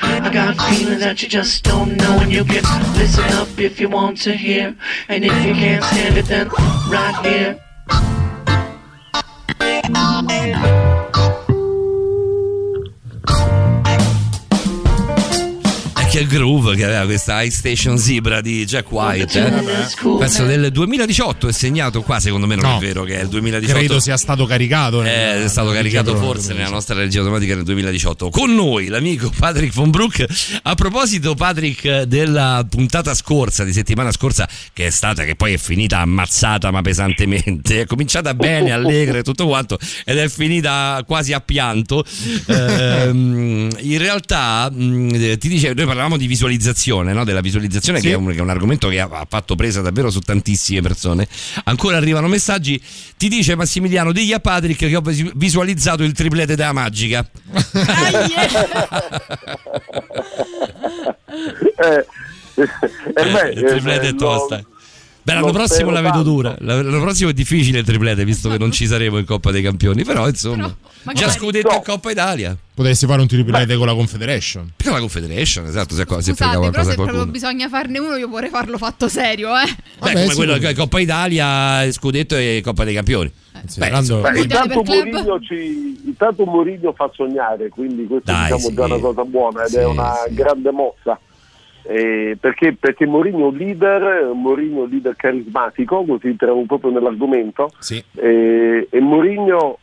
I 0.00 0.32
got 0.32 0.56
feelings 0.56 1.00
that 1.00 1.22
you 1.22 1.28
just 1.28 1.62
don't 1.62 1.96
know 1.96 2.18
And 2.20 2.32
you 2.32 2.44
can 2.44 2.64
listen 2.96 3.24
up 3.40 3.48
if 3.58 3.80
you 3.80 3.88
want 3.88 4.22
to 4.22 4.32
hear. 4.32 4.74
And 5.08 5.24
if 5.24 5.32
you 5.44 5.52
can't 5.54 5.84
stand 5.84 6.16
it 6.16 6.26
then 6.26 6.48
right 6.88 7.16
here 7.24 7.65
Che 16.16 16.24
groove 16.26 16.74
che 16.76 16.84
aveva 16.84 17.04
questa 17.04 17.42
High 17.42 17.50
Station 17.50 17.98
Zebra 17.98 18.40
di 18.40 18.64
Jack 18.64 18.90
White. 18.90 19.38
Eh? 19.38 19.62
Penso 20.18 20.46
del 20.46 20.70
2018 20.72 21.48
è 21.48 21.52
segnato 21.52 22.00
qua, 22.00 22.20
secondo 22.20 22.46
me 22.46 22.54
non 22.54 22.70
No. 22.70 22.76
è 22.78 22.80
vero 22.80 23.02
che 23.04 23.18
è 23.18 23.22
il 23.24 23.28
2018. 23.28 23.78
Credo 23.78 24.00
sia 24.00 24.16
stato 24.16 24.46
caricato. 24.46 25.02
nel- 25.02 25.12
Eh, 25.12 25.44
è 25.44 25.48
stato 25.48 25.72
caricato 25.72 26.16
forse 26.16 26.54
nella 26.54 26.70
nostra 26.70 26.94
regia 26.94 27.18
automatica 27.18 27.54
nel 27.54 27.64
2018. 27.64 28.30
Con 28.30 28.54
noi 28.54 28.86
l'amico 28.86 29.30
Patrick 29.36 29.74
von 29.74 29.90
Brook. 29.90 30.24
A 30.62 30.74
proposito, 30.74 31.34
Patrick, 31.34 32.04
della 32.04 32.64
puntata 32.66 33.12
scorsa, 33.12 33.62
di 33.64 33.74
settimana 33.74 34.10
scorsa, 34.10 34.48
che 34.72 34.86
è 34.86 34.90
stata, 34.90 35.24
che 35.24 35.34
poi 35.36 35.52
è 35.52 35.58
finita 35.58 35.98
ammazzata 35.98 36.70
ma 36.70 36.80
pesantemente. 36.80 37.82
È 37.82 37.84
cominciata 37.84 38.32
bene, 38.32 38.72
allegra 38.72 39.18
e 39.18 39.22
tutto 39.22 39.46
quanto, 39.46 39.78
ed 40.06 40.16
è 40.16 40.28
finita 40.30 41.02
quasi 41.06 41.34
a 41.34 41.40
pianto. 41.40 42.02
Ehm, 42.48 43.68
in 43.80 43.98
realtà, 43.98 44.70
mh, 44.72 45.36
ti 45.38 45.48
dicevo, 45.48 45.74
noi 45.74 45.84
parlavamo 45.86 46.04
di 46.16 46.28
visualizzazione, 46.28 47.12
no? 47.12 47.24
della 47.24 47.40
visualizzazione, 47.40 47.98
Sì. 47.98 48.06
che, 48.06 48.12
è 48.12 48.16
un, 48.16 48.26
che 48.28 48.36
è 48.36 48.40
un 48.40 48.50
argomento 48.50 48.86
che 48.88 49.00
ha, 49.00 49.08
ha 49.10 49.26
fatto 49.28 49.56
presa 49.56 49.80
davvero 49.80 50.10
su 50.10 50.20
tantissime 50.20 50.80
persone. 50.82 51.26
Ancora 51.64 51.96
arrivano 51.96 52.28
messaggi. 52.28 52.80
Ti 53.16 53.28
dice 53.28 53.56
Massimiliano, 53.56 54.12
digli 54.12 54.32
a 54.32 54.38
Patrick 54.38 54.86
che 54.86 54.94
ho 54.94 55.00
vis- 55.00 55.32
visualizzato 55.34 56.04
il 56.04 56.12
triplete 56.12 56.54
della 56.54 56.72
magica. 56.72 57.28
Eh, 61.78 62.06
eh, 62.54 63.30
beh, 63.30 63.50
il 63.50 63.64
triplete 63.64 64.06
eh, 64.06 64.10
è 64.10 64.14
tosta. 64.14 64.56
no, 64.56 64.66
Beh, 65.26 65.34
l'anno 65.34 65.50
prossimo 65.50 65.90
la 65.90 66.00
vedo 66.00 66.14
tanto. 66.14 66.30
dura. 66.30 66.54
L'anno 66.60 67.00
prossimo 67.00 67.30
è 67.30 67.32
difficile 67.32 67.80
il 67.80 67.84
triplete, 67.84 68.24
visto 68.24 68.48
che 68.48 68.58
non 68.58 68.70
ci 68.70 68.86
saremo 68.86 69.18
in 69.18 69.24
Coppa 69.24 69.50
dei 69.50 69.60
Campioni. 69.60 70.04
Però, 70.04 70.28
insomma, 70.28 70.72
magari- 71.02 71.26
già 71.26 71.32
scudetto 71.32 71.74
in 71.74 71.82
Coppa 71.82 72.12
Italia. 72.12 72.56
Potresti 72.72 73.06
fare 73.06 73.22
un 73.22 73.26
triplete 73.26 73.74
con 73.76 73.86
la 73.88 73.94
Confederation. 73.94 74.70
Perché 74.76 74.92
la 74.92 75.00
Confederation, 75.00 75.66
esatto, 75.66 75.96
se, 75.96 76.04
se 76.06 76.06
frega 76.06 76.20
Scusate, 76.22 76.36
però 76.36 76.58
qualcosa 76.60 76.84
se 76.84 76.90
a 76.92 76.94
proprio 76.94 77.26
bisogna 77.26 77.68
farne 77.68 77.98
uno, 77.98 78.14
io 78.16 78.28
vorrei 78.28 78.50
farlo 78.50 78.78
fatto 78.78 79.08
serio, 79.08 79.48
eh. 79.58 79.74
Beh, 79.98 80.12
come 80.12 80.34
quello 80.34 80.58
che 80.58 80.74
Coppa 80.74 81.00
Italia, 81.00 81.90
scudetto 81.90 82.36
e 82.36 82.60
Coppa 82.62 82.84
dei 82.84 82.94
Campioni. 82.94 83.32
Beh, 83.78 83.88
insomma, 83.88 84.30
Beh, 84.30 84.40
intanto, 84.42 84.82
per 84.82 85.02
club? 85.02 85.06
Mourinho 85.08 85.40
ci, 85.40 86.00
intanto 86.04 86.44
Mourinho 86.44 86.92
fa 86.92 87.10
sognare, 87.12 87.68
quindi 87.68 88.06
questa 88.06 88.30
Dai, 88.30 88.42
diciamo 88.42 88.68
sì. 88.68 88.74
già 88.74 88.84
una 88.84 88.98
cosa 88.98 89.24
buona 89.24 89.62
ed 89.64 89.70
Sì, 89.70 89.76
è 89.78 89.84
una 89.86 90.12
sì. 90.28 90.34
grande 90.34 90.70
mossa. 90.70 91.18
Eh, 91.88 92.36
perché, 92.40 92.74
perché 92.74 93.06
Mourinho 93.06 93.50
leader, 93.50 94.32
Mourinho 94.34 94.86
leader 94.86 95.14
carismatico, 95.14 96.04
così 96.04 96.28
entriamo 96.28 96.64
proprio 96.66 96.90
nell'argomento. 96.90 97.70
Sì. 97.78 98.02
Eh, 98.14 98.88
e 98.90 99.00
Mourinho 99.00 99.78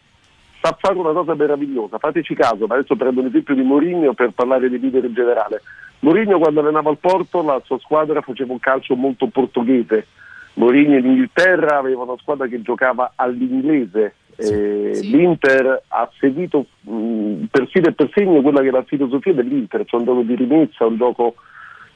sa 0.61 0.75
fare 0.79 0.97
una 0.97 1.13
cosa 1.13 1.33
meravigliosa, 1.33 1.97
fateci 1.97 2.35
caso, 2.35 2.67
ma 2.67 2.75
adesso 2.75 2.95
prendo 2.95 3.21
l'esempio 3.21 3.55
di 3.55 3.61
Mourinho 3.61 4.13
per 4.13 4.31
parlare 4.31 4.69
di 4.69 4.79
leader 4.79 5.05
in 5.05 5.13
generale. 5.13 5.61
Mourinho 5.99 6.39
quando 6.39 6.59
allenava 6.59 6.89
al 6.89 6.97
Porto 6.97 7.41
la 7.41 7.61
sua 7.63 7.79
squadra 7.79 8.21
faceva 8.21 8.51
un 8.51 8.59
calcio 8.59 8.95
molto 8.95 9.27
portoghese. 9.27 10.07
Mourinho 10.55 10.97
in 10.97 11.05
Inghilterra 11.05 11.77
aveva 11.77 12.03
una 12.03 12.17
squadra 12.17 12.47
che 12.47 12.61
giocava 12.61 13.13
all'inglese. 13.15 14.15
Eh, 14.35 14.99
L'Inter 15.03 15.83
ha 15.87 16.09
seguito 16.19 16.65
mh, 16.81 17.45
per 17.49 17.67
filo 17.67 17.87
e 17.87 17.93
per 17.93 18.09
segno 18.13 18.41
quella 18.41 18.61
che 18.61 18.67
è 18.67 18.71
la 18.71 18.83
filosofia 18.83 19.33
dell'Inter, 19.33 19.85
cioè 19.85 19.99
un 19.99 20.05
gioco 20.05 20.21
di 20.21 20.35
rimessa, 20.35 20.85
un 20.85 20.97
gioco 20.97 21.35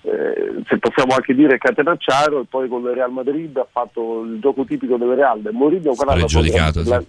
eh, 0.08 0.64
se 0.68 0.78
possiamo 0.78 1.14
anche 1.16 1.36
dire 1.36 1.58
catenacciaro 1.58 2.42
e 2.42 2.46
poi 2.50 2.70
con 2.70 2.82
il 2.84 2.94
Real 2.94 3.12
Madrid 3.12 3.56
ha 3.58 3.68
fatto 3.70 4.24
il 4.24 4.40
gioco 4.40 4.64
tipico 4.64 4.96
del 4.98 5.10
Real. 5.16 5.42
Mourinho 5.52 5.94
qual 5.96 6.16
è 6.16 6.22
la 6.22 6.28
sua, 6.28 6.42
la- 6.86 7.04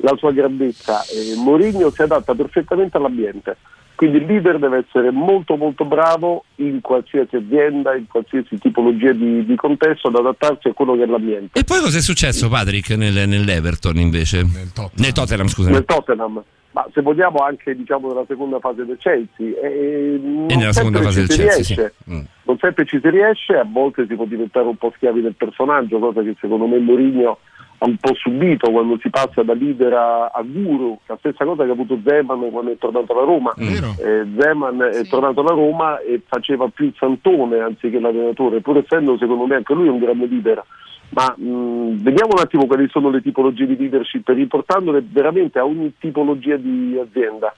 la 0.00 0.14
sua 0.16 0.32
grandezza? 0.32 1.02
Eh, 1.04 1.34
Mourinho 1.36 1.90
si 1.90 2.02
adatta 2.02 2.34
perfettamente 2.34 2.96
all'ambiente. 2.96 3.56
Quindi 3.96 4.18
il 4.18 4.26
leader 4.26 4.60
deve 4.60 4.84
essere 4.86 5.10
molto 5.10 5.56
molto 5.56 5.84
bravo 5.84 6.44
in 6.56 6.80
qualsiasi 6.80 7.34
azienda, 7.34 7.96
in 7.96 8.06
qualsiasi 8.06 8.56
tipologia 8.56 9.10
di, 9.10 9.44
di 9.44 9.56
contesto 9.56 10.06
ad 10.06 10.14
adattarsi 10.14 10.68
a 10.68 10.72
quello 10.72 10.94
che 10.94 11.02
è 11.02 11.06
l'ambiente. 11.06 11.58
E 11.58 11.64
poi 11.64 11.80
cosa 11.80 11.98
è 11.98 12.00
successo, 12.00 12.48
Patrick, 12.48 12.90
nel- 12.90 13.28
nell'Everton 13.28 13.96
invece? 13.98 14.46
Nel 14.94 15.12
Tottenham, 15.12 15.48
scusami. 15.48 15.74
Nel 15.74 15.84
Tottenham, 15.84 16.40
ma 16.78 16.86
se 16.92 17.02
vogliamo 17.02 17.38
anche 17.38 17.74
diciamo 17.74 18.06
nella 18.06 18.24
seconda 18.28 18.60
fase 18.60 18.84
del 18.84 18.98
Chelsea. 18.98 19.60
eh, 19.60 20.20
non 20.22 20.46
E 20.48 20.54
nella 20.54 20.72
seconda 20.72 21.02
sempre 21.02 21.12
fase 21.12 21.26
ci 21.26 21.26
del 21.26 21.30
si 21.30 21.42
Chelsea, 21.42 21.62
sì. 21.64 21.74
riesce. 21.74 21.94
Mm. 22.10 22.20
non 22.44 22.58
sempre 22.58 22.86
ci 22.86 23.00
si 23.02 23.10
riesce, 23.10 23.56
a 23.56 23.66
volte 23.68 24.06
si 24.06 24.14
può 24.14 24.24
diventare 24.24 24.66
un 24.66 24.76
po' 24.76 24.92
schiavi 24.94 25.20
del 25.20 25.34
personaggio, 25.34 25.98
cosa 25.98 26.22
che 26.22 26.36
secondo 26.40 26.66
me 26.66 26.78
Mourinho 26.78 27.38
ha 27.80 27.86
un 27.86 27.96
po' 27.96 28.14
subito 28.14 28.70
quando 28.70 28.98
si 29.00 29.08
passa 29.10 29.42
da 29.42 29.54
leader 29.54 29.92
a, 29.92 30.26
a 30.26 30.42
guru, 30.42 30.98
la 31.06 31.16
stessa 31.18 31.44
cosa 31.44 31.64
che 31.64 31.70
ha 31.70 31.72
avuto 31.72 31.98
Zeman 32.04 32.50
quando 32.50 32.72
è 32.72 32.78
tornato 32.78 33.12
alla 33.12 33.24
Roma. 33.24 33.52
Eh, 33.98 34.26
Zeman 34.38 34.80
è 34.82 35.04
tornato 35.06 35.40
alla 35.40 35.54
Roma 35.54 35.98
e 36.00 36.22
faceva 36.26 36.68
più 36.68 36.86
il 36.86 36.94
santone 36.96 37.58
anziché 37.60 37.98
l'allenatore, 37.98 38.60
pur 38.60 38.78
essendo 38.78 39.16
secondo 39.18 39.46
me 39.46 39.56
anche 39.56 39.74
lui 39.74 39.88
un 39.88 39.98
grande 39.98 40.26
leader. 40.26 40.62
Ma 41.10 41.34
mh, 41.36 42.02
vediamo 42.02 42.32
un 42.34 42.40
attimo 42.40 42.66
quali 42.66 42.88
sono 42.90 43.08
le 43.10 43.22
tipologie 43.22 43.66
di 43.66 43.76
leadership, 43.76 44.28
riportandole 44.28 45.02
veramente 45.08 45.58
a 45.58 45.64
ogni 45.64 45.92
tipologia 45.98 46.56
di 46.56 46.98
azienda. 47.00 47.54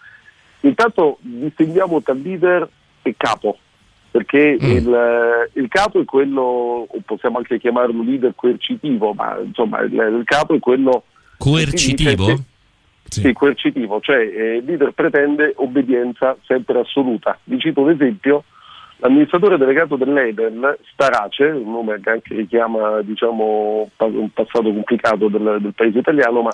Intanto 0.61 1.19
distinguiamo 1.21 2.03
tra 2.03 2.13
leader 2.13 2.69
e 3.03 3.15
capo, 3.17 3.59
perché 4.11 4.57
Mm. 4.61 4.71
il, 4.71 5.49
il 5.55 5.69
capo 5.69 6.01
è 6.01 6.05
quello, 6.05 6.43
o 6.43 6.99
possiamo 7.05 7.39
anche 7.39 7.59
chiamarlo 7.59 8.03
leader 8.03 8.33
coercitivo, 8.37 9.13
ma 9.15 9.39
insomma 9.43 9.81
il, 9.81 9.93
il 9.93 10.23
capo 10.25 10.55
è 10.55 10.59
quello... 10.59 11.05
Coercitivo? 11.39 12.27
dice- 12.27 12.45
Sì, 13.09 13.33
coercitivo, 13.33 14.01
cioè 14.01 14.19
eh, 14.19 14.57
il 14.59 14.65
leader 14.65 14.93
pretende 14.93 15.55
obbedienza 15.57 16.37
sempre 16.47 16.79
assoluta. 16.79 17.37
Vi 17.45 17.59
cito 17.59 17.81
un 17.81 17.91
esempio, 17.91 18.45
l'amministratore 19.01 19.59
delegato 19.59 19.97
dell'Eden, 19.97 20.77
Starace, 20.93 21.45
un 21.47 21.71
nome 21.71 22.01
che 22.01 22.11
anche 22.11 22.35
richiama 22.35 23.01
diciamo, 23.03 23.91
un 23.97 24.33
passato 24.33 24.63
complicato 24.73 25.29
del, 25.29 25.59
del 25.61 25.75
paese 25.75 25.99
italiano, 25.99 26.43
ma 26.43 26.51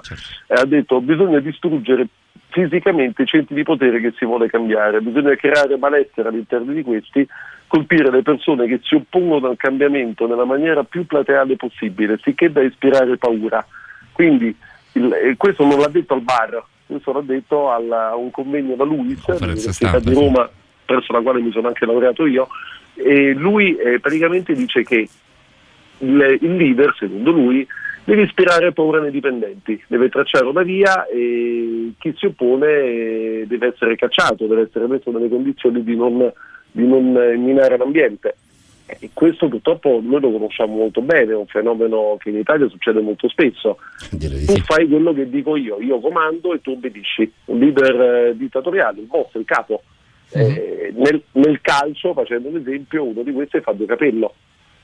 eh, 0.48 0.54
ha 0.54 0.64
detto 0.64 1.00
bisogna 1.00 1.40
distruggere 1.40 2.06
fisicamente 2.48 3.22
i 3.22 3.26
centri 3.26 3.54
di 3.54 3.62
potere 3.64 4.00
che 4.00 4.14
si 4.16 4.24
vuole 4.24 4.48
cambiare, 4.48 5.00
bisogna 5.00 5.34
creare 5.34 5.76
malessere 5.76 6.28
all'interno 6.28 6.72
di 6.72 6.82
questi, 6.82 7.26
colpire 7.66 8.10
le 8.10 8.22
persone 8.22 8.66
che 8.66 8.80
si 8.82 8.94
oppongono 8.94 9.48
al 9.48 9.56
cambiamento 9.56 10.26
nella 10.26 10.44
maniera 10.44 10.84
più 10.84 11.04
plateale 11.04 11.56
possibile, 11.56 12.18
sicché 12.22 12.50
da 12.50 12.62
ispirare 12.62 13.18
paura. 13.18 13.64
Quindi 14.12 14.56
il- 14.92 15.34
questo 15.36 15.66
non 15.66 15.80
l'ha 15.80 15.88
detto 15.88 16.14
al 16.14 16.22
bar, 16.22 16.64
questo 16.86 17.12
l'ha 17.12 17.20
detto 17.20 17.70
al- 17.70 17.90
a 17.92 18.16
un 18.16 18.30
convegno 18.30 18.76
da 18.76 18.84
Luis, 18.84 19.22
all'Università 19.28 19.98
di 19.98 20.14
sì. 20.14 20.14
Presso 20.86 21.12
la 21.12 21.20
quale 21.20 21.42
mi 21.42 21.50
sono 21.50 21.68
anche 21.68 21.84
laureato 21.84 22.24
io, 22.24 22.48
e 22.94 23.34
lui 23.34 23.76
eh, 23.76 24.00
praticamente 24.00 24.54
dice 24.54 24.82
che 24.82 25.06
il, 25.98 26.38
il 26.40 26.56
leader, 26.56 26.94
secondo 26.98 27.32
lui, 27.32 27.66
deve 28.04 28.22
ispirare 28.22 28.72
paura 28.72 29.00
nei 29.00 29.10
dipendenti, 29.10 29.82
deve 29.88 30.08
tracciare 30.08 30.46
una 30.46 30.62
via 30.62 31.06
e 31.06 31.92
chi 31.98 32.14
si 32.16 32.26
oppone 32.26 32.66
eh, 32.68 33.44
deve 33.46 33.66
essere 33.74 33.96
cacciato, 33.96 34.46
deve 34.46 34.62
essere 34.62 34.86
messo 34.86 35.10
nelle 35.10 35.28
condizioni 35.28 35.82
di 35.82 35.96
non, 35.96 36.32
di 36.70 36.86
non 36.86 37.16
eh, 37.16 37.36
minare 37.36 37.76
l'ambiente. 37.76 38.36
E 38.86 39.10
questo 39.12 39.48
purtroppo 39.48 40.00
noi 40.00 40.20
lo 40.20 40.30
conosciamo 40.30 40.76
molto 40.76 41.00
bene, 41.00 41.32
è 41.32 41.36
un 41.36 41.46
fenomeno 41.46 42.16
che 42.20 42.30
in 42.30 42.36
Italia 42.36 42.68
succede 42.68 43.00
molto 43.00 43.28
spesso. 43.28 43.78
Tu 44.10 44.54
fai 44.62 44.86
quello 44.86 45.12
che 45.12 45.28
dico 45.28 45.56
io, 45.56 45.80
io 45.80 45.98
comando 45.98 46.54
e 46.54 46.60
tu 46.60 46.70
obbedisci. 46.70 47.32
Un 47.46 47.58
leader 47.58 48.00
eh, 48.00 48.36
dittatoriale, 48.36 49.00
il 49.00 49.06
boss, 49.06 49.34
il 49.34 49.44
capo. 49.44 49.82
Eh, 50.32 50.92
nel, 50.96 51.22
nel 51.32 51.60
calcio, 51.60 52.12
facendo 52.12 52.48
un 52.48 52.56
esempio, 52.56 53.04
uno 53.04 53.22
di 53.22 53.32
questi 53.32 53.58
è 53.58 53.60
Fabio 53.60 53.86
Capello. 53.86 54.34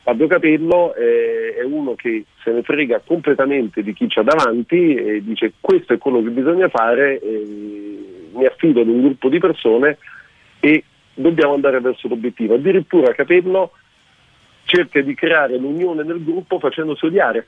Fabio 0.03 0.27
Capello 0.27 0.95
eh, 0.95 1.57
è 1.61 1.63
uno 1.65 1.95
che 1.95 2.25
se 2.43 2.51
ne 2.51 2.63
frega 2.63 3.03
completamente 3.05 3.83
di 3.83 3.93
chi 3.93 4.07
c'ha 4.09 4.23
davanti 4.23 4.95
e 4.95 5.23
dice 5.23 5.53
questo 5.61 5.93
è 5.93 5.99
quello 5.99 6.21
che 6.23 6.31
bisogna 6.31 6.69
fare, 6.69 7.21
eh, 7.21 8.31
mi 8.33 8.45
affido 8.45 8.81
ad 8.81 8.89
un 8.89 9.01
gruppo 9.01 9.29
di 9.29 9.39
persone 9.39 9.99
e 10.59 10.85
dobbiamo 11.15 11.55
andare 11.55 11.81
verso 11.81 12.09
l'obiettivo. 12.09 12.55
Addirittura 12.55 13.15
Capello 13.15 13.73
cerca 14.65 15.01
di 15.01 15.15
creare 15.15 15.57
l'unione 15.57 16.03
nel 16.03 16.23
gruppo 16.25 16.59
facendosi 16.59 17.07
odiare, 17.07 17.47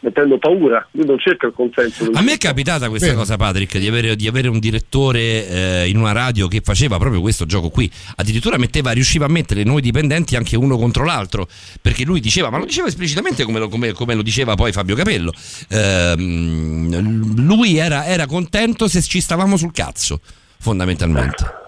mettendo 0.00 0.38
paura, 0.38 0.86
lui 0.92 1.06
non 1.06 1.18
cerca 1.18 1.46
il 1.46 1.52
consenso. 1.54 2.10
A 2.12 2.22
me 2.22 2.34
è 2.34 2.38
capitata 2.38 2.88
questa 2.88 3.14
cosa, 3.14 3.36
Patrick, 3.36 3.78
di 3.78 3.86
avere, 3.86 4.16
di 4.16 4.26
avere 4.26 4.48
un 4.48 4.58
direttore 4.58 5.48
eh, 5.48 5.88
in 5.88 5.98
una 5.98 6.12
radio 6.12 6.48
che 6.48 6.60
faceva 6.62 6.98
proprio 6.98 7.20
questo 7.20 7.46
gioco 7.46 7.68
qui. 7.68 7.90
Addirittura 8.16 8.56
metteva, 8.56 8.92
riusciva 8.92 9.26
a 9.26 9.28
mettere 9.28 9.62
noi 9.62 9.80
dipendenti 9.80 10.36
anche 10.36 10.56
uno 10.56 10.76
contro 10.76 11.04
l'altro, 11.04 11.48
perché 11.80 12.04
lui 12.04 12.20
diceva, 12.20 12.50
ma 12.50 12.58
lo 12.58 12.64
diceva 12.64 12.88
esplicitamente 12.88 13.44
come 13.44 13.58
lo, 13.58 13.68
come- 13.68 13.92
come 13.92 14.14
lo 14.14 14.22
diceva 14.22 14.54
poi 14.54 14.72
Fabio 14.72 14.94
Capello. 14.94 15.32
Ehm, 15.68 17.44
lui 17.44 17.76
era, 17.76 18.06
era 18.06 18.26
contento 18.26 18.88
se 18.88 19.02
ci 19.02 19.20
stavamo 19.20 19.56
sul 19.56 19.72
cazzo, 19.72 20.20
fondamentalmente. 20.58 21.58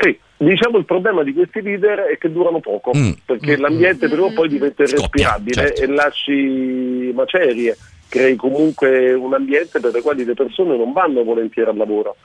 Sì, 0.00 0.18
diciamo 0.48 0.78
il 0.78 0.84
problema 0.84 1.22
di 1.22 1.34
questi 1.34 1.60
leader 1.60 2.00
è 2.00 2.18
che 2.18 2.30
durano 2.32 2.60
poco, 2.60 2.92
Mm. 2.96 3.10
perché 3.26 3.56
l'ambiente 3.56 4.08
prima 4.08 4.24
o 4.24 4.32
poi 4.32 4.48
diventa 4.48 4.82
irrespirabile 4.82 5.52
certo. 5.54 5.82
e 5.82 5.86
lasci 5.86 7.12
macerie, 7.14 7.76
crei 8.08 8.36
comunque 8.36 9.12
un 9.12 9.34
ambiente 9.34 9.80
per 9.80 9.94
il 9.94 10.02
quale 10.02 10.24
le 10.24 10.34
persone 10.34 10.76
non 10.76 10.92
vanno 10.92 11.22
volentieri 11.24 11.68
al 11.70 11.76
lavoro. 11.76 12.16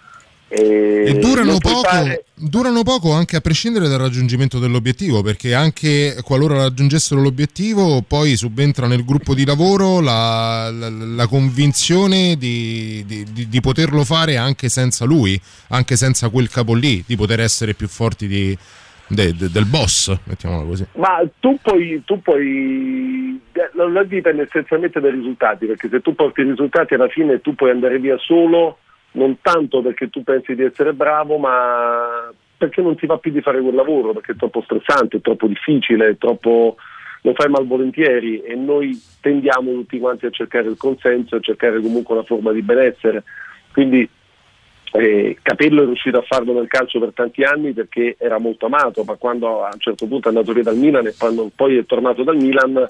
E, 0.57 1.17
durano 1.19 1.57
poco, 1.57 1.81
fare- 1.81 2.23
durano 2.33 2.83
poco 2.83 3.11
anche 3.11 3.35
a 3.35 3.41
prescindere 3.41 3.87
dal 3.89 3.99
raggiungimento 3.99 4.57
dell'obiettivo, 4.57 5.21
perché 5.21 5.53
anche 5.53 6.15
qualora 6.23 6.55
raggiungessero 6.55 7.21
l'obiettivo, 7.21 8.01
poi 8.07 8.37
subentra 8.37 8.87
nel 8.87 9.03
gruppo 9.03 9.33
di 9.33 9.45
lavoro 9.45 9.99
la, 9.99 10.69
la- 10.71 10.89
la 10.89 11.27
convinzione 11.27 12.37
di, 12.37 13.03
di- 13.05 13.25
di- 13.33 13.49
di 13.49 13.59
poterlo 13.59 14.05
fare 14.05 14.37
anche 14.37 14.69
senza 14.69 15.03
lui, 15.03 15.39
anche 15.69 15.97
senza 15.97 16.29
quel 16.29 16.49
capo 16.49 16.73
lì, 16.73 17.03
di 17.05 17.15
poter 17.17 17.41
essere 17.41 17.73
più 17.73 17.87
forti 17.89 18.25
di- 18.27 18.57
de- 19.07 19.35
de- 19.35 19.49
del 19.51 19.65
boss, 19.65 20.15
mettiamola 20.23 20.63
così. 20.65 20.85
Ma 20.95 21.21
tu 21.39 21.59
puoi, 21.61 22.01
tu 22.05 22.21
puoi 22.21 23.39
la 23.73 23.87
la 23.89 24.03
dipende 24.03 24.43
essenzialmente 24.43 24.99
dai 25.01 25.11
risultati, 25.11 25.65
perché 25.65 25.89
se 25.91 26.01
tu 26.01 26.15
porti 26.15 26.41
i 26.41 26.45
risultati 26.45 26.93
alla 26.93 27.09
fine 27.09 27.41
tu 27.41 27.55
puoi 27.55 27.71
andare 27.71 27.99
via 27.99 28.17
solo, 28.19 28.77
non 29.15 29.39
tanto 29.41 29.81
perché 29.81 30.09
tu 30.09 30.23
pensi 30.23 30.55
di 30.55 30.63
essere 30.63 30.93
bravo, 30.93 31.37
ma 31.37 32.31
perché 32.57 32.81
non 32.81 32.95
ti 32.95 33.05
va 33.05 33.17
più 33.17 33.31
di 33.31 33.41
fare 33.41 33.59
quel 33.59 33.75
lavoro, 33.75 34.13
perché 34.13 34.31
è 34.31 34.35
troppo 34.37 34.61
stressante, 34.61 35.17
è 35.17 35.21
troppo 35.21 35.47
difficile, 35.47 36.09
è 36.09 36.17
troppo 36.17 36.77
lo 37.21 37.33
fai 37.33 37.49
malvolentieri 37.49 38.41
e 38.41 38.55
noi 38.55 38.97
tendiamo 39.19 39.71
tutti 39.71 39.99
quanti 39.99 40.27
a 40.27 40.29
cercare 40.29 40.69
il 40.69 40.77
consenso, 40.77 41.35
a 41.35 41.39
cercare 41.41 41.81
comunque 41.81 42.13
una 42.15 42.23
forma 42.23 42.51
di 42.51 42.61
benessere. 42.61 43.23
Quindi 43.73 44.07
Eh, 44.97 45.35
Capello 45.41 45.81
è 45.81 45.85
riuscito 45.85 46.19
a 46.19 46.25
farlo 46.25 46.53
nel 46.53 46.69
calcio 46.69 46.99
per 46.99 47.11
tanti 47.13 47.43
anni 47.43 47.73
perché 47.73 48.15
era 48.17 48.39
molto 48.39 48.67
amato, 48.67 49.03
ma 49.03 49.15
quando 49.15 49.65
a 49.65 49.71
un 49.73 49.79
certo 49.79 50.07
punto 50.07 50.29
è 50.29 50.31
andato 50.31 50.53
via 50.53 50.63
dal 50.63 50.77
Milan 50.77 51.05
e 51.05 51.13
poi 51.53 51.77
è 51.77 51.85
tornato 51.85 52.23
dal 52.23 52.37
Milan 52.37 52.87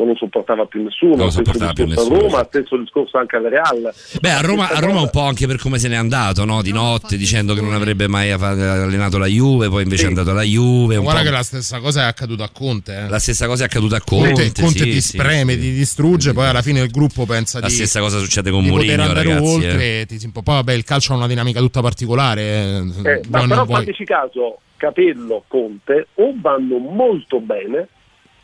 non 0.00 0.08
lo 0.08 0.16
sopportava 0.16 0.64
più 0.64 0.82
nessuno. 0.82 1.14
Non 1.16 1.24
lo 1.26 1.30
sopportava 1.30 1.72
più 1.74 1.86
nessuno, 1.86 2.16
a 2.16 2.18
Roma, 2.20 2.44
stesso 2.44 2.76
discorso 2.78 3.18
anche 3.18 3.36
al 3.36 3.42
Real. 3.44 3.92
Beh, 4.20 4.30
a 4.30 4.40
Roma, 4.40 4.68
a 4.70 4.78
Roma 4.80 5.00
un 5.02 5.10
po' 5.10 5.20
anche 5.22 5.46
per 5.46 5.58
come 5.58 5.78
se 5.78 5.88
n'è 5.88 5.94
andato, 5.96 6.44
no? 6.44 6.62
Di 6.62 6.72
notte, 6.72 7.16
dicendo 7.16 7.54
che 7.54 7.60
non 7.60 7.74
avrebbe 7.74 8.08
mai 8.08 8.30
allenato 8.30 9.18
la 9.18 9.26
Juve, 9.26 9.68
poi 9.68 9.82
invece 9.82 10.04
è 10.04 10.06
andato 10.08 10.30
alla 10.30 10.42
Juve. 10.42 10.96
un 10.96 11.02
Guarda 11.02 11.20
po'- 11.20 11.26
che 11.26 11.32
la 11.32 11.42
stessa 11.42 11.78
cosa 11.80 12.02
è 12.02 12.04
accaduta 12.06 12.44
a 12.44 12.50
Conte. 12.50 12.96
eh. 12.96 13.08
La 13.08 13.18
stessa 13.18 13.46
cosa 13.46 13.62
è 13.64 13.66
accaduta 13.66 13.96
a 13.96 14.00
Conte. 14.00 14.32
Conte, 14.32 14.62
Conte 14.62 14.78
sì, 14.78 14.84
ti 14.84 15.00
sì, 15.00 15.08
spreme, 15.18 15.52
sì. 15.52 15.60
ti 15.60 15.72
distrugge, 15.72 16.32
poi 16.32 16.46
alla 16.46 16.62
fine 16.62 16.80
il 16.80 16.90
gruppo 16.90 17.26
pensa 17.26 17.60
La 17.60 17.66
di, 17.66 17.74
stessa 17.74 18.00
cosa 18.00 18.18
succede 18.18 18.50
con 18.50 18.64
Mourinho, 18.64 19.12
ragazzi. 19.12 19.44
oltre. 19.54 20.00
eh. 20.00 20.06
Ti, 20.06 20.28
poi 20.32 20.42
vabbè, 20.44 20.72
il 20.72 20.84
calcio 20.84 21.12
ha 21.12 21.16
una 21.16 21.26
dinamica 21.26 21.60
tutta 21.60 21.80
particolare. 21.82 22.40
eh, 22.42 23.10
Eh, 23.10 23.20
ma 23.28 23.46
però 23.46 23.66
fateci 23.66 24.04
caso, 24.04 24.60
Capello, 24.76 25.44
Conte 25.46 26.08
o 26.14 26.32
vanno 26.40 26.78
molto 26.78 27.38
bene 27.40 27.88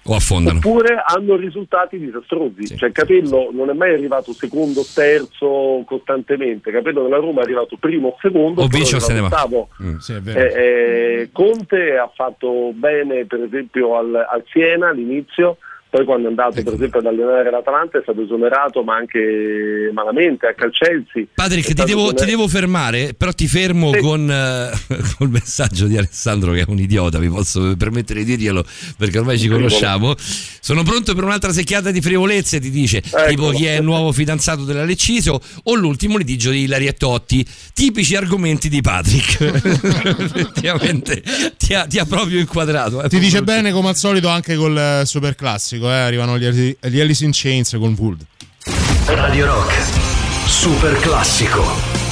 O 0.07 0.15
affondano. 0.15 0.59
oppure 0.59 1.03
hanno 1.05 1.37
risultati 1.37 1.99
disastrosi. 1.99 2.77
cioè 2.77 2.93
Capello 2.93 3.51
non 3.53 3.71
è 3.71 3.73
mai 3.73 3.93
arrivato 3.93 4.33
secondo, 4.33 4.85
terzo 4.95 5.83
costantemente. 5.87 6.71
Capello 6.71 7.03
della 7.03 7.19
Roma 7.19 7.41
è 7.41 7.45
arrivato 7.45 7.77
primo 7.79 8.09
o 8.09 8.17
secondo, 8.21 8.63
O 8.63 8.69
è 8.69 8.85
se 8.85 9.13
ne 9.13 9.21
va. 9.21 9.29
Mm. 9.83 9.97
Sì, 9.99 10.13
è 10.13 10.21
vero. 10.21 10.39
Eh, 10.39 11.21
eh, 11.23 11.29
Conte 11.33 11.97
ha 11.97 12.11
fatto 12.15 12.73
bene 12.73 13.25
per 13.27 13.43
esempio 13.43 13.97
al, 13.97 14.15
al 14.15 14.45
Siena 14.51 14.89
all'inizio, 14.89 15.59
poi 15.97 16.05
quando 16.05 16.27
è 16.27 16.29
andato 16.29 16.63
per 16.63 16.75
esempio 16.75 16.99
ad 16.99 17.07
allenare 17.07 17.51
l'Atalanta 17.51 17.99
è 17.99 18.03
stato 18.03 18.21
esonerato 18.23 18.83
ma 18.83 18.97
anche 18.97 19.91
malamente 19.95 20.47
anche 20.47 20.65
al 20.65 20.71
Chelsea. 20.71 21.25
Patrick, 21.35 21.73
ti 21.73 21.85
devo, 21.85 22.13
ti 22.13 22.27
devo 22.27 22.47
fermare, 22.49 23.15
però 23.17 23.33
ti 23.33 23.47
fermo 23.47 23.91
con 23.97 24.31
eh, 24.31 24.71
col 25.17 25.31
messaggio 25.31 25.87
di 25.87 25.97
Alessandro 25.97 26.53
che 26.53 26.61
è 26.61 26.65
un 26.69 26.79
idiota, 26.79 27.19
mi 27.19 27.29
posso 27.29 27.75
permettere 27.77 28.25
di 28.25 28.37
dirglielo 28.37 28.63
perché 28.99 29.19
ormai 29.19 29.39
ci 29.39 29.49
conosciamo. 29.49 30.15
Sono 30.19 30.83
pronto 30.83 31.15
per 31.15 31.25
un'altra 31.25 31.53
secchiata 31.53 31.91
di 31.91 32.01
frivolezze, 32.01 32.61
ti 32.61 32.71
dice, 32.71 33.01
tipo 33.29 33.51
chi 33.51 33.67
è 33.67 33.77
il 33.77 33.85
nuovo 33.85 34.13
fidanzato 34.13 34.65
della 34.65 34.85
Leccisio 34.85 35.41
o 35.63 35.75
l'ultimo 35.75 36.19
litigio 36.19 36.51
di 36.51 36.63
Ilaria 36.63 36.93
Totti, 36.93 37.47
tipici 37.73 38.17
argomenti 38.17 38.69
di 38.69 38.81
Patrick. 38.81 39.41
Effettivamente 40.27 41.23
ti 41.57 41.73
ha, 41.73 41.87
ti 41.87 41.99
ha 41.99 42.05
proprio 42.05 42.41
inquadrato. 42.41 43.03
eh. 43.03 43.09
Ti 43.09 43.19
dice 43.19 43.43
bene 43.43 43.71
come 43.73 43.89
al 43.91 43.97
solito 43.97 44.29
anche 44.29 44.57
col 44.57 44.77
eh, 44.77 45.07
super 45.07 45.35
classico, 45.37 45.86
eh, 45.91 46.01
arrivano 46.01 46.39
gli, 46.39 46.77
gli 46.81 47.01
Alice 47.01 47.25
in 47.25 47.31
Chains 47.33 47.77
con 47.79 47.95
Wood. 47.99 48.25
Radio 49.07 49.47
Rock, 49.47 49.73
super 50.47 50.99
classico. 51.01 52.06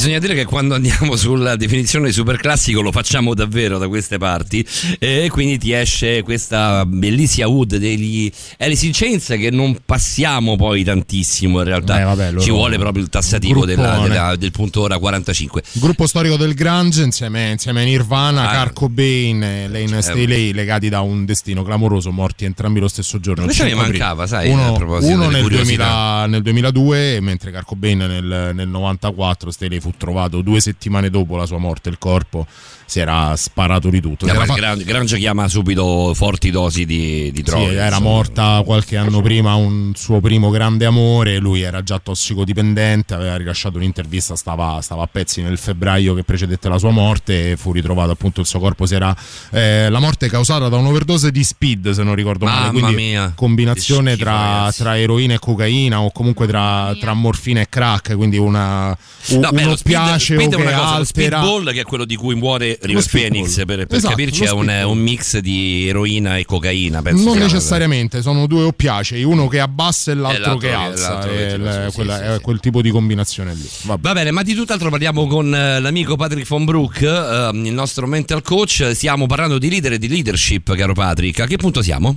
Bisogna 0.00 0.18
dire 0.18 0.34
che 0.34 0.46
quando 0.46 0.74
andiamo 0.76 1.14
sulla 1.14 1.56
definizione 1.56 2.06
di 2.06 2.12
superclassico 2.14 2.80
lo 2.80 2.90
facciamo 2.90 3.34
davvero 3.34 3.76
da 3.76 3.86
queste 3.86 4.16
parti 4.16 4.66
e 4.98 5.28
quindi 5.30 5.58
ti 5.58 5.72
esce 5.72 6.22
questa 6.22 6.86
bellissima 6.86 7.46
wood 7.48 7.76
degli 7.76 8.32
Alice 8.60 8.86
in 8.86 8.92
Chains 8.94 9.26
che 9.26 9.50
non 9.50 9.76
passiamo 9.84 10.56
poi 10.56 10.84
tantissimo 10.84 11.58
in 11.58 11.64
realtà 11.66 12.00
Eh, 12.00 12.04
vabbè, 12.04 12.34
ci 12.40 12.48
vuole 12.50 12.78
proprio 12.78 13.02
il 13.02 13.10
tassativo 13.10 13.66
della- 13.66 13.98
della- 13.98 14.36
del 14.36 14.50
punto 14.52 14.80
ora 14.80 14.96
45 14.96 15.62
Il 15.72 15.80
gruppo 15.82 16.06
storico 16.06 16.36
del 16.38 16.54
Grunge 16.54 17.02
insieme, 17.02 17.50
insieme 17.50 17.82
a 17.82 17.84
Nirvana, 17.84 18.48
Ah. 18.52 18.62
Kurt 18.62 18.72
Cobain 18.72 19.42
e 19.42 19.68
Lane 19.68 20.00
Staley 20.00 20.54
legati 20.54 20.88
da 20.88 21.02
un 21.02 21.26
destino 21.26 21.62
clamoroso, 21.62 22.10
morti 22.10 22.46
entrambi 22.46 22.80
lo 22.80 22.88
stesso 22.88 23.20
giorno. 23.20 23.42
Il 23.42 23.48
mi 23.50 23.54
5 23.54 23.74
mancava, 23.74 24.26
sai, 24.26 24.48
Uno, 24.48 24.72
uno 24.78 25.28
nel, 25.28 25.42
curiosità. 25.42 26.22
2000 26.22 26.26
nel 26.26 26.40
2002, 26.42 27.18
mentre 27.20 27.50
Kurt 27.52 27.66
Cobain 27.66 27.98
nel, 27.98 28.52
nel 28.54 28.68
94, 28.68 29.50
Staley 29.50 29.78
fu 29.78 29.88
trovato 29.96 30.40
due 30.42 30.60
settimane 30.60 31.10
dopo 31.10 31.36
la 31.36 31.46
sua 31.46 31.58
morte, 31.58 31.88
il 31.88 31.98
corpo 31.98 32.46
si 32.90 32.98
era 32.98 33.36
sparato 33.36 33.88
di 33.88 34.00
tutto. 34.00 34.26
Era 34.26 34.44
fa- 34.44 34.54
Gran- 34.54 34.82
Grange 34.84 35.16
chiama 35.16 35.46
subito 35.46 36.12
forti 36.12 36.50
dosi 36.50 36.84
di, 36.84 37.30
di 37.30 37.36
Sì, 37.36 37.42
droga 37.44 37.70
era 37.70 37.86
insomma. 37.86 38.08
morta 38.08 38.62
qualche 38.64 38.96
anno 38.96 39.20
prima 39.22 39.54
un 39.54 39.92
suo 39.94 40.18
primo 40.20 40.50
grande 40.50 40.86
amore, 40.86 41.38
lui 41.38 41.60
era 41.60 41.84
già 41.84 42.00
tossicodipendente, 42.00 43.14
aveva 43.14 43.36
rilasciato 43.36 43.76
un'intervista, 43.76 44.34
stava, 44.34 44.80
stava 44.82 45.04
a 45.04 45.06
pezzi 45.06 45.40
nel 45.40 45.56
febbraio 45.56 46.14
che 46.14 46.24
precedette 46.24 46.68
la 46.68 46.78
sua 46.78 46.90
morte 46.90 47.52
e 47.52 47.56
fu 47.56 47.70
ritrovato 47.70 48.10
appunto 48.10 48.40
il 48.40 48.46
suo 48.46 48.58
corpo, 48.58 48.86
si 48.86 48.96
era, 48.96 49.14
eh, 49.52 49.88
la 49.88 50.00
morte 50.00 50.28
causata 50.28 50.68
da 50.68 50.76
un'overdose 50.76 51.30
di 51.30 51.44
speed 51.44 51.90
se 51.90 52.02
non 52.02 52.16
ricordo 52.16 52.46
male, 52.46 52.66
Mamma 52.72 52.80
quindi 52.80 52.94
mia. 52.96 53.32
combinazione 53.36 54.14
schifo, 54.14 54.24
tra, 54.24 54.72
tra 54.74 54.98
eroina 54.98 55.34
e 55.34 55.38
cocaina 55.38 56.00
o 56.00 56.10
comunque 56.10 56.48
tra, 56.48 56.92
tra 56.98 57.14
morfina 57.14 57.60
e 57.60 57.68
crack, 57.68 58.16
quindi 58.16 58.36
una, 58.36 58.88
un, 59.28 59.38
No, 59.38 59.50
beh, 59.52 59.62
un 59.62 59.68
lo 59.70 59.76
speed, 59.76 59.96
oppiaceo 59.96 60.38
speed 60.40 60.52
è 60.52 60.56
che 60.56 60.62
una 60.62 60.70
cosa, 60.72 60.82
lo 60.82 60.96
altera... 60.96 61.04
speedball 61.04 61.72
che 61.72 61.80
è 61.80 61.84
quello 61.84 62.04
di 62.04 62.16
cui 62.16 62.34
muore 62.34 62.78
River. 62.80 63.04
Phoenix 63.10 63.64
per, 63.64 63.86
per 63.86 63.96
Esatto, 63.96 64.14
capirci 64.14 64.44
è 64.44 64.50
un, 64.50 64.68
un 64.68 64.98
mix 64.98 65.38
di 65.38 65.88
eroina 65.88 66.36
e 66.36 66.44
cocaina 66.44 67.02
penso 67.02 67.24
Non 67.24 67.38
necessariamente, 67.38 68.22
sono 68.22 68.46
due 68.46 68.62
oppiacei, 68.64 69.22
uno 69.22 69.48
che 69.48 69.60
abbassa 69.60 70.12
e 70.12 70.14
l'altro, 70.14 70.40
l'altro 70.40 70.58
che 70.58 70.72
alza, 70.72 71.20
è, 71.30 71.50
sì, 71.50 71.94
quella- 71.94 72.16
sì, 72.16 72.22
è 72.22 72.34
sì. 72.34 72.40
quel 72.40 72.60
tipo 72.60 72.82
di 72.82 72.90
combinazione 72.90 73.54
lì. 73.54 73.68
Vabbè. 73.84 74.00
Va 74.00 74.12
bene, 74.12 74.30
ma 74.30 74.42
di 74.42 74.54
tutt'altro 74.54 74.90
parliamo 74.90 75.26
con 75.26 75.54
eh, 75.54 75.80
l'amico 75.80 76.16
Patrick 76.16 76.48
von 76.48 76.64
Broek, 76.64 77.02
eh, 77.02 77.50
il 77.52 77.72
nostro 77.72 78.06
mental 78.06 78.42
coach. 78.42 78.90
Stiamo 78.92 79.26
parlando 79.26 79.58
di 79.58 79.68
leader 79.68 79.92
e 79.92 79.98
di 79.98 80.08
leadership, 80.08 80.74
caro 80.74 80.92
Patrick. 80.92 81.40
A 81.40 81.46
che 81.46 81.56
punto 81.56 81.82
siamo? 81.82 82.14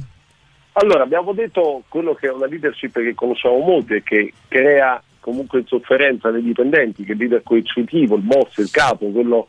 Allora, 0.73 1.03
abbiamo 1.03 1.33
detto 1.33 1.83
quello 1.87 2.15
che 2.15 2.27
è 2.27 2.31
una 2.31 2.47
leadership 2.47 2.93
che 2.93 3.13
conosciamo 3.13 3.59
molto 3.59 3.93
e 3.93 4.01
che 4.03 4.33
crea 4.47 5.01
comunque 5.19 5.63
sofferenza 5.67 6.29
nei 6.29 6.41
dipendenti, 6.41 7.03
che 7.03 7.11
il 7.13 7.17
leader 7.19 7.43
coercitivo, 7.43 8.15
il 8.15 8.23
boss, 8.23 8.57
il 8.57 8.71
capo, 8.71 9.09
quello 9.11 9.47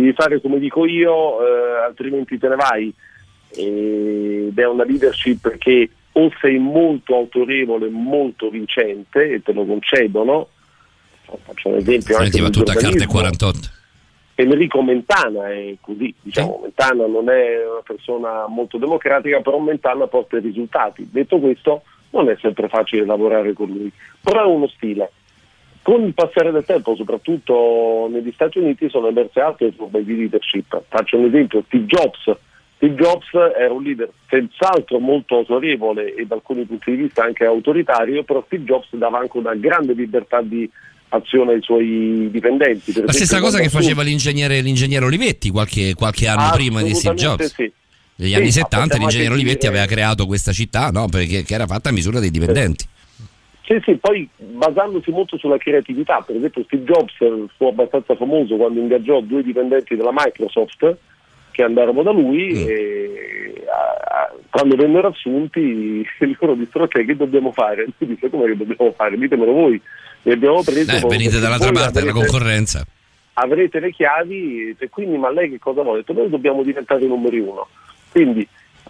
devi 0.00 0.12
fare 0.12 0.40
come 0.40 0.58
dico 0.58 0.86
io, 0.86 1.40
eh, 1.40 1.84
altrimenti 1.84 2.38
te 2.38 2.48
ne 2.48 2.56
vai. 2.56 2.92
Ed 3.56 4.58
è 4.58 4.66
una 4.66 4.84
leadership 4.84 5.56
che 5.58 5.88
o 6.16 6.30
sei 6.40 6.58
molto 6.58 7.14
autorevole, 7.14 7.88
molto 7.88 8.48
vincente 8.50 9.30
e 9.30 9.42
te 9.42 9.52
lo 9.52 9.64
concedono, 9.64 10.48
faccio 11.42 11.68
un 11.68 11.76
esempio 11.76 12.16
anche 12.16 12.30
Senti, 12.30 12.40
del 12.40 12.50
tutta 12.50 12.72
e 12.72 12.74
giornalismo. 12.74 13.12
48. 13.12 13.68
Enrico 14.36 14.82
Mentana 14.82 15.50
è 15.50 15.76
così, 15.80 16.12
diciamo, 16.20 16.60
Mentana 16.62 17.06
non 17.06 17.28
è 17.28 17.68
una 17.68 17.82
persona 17.84 18.46
molto 18.48 18.78
democratica, 18.78 19.40
però 19.40 19.58
Mentana 19.58 20.08
porta 20.08 20.38
i 20.38 20.40
risultati. 20.40 21.08
Detto 21.10 21.38
questo, 21.38 21.82
non 22.10 22.28
è 22.28 22.36
sempre 22.40 22.68
facile 22.68 23.04
lavorare 23.04 23.52
con 23.52 23.68
lui, 23.68 23.90
però 24.20 24.42
è 24.42 24.46
uno 24.46 24.68
stile. 24.68 25.10
Con 25.84 26.02
il 26.02 26.14
passare 26.14 26.50
del 26.50 26.64
tempo, 26.64 26.96
soprattutto 26.96 28.08
negli 28.10 28.32
Stati 28.32 28.56
Uniti, 28.56 28.88
sono 28.88 29.08
emerse 29.08 29.38
altre 29.40 29.70
forme 29.76 30.02
di 30.02 30.16
leadership. 30.16 30.82
Faccio 30.88 31.18
un 31.18 31.26
esempio, 31.26 31.62
Steve 31.66 31.84
Jobs. 31.84 32.34
Steve 32.76 32.94
Jobs 32.94 33.28
era 33.54 33.70
un 33.70 33.82
leader 33.82 34.10
senz'altro 34.26 34.98
molto 34.98 35.36
autorevole 35.36 36.14
e 36.14 36.24
da 36.24 36.36
alcuni 36.36 36.64
punti 36.64 36.90
di 36.90 37.02
vista 37.02 37.24
anche 37.24 37.44
autoritario, 37.44 38.24
però 38.24 38.42
Steve 38.46 38.64
Jobs 38.64 38.88
dava 38.92 39.18
anche 39.18 39.36
una 39.36 39.54
grande 39.54 39.92
libertà 39.92 40.40
di 40.40 40.66
azione 41.10 41.52
ai 41.52 41.62
suoi 41.62 42.30
dipendenti. 42.30 43.02
La 43.02 43.12
stessa 43.12 43.38
cosa 43.40 43.58
che 43.60 43.68
faceva 43.68 44.02
l'ingegnere, 44.02 44.62
l'ingegnere 44.62 45.04
Olivetti 45.04 45.50
qualche, 45.50 45.92
qualche 45.92 46.28
anno 46.28 46.50
prima 46.54 46.82
di 46.82 46.94
Steve 46.94 47.14
Jobs. 47.14 47.52
sì. 47.52 47.70
Negli 48.16 48.28
Sì, 48.30 48.34
anni 48.36 48.44
ma 48.44 48.50
70 48.52 48.76
possiamo 48.78 49.02
l'ingegnere 49.06 49.34
Olivetti 49.34 49.66
aveva 49.66 49.86
creato 49.86 50.24
questa 50.24 50.52
città 50.52 50.90
no? 50.90 51.08
Perché, 51.08 51.42
che 51.42 51.52
era 51.54 51.66
fatta 51.66 51.88
a 51.88 51.92
misura 51.92 52.20
dei 52.20 52.30
dipendenti. 52.30 52.84
Sì, 52.84 52.93
sì, 53.82 53.94
poi 53.96 54.28
basandosi 54.36 55.10
molto 55.10 55.38
sulla 55.38 55.56
creatività, 55.56 56.20
per 56.20 56.36
esempio 56.36 56.62
Steve 56.64 56.84
Jobs 56.84 57.14
fu 57.56 57.64
abbastanza 57.66 58.14
famoso 58.14 58.56
quando 58.56 58.78
ingaggiò 58.80 59.20
due 59.20 59.42
dipendenti 59.42 59.96
della 59.96 60.10
Microsoft 60.12 60.96
che 61.50 61.62
andarono 61.62 62.02
da 62.02 62.10
lui 62.10 62.52
Mm. 62.52 62.66
e 62.68 63.64
a- 63.66 64.16
a- 64.22 64.34
quando 64.50 64.76
vennero 64.76 65.08
assunti 65.08 66.04
loro 66.40 66.54
dissero 66.54 66.84
ok 66.84 67.04
che 67.06 67.16
dobbiamo 67.16 67.52
fare? 67.52 67.86
Lui 67.98 68.10
disse 68.14 68.28
come 68.28 68.46
che 68.46 68.56
dobbiamo 68.56 68.92
fare? 68.92 69.16
Ditemelo 69.16 69.52
voi, 69.52 69.80
li 70.22 70.32
abbiamo 70.32 70.62
presi. 70.62 70.94
Eh, 70.96 71.00
venite 71.08 71.38
dall'altra 71.38 71.72
parte 71.72 72.00
della 72.00 72.12
concorrenza. 72.12 72.84
avrete 73.34 73.80
le 73.80 73.90
chiavi, 73.92 74.76
e 74.78 74.88
quindi 74.90 75.16
ma 75.16 75.30
lei 75.30 75.48
che 75.50 75.58
cosa 75.58 75.82
vuole? 75.82 75.98
Detto, 76.00 76.12
noi 76.12 76.28
dobbiamo 76.28 76.62
diventare 76.62 77.04
i 77.04 77.08
numeri 77.08 77.38
uno. 77.38 77.66
Quindi 78.10 78.46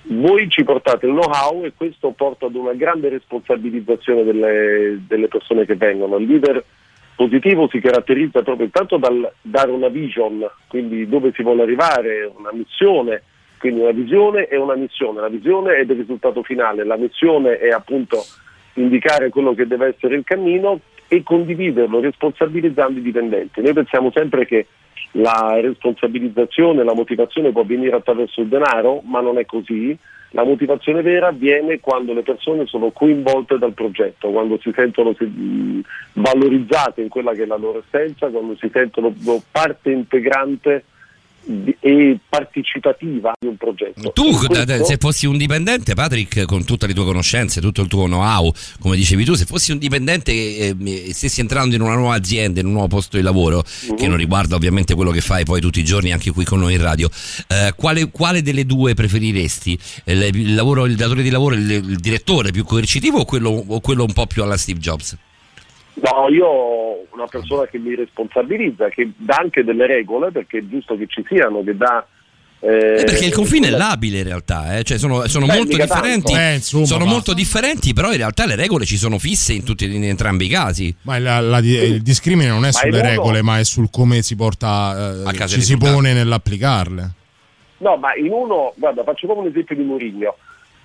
voi 0.07 0.49
ci 0.51 0.65
portate 0.65 1.07
il 1.07 1.13
know-how 1.13 1.65
e 1.65 1.73
questo 1.77 2.11
porta 2.11 2.47
ad 2.47 2.55
una 2.55 2.75
grande 2.75 3.09
responsabilizzazione 3.09 4.25
delle, 4.25 5.03
delle 5.07 5.29
persone 5.29 5.65
che 5.65 5.77
vengono. 5.77 6.17
Il 6.17 6.27
leader 6.27 6.63
positivo 7.15 7.69
si 7.69 7.81
caratterizza 7.81 8.43
proprio 8.43 8.67
intanto 8.67 8.97
dal 8.97 9.33
dare 9.41 9.71
una 9.71 9.89
vision, 9.89 10.45
quindi 10.69 11.09
dove 11.09 11.33
si 11.35 11.43
vuole 11.43 11.63
arrivare, 11.63 12.31
una 12.37 12.53
missione, 12.53 13.23
quindi 13.59 13.81
una 13.81 13.93
visione 13.93 14.47
e 14.49 14.57
una 14.57 14.75
missione. 14.75 15.21
La 15.21 15.29
visione 15.29 15.77
è 15.77 15.85
del 15.85 15.99
risultato 15.99 16.43
finale, 16.43 16.85
la 16.85 16.97
missione 16.97 17.59
è 17.59 17.71
appunto 17.71 18.23
indicare 18.75 19.31
quello 19.31 19.55
che 19.55 19.67
deve 19.67 19.95
essere 19.95 20.17
il 20.17 20.25
cammino 20.25 20.81
e 21.09 21.23
condividerlo 21.23 22.01
responsabilizzando 22.01 22.99
i 22.99 23.03
dipendenti. 23.03 23.63
Noi 23.63 23.73
pensiamo 23.73 24.11
sempre 24.13 24.45
che 24.47 24.67
la 25.17 25.59
responsabilizzazione, 25.61 26.83
la 26.83 26.95
motivazione 26.95 27.53
può 27.53 27.63
avvenire 27.63 27.97
attraverso 27.97 28.41
il 28.41 28.49
denaro, 28.49 29.01
ma 29.05 29.21
non 29.21 29.39
è 29.39 29.45
così. 29.45 29.97
La 30.31 30.45
motivazione 30.45 31.03
vera 31.03 31.29
avviene 31.29 31.79
quando 31.79 32.13
le 32.13 32.23
persone 32.23 32.67
sono 32.67 32.91
coinvolte 32.91 33.57
dal 33.57 33.73
progetto, 33.73 34.31
quando 34.31 34.59
si 34.61 34.73
sentono 34.75 35.15
valorizzate 36.15 37.03
in 37.03 37.09
quella 37.09 37.33
che 37.33 37.45
è 37.45 37.47
la 37.47 37.57
loro 37.57 37.85
essenza, 37.87 38.29
quando 38.29 38.57
si 38.57 38.69
sentono 38.73 39.15
parte 39.53 39.93
integrante 39.93 40.85
e 41.81 42.19
partecipativa 42.29 43.33
di 43.39 43.47
un 43.49 43.57
progetto. 43.57 44.13
Tu, 44.13 44.31
questo- 44.37 44.85
se 44.85 44.97
fossi 44.99 45.27
un 45.27 45.37
dipendente, 45.37 45.95
Patrick, 45.95 46.45
con 46.47 46.65
tutte 46.65 46.87
le 46.87 46.95
tue 46.95 47.05
conoscenze, 47.05 47.61
tutto 47.61 47.83
il 47.83 47.89
tuo 47.89 48.05
know-how, 48.07 48.53
come 48.81 48.97
dicevi 48.97 49.25
tu, 49.25 49.35
se 49.35 49.45
fossi 49.45 49.73
un 49.73 49.79
dipendente 49.79 50.33
e 50.33 50.75
e 50.85 51.13
stessi 51.15 51.41
entrando 51.41 51.75
in 51.75 51.81
una 51.83 51.95
nuova 51.95 52.15
azienda, 52.15 52.61
in 52.61 52.67
un 52.67 52.73
nuovo 52.73 52.89
posto 52.89 53.17
di 53.17 53.23
lavoro, 53.23 53.63
Mhm. 53.89 53.97
che 53.97 54.07
non 54.09 54.17
riguarda 54.17 54.55
ovviamente 54.57 54.95
quello 54.95 55.11
che 55.11 55.21
fai 55.21 55.45
poi 55.45 55.61
tutti 55.61 55.81
i 55.81 55.85
giorni 55.85 56.13
anche 56.13 56.31
qui 56.31 56.45
con 56.45 56.59
noi 56.61 56.75
in 56.75 56.81
radio, 56.81 57.09
eh, 57.49 57.73
quale, 57.77 58.11
quale 58.11 58.43
delle 58.43 58.65
due 58.67 58.95
preferiresti? 58.95 59.79
Il, 60.05 60.23
il 60.33 60.55
lavoro, 60.55 60.85
il 60.87 60.97
datore 60.97 61.23
di 61.23 61.31
lavoro, 61.31 61.55
il, 61.55 61.71
il 61.71 61.97
direttore 61.99 62.51
più 62.51 62.65
coercitivo 62.65 63.19
o 63.21 63.25
quello, 63.25 63.51
o 63.67 63.81
quello 63.81 64.05
un 64.05 64.13
po' 64.13 64.27
più 64.27 64.43
alla 64.43 64.57
Steve 64.57 64.79
Jobs? 64.81 65.17
No, 65.95 66.29
io 66.29 66.47
ho 66.47 67.07
una 67.13 67.27
persona 67.27 67.67
che 67.67 67.79
mi 67.79 67.95
responsabilizza, 67.95 68.89
che 68.89 69.11
dà 69.17 69.37
anche 69.37 69.63
delle 69.65 69.87
regole, 69.87 70.31
perché 70.33 70.59
è 70.59 70.63
giusto 70.69 70.97
che 70.97 71.07
ci 71.07 71.25
siano, 71.29 71.63
che 71.63 71.77
dà... 71.77 72.05
eh, 72.61 73.01
Eh, 73.01 73.05
perché 73.05 73.27
il 73.27 73.33
confine 73.33 73.69
è 73.69 73.71
labile 73.71 74.19
in 74.19 74.25
realtà, 74.25 74.77
eh, 74.77 74.83
cioè 74.83 74.99
sono, 74.99 75.27
sono 75.29 75.47
Beh, 75.47 75.55
molto 75.57 75.77
differenti. 75.77 76.33
Eh, 76.35 76.55
insomma, 76.55 76.85
sono 76.87 77.05
molto 77.05 77.33
differenti, 77.33 77.93
però 77.93 78.11
in 78.11 78.17
realtà 78.17 78.45
le 78.45 78.57
regole 78.57 78.85
ci 78.87 78.97
sono 78.97 79.19
fisse 79.19 79.53
in, 79.53 79.63
tutti, 79.63 79.85
in 79.85 80.03
entrambi 80.05 80.47
i 80.47 80.49
casi. 80.49 80.95
Ma 81.03 81.19
la- 81.21 81.41
la- 81.41 81.59
il 81.59 82.03
discrimine 82.03 82.49
non 82.49 82.65
è 82.65 82.73
Ma 82.73 82.73
sulle 82.73 83.01
regole, 83.01 83.43
ma 83.43 83.59
è 83.61 83.65
sul 83.65 83.89
come 83.91 84.23
si 84.23 84.35
porta, 84.35 85.23
eh, 85.23 85.29
A 85.29 85.33
casa 85.33 85.55
ci 85.55 85.63
si 85.63 85.77
pone 85.77 86.13
nell'applicarle. 86.13 87.11
No, 87.79 87.97
ma 87.97 88.15
in 88.17 88.33
uno, 88.33 88.73
guarda, 88.77 89.03
faccio 89.05 89.27
proprio 89.27 89.47
un 89.47 89.51
esempio 89.53 89.77
di 89.77 89.83
Mourinho. 89.83 90.37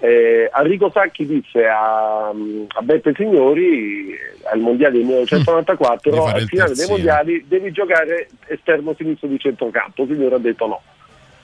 Eh, 0.01 0.49
Enrico 0.57 0.89
Sacchi 0.93 1.25
disse 1.25 1.65
a, 1.67 2.29
a 2.29 2.81
Beppe 2.81 3.13
Signori 3.17 4.11
eh, 4.11 4.17
al 4.51 4.59
mondiale 4.59 4.93
del 4.93 5.01
Di 5.01 5.07
1994 5.07 6.23
fare 6.23 6.39
al 6.39 6.47
finale 6.47 6.73
dei 6.73 6.87
mondiali 6.87 7.45
devi 7.47 7.71
giocare 7.71 8.29
esterno 8.47 8.95
sinistro 8.97 9.27
di 9.27 9.37
centrocampo 9.37 10.05
Signore 10.05 10.35
ha 10.35 10.39
detto 10.39 10.67
no. 10.67 10.81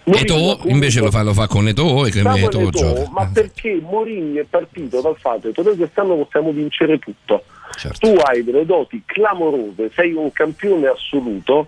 Mourinho, 0.06 0.60
invece 0.65 1.02
lo 1.02 1.10
fa, 1.10 1.23
lo 1.23 1.34
fa 1.34 1.48
con 1.48 1.68
Eto'o 1.68 2.06
e 2.06 2.11
che 2.11 2.19
Eto'o 2.19 2.68
Eto'o, 2.68 2.69
gioca. 2.69 3.10
ma 3.11 3.30
perché 3.34 3.80
Mourinho 3.82 4.40
è 4.40 4.45
partito 4.48 5.02
dal 5.02 5.18
fatto 5.18 5.52
che 5.52 5.61
noi 5.64 5.76
quest'anno 5.76 6.15
possiamo 6.15 6.52
vincere 6.52 6.99
tutto 6.99 7.44
Certo. 7.76 8.07
tu 8.07 8.15
hai 8.23 8.44
delle 8.44 8.65
doti 8.65 9.02
clamorose, 9.06 9.91
sei 9.94 10.14
un 10.14 10.32
campione 10.32 10.88
assoluto, 10.88 11.68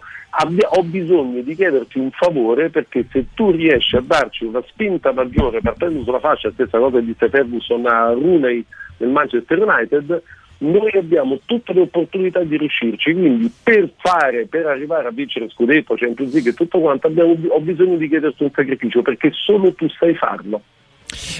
ho 0.69 0.83
bisogno 0.83 1.41
di 1.41 1.55
chiederti 1.55 1.97
un 1.97 2.11
favore 2.11 2.69
perché 2.69 3.07
se 3.11 3.25
tu 3.33 3.49
riesci 3.49 3.95
a 3.95 4.01
darci 4.01 4.45
una 4.45 4.61
spinta 4.67 5.11
maggiore 5.11 5.61
partendo 5.61 6.03
sulla 6.03 6.19
fascia, 6.19 6.51
stessa 6.51 6.77
cosa 6.77 6.99
di 6.99 7.15
Ferguson 7.17 7.85
a 7.87 8.11
Rooney 8.11 8.63
nel 8.97 9.09
Manchester 9.09 9.59
United, 9.59 10.21
noi 10.59 10.91
abbiamo 10.91 11.39
tutte 11.45 11.73
le 11.73 11.81
opportunità 11.81 12.43
di 12.43 12.57
riuscirci, 12.57 13.13
quindi 13.13 13.51
per 13.63 13.91
fare, 13.97 14.47
per 14.47 14.65
arrivare 14.65 15.07
a 15.07 15.11
vincere 15.11 15.49
Scudetto, 15.49 15.95
Champions 15.95 16.33
League 16.33 16.51
e 16.51 16.53
tutto 16.53 16.79
quanto, 16.79 17.07
abbiamo, 17.07 17.35
ho 17.49 17.59
bisogno 17.59 17.97
di 17.97 18.07
chiederti 18.07 18.43
un 18.43 18.51
sacrificio 18.53 19.01
perché 19.01 19.31
solo 19.33 19.73
tu 19.73 19.87
sai 19.89 20.15
farlo. 20.15 20.61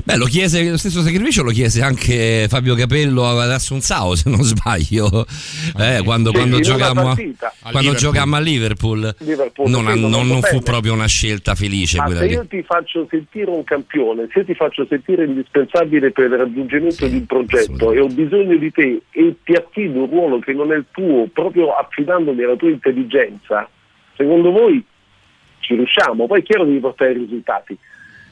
Beh, 0.06 0.16
lo, 0.16 0.26
chiese, 0.26 0.64
lo 0.70 0.78
stesso 0.78 1.02
sacrificio 1.02 1.44
lo 1.44 1.52
chiese 1.52 1.82
anche 1.82 2.46
Fabio 2.48 2.74
Capello 2.76 3.28
ad 3.28 3.52
Assunzao, 3.52 4.16
se 4.16 4.30
non 4.30 4.42
sbaglio, 4.42 5.26
eh, 5.78 6.02
quando, 6.04 6.30
Sì, 6.30 6.36
quando, 6.36 6.60
giocammo, 6.62 7.04
partita. 7.04 7.54
quando 7.72 7.94
giocammo 7.94 8.36
a 8.38 8.40
Liverpool. 8.40 9.16
Liverpool, 9.20 9.70
non, 9.70 9.86
sì, 9.88 10.00
lo 10.00 10.08
non- 10.08 10.28
non 10.28 10.42
fu 10.42 10.62
proprio 10.62 10.94
una 10.94 11.08
scelta 11.08 11.54
felice 11.54 11.98
Ma 11.98 12.16
se 12.16 12.26
io 12.28 12.46
ti 12.48 12.64
faccio 12.64 13.06
sentire 13.10 13.50
un 13.52 13.64
campione, 13.66 14.30
se 14.32 14.46
ti 14.46 14.54
faccio 14.56 14.86
sentire 14.88 15.26
indispensabile 15.26 16.12
per 16.12 16.26
il 16.32 16.38
raggiungimento 16.38 17.06
di 17.08 17.16
un 17.16 17.26
progetto 17.26 17.92
e 17.92 18.00
ho 18.00 18.08
bisogno 18.08 18.56
di 18.56 18.72
te 18.72 19.02
e 19.12 19.36
ti 19.44 19.54
affido 19.54 20.04
un 20.04 20.10
ruolo 20.10 20.40
che 20.40 20.54
non 20.54 20.72
è 20.72 20.76
il 20.78 20.86
tuo, 20.92 21.28
proprio 21.34 21.72
affidandomi 21.76 22.42
alla 22.44 22.56
tua 22.56 22.70
intelligenza, 22.70 23.70
secondo 24.16 24.52
voi 24.52 24.82
ci 25.60 25.76
riusciamo? 25.76 26.26
Poi 26.26 26.40
è 26.40 26.44
chiaro 26.44 26.64
devi 26.64 26.80
portare 26.80 27.12
i 27.12 27.18
risultati. 27.18 27.78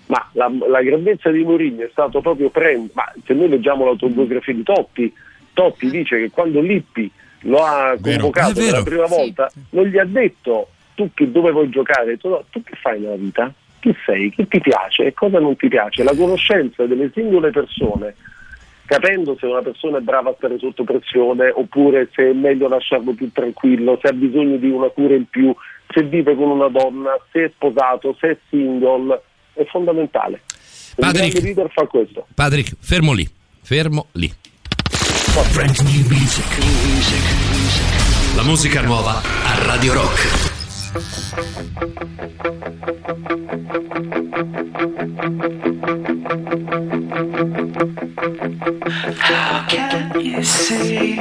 Ma 0.07 0.29
la, 0.33 0.51
la 0.69 0.81
grandezza 0.83 1.31
di 1.31 1.43
Mourinho 1.43 1.83
è 1.83 1.89
stato 1.91 2.21
proprio 2.21 2.49
prendere, 2.49 2.91
ma 2.93 3.11
se 3.25 3.33
noi 3.33 3.49
leggiamo 3.49 3.85
l'autobiografia 3.85 4.53
di 4.53 4.63
Totti, 4.63 5.13
Totti 5.53 5.89
dice 5.89 6.19
che 6.19 6.29
quando 6.29 6.59
Lippi 6.61 7.09
lo 7.41 7.63
ha 7.63 7.97
convocato 7.99 8.53
per 8.53 8.71
la 8.71 8.83
prima 8.83 9.05
volta, 9.05 9.49
non 9.71 9.85
gli 9.85 9.97
ha 9.97 10.05
detto 10.05 10.69
tu 10.93 11.09
che 11.13 11.31
dove 11.31 11.51
vuoi 11.51 11.69
giocare, 11.69 12.01
ha 12.01 12.05
detto 12.05 12.29
no, 12.29 12.43
tu 12.49 12.61
che 12.61 12.75
fai 12.75 12.99
nella 12.99 13.15
vita? 13.15 13.51
Chi 13.79 13.95
sei? 14.05 14.31
Che 14.31 14.47
ti 14.47 14.59
piace 14.59 15.05
e 15.05 15.13
cosa 15.13 15.39
non 15.39 15.55
ti 15.55 15.67
piace? 15.67 16.03
La 16.03 16.15
conoscenza 16.15 16.85
delle 16.85 17.11
singole 17.13 17.51
persone, 17.51 18.15
capendo 18.85 19.35
se 19.39 19.45
una 19.45 19.61
persona 19.61 19.97
è 19.97 20.01
brava 20.01 20.31
a 20.31 20.35
stare 20.37 20.57
sotto 20.57 20.83
pressione 20.83 21.51
oppure 21.53 22.09
se 22.13 22.29
è 22.29 22.33
meglio 22.33 22.67
lasciarlo 22.67 23.13
più 23.13 23.31
tranquillo, 23.31 23.99
se 24.01 24.09
ha 24.09 24.13
bisogno 24.13 24.57
di 24.57 24.69
una 24.69 24.89
cura 24.89 25.15
in 25.15 25.25
più, 25.25 25.53
se 25.89 26.03
vive 26.03 26.35
con 26.35 26.49
una 26.49 26.69
donna, 26.69 27.11
se 27.31 27.45
è 27.45 27.51
sposato, 27.53 28.15
se 28.19 28.29
è 28.31 28.37
single, 28.49 29.21
è 29.55 29.65
fondamentale. 29.65 30.41
Il 30.97 31.03
Patrick. 31.03 31.41
leader 31.41 31.71
fa 31.73 31.85
questo. 31.87 32.27
Patrick, 32.33 32.75
fermo 32.79 33.13
lì, 33.13 33.27
fermo 33.61 34.07
lì. 34.13 34.31
La 38.35 38.43
musica 38.43 38.81
nuova 38.81 39.21
a 39.21 39.65
Radio 39.65 39.93
Rock. 39.93 40.54
How 40.95 41.01
can 49.67 50.21
you 50.21 50.41
see 50.41 51.17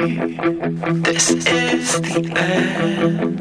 this 1.02 1.30
is 1.32 2.00
the 2.02 2.32
end? 2.36 3.40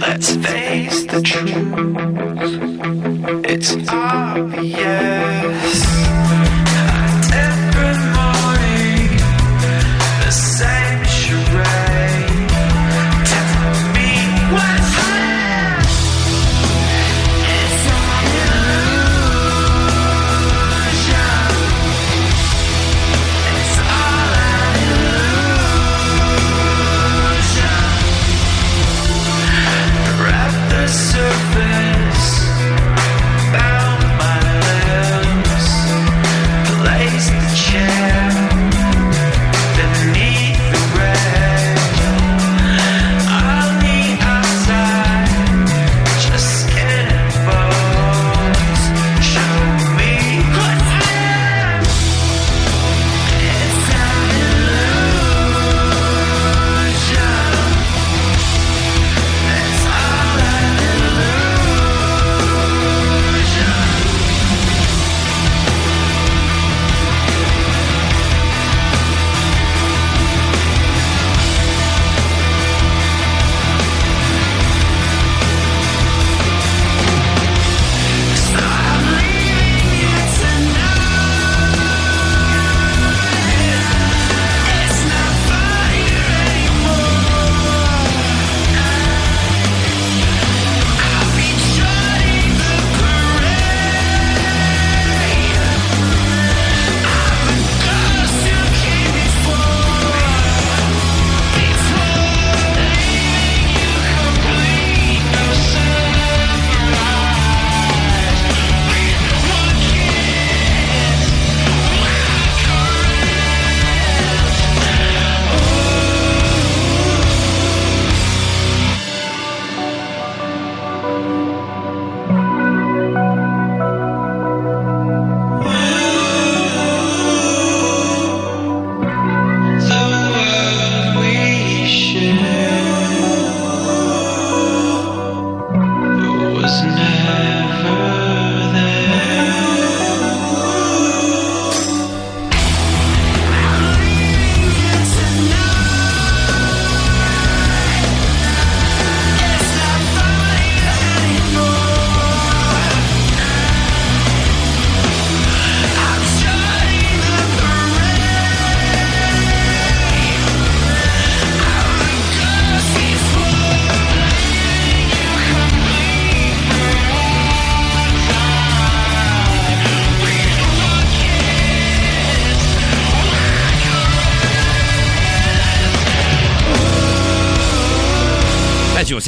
Let's 0.00 0.34
face 0.34 1.04
the 1.04 1.22
truth. 1.22 1.54
It's 3.44 3.76
obvious. 3.88 5.30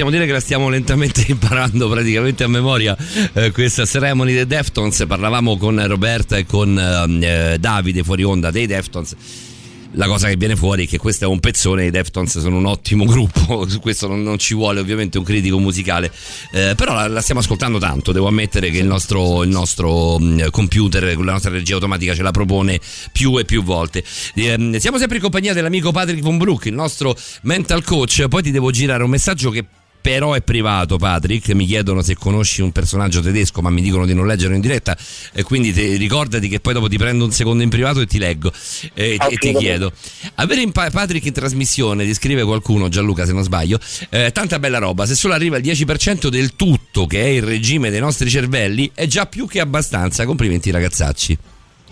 Possiamo 0.02 0.10
dire 0.10 0.26
che 0.26 0.32
la 0.32 0.40
stiamo 0.40 0.68
lentamente 0.68 1.24
imparando 1.28 1.88
praticamente 1.88 2.42
a 2.42 2.48
memoria 2.48 2.96
eh, 3.34 3.52
questa 3.52 3.84
Ceremony 3.84 4.34
dei 4.34 4.46
Deftones. 4.46 5.04
Parlavamo 5.06 5.56
con 5.56 5.86
Roberta 5.86 6.36
e 6.36 6.44
con 6.44 6.76
ehm, 6.76 7.22
eh, 7.22 7.56
Davide 7.60 8.02
fuori 8.02 8.24
onda 8.24 8.50
dei 8.50 8.66
Deftones. 8.66 9.14
la 9.92 10.06
cosa 10.06 10.26
che 10.26 10.36
viene 10.36 10.56
fuori 10.56 10.86
è 10.86 10.88
che 10.88 10.98
questo 10.98 11.24
è 11.24 11.28
un 11.28 11.38
pezzone, 11.38 11.86
i 11.86 11.90
Deftones 11.90 12.40
sono 12.40 12.56
un 12.56 12.66
ottimo 12.66 13.04
gruppo, 13.06 13.68
su 13.68 13.78
questo 13.78 14.08
non, 14.08 14.22
non 14.22 14.38
ci 14.38 14.54
vuole 14.54 14.80
ovviamente 14.80 15.18
un 15.18 15.24
critico 15.24 15.58
musicale, 15.58 16.10
eh, 16.52 16.72
però 16.74 16.94
la, 16.94 17.06
la, 17.06 17.20
stiamo 17.20 17.40
ascoltando 17.40 17.78
tanto, 17.78 18.10
devo 18.10 18.26
ammettere 18.26 18.70
che 18.70 18.78
il 18.78 18.86
nostro, 18.86 19.44
il 19.44 19.50
nostro 19.50 20.18
mh, 20.18 20.50
computer 20.50 21.16
la 21.16 21.32
nostra 21.32 21.50
regia 21.50 21.74
automatica 21.74 22.14
ce 22.14 22.22
la 22.22 22.32
propone 22.32 22.80
più 23.12 23.38
e 23.38 23.44
più 23.44 23.62
volte. 23.62 24.02
Eh, 24.34 24.78
siamo 24.80 24.98
sempre 24.98 25.18
in 25.18 25.22
compagnia 25.22 25.52
dell'amico 25.52 25.92
Patrick 25.92 26.22
Von 26.22 26.38
Brook, 26.38 26.64
il 26.64 26.74
nostro 26.74 27.16
mental 27.42 27.84
coach, 27.84 28.26
poi 28.26 28.42
ti 28.42 28.50
devo 28.50 28.72
girare 28.72 29.04
un 29.04 29.10
messaggio 29.10 29.50
che 29.50 29.64
però 30.02 30.34
è 30.34 30.42
privato 30.42 30.98
Patrick, 30.98 31.48
mi 31.52 31.64
chiedono 31.64 32.02
se 32.02 32.16
conosci 32.16 32.60
un 32.60 32.72
personaggio 32.72 33.20
tedesco 33.20 33.62
ma 33.62 33.70
mi 33.70 33.80
dicono 33.80 34.04
di 34.04 34.12
non 34.12 34.26
leggerlo 34.26 34.56
in 34.56 34.60
diretta 34.60 34.96
e 35.32 35.44
quindi 35.44 35.72
te, 35.72 35.96
ricordati 35.96 36.48
che 36.48 36.58
poi 36.58 36.74
dopo 36.74 36.88
ti 36.88 36.98
prendo 36.98 37.24
un 37.24 37.30
secondo 37.30 37.62
in 37.62 37.70
privato 37.70 38.00
e 38.00 38.06
ti 38.06 38.18
leggo 38.18 38.52
eh, 38.94 39.16
e 39.18 39.36
ti 39.38 39.54
chiedo. 39.54 39.92
Avere 40.34 40.60
in 40.60 40.72
pa- 40.72 40.90
Patrick 40.90 41.24
in 41.24 41.32
trasmissione, 41.32 42.04
ti 42.04 42.14
scrive 42.14 42.42
qualcuno, 42.42 42.88
Gianluca 42.88 43.24
se 43.24 43.32
non 43.32 43.44
sbaglio, 43.44 43.78
eh, 44.10 44.32
tanta 44.32 44.58
bella 44.58 44.78
roba, 44.78 45.06
se 45.06 45.14
solo 45.14 45.34
arriva 45.34 45.56
il 45.56 45.62
10% 45.62 46.26
del 46.26 46.56
tutto 46.56 47.06
che 47.06 47.22
è 47.22 47.28
il 47.28 47.42
regime 47.42 47.90
dei 47.90 48.00
nostri 48.00 48.28
cervelli 48.28 48.90
è 48.92 49.06
già 49.06 49.26
più 49.26 49.46
che 49.46 49.60
abbastanza, 49.60 50.26
complimenti 50.26 50.72
ragazzacci. 50.72 51.38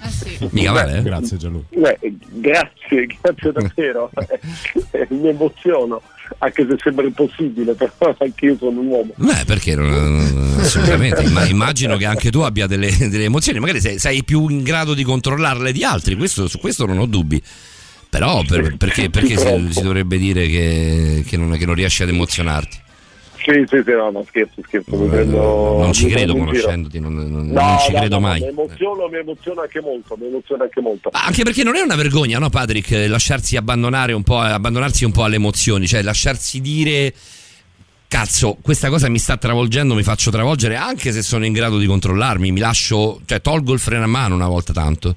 Ah, 0.01 0.09
sì. 0.09 0.49
Mica 0.53 0.73
male, 0.73 0.99
eh? 0.99 1.03
Grazie 1.03 1.37
Gianluca. 1.37 1.67
Beh, 1.79 1.99
grazie, 2.31 3.07
grazie 3.21 3.53
davvero. 3.53 4.11
Mi 5.11 5.29
emoziono, 5.29 6.03
anche 6.39 6.67
se 6.69 6.77
sembra 6.83 7.07
impossibile, 7.07 7.75
però 7.79 8.15
anche 8.19 8.47
io 8.47 8.57
sono 8.59 8.81
un 8.81 8.87
uomo. 8.87 9.13
Beh, 9.17 9.45
perché 9.47 9.75
non, 9.75 10.57
assolutamente. 10.61 11.23
Imma- 11.23 11.47
immagino 11.47 11.97
che 11.97 12.07
anche 12.07 12.31
tu 12.31 12.41
abbia 12.41 12.67
delle, 12.67 12.91
delle 12.97 13.25
emozioni, 13.25 13.59
magari 13.59 13.81
sei, 13.81 13.99
sei 13.99 14.25
più 14.25 14.49
in 14.49 14.63
grado 14.63 14.95
di 14.95 15.03
controllarle 15.05 15.73
di 15.73 15.85
altri, 15.85 16.17
questo- 16.17 16.49
su 16.49 16.59
questo 16.59 16.87
non 16.87 16.99
ho 16.99 17.07
dubbi. 17.07 17.41
Però 18.09 18.43
per- 18.43 18.77
perché, 18.77 19.09
perché 19.09 19.37
si, 19.37 19.69
si 19.73 19.83
dovrebbe 19.83 20.19
dire 20.19 20.47
che, 20.49 21.25
che 21.27 21.37
non, 21.37 21.57
che 21.57 21.65
non 21.65 21.75
riesci 21.77 22.03
ad 22.03 22.09
emozionarti? 22.09 22.77
Sì, 23.43 23.65
sì, 23.67 23.83
sì, 23.85 23.93
no, 23.93 24.11
no, 24.11 24.25
scherzo, 24.29 24.61
scherzo. 24.67 24.97
mi 24.97 25.09
prendo- 25.09 25.79
non 25.79 25.93
ci 25.93 26.07
credo 26.09 26.37
conoscendoti, 26.37 27.01
non, 27.01 27.15
non- 27.15 27.47
No, 27.47 27.61
non 27.63 27.79
ci 27.79 27.93
no, 27.93 27.99
credo 27.99 28.15
no, 28.17 28.21
mai. 28.21 28.41
Mi 28.41 28.49
emoziono, 28.49 29.09
mi 29.09 29.17
emoziono 29.19 29.61
anche 29.63 29.81
molto, 29.81 30.17
mi 30.21 30.27
emoziono 30.27 30.63
anche 30.65 30.81
molto. 30.81 31.09
Anche 31.13 31.43
perché 31.43 31.63
non 31.65 31.75
è 31.77 31.81
una 31.81 31.95
vergogna, 31.97 32.39
no, 32.39 32.51
Patrick, 32.51 32.91
eh, 32.91 33.09
lasciarsi 33.09 33.57
abbandonare 33.57 34.13
un 34.13 34.23
po', 34.23 34.39
abbandonarsi 34.39 35.05
un 35.05 35.13
po' 35.13 35.25
alle 35.25 35.37
emozioni, 35.37 35.87
cioè 35.87 36.03
lasciarsi 36.03 36.61
dire. 36.61 37.15
Cazzo, 38.09 38.57
questa 38.61 38.89
cosa 38.89 39.09
mi 39.09 39.19
sta 39.19 39.37
travolgendo, 39.37 39.95
mi 39.95 40.03
faccio 40.03 40.33
travolgere 40.33 40.75
anche 40.75 41.13
se 41.13 41.23
sono 41.23 41.45
in 41.47 41.53
grado 41.53 41.79
di 41.79 41.87
controllarmi, 41.87 42.51
mi 42.51 42.59
lascio, 42.59 43.21
cioè 43.25 43.41
tolgo 43.41 43.73
il 43.73 43.79
freno 43.79 44.03
a 44.03 44.09
mano 44.09 44.35
una 44.35 44.49
volta 44.49 44.73
tanto. 44.73 45.15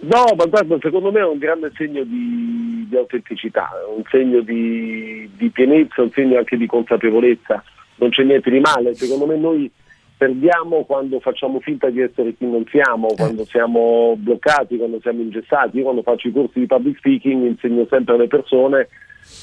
No, 0.00 0.34
ma 0.36 0.44
guarda, 0.44 0.76
secondo 0.80 1.10
me 1.10 1.20
è 1.20 1.26
un 1.26 1.38
grande 1.38 1.72
segno 1.74 2.04
di, 2.04 2.86
di 2.88 2.96
autenticità, 2.96 3.70
un 3.94 4.02
segno 4.08 4.40
di, 4.40 5.28
di 5.36 5.50
pienezza, 5.50 6.02
un 6.02 6.10
segno 6.12 6.38
anche 6.38 6.56
di 6.56 6.66
consapevolezza. 6.66 7.62
Non 7.96 8.10
c'è 8.10 8.22
niente 8.22 8.50
di 8.50 8.60
male. 8.60 8.94
Secondo 8.94 9.26
me 9.26 9.36
noi 9.36 9.70
perdiamo 10.16 10.84
quando 10.84 11.18
facciamo 11.18 11.58
finta 11.60 11.90
di 11.90 12.00
essere 12.00 12.34
chi 12.36 12.46
non 12.46 12.64
siamo, 12.70 13.08
quando 13.16 13.44
siamo 13.44 14.14
bloccati, 14.16 14.76
quando 14.76 15.00
siamo 15.00 15.20
ingessati. 15.20 15.78
Io 15.78 15.82
quando 15.84 16.02
faccio 16.02 16.28
i 16.28 16.32
corsi 16.32 16.60
di 16.60 16.66
public 16.66 16.98
speaking 16.98 17.44
insegno 17.44 17.86
sempre 17.90 18.14
alle 18.14 18.28
persone, 18.28 18.88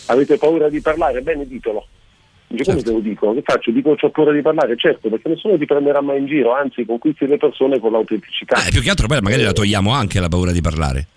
avete 0.07 0.38
paura 0.38 0.69
di 0.69 0.80
parlare? 0.80 1.22
Bene, 1.22 1.45
ditelo. 1.45 1.86
Dice, 2.47 2.72
come 2.72 2.84
te 2.84 2.91
lo 2.91 2.99
dico? 2.99 3.34
Che 3.34 3.41
faccio? 3.43 3.72
Dico 3.72 3.95
ho 3.99 4.09
paura 4.09 4.31
di 4.31 4.41
parlare? 4.41 4.77
Certo, 4.77 5.09
perché 5.09 5.30
nessuno 5.30 5.57
ti 5.57 5.65
prenderà 5.65 6.01
mai 6.01 6.19
in 6.19 6.27
giro, 6.27 6.53
anzi 6.53 6.85
conquisti 6.85 7.27
le 7.27 7.38
persone 7.38 7.80
con 7.80 7.91
l'autenticità. 7.91 8.57
Eh, 8.65 8.72
più 8.72 8.81
che 8.81 8.89
altro 8.89 9.07
poi 9.07 9.19
magari 9.22 9.43
la 9.43 9.51
togliamo 9.51 9.91
anche 9.91 10.19
la 10.19 10.30
paura 10.30 10.51
di 10.51 10.61
parlare. 10.61 11.07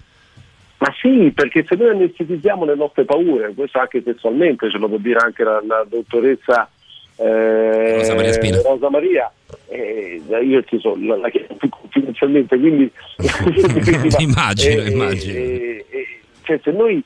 Ma 0.79 0.95
sì, 1.01 1.33
perché 1.35 1.65
se 1.69 1.75
noi 1.75 1.91
anestetizziamo 1.91 2.65
le 2.65 2.77
nostre 2.77 3.05
paure, 3.05 3.53
questo 3.55 3.79
anche 3.79 4.03
sessualmente, 4.05 4.71
ce 4.71 4.79
lo 4.79 4.89
può 4.89 4.97
dire 4.99 5.19
anche 5.19 5.43
la, 5.43 5.61
la 5.67 5.85
dottoressa 5.89 6.71
eh, 7.17 7.97
Rosa 7.97 8.15
Maria 8.15 8.33
Spina. 8.33 8.63
Rosa 8.63 8.89
Maria, 8.89 9.33
eh, 9.69 10.23
io 10.45 10.63
ci 10.65 10.79
so, 10.79 10.97
la, 11.01 11.17
la 11.17 11.29
più 11.31 11.69
confidenzialmente, 11.69 12.57
quindi 12.59 12.91
Immagino, 14.19 14.83
eh, 14.83 14.91
immagino. 14.91 15.39
eh, 15.39 15.85
eh, 15.91 16.07
cioè, 16.43 16.61
se 16.63 16.71
noi 16.71 17.03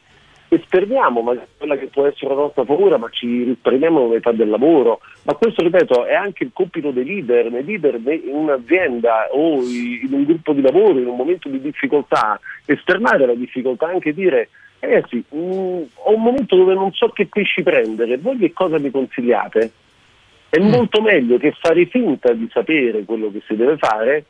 esterniamo 0.54 1.22
magari 1.22 1.46
quella 1.56 1.76
che 1.76 1.86
può 1.86 2.06
essere 2.06 2.34
la 2.34 2.42
nostra 2.42 2.64
paura, 2.64 2.98
ma 2.98 3.08
ci 3.10 3.44
risparmiamo 3.44 4.06
metà 4.06 4.32
del 4.32 4.50
lavoro. 4.50 5.00
Ma 5.22 5.34
questo, 5.34 5.62
ripeto, 5.62 6.04
è 6.04 6.14
anche 6.14 6.44
il 6.44 6.50
compito 6.52 6.90
dei 6.90 7.04
leader, 7.04 7.50
nei 7.50 7.64
leader 7.64 7.94
in 7.94 8.34
un'azienda 8.34 9.28
o 9.30 9.62
in 9.62 10.08
un 10.10 10.24
gruppo 10.24 10.52
di 10.52 10.60
lavoro, 10.60 10.98
in 10.98 11.06
un 11.06 11.16
momento 11.16 11.48
di 11.48 11.60
difficoltà, 11.60 12.38
esternare 12.66 13.26
la 13.26 13.34
difficoltà, 13.34 13.86
anche 13.86 14.12
dire 14.12 14.50
ragazzi, 14.80 15.24
mh, 15.26 15.36
ho 15.36 16.14
un 16.14 16.22
momento 16.22 16.56
dove 16.56 16.74
non 16.74 16.92
so 16.92 17.08
che 17.10 17.26
pesci 17.26 17.62
prendere, 17.62 18.18
voi 18.18 18.36
che 18.36 18.52
cosa 18.52 18.78
mi 18.78 18.90
consigliate? 18.90 19.72
È 20.48 20.58
molto 20.58 21.00
meglio 21.00 21.38
che 21.38 21.54
fare 21.58 21.86
finta 21.86 22.32
di 22.32 22.48
sapere 22.52 23.04
quello 23.04 23.30
che 23.30 23.40
si 23.46 23.56
deve 23.56 23.78
fare 23.78 24.24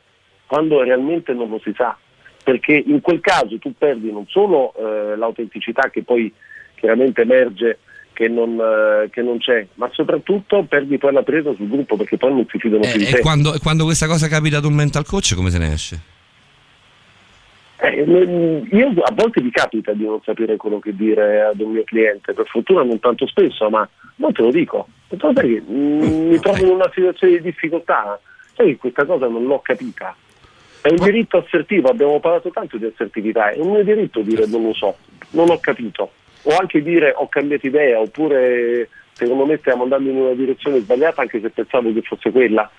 quando 0.45 0.81
realmente 0.81 1.33
non 1.33 1.49
lo 1.49 1.59
si 1.59 1.73
sa, 1.75 1.97
perché 2.43 2.83
in 2.85 3.01
quel 3.01 3.19
caso 3.21 3.57
tu 3.57 3.73
perdi 3.77 4.11
non 4.11 4.25
solo 4.27 4.73
eh, 4.75 5.15
l'autenticità 5.15 5.89
che 5.89 6.03
poi 6.03 6.31
chiaramente 6.75 7.21
emerge 7.21 7.79
che 8.13 8.27
non, 8.27 8.59
eh, 8.59 9.09
che 9.09 9.21
non 9.21 9.39
c'è, 9.39 9.65
ma 9.75 9.89
soprattutto 9.91 10.63
perdi 10.63 10.97
poi 10.97 11.13
la 11.13 11.23
presa 11.23 11.53
sul 11.55 11.67
gruppo 11.67 11.95
perché 11.97 12.17
poi 12.17 12.33
non 12.33 12.45
si 12.49 12.59
fidano 12.59 12.81
più 12.81 12.99
di 12.99 13.05
E 13.05 13.11
te. 13.11 13.19
quando, 13.19 13.53
e 13.53 13.59
quando 13.59 13.85
questa 13.85 14.07
cosa 14.07 14.27
capita 14.27 14.57
ad 14.57 14.65
un 14.65 14.73
mental 14.73 15.05
coach, 15.05 15.33
come 15.35 15.49
se 15.49 15.57
ne 15.57 15.73
esce? 15.73 16.01
Eh, 17.77 18.63
io 18.71 18.87
a 19.03 19.11
volte 19.13 19.41
mi 19.41 19.51
capita 19.51 19.91
di 19.91 20.05
non 20.05 20.21
sapere 20.23 20.55
quello 20.55 20.79
che 20.79 20.95
dire 20.95 21.41
ad 21.41 21.59
un 21.59 21.71
mio 21.71 21.83
cliente, 21.83 22.33
per 22.33 22.45
fortuna 22.47 22.83
non 22.83 22.99
tanto 22.99 23.27
spesso, 23.27 23.69
ma 23.69 23.87
non 24.17 24.31
te 24.31 24.41
lo 24.41 24.51
dico. 24.51 24.87
Che 25.09 25.63
mm, 25.69 26.29
mi 26.29 26.39
trovo 26.43 26.63
in 26.63 26.69
una 26.69 26.89
situazione 26.93 27.37
di 27.37 27.41
difficoltà, 27.41 28.17
sai 28.55 28.67
che 28.67 28.77
questa 28.77 29.05
cosa 29.05 29.27
non 29.27 29.43
l'ho 29.43 29.59
capita. 29.59 30.15
È 30.83 30.89
un 30.89 30.97
diritto 30.97 31.37
assertivo, 31.37 31.87
abbiamo 31.87 32.19
parlato 32.19 32.49
tanto 32.49 32.75
di 32.75 32.83
assertività, 32.83 33.51
è 33.51 33.57
un 33.57 33.71
mio 33.71 33.83
diritto 33.85 34.19
dire 34.19 34.45
non 34.47 34.63
lo 34.63 34.73
so, 34.73 34.97
non 35.29 35.49
ho 35.49 35.57
capito. 35.57 36.11
O 36.41 36.57
anche 36.59 36.83
dire 36.83 37.13
ho 37.15 37.29
cambiato 37.29 37.67
idea, 37.67 38.01
oppure 38.01 38.89
secondo 39.13 39.45
me 39.45 39.55
stiamo 39.59 39.83
andando 39.83 40.09
in 40.09 40.17
una 40.17 40.33
direzione 40.33 40.79
sbagliata 40.79 41.21
anche 41.21 41.39
se 41.39 41.49
pensavo 41.51 41.93
che 41.93 42.01
fosse 42.01 42.31
quella. 42.31 42.69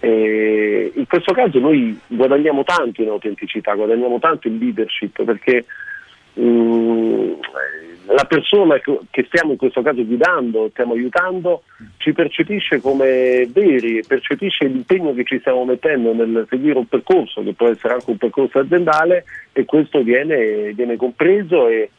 Eh, 0.00 0.90
in 0.92 1.06
questo 1.06 1.32
caso 1.32 1.60
noi 1.60 1.96
guadagniamo 2.08 2.64
tanto 2.64 3.00
in 3.00 3.10
autenticità, 3.10 3.74
guadagniamo 3.74 4.18
tanto 4.18 4.48
in 4.48 4.58
leadership 4.58 5.22
perché 5.22 5.64
mm, 6.40 7.32
la 8.06 8.24
persona 8.24 8.80
che 8.80 9.24
stiamo 9.26 9.52
in 9.52 9.58
questo 9.58 9.82
caso 9.82 10.04
guidando, 10.04 10.68
stiamo 10.70 10.94
aiutando, 10.94 11.62
ci 11.98 12.12
percepisce 12.12 12.80
come 12.80 13.48
veri, 13.52 14.02
percepisce 14.06 14.66
l'impegno 14.66 15.14
che 15.14 15.24
ci 15.24 15.38
stiamo 15.38 15.64
mettendo 15.64 16.12
nel 16.12 16.46
seguire 16.48 16.78
un 16.78 16.86
percorso 16.86 17.42
che 17.42 17.52
può 17.52 17.68
essere 17.68 17.94
anche 17.94 18.10
un 18.10 18.16
percorso 18.16 18.58
aziendale 18.58 19.24
e 19.52 19.64
questo 19.64 20.02
viene, 20.02 20.72
viene 20.72 20.96
compreso 20.96 21.68
e 21.68 21.90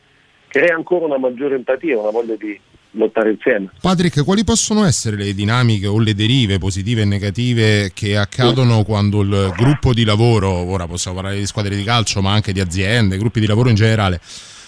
crea 0.48 0.76
ancora 0.76 1.06
una 1.06 1.18
maggiore 1.18 1.56
empatia, 1.56 1.98
una 1.98 2.12
voglia 2.12 2.36
di 2.36 2.60
lottare 2.92 3.32
insieme. 3.32 3.70
Patrick, 3.82 4.24
quali 4.24 4.44
possono 4.44 4.86
essere 4.86 5.16
le 5.16 5.34
dinamiche 5.34 5.88
o 5.88 6.00
le 6.00 6.14
derive 6.14 6.58
positive 6.58 7.02
e 7.02 7.06
negative 7.06 7.92
che 7.94 8.18
accadono 8.18 8.84
quando 8.84 9.22
il 9.22 9.54
gruppo 9.56 9.94
di 9.94 10.04
lavoro, 10.04 10.50
ora 10.50 10.86
possiamo 10.86 11.18
parlare 11.18 11.40
di 11.40 11.46
squadre 11.46 11.76
di 11.76 11.84
calcio, 11.84 12.22
ma 12.22 12.34
anche 12.34 12.52
di 12.52 12.60
aziende, 12.60 13.18
gruppi 13.18 13.40
di 13.40 13.48
lavoro 13.48 13.70
in 13.70 13.76
generale, 13.76 14.20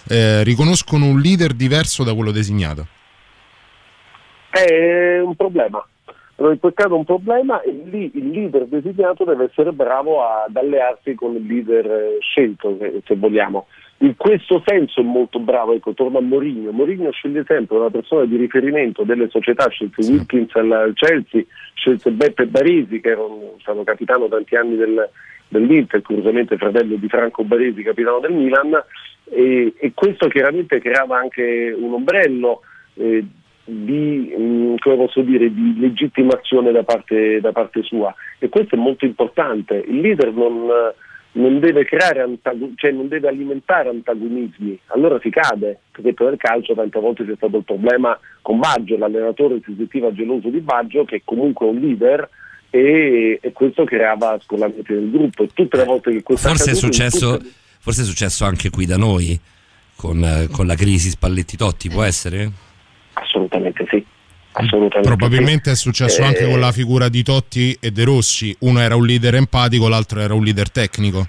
eh, 0.08 0.44
riconoscono 0.44 1.06
un 1.06 1.20
leader 1.20 1.54
diverso 1.54 2.04
da 2.04 2.14
quello 2.14 2.32
designato? 2.32 2.88
È 4.50 5.20
un 5.20 5.36
problema. 5.36 5.86
In 6.38 6.60
quel 6.60 6.74
caso 6.74 6.96
è 6.96 6.98
un 6.98 7.06
problema 7.06 7.62
e 7.62 7.72
lì 7.86 8.12
il 8.14 8.30
leader 8.30 8.66
designato 8.66 9.24
deve 9.24 9.46
essere 9.46 9.72
bravo 9.72 10.22
ad 10.22 10.56
allearsi 10.56 11.16
con 11.16 11.34
il 11.34 11.46
leader 11.46 11.86
eh, 11.86 12.18
scelto, 12.20 12.78
se, 12.78 13.02
se 13.06 13.16
vogliamo. 13.16 13.68
In 14.00 14.18
questo 14.18 14.62
senso 14.66 15.00
è 15.00 15.04
molto 15.04 15.40
bravo, 15.40 15.72
ecco, 15.72 15.94
torno 15.94 16.18
a 16.18 16.22
Mourinho. 16.22 16.72
Mourinho 16.72 17.12
sceglie 17.12 17.46
sempre 17.48 17.78
una 17.78 17.90
persona 17.90 18.26
di 18.26 18.36
riferimento 18.36 19.04
delle 19.04 19.30
società, 19.30 19.70
scelse 19.70 20.12
Wilkins 20.12 20.54
al 20.56 20.92
Chelsea, 20.94 21.44
scelse 21.74 22.12
Beppe 22.12 22.48
Baresi, 22.48 23.00
che 23.00 23.12
era 23.12 23.24
un- 23.24 23.58
stato 23.62 23.84
capitano 23.86 24.28
tanti 24.28 24.58
anni 24.58 24.76
del, 24.76 25.10
dell'Inter, 25.48 26.02
curiosamente 26.02 26.58
fratello 26.58 26.96
di 26.96 27.08
Franco 27.08 27.46
Baresi, 27.46 27.84
capitano 27.84 28.20
del 28.20 28.34
Milan, 28.34 28.72
e, 29.30 29.74
e 29.78 29.92
questo 29.94 30.28
chiaramente 30.28 30.80
creava 30.80 31.18
anche 31.18 31.76
un 31.78 31.94
ombrello 31.94 32.62
eh, 32.96 33.24
di, 33.66 34.34
mh, 34.38 34.76
come 34.80 34.96
posso 34.96 35.22
dire, 35.22 35.52
di 35.52 35.80
legittimazione 35.80 36.72
da 36.72 36.84
parte, 36.84 37.42
da 37.42 37.52
parte 37.52 37.82
sua. 37.84 38.14
E 38.38 38.50
questo 38.50 38.76
è 38.76 38.78
molto 38.78 39.06
importante. 39.06 39.84
Il 39.88 40.02
leader 40.02 40.32
non, 40.32 40.68
non 41.32 41.60
deve 41.60 41.84
creare 41.86 42.22
antago- 42.22 42.72
cioè 42.76 42.92
non 42.92 43.08
deve 43.08 43.28
alimentare 43.28 43.90
antagonismi, 43.90 44.80
allora 44.88 45.20
si 45.20 45.30
cade, 45.30 45.80
perché 45.92 46.14
per 46.14 46.34
il 46.34 46.38
calcio 46.38 46.76
tante 46.76 47.00
volte 47.00 47.26
c'è 47.26 47.36
stato 47.36 47.58
il 47.58 47.64
problema 47.64 48.18
con 48.42 48.60
Baggio, 48.60 48.98
l'allenatore 48.98 49.60
si 49.66 49.74
sentiva 49.76 50.14
geloso 50.14 50.50
di 50.50 50.60
Baggio 50.60 51.04
che 51.04 51.22
comunque 51.26 51.66
è 51.66 51.70
un 51.70 51.80
leader 51.80 52.30
e, 52.70 53.40
e 53.42 53.52
questo 53.52 53.84
creava 53.84 54.38
scollamenti 54.42 54.94
nel 54.94 55.10
gruppo. 55.10 55.44
E 55.44 55.50
tutte 55.54 55.78
le 55.78 55.86
volte 55.86 56.12
che 56.12 56.24
questo 56.24 56.50
Forse 56.50 56.72
è, 56.72 56.74
accaduto, 56.74 56.94
successo, 56.94 57.38
tutte- 57.38 57.50
forse 57.86 58.02
è 58.02 58.06
successo 58.06 58.46
anche 58.46 58.72
qui 58.72 58.88
da 58.88 58.98
noi. 58.98 59.40
con, 59.98 60.22
eh, 60.24 60.48
con 60.52 60.66
la 60.68 60.76
crisi 60.76 61.10
Spalletti-Totti, 61.10 61.88
può 61.90 62.04
essere? 62.04 62.52
Assolutamente 63.14 63.86
sì. 63.90 64.04
Assolutamente 64.52 65.08
Probabilmente 65.08 65.64
sì. 65.70 65.70
è 65.70 65.76
successo 65.76 66.22
Eh, 66.22 66.26
anche 66.26 66.50
con 66.50 66.60
la 66.60 66.72
figura 66.74 67.08
di 67.08 67.24
Totti 67.24 67.78
e 67.80 67.92
De 67.92 68.04
Rossi. 68.04 68.54
Uno 68.62 68.80
era 68.82 68.96
un 68.98 69.06
leader 69.06 69.36
empatico, 69.36 69.88
l'altro 69.88 70.20
era 70.20 70.34
un 70.34 70.44
leader 70.44 70.70
tecnico. 70.70 71.28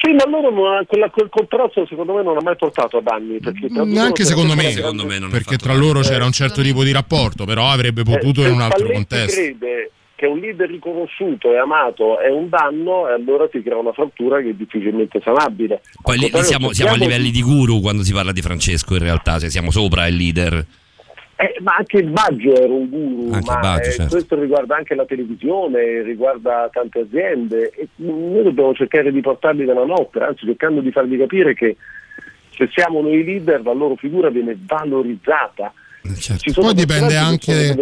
Sì, 0.00 0.12
ma 0.12 0.24
loro 0.26 0.50
non- 0.50 0.86
quella- 0.86 1.10
quel 1.10 1.28
contrasto 1.28 1.84
secondo 1.86 2.14
me 2.14 2.22
non 2.22 2.36
ha 2.38 2.40
mai 2.42 2.56
portato 2.56 2.96
a 2.98 3.02
danni. 3.02 3.38
Neanche 3.84 4.24
secondo 4.24 4.54
me, 4.54 4.70
sempre 4.72 4.82
grande- 5.04 5.26
perché 5.28 5.56
tra 5.58 5.74
loro 5.74 6.00
c'era 6.00 6.24
un 6.24 6.32
certo 6.32 6.62
tipo 6.62 6.84
di 6.84 6.92
rapporto, 6.92 7.44
però 7.44 7.68
avrebbe 7.68 8.04
potuto 8.04 8.42
Eh, 8.44 8.48
in 8.48 8.54
un 8.54 8.60
altro 8.62 8.86
Spalletti 8.86 9.06
contesto. 9.06 9.40
crede 9.40 9.90
che 10.18 10.26
un 10.26 10.40
leader 10.40 10.68
riconosciuto 10.68 11.52
e 11.52 11.58
amato 11.58 12.18
è 12.18 12.28
un 12.28 12.48
danno, 12.48 13.08
e 13.08 13.12
allora 13.12 13.48
si 13.52 13.62
crea 13.62 13.76
una 13.76 13.92
frattura 13.92 14.40
che 14.40 14.48
è 14.48 14.52
difficilmente 14.52 15.20
sanabile. 15.22 15.80
Poi 16.02 16.16
lì, 16.16 16.24
lì 16.24 16.30
contrario, 16.30 16.58
siamo, 16.58 16.72
siamo 16.72 16.94
a 16.94 16.96
livelli 16.96 17.30
di 17.30 17.40
guru 17.40 17.78
quando 17.80 18.02
si 18.02 18.12
parla 18.12 18.32
di 18.32 18.42
Francesco, 18.42 18.94
in 18.94 19.02
realtà, 19.02 19.38
cioè 19.38 19.48
siamo 19.48 19.70
sopra 19.70 20.08
il 20.08 20.16
leader. 20.16 20.66
Eh, 21.36 21.54
ma 21.60 21.76
anche 21.76 21.98
il 21.98 22.10
Baggio 22.10 22.52
era 22.52 22.72
un 22.72 22.88
guru, 22.88 23.32
Anche 23.32 23.48
ma 23.48 23.60
Baggio, 23.60 23.90
eh, 23.90 23.92
certo. 23.92 24.10
questo 24.10 24.40
riguarda 24.40 24.74
anche 24.74 24.96
la 24.96 25.04
televisione, 25.04 26.02
riguarda 26.02 26.68
tante 26.72 26.98
aziende 26.98 27.70
e 27.70 27.86
noi 27.94 28.42
dobbiamo 28.42 28.74
cercare 28.74 29.12
di 29.12 29.20
portarli 29.20 29.64
dalla 29.64 29.84
notte, 29.84 30.18
anzi 30.18 30.46
cercando 30.46 30.80
di 30.80 30.90
fargli 30.90 31.16
capire 31.16 31.54
che 31.54 31.76
se 32.56 32.68
siamo 32.72 33.02
noi 33.02 33.22
leader 33.22 33.62
la 33.62 33.72
loro 33.72 33.94
figura 33.94 34.30
viene 34.30 34.58
valorizzata. 34.58 35.72
Ci 36.16 36.52
sono 36.52 36.66
Poi 36.66 36.74
dipende 36.74 37.16
anche-. 37.16 37.76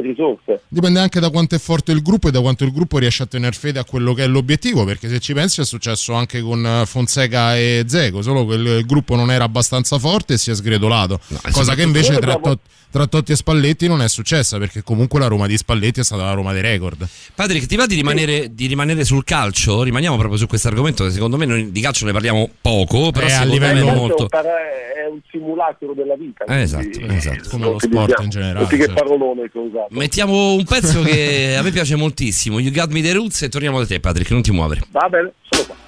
Dipende 0.68 1.00
anche 1.00 1.20
da 1.20 1.30
quanto 1.30 1.54
è 1.54 1.58
forte 1.58 1.92
il 1.92 2.02
gruppo 2.02 2.28
e 2.28 2.30
da 2.30 2.40
quanto 2.40 2.64
il 2.64 2.72
gruppo 2.72 2.98
riesce 2.98 3.22
a 3.22 3.26
tener 3.26 3.54
fede 3.54 3.78
a 3.78 3.84
quello 3.84 4.14
che 4.14 4.24
è 4.24 4.26
l'obiettivo, 4.26 4.84
perché 4.84 5.08
se 5.08 5.20
ci 5.20 5.32
pensi 5.32 5.60
è 5.60 5.64
successo 5.64 6.12
anche 6.14 6.40
con 6.40 6.64
eh, 6.66 6.86
Fonseca 6.86 7.56
e 7.56 7.84
Zeco, 7.86 8.22
solo 8.22 8.46
che 8.46 8.54
il, 8.54 8.66
il 8.66 8.86
gruppo 8.86 9.14
non 9.14 9.30
era 9.30 9.44
abbastanza 9.44 9.98
forte 9.98 10.34
e 10.34 10.38
si 10.38 10.50
è 10.50 10.54
sgredolato, 10.54 11.20
cosa 11.52 11.74
che 11.74 11.82
invece 11.82 12.18
tra, 12.18 12.36
Tot- 12.36 12.60
tra 12.90 13.06
Totti 13.06 13.32
e 13.32 13.36
Spalletti 13.36 13.86
non 13.86 14.02
è 14.02 14.08
successa, 14.08 14.58
perché 14.58 14.82
comunque 14.82 15.20
la 15.20 15.26
Roma 15.26 15.46
di 15.46 15.56
Spalletti 15.56 16.00
è 16.00 16.04
stata 16.04 16.24
la 16.24 16.32
Roma 16.32 16.52
dei 16.52 16.62
record. 16.62 17.06
Patrick, 17.34 17.66
ti 17.66 17.76
va 17.76 17.86
di 17.86 17.94
rimanere, 17.94 18.54
di 18.54 18.66
rimanere 18.66 19.04
sul 19.04 19.22
calcio? 19.24 19.82
Rimaniamo 19.82 20.16
proprio 20.16 20.38
su 20.38 20.46
questo 20.46 20.68
argomento, 20.68 21.04
che 21.04 21.10
secondo 21.10 21.36
me 21.36 21.44
noi 21.44 21.70
di 21.70 21.80
calcio 21.80 22.06
ne 22.06 22.12
parliamo 22.12 22.50
poco, 22.60 23.12
però 23.12 23.26
Eh, 23.26 23.32
a 23.32 23.42
secondo 23.42 23.52
livello 23.52 23.84
me 23.84 23.92
è 23.92 23.98
Questo 23.98 24.16
molto... 24.18 24.36
è 24.36 25.06
un 25.10 25.20
simulacro 25.30 25.92
della 25.94 26.16
vita. 26.16 26.44
Eh, 26.44 26.62
esatto, 26.62 27.00
esatto. 27.06 27.48
Come 27.50 27.64
lo 27.64 27.72
lo 27.72 27.78
sport 28.06 28.24
in 28.24 28.30
generale, 28.30 28.66
che 28.66 28.76
certo. 28.78 28.94
parolone 28.94 29.50
che 29.50 29.58
ho 29.58 29.62
usato. 29.62 29.88
Mettiamo 29.90 30.54
un 30.54 30.64
pezzo 30.64 31.02
che 31.02 31.56
a 31.56 31.62
me 31.62 31.70
piace 31.70 31.96
moltissimo, 31.96 32.58
You 32.58 32.72
Got 32.72 32.90
Me 32.90 33.02
The 33.02 33.12
Roots 33.12 33.42
e 33.42 33.48
torniamo 33.48 33.78
da 33.78 33.86
te 33.86 34.00
Patrick, 34.00 34.30
non 34.30 34.42
ti 34.42 34.50
muovere. 34.50 34.82
Va 34.90 35.08
bene, 35.08 35.32
sono 35.48 35.66
qua. 35.66 35.85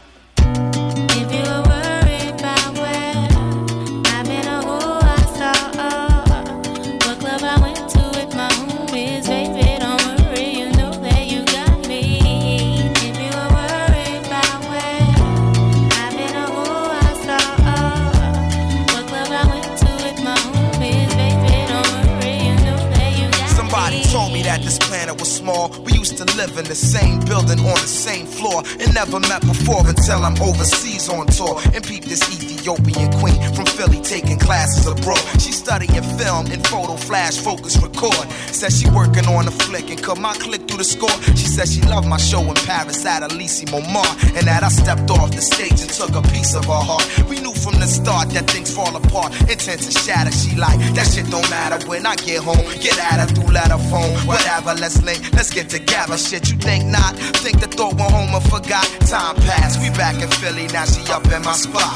Small. 25.28 25.68
We 25.84 25.92
used 25.92 26.16
to 26.18 26.24
live 26.36 26.56
in 26.59 26.64
the 26.64 26.74
same 26.74 27.20
building 27.20 27.60
on 27.60 27.76
the 27.76 27.92
same 28.09 28.26
floor 28.26 28.62
and 28.80 28.92
never 28.94 29.20
met 29.20 29.42
before 29.42 29.86
until 29.86 30.24
I'm 30.24 30.40
overseas 30.40 31.09
on 31.09 31.26
tour 31.26 31.60
and 31.74 31.84
peep 31.84 32.05
this 32.05 32.24
Ethiopian 32.59 33.12
queen 33.20 33.39
from 33.55 33.66
Philly 33.66 34.01
taking 34.01 34.39
classes 34.39 34.86
abroad. 34.86 35.22
She 35.39 35.52
studying 35.52 36.02
film 36.18 36.47
and 36.51 36.66
photo 36.66 36.97
flash 36.97 37.39
focus 37.39 37.76
record. 37.78 38.26
Says 38.51 38.80
she 38.80 38.90
working 38.90 39.26
on 39.26 39.47
a 39.47 39.51
flick 39.51 39.90
and 39.90 40.02
cut 40.02 40.18
my 40.18 40.35
click 40.35 40.66
through 40.66 40.78
the 40.78 40.85
score. 40.85 41.18
She 41.36 41.47
says 41.47 41.72
she 41.72 41.82
loved 41.82 42.09
my 42.09 42.16
show 42.16 42.43
in 42.43 42.56
Paris 42.66 43.06
at 43.06 43.22
Elise 43.22 43.64
Momar 43.66 44.10
and 44.36 44.47
that 44.47 44.64
I 44.64 44.68
stepped 44.70 45.09
off 45.10 45.30
the 45.30 45.40
stage 45.40 45.80
and 45.80 45.90
took 45.90 46.14
a 46.16 46.22
piece 46.35 46.55
of 46.55 46.64
her 46.64 46.82
heart. 46.82 47.06
We 47.28 47.39
knew 47.40 47.55
from 47.55 47.78
the 47.78 47.86
start 47.86 48.30
that 48.30 48.51
things 48.51 48.74
fall 48.74 48.94
apart, 48.97 49.39
intent 49.43 49.82
to 49.82 49.93
shatter. 49.93 50.32
She 50.32 50.56
like 50.56 50.78
that 50.94 51.06
shit 51.06 51.30
don't 51.30 51.48
matter 51.51 51.78
when 51.86 52.06
I 52.06 52.16
get 52.16 52.43
home. 52.43 52.64
Get 52.82 52.98
at 52.98 53.22
her 53.22 53.26
through 53.26 53.55
letter 53.55 53.78
phone, 53.86 54.10
whatever. 54.26 54.74
Let's 54.74 55.01
link, 55.02 55.22
let's 55.32 55.55
get 55.55 55.70
together. 55.70 56.18
Shit, 56.18 56.51
you 56.51 56.59
think 56.59 56.86
not? 56.86 57.14
Think 57.39 57.60
the 57.60 57.68
thought 57.68 57.94
went 57.94 58.10
home 58.10 58.35
and 58.35 58.44
forgot. 58.51 58.86
Time 59.06 59.36
passed, 59.47 59.78
we 59.80 59.90
back 59.94 60.20
in 60.20 60.30
Philly 60.43 60.66
now. 60.74 60.85
She 60.86 61.06
up 61.12 61.24
in 61.30 61.43
my 61.43 61.55
spot, 61.55 61.94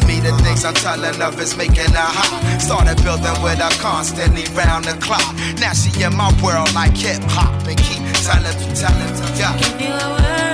telling 0.00 0.22
me 0.22 0.28
the 0.28 0.36
things 0.42 0.64
I'm 0.64 0.74
telling 0.74 1.14
her 1.14 1.42
is 1.42 1.56
making 1.56 1.92
her 1.92 2.10
hot. 2.16 2.60
Started 2.60 3.02
building 3.02 3.42
with 3.42 3.58
her 3.58 3.70
constantly 3.80 4.44
round 4.54 4.84
the 4.84 4.96
clock. 5.00 5.24
Now 5.60 5.72
she 5.72 5.90
in 6.02 6.16
my 6.16 6.30
world 6.42 6.72
like 6.74 6.96
hip 6.96 7.22
hop 7.24 7.66
and 7.66 7.78
keep 7.78 8.02
telling 8.24 8.74
telling 8.74 9.12
me, 9.12 9.38
yeah. 9.38 9.56
If 9.56 9.80
you 9.80 9.88
were 9.88 10.16
worried 10.16 10.45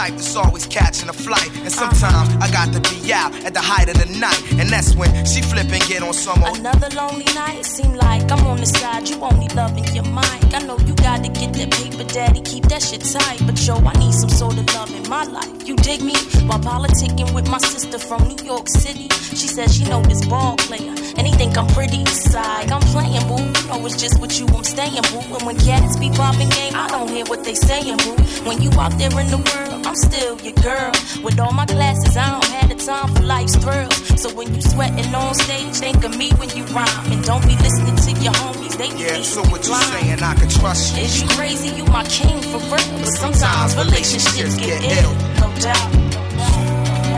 type 0.00 0.14
that's 0.14 0.36
always 0.36 0.66
catching 0.66 1.08
a 1.08 1.12
flight. 1.12 1.50
And 1.64 1.72
sometimes 1.72 2.28
I 2.44 2.50
got 2.50 2.72
to 2.72 2.80
be 2.90 3.12
out 3.12 3.32
at 3.44 3.52
the 3.52 3.60
height 3.60 3.88
of 3.92 3.96
the 4.02 4.08
night. 4.18 4.40
And 4.58 4.68
that's 4.68 4.94
when 4.94 5.10
she 5.26 5.42
flip 5.42 5.68
get 5.88 6.02
on 6.02 6.12
some 6.12 6.42
old. 6.42 6.58
Another 6.58 6.88
lonely 6.96 7.28
night, 7.34 7.64
seem 7.64 7.92
like 7.94 8.24
I'm 8.32 8.46
on 8.46 8.58
the 8.58 8.66
side. 8.66 9.08
You 9.08 9.16
only 9.20 9.48
loving 9.48 9.84
your 9.94 10.04
mind. 10.04 10.54
I 10.54 10.60
know 10.66 10.78
you 10.88 10.94
gotta 10.94 11.28
get 11.28 11.52
that 11.54 11.70
paper, 11.72 12.04
daddy. 12.04 12.40
Keep 12.40 12.64
that 12.72 12.82
shit 12.82 13.02
tight. 13.04 13.40
But 13.46 13.56
yo, 13.66 13.74
I 13.76 13.92
need 13.98 14.14
some 14.14 14.30
sort 14.30 14.56
of 14.58 14.66
love 14.74 14.90
in 14.94 15.08
my 15.08 15.24
life. 15.24 15.68
You 15.68 15.76
dig 15.76 16.02
me? 16.02 16.16
While 16.48 16.60
politicking 16.60 17.32
with 17.34 17.48
my 17.48 17.58
sister 17.58 17.98
from 17.98 18.20
New 18.28 18.42
York 18.44 18.68
City, 18.68 19.08
she 19.38 19.48
said 19.54 19.70
she 19.70 19.84
know 19.84 20.02
this 20.02 20.24
ball 20.26 20.56
player. 20.56 20.94
And 21.16 21.26
he 21.26 21.32
think 21.34 21.56
I'm 21.58 21.68
pretty 21.68 22.04
side. 22.06 22.72
I'm 22.72 22.80
playing, 22.92 23.26
boo. 23.28 23.36
You 23.36 23.66
know 23.68 23.86
it's 23.86 23.96
just 24.00 24.20
with 24.20 24.38
you, 24.40 24.46
I'm 24.46 24.64
staying, 24.64 25.04
boo. 25.12 25.22
And 25.36 25.44
when 25.46 25.56
cats 25.58 25.96
be 25.98 26.10
popping 26.10 26.48
game, 26.48 26.74
I 26.74 26.88
don't 26.88 27.08
hear 27.08 27.24
what 27.26 27.44
they 27.44 27.54
saying, 27.54 27.98
boo. 27.98 28.16
When 28.48 28.62
you 28.62 28.70
out 28.80 28.96
there 28.98 29.14
in 29.20 29.28
the 29.28 29.38
world, 29.38 29.86
I'm 29.90 29.96
still 29.96 30.40
your 30.42 30.54
girl. 30.62 30.92
With 31.24 31.40
all 31.40 31.50
my 31.50 31.66
classes, 31.66 32.16
I 32.16 32.30
don't 32.30 32.44
have 32.44 32.68
the 32.68 32.76
time 32.76 33.12
for 33.12 33.24
life's 33.24 33.56
thrills. 33.56 34.22
So 34.22 34.32
when 34.36 34.54
you 34.54 34.62
sweating 34.62 35.12
on 35.12 35.34
stage, 35.34 35.74
think 35.78 36.04
of 36.04 36.16
me 36.16 36.30
when 36.38 36.48
you 36.50 36.62
rhyme. 36.66 36.86
And 37.10 37.24
don't 37.24 37.42
be 37.42 37.56
listening 37.56 37.96
to 37.96 38.22
your 38.22 38.32
homies, 38.34 38.78
they 38.78 38.88
be 38.94 39.02
Yeah, 39.02 39.20
so 39.22 39.42
what 39.50 39.66
you 39.66 39.74
saying? 39.74 40.22
I 40.22 40.34
can 40.36 40.48
trust 40.48 40.96
you. 40.96 41.02
Is 41.02 41.20
you 41.20 41.28
crazy? 41.30 41.74
You 41.74 41.84
my 41.86 42.04
king 42.04 42.40
for 42.40 42.58
real. 42.70 43.00
But 43.02 43.10
sometimes 43.18 43.74
relationships 43.74 44.56
get 44.58 44.80
ill, 44.80 45.12
no 45.42 45.50
doubt. 45.58 45.90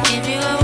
If 0.08 0.26
you 0.30 0.61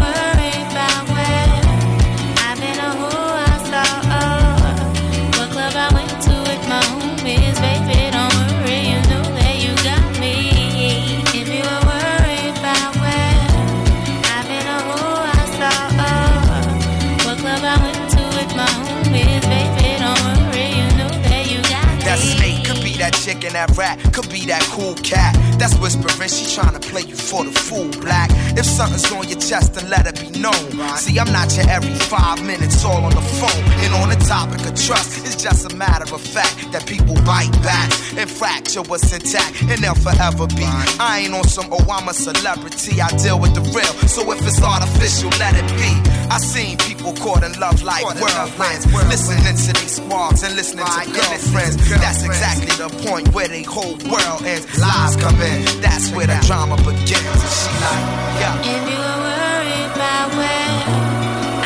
making 23.39 23.53
that 23.53 23.71
rat 23.77 23.99
Could 24.13 24.29
be 24.31 24.47
that 24.47 24.63
cool 24.73 24.95
cat. 24.95 25.48
That's 25.59 25.77
whispering, 25.79 26.29
she 26.29 26.47
tryna 26.55 26.81
play 26.81 27.03
you 27.03 27.17
for 27.17 27.45
the 27.45 27.51
fool, 27.51 27.89
black. 28.01 28.31
If 28.57 28.65
something's 28.65 29.11
on 29.13 29.29
your 29.29 29.39
chest, 29.39 29.75
then 29.75 29.91
let 29.91 30.07
it 30.07 30.19
be 30.21 30.31
known. 30.39 30.71
See, 30.99 31.19
I'm 31.19 31.31
not 31.33 31.55
your 31.57 31.69
every 31.69 31.95
five 31.95 32.45
minutes 32.45 32.85
all 32.85 33.05
on 33.05 33.15
the 33.15 33.27
phone. 33.43 33.65
And 33.83 33.95
on 33.95 34.09
the 34.11 34.21
topic 34.27 34.61
of 34.67 34.75
trust, 34.79 35.27
it's 35.27 35.43
just 35.43 35.71
a 35.71 35.75
matter 35.77 36.13
of 36.15 36.21
fact 36.21 36.73
that 36.73 36.87
people 36.87 37.15
bite 37.27 37.53
back 37.63 37.91
and 38.17 38.31
fracture 38.31 38.83
what's 38.83 39.13
intact, 39.13 39.63
and 39.63 39.79
they'll 39.83 39.95
forever 39.95 40.47
be. 40.47 40.67
I 40.99 41.23
ain't 41.25 41.35
on 41.35 41.45
some, 41.45 41.67
oh, 41.73 41.87
I'm 41.91 42.09
a 42.09 42.15
celebrity, 42.15 43.01
I 43.01 43.09
deal 43.19 43.39
with 43.39 43.55
the 43.55 43.63
real. 43.75 43.95
So 44.07 44.31
if 44.33 44.43
it's 44.47 44.63
artificial, 44.63 45.31
let 45.39 45.55
it 45.55 45.69
be. 45.79 45.93
I 46.31 46.39
seen 46.39 46.77
people 46.79 47.15
caught 47.15 47.43
in 47.43 47.59
love 47.59 47.83
like 47.83 48.05
whirlwinds, 48.05 48.85
listening 49.09 49.43
to 49.43 49.73
these 49.81 49.97
squawks 49.97 50.43
and 50.43 50.55
listening 50.55 50.85
to 50.85 51.03
girlfriends. 51.11 51.77
That's 51.89 52.23
exactly 52.23 52.75
the 52.77 52.91
point 53.09 53.33
where 53.35 53.49
they 53.49 53.63
whole 53.63 53.97
world 54.11 54.45
ends. 54.45 54.67
Lies 54.79 55.17
come 55.17 55.41
in, 55.41 55.48
that's 55.81 56.11
where 56.11 56.27
the 56.27 56.39
drama 56.47 56.77
begins. 56.77 57.11
She 57.11 57.71
like, 57.85 58.07
yeah. 58.41 58.73
If 58.75 58.83
you 58.91 58.99
worried 58.99 59.91
about 59.95 60.29
where 60.39 60.75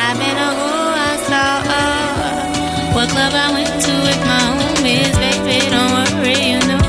I've 0.07 0.19
or 0.45 0.53
who 0.59 0.73
I 1.09 1.13
saw, 1.27 1.51
what 2.95 3.09
club 3.09 3.33
I 3.33 3.51
went 3.55 3.73
to 3.85 3.93
with 4.07 4.21
my 4.31 4.43
homies, 4.59 5.13
baby, 5.23 5.57
don't 5.69 5.91
worry, 5.95 6.37
you 6.51 6.59
know 6.67 6.82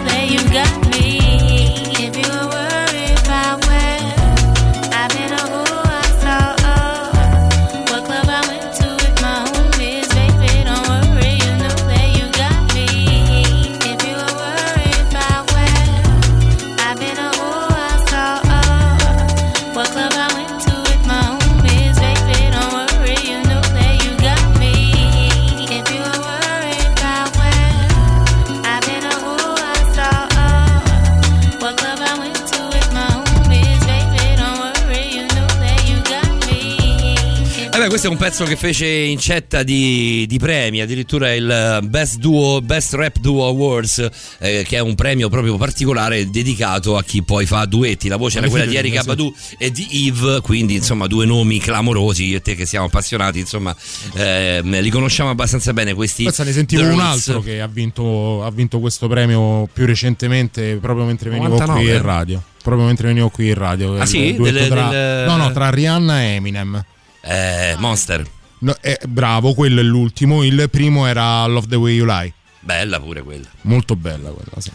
questo 38.04 38.08
è 38.08 38.10
un 38.10 38.30
pezzo 38.30 38.44
che 38.44 38.56
fece 38.56 38.86
incetta 38.86 39.62
di, 39.62 40.26
di 40.28 40.38
premi, 40.38 40.82
addirittura 40.82 41.32
il 41.32 41.80
Best, 41.84 42.18
Duo, 42.18 42.60
Best 42.60 42.92
Rap 42.94 43.18
Duo 43.18 43.46
Awards, 43.46 44.08
eh, 44.40 44.62
che 44.66 44.76
è 44.76 44.80
un 44.80 44.94
premio 44.94 45.30
proprio 45.30 45.56
particolare 45.56 46.28
dedicato 46.28 46.98
a 46.98 47.02
chi 47.02 47.22
poi 47.22 47.46
fa 47.46 47.64
duetti. 47.64 48.08
La 48.08 48.16
voce 48.16 48.38
era 48.38 48.48
quella 48.48 48.66
di 48.66 48.76
Erika 48.76 49.02
Badu 49.04 49.34
e 49.56 49.70
di 49.70 49.86
Yves, 49.88 50.40
quindi 50.42 50.74
insomma 50.74 51.06
due 51.06 51.24
nomi 51.24 51.58
clamorosi, 51.58 52.26
io 52.26 52.36
e 52.36 52.42
te 52.42 52.54
che 52.54 52.66
siamo 52.66 52.86
appassionati, 52.86 53.38
insomma 53.38 53.74
eh, 54.16 54.60
li 54.62 54.90
conosciamo 54.90 55.30
abbastanza 55.30 55.72
bene 55.72 55.94
questi. 55.94 56.24
Pensa, 56.24 56.44
ne 56.44 56.52
sentivo 56.52 56.82
un 56.86 57.00
altro 57.00 57.40
che 57.40 57.62
ha 57.62 57.68
vinto, 57.68 58.44
ha 58.44 58.50
vinto 58.50 58.80
questo 58.80 59.08
premio 59.08 59.66
più 59.72 59.86
recentemente, 59.86 60.76
proprio 60.76 61.06
mentre 61.06 61.30
venivo 61.30 61.52
99. 61.52 61.82
qui 61.82 61.96
in 61.96 62.02
radio. 62.02 62.42
Proprio 62.62 62.86
mentre 62.86 63.06
venivo 63.08 63.30
qui 63.30 63.48
in 63.48 63.54
radio. 63.54 63.96
Ah, 63.96 64.04
sì? 64.04 64.34
Del- 64.34 64.66
tra- 64.68 64.88
del- 64.88 65.26
No, 65.26 65.36
no, 65.36 65.52
tra 65.52 65.70
Rihanna 65.70 66.22
e 66.22 66.26
Eminem. 66.34 66.84
Eh, 67.24 67.74
Monster. 67.78 68.24
No, 68.60 68.74
eh, 68.80 68.98
bravo, 69.08 69.54
quello 69.54 69.80
è 69.80 69.82
l'ultimo. 69.82 70.42
Il 70.42 70.68
primo 70.70 71.06
era 71.06 71.44
Love 71.46 71.66
the 71.68 71.76
Way 71.76 71.94
You 71.96 72.06
Lie. 72.06 72.32
Bella 72.60 72.98
pure 72.98 73.20
quella. 73.22 73.44
Molto 73.62 73.94
bella 73.94 74.30
quella, 74.30 74.58
sì. 74.58 74.70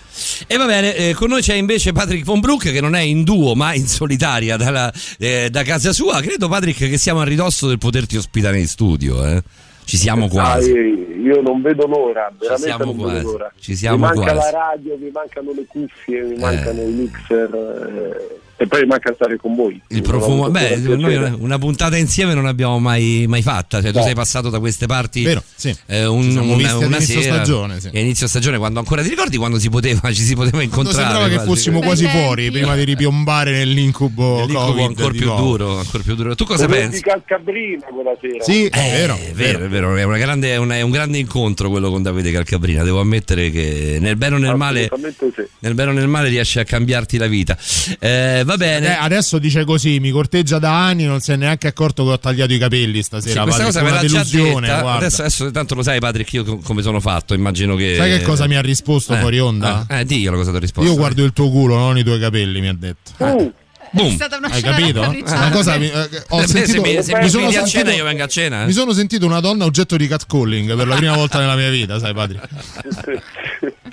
E 0.46 0.58
va 0.58 0.66
bene, 0.68 0.96
eh, 0.96 1.14
con 1.16 1.30
noi 1.30 1.42
c'è 1.42 1.56
invece 1.56 1.92
Patrick 1.92 2.24
Von 2.24 2.40
Broek 2.40 2.72
che 2.72 2.82
non 2.82 2.94
è 2.94 3.02
in 3.02 3.24
duo 3.24 3.56
ma 3.56 3.74
in 3.74 3.88
solitaria 3.88 4.58
dalla- 4.58 4.94
eh, 5.18 5.50
da 5.50 5.64
casa 5.64 5.92
sua. 5.92 6.22
Credo 6.22 6.48
Patrick 6.48 6.78
che 6.88 6.98
siamo 7.00 7.22
a 7.22 7.24
ridosso 7.24 7.68
del 7.68 7.80
poterti 7.80 8.16
ospitare 8.16 8.60
in 8.60 8.68
studio. 8.68 9.26
eh. 9.26 9.42
Ci 9.86 9.98
siamo 9.98 10.28
quasi. 10.28 10.70
Ah, 10.70 10.76
io 10.76 11.42
non 11.42 11.64
vedo 11.64 11.88
l'ora, 11.88 12.32
veramente 12.38 12.68
siamo 12.68 12.84
non 12.86 12.96
quasi, 12.96 13.16
vedo 13.16 13.32
l'ora. 13.32 13.52
ci 13.60 13.76
siamo 13.76 13.96
mi 13.96 14.02
manca 14.04 14.34
quasi. 14.34 14.36
la 14.38 14.50
radio, 14.60 14.98
mi 15.00 15.10
mancano 15.12 15.52
le 15.52 15.66
cuffie, 15.68 16.22
mi 16.22 16.38
mancano 16.38 16.82
i 16.84 16.92
mixer 16.92 17.50
eh, 17.56 18.40
e 18.62 18.68
poi 18.68 18.86
manca 18.86 19.14
stare 19.16 19.38
con 19.38 19.56
voi. 19.56 19.82
Il 19.88 20.02
profumo, 20.02 20.50
beh, 20.50 20.76
noi 20.98 21.16
una, 21.40 21.58
puntata 21.58 21.96
insieme 21.96 22.34
non 22.34 22.46
abbiamo 22.46 22.78
mai, 22.78 23.24
mai 23.26 23.42
fatta. 23.42 23.82
Cioè, 23.82 23.94
tu 23.94 24.02
sei 24.02 24.14
passato 24.14 24.50
da 24.50 24.60
queste 24.60 24.86
parti 24.86 25.24
Vero, 25.24 25.42
sì. 25.56 25.74
eh, 25.86 26.06
un- 26.06 26.28
una, 26.36 26.76
una 26.76 26.98
inizio 26.98 27.22
sera, 27.22 27.36
stagione, 27.36 27.80
sì. 27.80 27.90
inizio 27.94 28.28
stagione, 28.28 28.58
quando 28.58 28.80
ancora 28.80 29.02
ti 29.02 29.08
ricordi 29.08 29.38
quando 29.38 29.60
si 29.60 29.70
poteva, 29.70 30.02
ci 30.12 30.22
si 30.24 30.36
poteva 30.36 30.58
Quando 30.58 30.64
incontrare. 30.76 30.98
sembrava 31.04 31.28
che 31.30 31.36
quasi. 31.36 31.50
fossimo 31.50 31.80
quasi 31.80 32.06
fuori 32.08 32.52
prima 32.52 32.76
di 32.76 32.84
ripiombare 32.84 33.52
nell'incubo 33.52 34.40
L'incubo 34.40 34.66
Covid 34.66 34.86
ancora 34.88 35.12
più 35.12 35.36
duro, 35.36 35.78
ancora 35.80 36.04
più 36.04 36.16
duro. 36.16 36.36
Tu 36.36 36.44
cosa 36.44 36.66
Potevo 36.66 36.82
pensi? 36.82 36.98
di 36.98 37.04
Calcabrina 37.10 37.86
quella 37.94 38.18
sera. 38.20 38.44
Sì, 38.44 38.66
Eh, 38.66 38.70
è 38.70 38.92
vero, 38.92 39.16
è 39.16 39.32
vero, 39.34 39.64
è 39.64 39.68
vero, 39.70 39.96
è, 39.96 40.04
una 40.04 40.18
grande- 40.18 40.52
è 40.52 40.58
una- 40.58 40.76
è 40.76 40.82
un 40.82 40.92
grande 40.92 41.18
incontro 41.18 41.70
quello 41.70 41.90
con 41.90 42.02
Davide 42.04 42.32
Calcabrina. 42.32 42.84
Devo 42.84 43.00
ammettere 43.00 43.50
che 43.52 43.98
nel 44.02 44.18
bene 44.18 44.36
o 44.36 44.38
nel 44.38 44.56
male, 44.58 44.90
sì. 45.18 45.44
nel 45.60 45.74
bene 45.76 45.92
o 45.92 45.94
nel 45.94 46.08
male 46.10 46.28
riesce 46.30 46.60
a 46.60 46.64
cambiarti 46.66 47.18
la 47.18 47.28
vita. 47.28 47.58
Eh, 48.00 48.44
va 48.58 48.66
Eh, 48.66 48.80
bene. 48.80 48.98
adesso 48.98 49.38
dice 49.40 49.64
così, 49.66 50.00
mi 50.00 50.10
corteggia 50.12 50.60
da 50.60 50.86
anni, 50.86 51.06
non 51.06 51.20
si 51.20 51.32
è 51.32 51.36
neanche 51.36 51.68
accorto 51.68 52.04
che 52.06 52.12
ho 52.12 52.20
tagliato 52.20 52.54
i 52.54 52.58
capelli 52.58 52.98
Sì, 52.98 53.04
stasera. 53.04 53.44
questa 53.44 53.64
Patrick, 53.64 53.66
cosa 53.66 53.82
me 53.84 53.90
una 53.92 54.02
l'ha 54.02 54.08
già 54.08 54.24
delusione, 54.24 54.68
detta. 54.68 54.82
guarda. 54.82 54.98
Adesso, 55.06 55.22
adesso 55.22 55.52
tanto 55.52 55.76
lo 55.76 55.84
sai, 55.84 56.00
Patrick, 56.00 56.34
io 56.34 56.44
co- 56.44 56.58
come 56.58 56.82
sono 56.82 57.00
fatto. 57.00 57.34
Immagino 57.34 57.76
che. 57.76 57.96
Sai 57.98 58.18
che 58.18 58.24
cosa 58.24 58.48
mi 58.48 58.56
ha 58.56 58.62
risposto 58.62 59.14
Eh, 59.14 59.20
fuori 59.20 59.40
onda? 59.40 59.86
Eh, 59.90 60.00
eh, 60.00 60.06
diglielo 60.06 60.38
cosa 60.38 60.52
ti 60.52 60.58
ho 60.58 60.60
risposto. 60.60 60.90
Io 60.90 60.98
guardo 60.98 61.24
il 61.24 61.34
tuo 61.34 61.50
culo, 61.50 61.76
non 61.76 61.98
i 61.98 62.04
tuoi 62.04 62.20
capelli, 62.20 62.60
mi 62.62 62.68
ha 62.68 62.76
detto. 62.78 63.12
Uh, 63.18 63.54
Boom. 63.92 64.12
È 64.12 64.14
stata 64.14 64.38
una 64.38 64.50
Hai 64.50 64.62
capito? 64.62 65.00
Una 65.02 65.50
cosa 65.50 65.78
mi- 65.78 65.90
eh, 65.90 66.10
ho 66.30 66.42
Eh, 66.44 66.48
sentito, 66.48 66.72
se 66.74 66.80
mi, 66.80 67.04
se 67.04 67.14
mi 67.16 67.24
mi 67.24 67.30
sono 67.30 67.42
inviti 67.44 67.58
a 67.60 67.66
sentito- 67.66 67.68
cena, 67.86 67.94
io 67.94 68.04
vengo 68.04 68.24
a 68.24 68.28
cena. 68.28 68.62
eh. 68.62 68.66
mi 68.68 68.72
sono 68.72 68.94
sentito 68.94 69.26
una 69.26 69.40
donna 69.40 69.66
oggetto 69.66 69.98
di 69.98 70.08
catcalling 70.08 70.76
per 70.76 70.86
la 70.88 70.96
prima 70.96 71.16
volta 71.16 71.40
nella 71.40 71.56
mia 71.56 71.70
vita, 71.72 71.98
sai, 71.98 72.14
Patrick? 72.14 72.48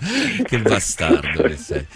che 0.45 0.59
bastardo 0.59 1.43
che 1.43 1.57
sei. 1.57 1.87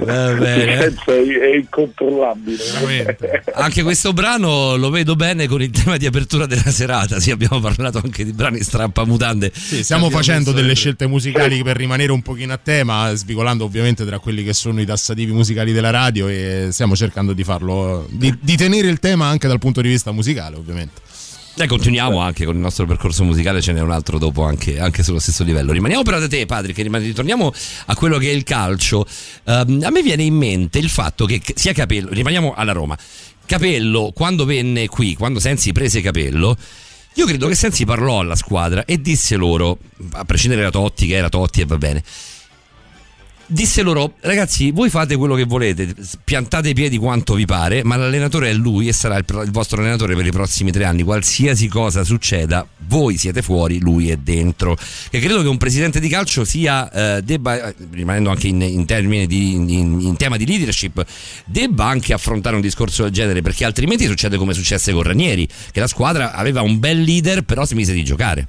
Va 0.00 0.32
bene. 0.34 0.94
È 1.04 1.56
incontrollabile. 1.56 3.42
Anche 3.54 3.82
questo 3.82 4.12
brano 4.12 4.76
lo 4.76 4.90
vedo 4.90 5.16
bene 5.16 5.46
con 5.46 5.62
il 5.62 5.70
tema 5.70 5.96
di 5.96 6.06
apertura 6.06 6.46
della 6.46 6.70
serata. 6.70 7.20
Sì, 7.20 7.30
abbiamo 7.30 7.60
parlato 7.60 8.00
anche 8.02 8.24
di 8.24 8.32
brani 8.32 8.60
strappamutande. 8.62 9.52
Sì, 9.54 9.82
stiamo 9.82 10.10
facendo 10.10 10.52
delle 10.52 10.74
scelte 10.74 11.06
musicali 11.06 11.62
per 11.62 11.76
rimanere 11.76 12.12
un 12.12 12.22
pochino 12.22 12.52
a 12.52 12.58
tema, 12.58 13.12
svicolando 13.14 13.64
ovviamente 13.64 14.04
tra 14.04 14.18
quelli 14.18 14.44
che 14.44 14.52
sono 14.52 14.80
i 14.80 14.86
tassativi 14.86 15.32
musicali 15.32 15.72
della 15.72 15.90
radio 15.90 16.28
e 16.28 16.68
stiamo 16.70 16.96
cercando 16.96 17.32
di 17.32 17.44
farlo, 17.44 18.06
di, 18.10 18.36
di 18.40 18.56
tenere 18.56 18.88
il 18.88 18.98
tema 18.98 19.26
anche 19.26 19.48
dal 19.48 19.58
punto 19.58 19.80
di 19.80 19.88
vista 19.88 20.12
musicale, 20.12 20.56
ovviamente. 20.56 21.00
E 21.54 21.66
continuiamo 21.66 22.18
anche 22.18 22.46
con 22.46 22.54
il 22.54 22.60
nostro 22.60 22.86
percorso 22.86 23.24
musicale, 23.24 23.60
ce 23.60 23.72
n'è 23.72 23.80
un 23.80 23.90
altro 23.90 24.18
dopo 24.18 24.42
anche, 24.42 24.80
anche 24.80 25.02
sullo 25.02 25.18
stesso 25.18 25.44
livello. 25.44 25.72
Rimaniamo 25.72 26.02
però 26.02 26.18
da 26.18 26.26
te, 26.26 26.46
Patrick, 26.46 26.80
ritorniamo 26.80 27.52
a 27.86 27.94
quello 27.94 28.16
che 28.16 28.30
è 28.30 28.32
il 28.32 28.42
calcio. 28.42 29.06
Ehm, 29.44 29.82
a 29.84 29.90
me 29.90 30.02
viene 30.02 30.22
in 30.22 30.34
mente 30.34 30.78
il 30.78 30.88
fatto 30.88 31.26
che 31.26 31.42
sia 31.54 31.74
Capello, 31.74 32.08
rimaniamo 32.10 32.54
alla 32.54 32.72
Roma. 32.72 32.96
Capello, 33.44 34.12
quando 34.14 34.46
venne 34.46 34.88
qui, 34.88 35.14
quando 35.14 35.40
Sensi 35.40 35.72
prese 35.72 36.00
Capello, 36.00 36.56
io 37.14 37.26
credo 37.26 37.46
che 37.48 37.54
Sensi 37.54 37.84
parlò 37.84 38.20
alla 38.20 38.36
squadra 38.36 38.86
e 38.86 39.02
disse 39.02 39.36
loro, 39.36 39.78
a 40.12 40.24
prescindere 40.24 40.62
da 40.62 40.70
Totti, 40.70 41.06
che 41.06 41.16
era 41.16 41.28
Totti 41.28 41.60
e 41.60 41.66
va 41.66 41.76
bene, 41.76 42.02
disse 43.52 43.82
loro 43.82 44.14
ragazzi 44.20 44.70
voi 44.70 44.88
fate 44.88 45.16
quello 45.16 45.34
che 45.34 45.44
volete 45.44 45.94
piantate 46.24 46.70
i 46.70 46.74
piedi 46.74 46.96
quanto 46.96 47.34
vi 47.34 47.44
pare 47.44 47.84
ma 47.84 47.96
l'allenatore 47.96 48.48
è 48.50 48.54
lui 48.54 48.88
e 48.88 48.92
sarà 48.92 49.16
il, 49.16 49.24
il 49.44 49.50
vostro 49.50 49.80
allenatore 49.80 50.16
per 50.16 50.26
i 50.26 50.30
prossimi 50.30 50.72
tre 50.72 50.84
anni. 50.84 51.02
Qualsiasi 51.02 51.68
cosa 51.68 52.04
succeda 52.04 52.66
voi 52.86 53.16
siete 53.16 53.42
fuori 53.42 53.78
lui 53.78 54.10
è 54.10 54.16
dentro. 54.16 54.76
E 55.10 55.18
credo 55.18 55.42
che 55.42 55.48
un 55.48 55.58
presidente 55.58 56.00
di 56.00 56.08
calcio 56.08 56.44
sia 56.44 56.90
eh, 56.90 57.22
debba 57.22 57.72
rimanendo 57.90 58.30
anche 58.30 58.48
in, 58.48 58.62
in 58.62 58.86
termini 58.86 59.26
di 59.26 59.52
in, 59.52 60.00
in 60.00 60.16
tema 60.16 60.36
di 60.36 60.46
leadership 60.46 61.04
debba 61.44 61.84
anche 61.86 62.12
affrontare 62.12 62.56
un 62.56 62.62
discorso 62.62 63.02
del 63.04 63.12
genere 63.12 63.42
perché 63.42 63.64
altrimenti 63.64 64.06
succede 64.06 64.36
come 64.36 64.54
successe 64.54 64.92
con 64.92 65.02
Ranieri 65.02 65.46
che 65.70 65.80
la 65.80 65.86
squadra 65.86 66.32
aveva 66.32 66.62
un 66.62 66.78
bel 66.78 67.00
leader 67.02 67.42
però 67.42 67.64
si 67.64 67.74
mise 67.74 67.92
di 67.92 68.04
giocare 68.04 68.48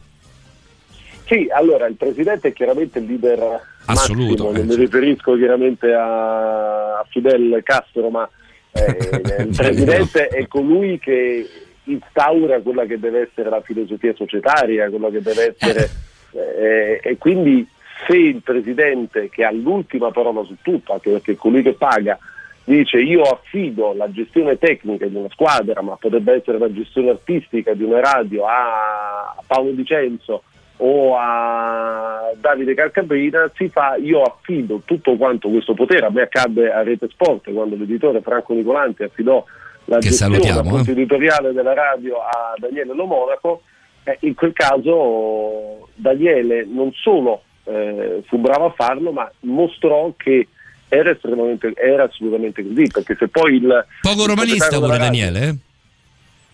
Sì, 1.26 1.48
allora 1.52 1.88
il 1.88 1.96
presidente 1.96 2.50
è 2.50 2.54
chiaramente 2.54 3.00
il 3.00 3.06
leader 3.06 3.62
Assoluto, 3.86 4.46
massimo, 4.46 4.50
eh, 4.50 4.58
non 4.58 4.66
mi 4.66 4.74
sì. 4.74 4.80
riferisco 4.80 5.36
chiaramente 5.36 5.94
a, 5.94 7.00
a 7.00 7.06
Fidel 7.10 7.62
Castro, 7.64 8.10
ma 8.10 8.30
eh, 8.72 9.42
il 9.44 9.56
presidente 9.56 10.28
è 10.28 10.48
colui 10.48 11.00
che 11.00 11.48
instaura 11.86 12.62
quella 12.62 12.86
che 12.86 13.00
deve 13.00 13.30
essere 13.30 13.50
la 13.50 13.62
filosofia 13.62 14.14
societaria, 14.16 14.90
quello 14.90 15.10
che 15.10 15.22
deve 15.22 15.56
essere 15.56 15.90
eh, 16.34 17.00
e 17.02 17.18
quindi 17.18 17.68
se 18.08 18.18
il 18.18 18.42
presidente 18.42 19.30
che 19.30 19.44
ha 19.44 19.52
l'ultima 19.52 20.12
parola 20.12 20.44
su 20.44 20.58
tutto, 20.62 20.94
anche 20.94 21.12
perché 21.12 21.34
è 21.34 21.36
colui 21.36 21.62
che 21.62 21.74
paga, 21.74 22.18
dice 22.64 22.98
io 23.00 23.22
affido 23.22 23.94
la 23.94 24.12
gestione 24.12 24.58
tecnica 24.58 25.06
di 25.06 25.16
una 25.16 25.30
squadra, 25.30 25.82
ma 25.82 25.96
potrebbe 25.96 26.34
essere 26.34 26.58
la 26.58 26.72
gestione 26.72 27.12
artistica 27.12 27.74
di 27.74 27.84
una 27.84 28.00
radio 28.00 28.46
a 28.46 29.36
Paolo 29.46 29.72
Dicenzo 29.72 30.44
o 30.78 31.16
a 31.18 32.32
Davide 32.36 32.74
Calcabrina, 32.74 33.50
si 33.56 33.70
fa 33.70 33.96
io 33.96 34.22
affido 34.22 34.82
tutto 34.86 35.16
quanto 35.16 35.50
questo 35.50 35.74
potere, 35.74 36.06
a 36.06 36.10
me 36.10 36.24
accadde 36.24 36.72
a 36.72 36.84
Rete 36.84 37.08
Sport 37.10 37.52
quando 37.54 37.76
l'editore 37.76 38.22
Franco 38.22 38.54
Nicolanti 38.54 39.04
affidò 39.04 39.44
la 39.86 39.98
Che 39.98 40.10
gestione 40.10 40.38
eh. 40.40 40.92
editoriale 40.92 41.52
della 41.52 41.74
radio 41.74 42.18
a 42.22 42.54
Daniele 42.58 42.94
Lo 42.94 43.06
Monaco, 43.06 43.64
eh, 44.04 44.18
in 44.22 44.34
quel 44.34 44.54
caso 44.54 45.88
Daniele 45.96 46.66
non 46.66 46.92
solo 46.94 47.44
eh, 47.66 48.24
fu 48.28 48.38
bravo 48.38 48.66
a 48.66 48.74
farlo, 48.76 49.12
ma 49.12 49.30
mostrò 49.42 50.14
che 50.18 50.48
era, 50.90 51.12
estremamente, 51.12 51.74
era 51.76 52.04
assolutamente 52.04 52.62
così, 52.62 52.88
perché 52.92 53.16
se 53.18 53.28
poi 53.28 53.56
il... 53.56 53.86
poco 54.02 54.28
romanista 54.28 54.68
pure 54.78 54.98
radio- 54.98 55.04
Daniele 55.04 55.48
eh? 55.48 55.56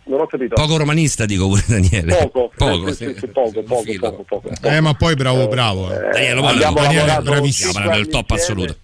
Non 0.10 0.22
ho 0.22 0.26
capito. 0.26 0.56
Poco 0.56 0.78
romanista 0.78 1.26
dico 1.26 1.48
pure 1.48 1.62
Daniele. 1.68 2.16
Poco, 2.16 2.52
poco, 2.58 2.92
sì, 2.94 3.06
sì, 3.06 3.16
sì, 3.20 3.28
poco, 3.28 3.62
poco, 3.62 3.84
poco, 4.00 4.24
poco. 4.24 4.50
Eh, 4.64 4.82
ma 4.82 4.94
poi 4.96 5.14
bravo, 5.14 5.48
bravo. 5.48 5.92
eh. 5.92 6.10
Daniele, 6.12 6.40
abbiamo 6.48 6.74
Daniele 6.74 7.04
è 7.04 7.06
lavorato 7.06 7.22
bravissimo, 7.30 7.80
nel 7.80 7.90
anni 7.90 8.08
top 8.08 8.30
insieme. 8.32 8.42
assoluto. 8.42 8.76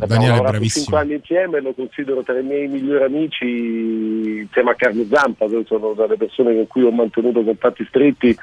Abbiamo 0.00 0.06
Daniele 0.06 0.24
è 0.24 0.28
lavorato 0.30 0.50
bravissimo. 0.52 0.84
5 0.84 0.98
anni 1.00 1.12
insieme, 1.14 1.60
lo 1.60 1.72
considero 1.74 2.22
tra 2.22 2.38
i 2.38 2.42
miei 2.42 2.66
migliori 2.66 3.04
amici 3.04 3.44
insieme 4.40 4.70
a 4.70 4.74
Carlo 4.74 5.04
Zampa, 5.10 5.46
sono 5.66 5.92
tra 5.94 6.06
le 6.06 6.16
persone 6.16 6.54
con 6.54 6.66
cui 6.66 6.82
ho 6.82 6.90
mantenuto 6.92 7.42
contatti 7.42 7.84
stretti 7.86 8.34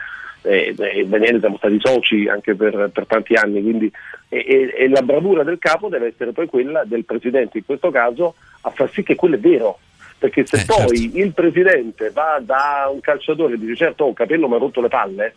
e, 0.43 0.75
e 0.77 1.05
Daniele 1.07 1.39
siamo 1.39 1.57
stati 1.57 1.79
soci 1.81 2.27
anche 2.27 2.53
per, 2.53 2.91
per 2.93 3.07
tanti 3.07 3.33
anni, 3.33 3.63
quindi 3.63 3.91
e, 4.29 4.37
e- 4.47 4.73
e 4.83 4.89
la 4.89 5.01
bravura 5.01 5.43
del 5.43 5.57
capo 5.57 5.89
deve 5.89 6.09
essere 6.13 6.33
poi 6.33 6.45
quella 6.45 6.83
del 6.85 7.03
presidente 7.03 7.57
in 7.57 7.65
questo 7.65 7.89
caso 7.89 8.35
a 8.61 8.69
far 8.69 8.91
sì 8.91 9.01
che 9.01 9.15
quello 9.15 9.35
è 9.35 9.39
vero. 9.39 9.79
Perché 10.17 10.45
se 10.45 10.57
Eh, 10.61 10.65
poi 10.65 10.97
certo. 10.97 11.17
il 11.17 11.31
presidente 11.33 12.09
va 12.11 12.41
da 12.41 12.89
un 12.91 12.99
calciatore 13.01 13.55
e 13.55 13.57
dice 13.59 13.75
certo 13.75 14.05
oh, 14.05 14.13
Capello 14.13 14.47
mi 14.47 14.55
ha 14.55 14.57
rotto 14.57 14.81
le 14.81 14.87
palle, 14.87 15.33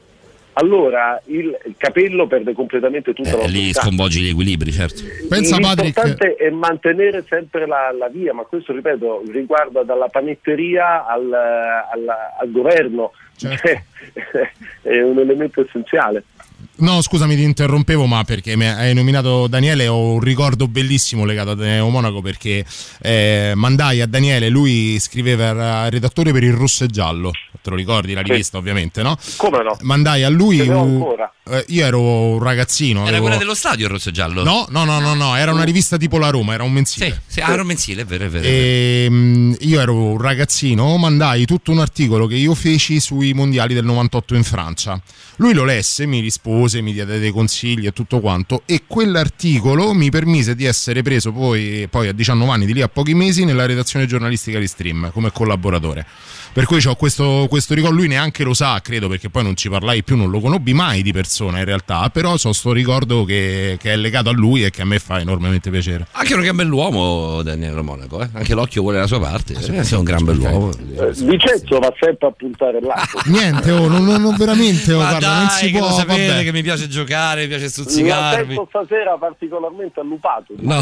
allora 0.55 1.21
il, 1.27 1.57
il 1.67 1.75
Capello 1.77 2.27
perde 2.27 2.53
completamente 2.53 3.13
tutta 3.13 3.37
la 3.37 3.43
Eh, 3.45 3.49
lì 3.49 3.73
sconvolgi 3.73 4.21
gli 4.23 4.29
equilibri, 4.31 4.73
certo. 4.73 5.03
Pensa, 5.29 5.59
Patrick- 5.59 5.83
L'importante 5.97 6.37
è 6.37 6.51
mantenere 6.51 7.25
sempre 7.29 7.67
la, 7.67 7.93
la 7.97 8.09
via, 8.09 8.33
ma 8.33 8.43
questo 8.45 8.73
ripeto 8.73 9.23
riguarda 9.31 9.83
dalla 9.83 10.09
panetteria 10.09 11.07
al, 11.07 11.33
al- 11.33 12.17
al 12.41 12.51
governo, 12.51 13.13
Certo. 13.37 13.69
È 14.83 15.01
un 15.01 15.19
elemento 15.19 15.65
essenziale. 15.65 16.25
No, 16.81 17.03
scusami, 17.03 17.35
ti 17.35 17.43
interrompevo, 17.43 18.07
ma 18.07 18.23
perché 18.25 18.55
mi 18.57 18.67
hai 18.67 18.95
nominato 18.95 19.47
Daniele, 19.49 19.89
ho 19.89 20.13
un 20.13 20.21
ricordo 20.21 20.69
bellissimo 20.69 21.25
legato 21.25 21.51
a 21.51 21.55
Daniele 21.55 21.89
Monaco 21.91 22.21
perché 22.23 22.65
eh, 23.03 23.53
mandai 23.57 24.01
a 24.01 24.07
Daniele, 24.07 24.49
lui 24.49 24.99
scriveva, 25.01 25.47
era 25.47 25.89
redattore 25.89 26.31
per 26.33 26.45
il 26.45 26.53
rosso 26.53 26.85
e 26.85 26.87
giallo, 26.87 27.33
te 27.61 27.71
lo 27.71 27.77
ricordi 27.77 28.15
la 28.15 28.21
rivista 28.23 28.59
ovviamente, 28.59 29.03
no? 29.03 29.17
Come 29.37 29.63
no? 29.65 29.77
Mandai 29.81 30.23
a 30.23 30.29
lui 30.29 30.61
un- 30.61 30.71
ancora. 30.73 31.33
eh, 31.51 31.65
io 31.69 31.85
ero 31.85 32.01
un 32.01 32.39
ragazzino. 32.43 33.01
Era 33.01 33.09
avevo- 33.09 33.23
quella 33.23 33.39
dello 33.39 33.55
stadio 33.55 33.87
il 33.87 33.91
rosso 33.93 34.11
e 34.11 34.13
giallo? 34.13 34.45
No, 34.45 34.67
no, 34.71 34.85
no, 34.85 35.01
no, 35.01 35.15
no, 35.15 35.35
era 35.35 35.53
una 35.53 35.65
rivista 35.65 35.97
tipo 35.97 36.19
la 36.19 36.31
Roma, 36.31 36.55
era 36.55 36.63
un 36.63 36.73
mensile. 36.73 37.23
Sì, 37.27 37.41
ah, 37.41 37.53
era 37.53 37.63
un 37.63 37.67
mensile, 37.67 38.03
è 38.03 38.05
vero, 38.05 38.27
è 38.27 38.29
vero. 38.29 38.45
è 38.45 38.49
vero. 38.51 38.55
E, 38.57 39.07
mm, 39.11 39.53
io 39.61 39.81
ero 39.81 39.95
un 39.95 40.21
ragazzino, 40.21 40.97
mandai 40.97 41.45
tutto 41.45 41.73
un 41.73 41.81
articolo 41.81 42.27
che 42.29 42.37
io 42.37 42.55
feci 42.55 43.01
sui 43.01 43.33
mondiali 43.33 43.75
del 43.75 43.85
98 43.85 44.35
in 44.37 44.45
Francia. 44.45 45.01
Lui 45.41 45.55
lo 45.55 45.65
lesse, 45.65 46.05
mi 46.07 46.19
rispose, 46.21 46.68
mi 46.77 46.93
diede 46.93 47.19
dei 47.19 47.33
consigli 47.33 47.87
e 47.87 47.93
tutto 47.93 48.21
quanto. 48.21 48.63
E 48.67 48.83
quell'articolo 48.87 49.95
mi 49.95 50.11
permise 50.11 50.55
di 50.55 50.65
essere 50.65 51.03
preso 51.03 51.33
poi, 51.33 51.89
poi 51.91 52.09
a 52.09 52.13
19 52.13 52.51
anni, 52.53 52.67
di 52.67 52.75
lì 52.75 52.83
a 52.83 52.89
pochi 52.89 53.15
mesi, 53.15 53.45
nella 53.45 53.67
redazione 53.67 54.07
giornalistica 54.07 54.59
di 54.59 54.67
Stream 54.67 55.11
come 55.13 55.33
collaboratore. 55.33 56.07
Per 56.59 56.67
cui 56.67 56.85
ho 56.85 56.97
questo, 56.97 57.47
questo 57.49 57.73
ricordo, 57.73 57.95
lui 57.95 58.09
neanche 58.09 58.43
lo 58.43 58.53
sa, 58.53 58.81
credo, 58.83 59.07
perché 59.07 59.31
poi 59.31 59.45
non 59.45 59.55
ci 59.55 59.69
parlai 59.69 60.03
più, 60.03 60.17
non 60.17 60.29
lo 60.29 60.41
conobbi 60.41 60.75
mai 60.75 61.03
di 61.03 61.13
persona 61.13 61.61
in 61.61 61.65
realtà, 61.65 62.11
però 62.11 62.33
ho 62.33 62.53
sto 62.53 62.73
ricordo 62.73 63.23
che, 63.23 63.77
che 63.79 63.93
è 63.93 63.97
legato 63.97 64.31
a 64.31 64.33
lui 64.33 64.65
e 64.65 64.71
che 64.71 64.83
a 64.83 64.85
me 64.85 64.99
fa 64.99 65.21
enormemente 65.21 65.71
piacere. 65.71 66.09
Anche 66.11 66.35
un 66.35 66.41
gran 66.41 66.57
bell'uomo 66.57 67.43
Daniele 67.43 67.81
Monaco, 67.83 68.21
eh? 68.23 68.29
anche 68.33 68.55
l'occhio 68.55 68.83
vuole 68.83 68.99
la 68.99 69.07
sua 69.07 69.21
parte, 69.21 69.53
eh, 69.53 69.85
sei 69.85 69.99
un 69.99 70.03
gran 70.03 70.25
bell'uomo. 70.25 70.73
Eh, 70.73 71.13
Vincenzo 71.19 71.79
va 71.79 71.95
sempre 71.97 72.27
a 72.27 72.31
puntare 72.33 72.81
l'arco. 72.81 73.21
Niente, 73.31 73.71
oh, 73.71 73.87
non, 73.87 74.05
non- 74.05 74.21
non 74.21 74.35
veramente, 74.37 74.93
oh, 74.95 74.97
guarda, 74.97 75.19
dai, 75.21 75.39
non 75.39 75.49
si 75.51 75.71
che 75.71 75.79
può. 75.79 75.87
lo 75.87 75.95
sapete 75.95 76.27
vabbè. 76.27 76.43
che 76.43 76.51
mi 76.51 76.63
piace 76.63 76.89
giocare, 76.89 77.43
mi 77.43 77.47
piace 77.47 77.69
stuzzicarmi. 77.69 78.55
sento 78.57 78.67
stasera 78.69 79.17
particolarmente 79.17 80.01
allupato. 80.01 80.55
No, 80.59 80.81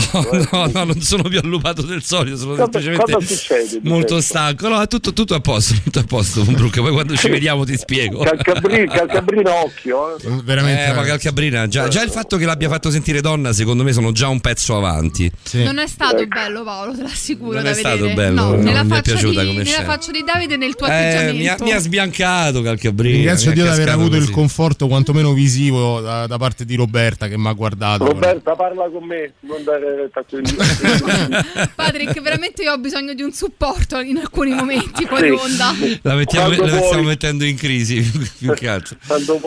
no, 0.51 0.71
no, 0.73 0.85
non 0.85 1.01
sono 1.03 1.25
più 1.25 1.39
allupato 1.39 1.83
del 1.83 2.03
solito, 2.03 2.39
sono 2.39 2.53
Cosa- 2.53 2.63
semplicemente 2.63 3.13
cosa 3.13 3.27
succede, 3.27 3.81
molto 3.83 4.23
stanco. 4.23 4.69
No, 4.69 4.81
è 4.81 4.87
tutto, 4.87 5.13
tutto 5.13 5.35
a 5.35 5.41
posto, 5.41 5.66
tutto 5.75 5.99
a 6.01 6.05
posto, 6.05 6.43
Brooke. 6.45 6.81
Poi 6.81 6.93
quando 6.93 7.17
ci 7.17 7.29
vediamo 7.29 7.65
ti 7.65 7.77
spiego. 7.77 8.21
Calcabrino 8.21 9.55
occhio. 9.63 10.17
Eh. 10.19 10.41
Veramente. 10.45 10.85
Eh, 10.87 10.93
ma 10.95 11.03
Calcabrina, 11.03 11.67
già, 11.69 11.89
già 11.89 12.03
il 12.03 12.11
fatto 12.11 12.37
che 12.37 12.45
l'abbia 12.45 12.69
fatto 12.69 12.91
sentire 12.91 13.21
donna, 13.21 13.53
secondo 13.53 13.83
me 13.83 13.93
sono 13.93 14.13
già 14.13 14.29
un 14.29 14.41
pezzo 14.41 14.77
avanti. 14.77 15.31
Non 15.53 15.79
è 15.79 15.87
stato 15.87 16.27
bello 16.27 16.63
Paolo, 16.65 16.95
te 16.95 17.03
l'assicuro 17.03 17.55
Non 17.55 17.65
da 17.65 17.71
è 17.71 17.75
stato 17.75 17.97
vedere. 18.07 18.15
bello, 18.15 18.43
no, 18.43 18.51
no, 18.51 18.57
nella, 18.63 18.83
mi 18.83 18.97
è 18.97 19.03
piaciuta 19.03 19.41
di, 19.41 19.47
come 19.47 19.59
nella 19.59 19.65
scena. 19.71 19.85
faccia 19.85 20.11
di 20.11 20.23
Davide 20.25 20.57
nel 20.57 20.75
tuo 20.75 20.87
Eh, 20.87 20.93
atteggiamento. 20.93 21.37
mi, 21.37 21.49
ha, 21.49 21.57
mi 21.61 21.73
ha 21.73 21.79
sbiancato 21.79 22.63
Calcabrina. 22.63 23.15
Ringrazio 23.17 23.53
Dio 23.53 23.63
di 23.65 23.69
aver 23.69 23.89
avuto 23.89 24.15
il 24.17 24.21
così. 24.23 24.33
conforto 24.33 24.87
quantomeno 24.89 25.33
visivo 25.33 26.01
da, 26.01 26.27
da 26.27 26.37
parte 26.39 26.65
di 26.65 26.75
Roberta 26.75 27.29
che 27.29 27.37
mi 27.39 27.47
ha 27.49 27.53
guardato. 27.53 28.05
Roberta, 28.05 28.55
parla 28.55 28.89
con 28.91 29.05
me, 29.05 29.33
non 29.41 29.63
dare 29.65 30.11
quelli. 30.29 30.55
Patrick, 31.75 32.21
veramente 32.21 32.63
io 32.63 32.73
ho 32.73 32.79
bisogno 32.79 33.15
di 33.15 33.23
un 33.23 33.33
supporto 33.33 33.99
in 34.01 34.17
alcuni 34.19 34.53
momenti 34.53 35.05
fuori 35.07 35.31
onda. 35.47 35.73
La, 36.03 36.15
mettiamo, 36.15 36.51
la 36.51 36.57
vuoi. 36.57 36.83
stiamo 36.83 37.03
mettendo 37.03 37.45
in 37.45 37.57
crisi 37.57 38.03
più 38.39 38.53
che 38.53 38.69
altro. 38.69 38.97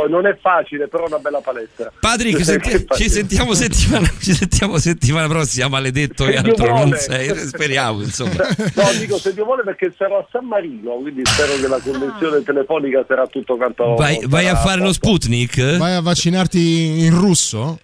Non 0.10 0.26
è 0.26 0.38
facile, 0.42 0.88
però 0.88 1.06
è 1.06 1.08
una 1.08 1.20
bella 1.20 1.40
palestra. 1.40 1.92
Patrick, 2.00 2.44
senti- 2.44 2.86
ci, 2.96 3.10
sentiamo 3.10 3.54
settimana, 3.54 4.12
ci 4.20 4.34
sentiamo 4.34 4.78
settimana 4.78 5.28
prossima, 5.28 5.68
maledetto 5.68 6.26
Se 6.26 6.32
e 6.32 6.38
altro 6.38 6.68
non 6.68 6.96
sei. 6.98 7.36
Speriamo, 7.36 8.02
insomma. 8.02 8.34
No, 8.74 8.84
dico 8.98 9.18
se 9.18 9.34
Dio 9.34 9.46
vuole 9.46 9.64
perché 9.64 9.94
sarò 9.98 10.20
a 10.20 10.28
San 10.32 10.46
Marino, 10.46 10.94
quindi 10.96 11.22
spero 11.26 11.56
che 11.60 11.68
la 11.68 11.80
connessione 11.80 12.44
telefonica 12.44 13.04
sarà 13.08 13.28
tutto 13.28 13.56
quanto. 13.58 13.96
Vai, 13.96 14.20
vai 14.28 14.48
a 14.48 14.56
fare 14.56 14.82
lo 14.82 14.94
Sputnik? 14.94 15.78
Vai 15.78 15.96
a 15.96 16.02
vaccinarti 16.02 17.06
in 17.06 17.18
russo? 17.18 17.80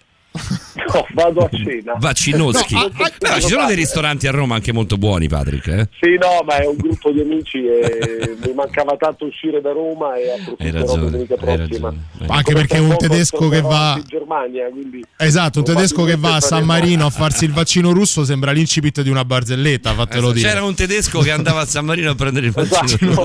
No, 0.92 1.06
vado 1.14 1.40
a 1.40 1.48
cena. 1.50 1.94
Vaccinowski. 1.98 2.74
No, 2.74 2.90
ah, 2.92 3.12
Però 3.18 3.34
ci 3.34 3.48
sono 3.48 3.66
dei 3.66 3.76
ristoranti 3.76 4.26
a 4.26 4.30
Roma 4.30 4.54
anche 4.54 4.72
molto 4.72 4.96
buoni, 4.96 5.28
Patrick. 5.28 5.66
Eh? 5.66 5.88
Sì, 6.00 6.16
no, 6.16 6.42
ma 6.44 6.58
è 6.58 6.66
un 6.66 6.76
gruppo 6.76 7.10
di 7.10 7.20
amici 7.20 7.66
e 7.66 8.36
mi 8.44 8.52
mancava 8.54 8.96
tanto 8.96 9.26
uscire 9.26 9.60
da 9.60 9.72
Roma 9.72 10.16
e 10.16 10.30
approfitterò 10.30 10.96
domenica 10.96 11.36
prossima. 11.36 11.92
Anche 12.26 12.52
perché 12.52 12.78
un 12.78 12.96
tedesco 12.96 13.48
che 13.48 13.60
va. 13.60 13.94
in 13.96 14.04
Germania, 14.06 14.68
quindi 14.68 15.04
Esatto, 15.18 15.60
un 15.60 15.64
tedesco 15.64 16.04
che 16.04 16.16
va 16.16 16.36
a 16.36 16.40
San 16.40 16.64
Marino 16.64 17.06
a 17.06 17.10
farsi 17.10 17.46
il 17.46 17.52
vaccino 17.52 17.92
russo 17.92 18.22
sembra 18.22 18.52
l'incipit 18.52 19.00
di 19.00 19.08
una 19.08 19.24
barzelletta, 19.24 19.94
fatelo 19.94 20.30
dire. 20.30 20.46
C'era 20.46 20.62
un 20.62 20.74
tedesco 20.74 21.20
che 21.20 21.30
andava 21.30 21.60
a 21.60 21.64
San 21.64 21.86
Marino 21.86 22.10
a 22.10 22.14
prendere 22.14 22.48
il 22.48 22.52
vaccino. 22.52 23.24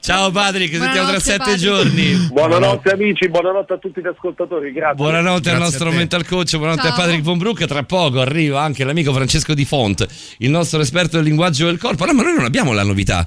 Ciao 0.00 0.30
Patrick, 0.30 0.74
sentiamo 0.74 1.08
tra 1.08 1.18
sette 1.20 1.36
Patrick. 1.38 1.58
giorni. 1.58 2.28
Buonanotte 2.32 2.92
amici, 2.92 3.28
buonanotte 3.28 3.74
a 3.74 3.76
tutti 3.76 4.00
gli 4.00 4.06
ascoltatori, 4.06 4.72
grazie. 4.78 4.96
Buonanotte 4.96 5.50
al 5.50 5.58
nostro 5.58 5.90
mental 5.90 6.26
coach, 6.26 6.56
buonanotte 6.56 6.88
a 6.88 6.92
Patrick 6.92 7.22
Von 7.22 7.38
Brook. 7.38 7.64
Tra 7.66 7.82
poco 7.82 8.20
arriva 8.20 8.62
anche 8.62 8.84
l'amico 8.84 9.12
Francesco 9.12 9.54
Di 9.54 9.64
Font, 9.64 10.06
il 10.38 10.50
nostro 10.50 10.80
esperto 10.80 11.16
del 11.16 11.26
linguaggio 11.26 11.66
del 11.66 11.78
corpo. 11.78 12.04
No, 12.04 12.12
ma 12.12 12.22
noi 12.22 12.34
non 12.34 12.44
abbiamo 12.44 12.72
la 12.72 12.82
novità. 12.82 13.26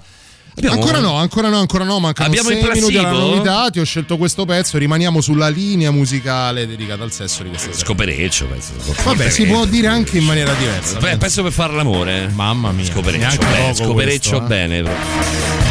Abbiamo- 0.54 0.82
Ancora 0.82 1.00
no, 1.00 1.14
ancora 1.16 1.48
no, 1.48 1.60
ancora 1.60 1.86
no, 1.86 2.00
mancano 2.00 2.28
Abbiamo 2.28 2.50
il 2.50 2.60
6 2.60 2.72
minuti 2.74 2.98
alla 2.98 3.12
novità, 3.12 3.70
ti 3.70 3.80
ho 3.80 3.86
scelto 3.86 4.18
questo 4.18 4.46
pezzo, 4.46 4.78
rimaniamo 4.78 5.22
sulla 5.22 5.48
linea 5.48 5.92
musicale 5.92 6.68
dedicata 6.68 7.04
al 7.04 7.12
sesso 7.12 7.44
di 7.44 7.50
questa 7.50 7.72
sera. 7.72 7.86
Scopereccio, 7.86 8.48
penso. 8.48 8.74
Vabbè, 9.04 9.30
si 9.30 9.46
può 9.46 9.66
dire 9.66 9.88
anche 9.88 10.18
in 10.18 10.26
maniera 10.26 10.52
diversa. 10.54 11.00
Beh, 11.00 11.18
penso 11.18 11.44
per 11.44 11.54
fare 11.54 11.74
l'amore. 11.74 12.30
Mamma 12.34 12.72
mia. 12.74 12.84
Scopereccio, 12.84 13.38
poco 13.38 13.74
scopereccio 13.76 14.38
questo, 14.40 14.44
eh. 14.44 14.48
bene. 14.48 14.80
A 14.80 15.71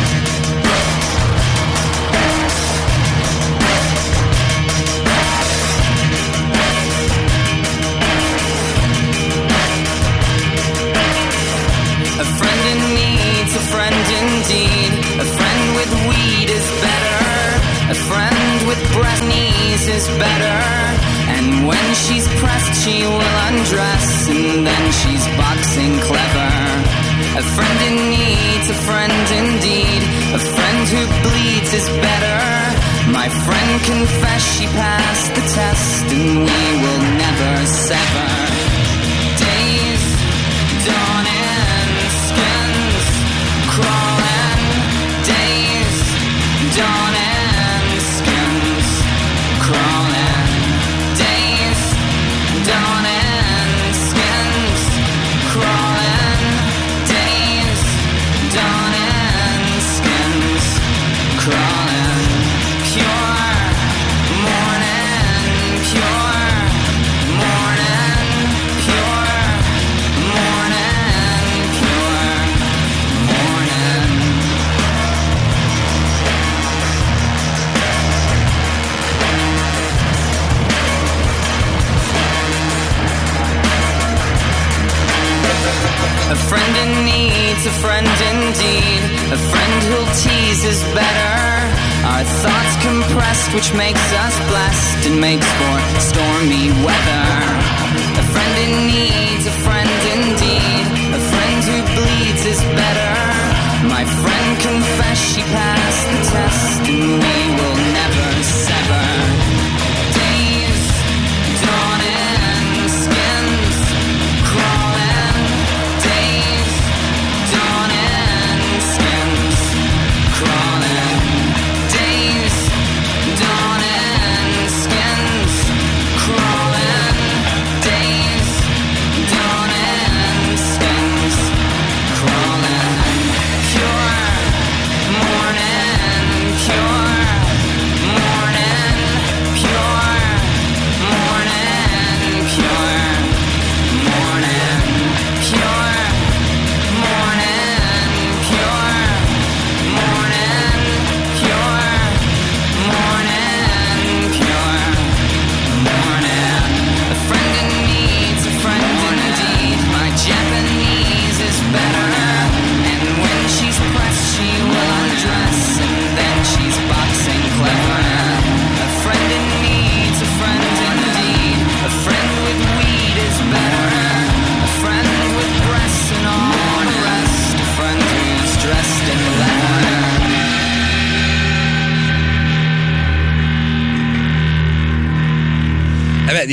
pie. 34.73 35.10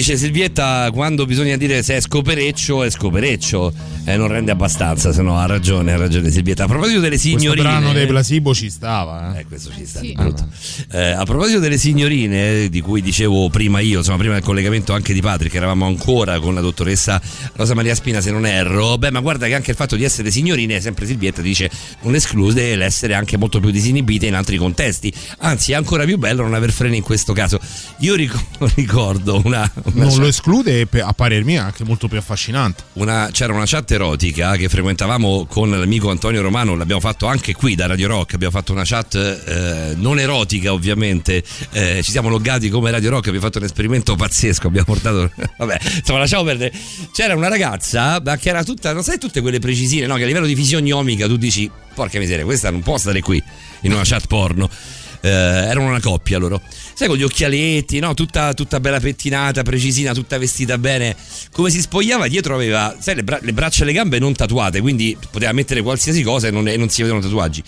Dice 0.08 0.16
Silvietta, 0.16 0.90
quando 0.94 1.26
bisogna 1.26 1.58
dire 1.58 1.84
se 1.84 1.98
è 1.98 2.00
scopereccio, 2.00 2.82
è 2.84 2.90
scopereccio. 2.90 3.74
Eh, 4.10 4.16
non 4.16 4.30
rende 4.30 4.52
abbastanza, 4.52 5.12
se 5.12 5.22
no 5.22 5.38
ha 5.38 5.46
ragione, 5.46 5.92
ha 5.92 5.98
ragione 5.98 6.32
Silvietta. 6.32 6.64
A 6.64 6.68
proposito 6.68 7.02
delle 7.02 7.18
Questo 7.18 7.28
signorine. 7.40 7.62
brano 7.62 7.92
dei 7.92 8.08
placebo 8.08 8.54
ci 8.54 8.70
stava. 8.70 9.36
Eh. 9.36 9.42
Eh, 9.42 9.46
questo 9.46 9.70
ci 9.76 9.86
sta 9.86 10.00
di 10.00 10.14
brutto. 10.14 10.48
Eh, 10.94 11.10
a 11.12 11.26
proposito 11.26 11.60
delle 11.60 11.78
signorine, 11.78 12.64
eh, 12.64 12.70
di 12.70 12.80
cui 12.80 13.02
dicevo 13.02 13.50
prima 13.50 13.82
io, 13.82 13.98
insomma, 13.98 14.18
prima 14.18 14.36
del 14.36 14.44
collegamento 14.44 14.94
anche 14.94 15.12
di 15.12 15.20
Patrick, 15.20 15.54
eravamo 15.54 15.86
ancora 15.88 16.40
con 16.40 16.54
la 16.54 16.62
dottoressa 16.62 17.22
Rosa 17.56 17.74
Maria 17.74 17.96
Spina, 17.96 18.22
se 18.22 18.32
non 18.32 18.46
erro. 18.46 18.98
Beh, 18.98 19.12
ma 19.12 19.20
guarda 19.20 19.46
che 19.48 19.56
anche 19.56 19.72
il 19.72 19.76
fatto 19.78 19.98
di 19.98 20.06
essere 20.06 20.32
signorine, 20.32 20.80
sempre 20.80 21.06
Silvietta 21.06 21.42
dice, 21.42 21.70
non 22.04 22.16
esclude 22.16 22.78
l'essere 22.78 23.14
anche 23.14 23.36
molto 23.36 23.60
più 23.60 23.72
disinibite 23.72 24.26
in 24.26 24.36
altri 24.36 24.56
contesti. 24.56 25.14
Anzi, 25.40 25.74
è 25.74 25.76
ancora 25.76 26.06
più 26.06 26.18
bello 26.18 26.44
non 26.44 26.54
aver 26.54 26.72
freni 26.72 26.96
in 26.96 27.04
questo 27.04 27.34
caso. 27.34 27.60
Io 28.00 28.16
ric- 28.16 28.42
ricordo 28.76 29.42
una. 29.44 29.70
una 29.84 29.94
Non 29.96 30.08
chat- 30.12 30.18
lo 30.20 30.28
esclude 30.28 30.80
e 30.80 31.00
a 31.02 31.12
parer 31.12 31.44
mio 31.44 31.60
è 31.60 31.64
anche 31.66 31.84
molto 31.84 32.08
più 32.08 32.18
affascinante. 32.18 32.84
una- 32.94 33.28
c'era 33.34 33.52
una 33.52 33.66
chat 33.66 33.96
erotica 33.98 34.56
che 34.56 34.70
frequentavamo 34.70 35.46
con 35.46 35.70
l'amico 35.70 36.10
Antonio 36.10 36.42
Romano, 36.42 36.76
l'abbiamo 36.76 37.02
fatto 37.02 37.26
anche 37.26 37.54
qui 37.54 37.76
da 37.76 37.88
Radio 37.88 38.08
Rock, 38.08 38.36
abbiamo 38.36 38.54
fatto 38.54 38.72
una 38.72 38.84
chat 38.86 39.16
eh, 39.16 39.96
non 39.96 40.20
erotica 40.20 40.72
ovviamente, 40.72 41.44
eh, 41.72 42.02
ci 42.04 42.12
siamo 42.12 42.30
loggati 42.30 42.70
come 42.70 42.92
Radio 42.92 43.10
Rock, 43.10 43.28
abbiamo 43.28 43.46
fatto 43.46 43.58
un 43.58 43.66
esperimento 43.66 44.16
pazzesco, 44.16 44.68
abbiamo 44.68 44.86
portato, 44.86 45.30
vabbè, 45.58 45.80
insomma 45.98 46.20
lasciamo 46.20 46.44
perdere, 46.44 46.72
c'era 47.12 47.36
una 47.36 47.50
ragazza 47.50 48.22
che 48.40 48.50
era 48.50 48.64
tutta, 48.64 48.94
non 48.94 49.04
sai 49.04 49.18
tutte 49.18 49.42
quelle 49.42 49.60
precisine, 49.60 50.06
no? 50.06 50.16
che 50.16 50.24
a 50.24 50.28
livello 50.28 50.46
di 50.46 50.56
fisionomica 50.56 51.28
tu 51.28 51.36
dici, 51.36 51.70
porca 51.94 52.20
miseria, 52.20 52.46
questa 52.46 52.70
non 52.70 52.82
può 52.82 52.98
stare 52.98 53.22
qui 53.22 53.42
in 53.82 53.92
una 53.92 54.04
chat 54.04 54.28
porno. 54.28 54.70
Eh, 55.28 55.70
erano 55.70 55.88
una 55.88 56.00
coppia 56.00 56.38
loro. 56.38 56.62
Sai, 56.94 57.08
con 57.08 57.18
gli 57.18 57.24
occhialetti, 57.24 58.00
no? 58.00 58.14
Tutta, 58.14 58.54
tutta 58.54 58.80
bella 58.80 59.00
pettinata, 59.00 59.64
precisina, 59.64 60.14
tutta 60.14 60.38
vestita 60.38 60.78
bene. 60.78 61.16
Come 61.52 61.70
si 61.70 61.82
spogliava, 61.82 62.28
dietro 62.28 62.56
aveva, 62.56 62.96
sai, 63.00 63.16
le, 63.16 63.24
bra- 63.24 63.40
le 63.42 63.54
braccia 63.54 63.84
e 63.84 63.86
le 63.86 63.94
gambe 63.94 64.20
non 64.20 64.34
tatuate, 64.34 64.82
quindi 64.82 65.18
poteva 65.30 65.52
mettere 65.52 65.82
qualsiasi 65.82 66.24
cosa 66.24 66.48
e 66.48 66.52
non, 66.52 66.68
e 66.68 66.78
non 66.78 66.90
si 66.90 67.02
vedevano 67.02 67.26
tatuaggi. 67.26 67.64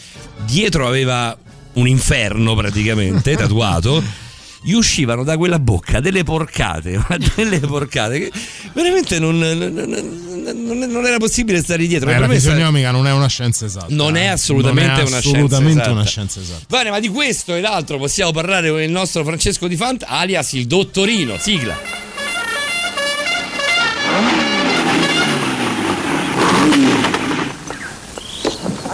Dietro 0.46 0.88
aveva 0.88 1.38
un 1.74 1.88
inferno 1.88 2.56
praticamente 2.56 3.36
tatuato. 3.38 4.28
Gli 4.62 4.74
uscivano 4.74 5.24
da 5.24 5.38
quella 5.38 5.58
bocca 5.58 6.02
delle 6.02 6.24
porcate, 6.24 6.98
ma 7.08 7.18
delle 7.36 7.60
porcate 7.60 8.20
che 8.20 8.32
veramente 8.74 9.18
non, 9.18 9.38
non- 9.38 10.90
non- 10.92 11.06
era 11.06 11.18
possibile 11.18 11.62
stare 11.64 11.88
dietro. 11.88 12.10
Eh, 12.10 12.18
la 12.20 12.28
fisionomica 12.28 12.92
non 12.92 13.08
è 13.08 13.12
una 13.14 13.28
scienza 13.28 13.66
esatta. 13.66 13.88
Non 13.90 14.18
è 14.18 14.24
eh. 14.24 14.28
assolutamente 14.28 14.92
Non 14.92 15.00
è 15.00 15.08
una 15.08 15.18
assolutamente 15.18 15.60
scienza 15.82 15.92
una 15.92 16.02
esatta. 16.02 16.10
scienza 16.10 16.40
esatta. 16.42 16.66
Bene, 16.68 16.90
ma 16.90 17.00
di 17.00 17.08
questo 17.08 17.56
e 17.56 17.62
l'altro 17.62 17.98
possiamo 17.98 18.32
parlare 18.32 18.70
con 18.70 18.82
il 18.82 18.92
nostro 18.92 19.24
Francesco 19.24 19.68
Di 19.68 19.78
Fant, 19.78 20.04
alias 20.06 20.52
il 20.54 20.68
Dottorino. 20.68 21.38
Sigla. 21.40 21.78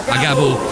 A 0.08 0.18
capo. 0.20 0.70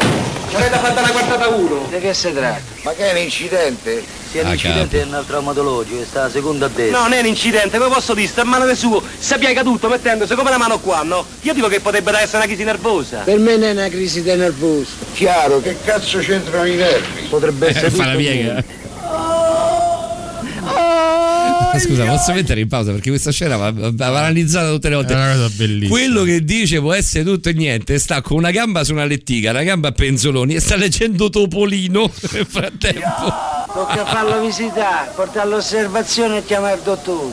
Ci 0.49 0.55
avete 0.57 0.79
fatto 0.79 0.99
una 1.01 1.11
quartata 1.11 1.49
1. 1.49 1.87
Di 1.91 1.99
che 1.99 2.15
si 2.15 2.33
tratta? 2.33 2.61
Ma 2.85 2.93
che 2.93 3.11
è 3.11 3.13
un 3.13 3.19
incidente? 3.19 4.05
Sia 4.35 4.43
Ah, 4.45 4.51
l'incidente 4.51 5.01
è 5.01 5.05
un 5.05 5.23
traumatologico, 5.25 6.05
sta 6.05 6.25
a 6.25 6.29
seconda 6.29 6.67
a 6.67 6.69
destra. 6.69 6.97
No, 6.99 7.03
non 7.05 7.13
è 7.13 7.21
un 7.21 7.27
incidente, 7.27 7.79
come 7.79 7.95
posso 7.95 8.15
dire? 8.15 8.27
Sta 8.27 8.41
a 8.41 8.45
mano 8.45 8.65
del 8.65 8.77
suo, 8.77 9.01
si 9.17 9.33
è 9.33 9.53
caduto 9.53 9.87
mettendosi 9.89 10.35
come 10.35 10.51
la 10.51 10.59
mano 10.59 10.81
qua, 10.81 11.03
no? 11.05 11.25
Io 11.43 11.55
dico 11.55 11.69
che 11.69 11.79
potrebbe 11.79 12.11
essere 12.19 12.39
una 12.39 12.47
crisi 12.47 12.65
nervosa. 12.65 13.19
Per 13.19 13.39
me 13.39 13.53
non 13.57 13.69
è 13.69 13.71
una 13.71 13.89
crisi 13.89 14.23
di 14.23 14.35
nervoso. 14.35 14.91
Chiaro, 15.13 15.61
che 15.61 15.77
cazzo 15.85 16.19
c'entrano 16.19 16.67
i 16.67 16.75
nervi? 16.75 17.29
Potrebbe 17.29 17.69
essere 17.69 17.91
Fa 17.91 18.07
la 18.07 18.11
tutto 18.11 18.65
piega. 21.79 21.95
Scusa, 21.95 22.05
posso 22.05 22.33
mettere 22.33 22.61
in 22.61 22.69
pausa 22.69 22.93
perché 22.93 23.11
questa 23.11 23.31
scena 23.33 23.57
va, 23.57 23.73
va 23.73 23.91
va 23.91 24.19
analizzata 24.19 24.71
tutte 24.71 24.89
le 24.89 24.95
volte. 24.97 25.13
È 25.13 25.17
una 25.17 25.33
cosa 25.33 25.49
bellissima. 25.57 25.89
Quello 25.89 26.23
che 26.23 26.45
dice 26.45 26.81
può 26.81 26.93
essere 26.93 27.25
tutto 27.25 27.49
e 27.49 27.53
niente, 27.53 27.99
sta 27.99 28.23
con 28.23 28.37
una 28.37 28.51
gamba 28.51 28.85
su 28.85 28.93
una 28.93 29.05
lettiga, 29.05 29.51
una 29.51 29.63
gamba 29.63 29.89
a 29.89 29.93
penzoloni 29.93 30.55
e 30.55 30.61
sta 30.61 30.77
leggendo 30.77 31.31
Topolino 31.31 32.11
nel 32.33 32.47
frattempo. 32.47 33.33
Tocca 33.73 34.05
farlo 34.07 34.41
visitare, 34.41 35.11
portarlo 35.15 35.55
all'osservazione 35.55 36.39
e 36.39 36.45
chiamare 36.45 36.77
il 36.77 36.83
dottore. 36.83 37.33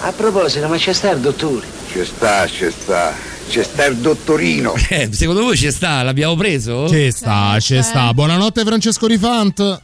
A 0.00 0.12
proposito, 0.12 0.66
ma 0.68 0.76
c'è 0.76 0.92
sta 0.92 1.10
il 1.10 1.20
dottore? 1.20 1.66
Ci 1.92 2.04
sta, 2.04 2.46
ci 2.48 2.70
sta. 2.70 3.30
C'è 3.48 3.62
sta 3.62 3.84
il 3.86 3.96
dottorino. 3.96 4.74
Eh, 4.88 5.08
secondo 5.12 5.42
voi 5.42 5.56
ci 5.56 5.70
sta? 5.70 6.02
L'abbiamo 6.02 6.34
preso? 6.36 6.88
Ci 6.88 7.10
sta, 7.10 7.58
ci 7.60 7.82
sta. 7.82 8.12
Buonanotte 8.14 8.64
Francesco 8.64 9.06
Rifant. 9.06 9.80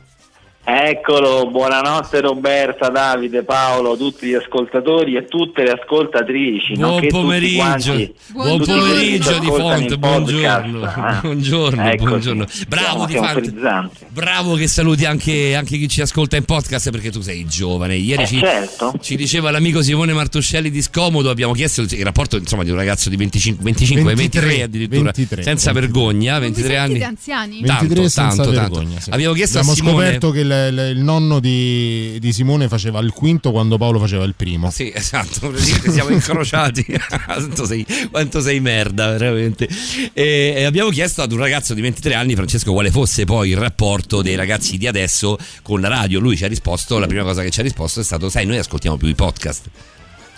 Eccolo, 0.71 1.49
buonanotte 1.51 2.21
Roberta, 2.21 2.91
Davide, 2.91 3.43
Paolo, 3.43 3.97
tutti 3.97 4.27
gli 4.27 4.35
ascoltatori 4.35 5.17
e 5.17 5.25
tutte 5.25 5.63
le 5.63 5.71
ascoltatrici. 5.71 6.75
Buon 6.75 7.07
pomeriggio, 7.09 7.57
quanti- 7.57 8.15
buon 8.33 8.63
pomeriggio 8.63 9.39
di 9.39 9.47
ascoltano 9.47 9.79
Font, 9.79 9.91
in 9.93 9.99
podcast. 9.99 10.69
buongiorno, 10.69 10.85
Ah, 11.09 11.21
buongiorno, 11.23 11.95
buongiorno. 11.97 12.47
Bravo 12.69 13.09
Siamo- 13.09 13.41
di 13.41 13.57
siamo. 13.59 13.91
Bravo 14.11 14.55
che 14.57 14.69
saluti 14.69 15.07
anche, 15.07 15.55
anche 15.55 15.79
chi 15.79 15.89
ci 15.89 16.03
ascolta 16.03 16.37
in 16.37 16.45
podcast 16.45 16.91
perché 16.91 17.11
tu 17.11 17.23
sei 17.23 17.47
giovane. 17.47 17.97
Ieri 17.97 18.25
Eh, 18.25 18.27
ci, 18.27 18.39
certo. 18.39 18.93
ci 19.01 19.17
diceva 19.17 19.51
l'amico 19.51 19.81
Simone 19.81 20.13
Martuscelli 20.13 20.69
di 20.71 20.83
Scomodo, 20.83 21.31
abbiamo 21.31 21.55
chiesto 21.55 21.81
il, 21.81 22.05
rapporto 22.05 22.37
insomma, 22.37 22.63
di 22.63 22.71
un 22.71 22.77
ragazzo 22.77 23.09
di 23.09 23.17
25, 23.17 23.65
25 23.65 24.15
23, 24.15 24.41
23 24.43 24.63
addirittura, 24.65 25.03
23, 25.15 25.43
senza 25.45 25.73
vergogna, 25.73 26.39
23 26.39 26.77
anni. 26.77 27.03
Anziani? 27.03 27.63
Tanto, 27.63 27.85
23 27.87 28.09
senza 28.11 28.21
tanto, 28.37 28.53
tanto. 28.53 28.75
vergogna, 28.75 29.01
sì. 29.01 29.09
Abbiamo 29.09 29.33
chiesto 29.33 29.57
Abbiamo 29.61 29.73
a 29.73 29.81
Simone 29.81 29.95
scoperto 30.05 30.31
che 30.31 30.41
il, 30.41 30.57
il- 30.71 30.97
il 30.97 31.03
nonno 31.03 31.41
di, 31.41 32.17
di 32.21 32.33
Simone 32.33 32.69
faceva 32.69 32.99
il 33.01 33.11
quinto 33.13 33.51
quando 33.51 33.79
Paolo 33.79 33.99
faceva 33.99 34.25
il 34.25 34.35
primo. 34.35 34.71
Sì, 34.71 34.91
esatto, 34.95 35.57
siamo 35.57 36.11
incrociati. 36.11 36.85
quanto, 37.25 37.65
sei, 37.67 37.87
quanto 38.11 38.41
sei 38.41 38.61
merda, 38.61 39.11
veramente. 39.17 39.69
E, 40.13 40.55
e 40.57 40.65
abbiamo 40.65 40.91
chiesto 40.91 41.23
ad 41.23 41.33
un 41.33 41.39
ragazzo 41.39 41.75
di 41.75 41.81
23 41.81 42.15
anni, 42.15 42.35
Francesco, 42.35 42.73
quale 42.73 42.91
fosse 42.91 43.25
poi 43.25 43.51
il 43.51 43.57
rapporto 43.57 44.23
dei 44.23 44.35
ragazzi 44.35 44.77
di 44.77 44.87
adesso 44.87 45.39
con 45.63 45.81
la 45.81 45.89
radio. 45.89 46.19
Lui 46.21 46.37
ci 46.37 46.45
ha 46.45 46.49
risposto, 46.49 46.99
la 46.99 47.07
prima 47.07 47.23
cosa 47.23 47.43
che 47.43 47.51
ci 47.51 47.61
ha 47.61 47.63
risposto 47.63 48.01
è 48.01 48.05
stato, 48.05 48.29
sai, 48.29 48.47
noi 48.47 48.59
ascoltiamo 48.59 48.97
più 48.97 49.09
i 49.09 49.15
podcast. 49.15 49.67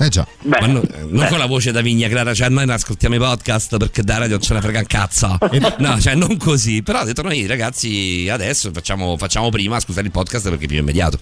Eh 0.03 0.09
già. 0.09 0.27
Ma 0.45 0.61
no- 0.61 0.81
non 1.09 1.27
con 1.29 1.37
la 1.37 1.45
voce 1.45 1.73
da 1.73 1.83
Vigna 1.83 2.09
Clara, 2.09 2.33
cioè 2.33 2.49
noi 2.49 2.65
non 2.65 2.75
ascoltiamo 2.75 3.17
i 3.17 3.19
podcast 3.19 3.77
perché 3.77 4.03
da 4.03 4.15
radio 4.17 4.37
non 4.37 4.45
ce 4.45 4.55
ne 4.55 4.61
frega 4.63 4.79
un 4.79 4.87
cazzo. 4.87 5.37
No, 5.79 6.01
cioè 6.01 6.15
non 6.15 6.37
così. 6.39 6.83
Però 6.83 7.01
ha 7.01 7.05
detto 7.05 7.21
noi 7.23 7.45
ragazzi 7.47 8.27
adesso 8.31 8.71
facciamo, 8.73 9.17
facciamo 9.19 9.51
prima 9.51 9.77
a 9.77 9.81
scusare 9.81 10.07
il 10.07 10.13
podcast 10.13 10.49
perché 10.49 10.65
è 10.65 10.69
più 10.69 10.79
immediato. 10.79 11.19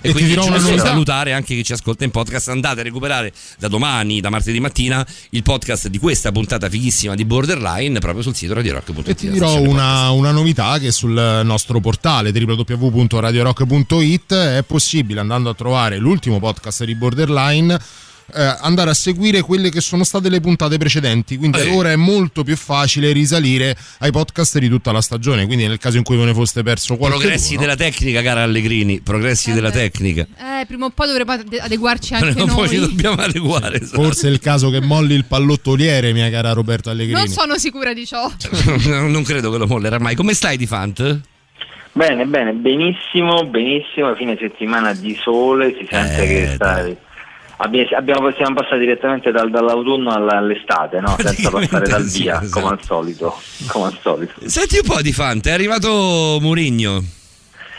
E, 0.00 0.08
E 0.08 0.08
ti 0.08 0.12
quindi 0.12 0.32
giusto 0.34 0.50
novità. 0.50 0.84
salutare 0.86 1.32
anche 1.34 1.54
chi 1.54 1.62
ci 1.62 1.72
ascolta 1.72 2.04
in 2.04 2.10
podcast. 2.10 2.48
Andate 2.48 2.80
a 2.80 2.82
recuperare 2.82 3.32
da 3.58 3.68
domani, 3.68 4.20
da 4.20 4.30
martedì 4.30 4.58
mattina, 4.60 5.06
il 5.30 5.42
podcast 5.42 5.88
di 5.88 5.98
questa 5.98 6.32
puntata 6.32 6.68
fighissima 6.70 7.14
di 7.14 7.24
Borderline 7.26 7.98
proprio 8.00 8.22
sul 8.22 8.34
sito 8.34 8.54
radiorock.it. 8.54 9.08
E 9.08 9.14
ti 9.14 9.30
dirò 9.30 9.60
una, 9.60 10.08
una 10.10 10.30
novità 10.30 10.78
che 10.78 10.90
sul 10.90 11.40
nostro 11.44 11.80
portale 11.80 12.30
www.radiorock.it 12.30 14.32
è 14.34 14.62
possibile 14.66 15.20
andando 15.20 15.50
a 15.50 15.54
trovare 15.54 15.98
l'ultimo 15.98 16.38
podcast 16.38 16.84
di 16.84 16.94
Borderline 16.94 17.78
eh, 18.34 18.56
andare 18.60 18.90
a 18.90 18.94
seguire 18.94 19.40
quelle 19.42 19.70
che 19.70 19.80
sono 19.80 20.04
state 20.04 20.28
le 20.28 20.40
puntate 20.40 20.78
precedenti 20.78 21.36
quindi 21.36 21.58
Eh. 21.58 21.74
ora 21.74 21.90
è 21.92 21.96
molto 21.96 22.42
più 22.44 22.56
facile 22.56 23.12
risalire 23.12 23.76
ai 23.98 24.10
podcast 24.10 24.58
di 24.58 24.68
tutta 24.68 24.90
la 24.92 25.00
stagione 25.00 25.46
quindi 25.46 25.66
nel 25.66 25.78
caso 25.78 25.96
in 25.98 26.02
cui 26.02 26.16
ve 26.16 26.24
ne 26.24 26.34
foste 26.34 26.62
perso 26.62 26.96
qualche 26.96 27.18
Progressi 27.18 27.56
della 27.56 27.76
tecnica, 27.76 28.22
cara 28.22 28.42
Allegrini. 28.42 29.00
Progressi 29.00 29.52
della 29.52 29.70
tecnica. 29.70 30.22
Eh, 30.22 30.66
prima 30.66 30.86
o 30.86 30.90
poi 30.90 31.06
dovremo 31.08 31.32
ade- 31.32 31.58
adeguarci 31.58 32.14
anche 32.14 32.34
Poi 32.34 32.46
noi. 32.46 32.68
ci 32.68 32.78
dobbiamo 32.78 33.20
adeguare. 33.22 33.80
esatto. 33.80 34.02
forse 34.02 34.28
è 34.28 34.30
il 34.30 34.38
caso 34.38 34.70
che 34.70 34.80
molli 34.80 35.14
il 35.14 35.24
pallottoliere 35.24 36.12
mia 36.12 36.30
cara 36.30 36.52
Roberta 36.52 36.90
Allegrini 36.90 37.18
Non 37.18 37.28
sono 37.28 37.58
sicura 37.58 37.92
di 37.92 38.06
ciò. 38.06 38.30
non 38.86 39.22
credo 39.24 39.50
che 39.50 39.58
lo 39.58 39.66
mollerà 39.66 39.98
mai. 39.98 40.14
Come 40.14 40.34
stai 40.34 40.56
di 40.56 40.66
Fant? 40.66 41.20
Bene, 41.92 42.24
bene, 42.24 42.52
benissimo, 42.52 43.46
benissimo. 43.46 44.14
Fine 44.14 44.36
settimana 44.40 44.94
di 44.94 45.14
sole, 45.22 45.74
si 45.78 45.86
sente 45.90 46.22
Eh, 46.22 46.26
che 46.26 46.50
sta. 46.54 46.86
Abbiamo, 47.64 48.32
siamo 48.32 48.54
passati 48.54 48.80
direttamente 48.80 49.30
dal- 49.30 49.50
dall'autunno 49.50 50.10
alla- 50.10 50.38
all'estate, 50.38 51.00
no? 51.00 51.14
senza 51.18 51.50
passare 51.50 51.88
dal 51.88 52.02
sì, 52.02 52.22
via, 52.22 52.40
esatto. 52.42 52.60
come 52.60 52.72
al 52.74 52.82
solito. 52.82 53.40
Come 53.68 53.86
al 53.86 53.98
solito. 54.00 54.32
Senti 54.44 54.78
un 54.78 54.86
po' 54.86 55.00
di 55.00 55.12
Fant, 55.12 55.46
è 55.46 55.52
arrivato 55.52 56.38
Murigno. 56.40 57.02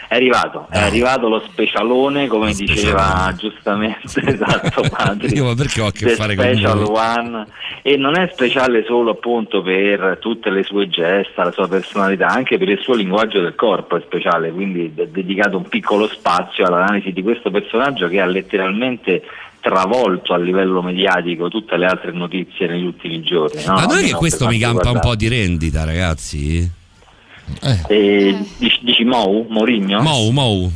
È 0.08 0.18
arrivato, 0.18 0.68
è 0.70 0.78
arrivato 0.78 1.28
lo 1.28 1.42
specialone, 1.44 2.28
come 2.28 2.54
diceva 2.54 3.34
giustamente 3.36 4.22
esatto 4.24 4.84
Patrick. 4.88 5.36
Io 5.36 5.46
ma 5.46 5.56
perché 5.56 5.82
ho 5.82 5.88
a 5.88 5.92
che 5.92 6.10
fare 6.10 6.36
con 6.36 6.46
Special? 6.46 6.84
One 6.84 7.48
e 7.82 7.98
non 7.98 8.16
è 8.16 8.30
speciale 8.32 8.86
solo 8.86 9.12
appunto 9.12 9.64
per 9.64 10.20
tutte 10.22 10.52
le 10.52 10.62
sue 10.62 10.88
gesta, 10.88 11.44
la 11.44 11.52
sua 11.52 11.68
personalità, 11.68 12.28
anche 12.28 12.60
per 12.60 12.70
il 12.70 12.78
suo 12.80 12.94
linguaggio 12.94 13.42
del 13.42 13.56
corpo 13.56 13.98
è 13.98 14.02
speciale, 14.06 14.52
quindi 14.52 14.94
è 14.96 15.08
dedicato 15.08 15.58
un 15.58 15.68
piccolo 15.68 16.08
spazio 16.08 16.68
all'analisi 16.68 17.12
di 17.12 17.24
questo 17.24 17.50
personaggio 17.50 18.08
che 18.08 18.22
ha 18.22 18.26
letteralmente 18.28 19.24
travolto 19.64 20.34
a 20.34 20.38
livello 20.38 20.82
mediatico 20.82 21.48
tutte 21.48 21.78
le 21.78 21.86
altre 21.86 22.12
notizie 22.12 22.68
negli 22.68 22.84
ultimi 22.84 23.22
giorni. 23.22 23.64
no? 23.64 23.76
Ma 23.76 23.86
non 23.86 23.98
è 24.00 24.04
che 24.04 24.14
questo 24.14 24.46
mi 24.46 24.60
campa 24.60 24.90
un 24.90 24.96
riguarda- 24.96 25.00
po' 25.00 25.16
di 25.16 25.28
rendita, 25.30 25.86
ragazzi? 25.86 26.72
Eh, 27.88 28.38
dici, 28.58 28.80
dici 28.82 29.04
Mou? 29.06 29.48
Mourinho? 29.50 30.02
Mou, 30.02 30.32
Mou. 30.32 30.72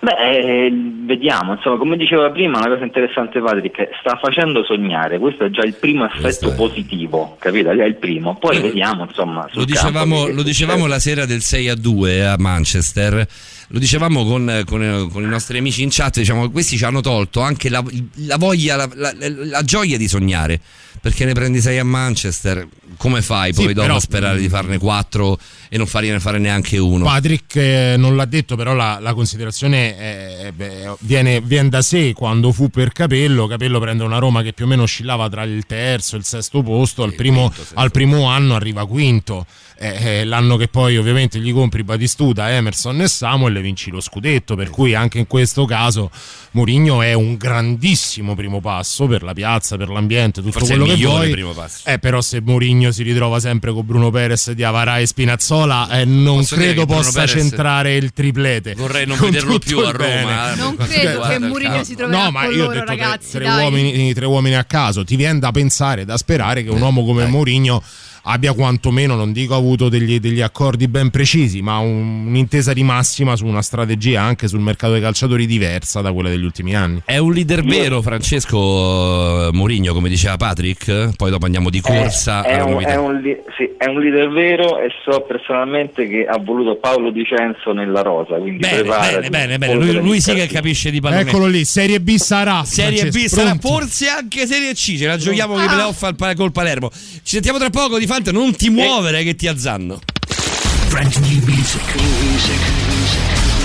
Beh, 0.00 0.16
eh, 0.18 0.72
vediamo, 1.04 1.52
insomma, 1.54 1.76
come 1.76 1.96
diceva 1.96 2.30
prima, 2.30 2.58
una 2.58 2.68
cosa 2.68 2.84
interessante 2.84 3.40
Patrick, 3.40 3.90
sta 4.00 4.18
facendo 4.20 4.64
sognare, 4.64 5.18
questo 5.18 5.44
è 5.44 5.50
già 5.50 5.62
il 5.62 5.74
primo 5.74 6.04
aspetto 6.04 6.52
positivo, 6.54 7.36
capito? 7.38 7.70
È 7.70 7.84
il 7.84 7.94
primo, 7.94 8.36
poi 8.36 8.60
vediamo, 8.60 9.04
insomma, 9.04 9.48
Lo 9.52 9.64
dicevamo, 9.64 10.26
lo 10.26 10.42
dicevamo 10.42 10.86
la 10.86 10.98
sera 10.98 11.26
del 11.26 11.42
6 11.42 11.68
a 11.68 11.76
2 11.76 12.26
a 12.26 12.34
Manchester. 12.38 13.26
Lo 13.68 13.78
dicevamo 13.80 14.24
con, 14.24 14.62
con- 14.64 15.08
con 15.12 15.22
i 15.22 15.26
nostri 15.26 15.58
amici 15.58 15.82
in 15.82 15.88
chat, 15.90 16.18
diciamo, 16.18 16.50
questi 16.50 16.76
ci 16.76 16.84
hanno 16.84 17.00
tolto 17.00 17.40
anche 17.40 17.68
la, 17.68 17.82
la 18.26 18.36
voglia, 18.36 18.76
la, 18.76 18.88
la- 18.94 19.12
la 19.18 19.62
gioia 19.62 19.96
di 19.98 20.06
sognare. 20.08 20.60
Perché 20.98 21.24
ne 21.24 21.34
prendi 21.34 21.60
6 21.60 21.78
a 21.78 21.84
Manchester, 21.84 22.66
come 22.96 23.22
fai 23.22 23.52
poi 23.52 23.66
Sì, 23.66 23.72
dopo 23.74 23.86
però- 23.86 23.98
a 23.98 24.00
sperare 24.00 24.38
di 24.40 24.48
farne 24.48 24.78
4 24.78 25.38
e 25.68 25.76
non 25.76 25.86
farne 25.86 26.18
fare 26.18 26.38
neanche 26.38 26.78
uno? 26.78 27.04
Patrick 27.04 27.54
eh, 27.56 27.94
non 27.96 28.16
l'ha 28.16 28.24
detto, 28.24 28.56
però 28.56 28.72
la, 28.74 28.98
la 29.00 29.14
considerazione 29.14 29.96
è- 29.96 30.52
beh, 30.52 30.94
viene, 31.00 31.40
viene 31.42 31.68
da 31.68 31.82
sé 31.82 32.12
quando 32.12 32.50
fu 32.50 32.70
per 32.70 32.90
Capello. 32.92 33.46
Capello 33.46 33.78
prende 33.78 34.02
una 34.02 34.18
Roma 34.18 34.42
che 34.42 34.52
più 34.52 34.64
o 34.64 34.68
meno 34.68 34.82
oscillava 34.82 35.28
tra 35.28 35.42
il 35.44 35.64
terzo 35.66 36.16
e 36.16 36.18
il 36.18 36.24
sesto 36.24 36.62
posto, 36.62 37.02
al 37.04 37.14
primo, 37.14 37.52
al 37.74 37.90
primo 37.92 38.24
anno 38.26 38.54
arriva 38.56 38.84
quinto. 38.86 39.46
Eh, 39.78 40.20
eh, 40.20 40.24
l'anno 40.24 40.56
che 40.56 40.68
poi 40.68 40.96
ovviamente 40.96 41.38
gli 41.38 41.52
compri 41.52 41.84
Batistuta, 41.84 42.50
Emerson 42.50 43.02
e 43.02 43.08
Samuel 43.08 43.56
e 43.58 43.60
vinci 43.60 43.90
lo 43.90 44.00
scudetto, 44.00 44.56
per 44.56 44.70
cui 44.70 44.94
anche 44.94 45.18
in 45.18 45.26
questo 45.26 45.66
caso 45.66 46.10
Mourinho 46.52 47.02
è 47.02 47.12
un 47.12 47.36
grandissimo 47.36 48.34
primo 48.34 48.60
passo 48.62 49.06
per 49.06 49.22
la 49.22 49.34
piazza, 49.34 49.76
per 49.76 49.90
l'ambiente, 49.90 50.40
tutto 50.40 50.58
Forse 50.60 50.76
quello 50.78 50.94
che 50.94 51.04
vuoi. 51.04 51.30
primo 51.30 51.52
passo. 51.52 51.80
Eh, 51.84 51.98
però 51.98 52.22
se 52.22 52.40
Mourinho 52.40 52.90
si 52.90 53.02
ritrova 53.02 53.38
sempre 53.38 53.70
con 53.72 53.84
Bruno 53.84 54.10
Perez, 54.10 54.52
Diavara 54.52 54.98
e 54.98 55.04
Spinazzola, 55.06 55.90
eh, 55.90 56.04
non 56.06 56.38
Posso 56.38 56.54
credo 56.56 56.86
possa 56.86 57.10
Perez- 57.20 57.32
centrare 57.38 57.96
il 57.96 58.12
triplete. 58.14 58.74
Vorrei 58.74 59.04
non 59.06 59.18
vederlo 59.20 59.58
più 59.58 59.78
a 59.80 59.90
Roma. 59.90 60.06
bene. 60.06 60.52
eh, 60.52 60.56
Non 60.56 60.76
credo 60.76 61.20
che 61.20 61.38
Mourinho 61.38 61.84
si 61.84 61.94
troverà 61.94 62.22
No, 62.24 62.30
ma 62.30 62.44
con 62.44 62.54
io 62.54 62.62
ho 62.62 62.66
loro, 62.68 62.72
detto 62.78 62.84
tre, 62.86 62.96
ragazzi. 62.96 63.30
tre 63.32 63.44
dai. 63.44 63.62
uomini, 63.62 64.14
tre 64.14 64.24
uomini 64.24 64.54
a 64.56 64.64
caso. 64.64 65.04
Ti 65.04 65.16
viene 65.16 65.38
da 65.38 65.50
pensare, 65.50 66.06
da 66.06 66.16
sperare 66.16 66.62
che 66.62 66.70
un 66.70 66.80
uomo 66.80 67.04
come 67.04 67.26
Mourinho 67.26 67.82
abbia 68.28 68.52
quantomeno, 68.52 69.14
non 69.14 69.32
dico 69.32 69.54
avuto 69.54 69.88
degli, 69.88 70.18
degli 70.18 70.40
accordi 70.40 70.88
ben 70.88 71.10
precisi, 71.10 71.62
ma 71.62 71.78
un- 71.78 72.26
un'intesa 72.26 72.72
di 72.72 72.82
massima 72.82 73.36
su 73.36 73.46
una 73.46 73.62
strategia 73.62 74.22
anche 74.22 74.48
sul 74.48 74.60
mercato 74.60 74.92
dei 74.92 75.02
calciatori 75.02 75.46
diversa 75.46 76.00
da 76.00 76.12
quella 76.12 76.28
degli 76.28 76.44
ultimi 76.44 76.74
anni. 76.74 77.02
È 77.04 77.18
un 77.18 77.32
leader 77.32 77.62
vero, 77.64 78.02
Francesco 78.02 79.50
Mourinho, 79.52 79.92
come 79.92 80.08
diceva 80.08 80.36
Patrick. 80.36 81.16
Poi 81.16 81.30
dopo 81.30 81.44
andiamo 81.44 81.70
di 81.70 81.80
corsa 81.80 82.42
è, 82.42 82.54
alla 82.54 82.64
un, 82.64 82.82
è 82.82 82.96
un 82.96 83.22
sì, 83.56 83.70
è 83.78 83.86
un 83.88 84.00
leader 84.00 84.28
vero 84.30 84.78
e 84.80 84.88
so 85.04 85.24
personalmente 85.26 86.08
che 86.08 86.26
ha 86.26 86.38
voluto 86.38 86.76
Paolo 86.76 87.10
Di 87.10 87.24
Cenzo 87.24 87.72
nella 87.72 88.02
rosa. 88.02 88.36
Quindi 88.36 88.58
Bene, 88.58 88.82
bene, 88.82 89.28
bene, 89.28 89.58
bene. 89.58 89.74
Lui, 89.74 89.92
lui 89.94 90.20
sì 90.20 90.34
che 90.34 90.46
capisce 90.46 90.90
di 90.90 91.00
pallone. 91.00 91.22
Eccolo 91.22 91.46
lì, 91.46 91.64
Serie 91.64 92.00
B 92.00 92.16
sarà. 92.16 92.64
Serie 92.64 93.04
B 93.04 93.10
Francesco, 93.10 93.36
sarà 93.36 93.54
pronti? 93.56 93.66
forse 93.66 94.08
anche 94.08 94.46
Serie 94.46 94.72
C. 94.74 94.96
Ce 94.96 95.06
la 95.06 95.16
giochiamo 95.16 95.54
con 95.54 95.62
i 95.62 95.66
playoff 95.66 96.02
al 96.02 96.34
col 96.34 96.52
Palermo. 96.52 96.90
Ci 96.90 97.20
sentiamo 97.22 97.58
tra 97.58 97.70
poco. 97.70 97.98
Di 97.98 98.06
Fante, 98.16 98.32
non 98.32 98.56
ti 98.56 98.70
muovere 98.70 99.22
che 99.24 99.34
ti 99.34 99.46
azzanno. 99.46 100.00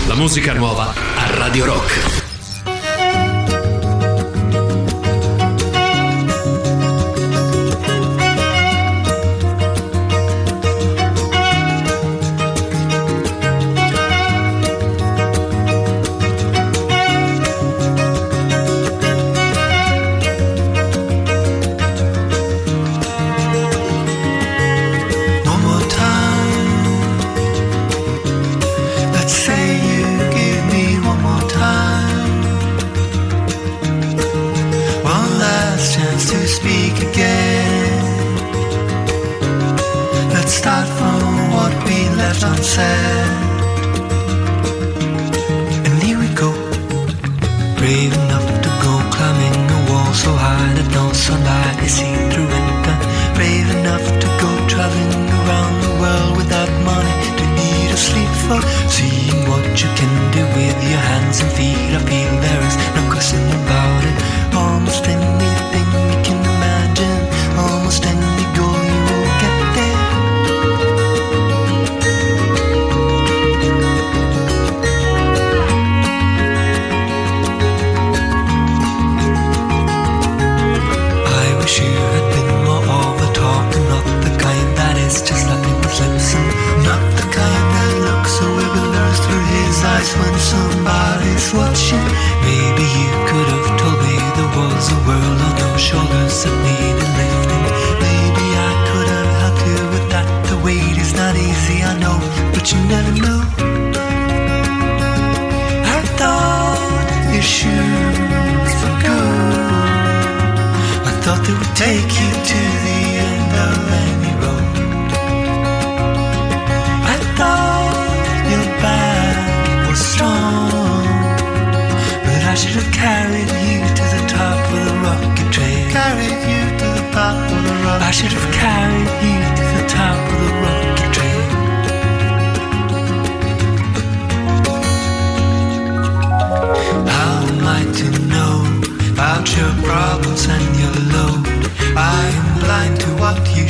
La 0.07 0.15
musica 0.15 0.51
nuova 0.51 0.93
a 0.93 1.35
Radio 1.37 1.63
Rock. 1.63 2.30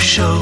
Show. 0.02 0.42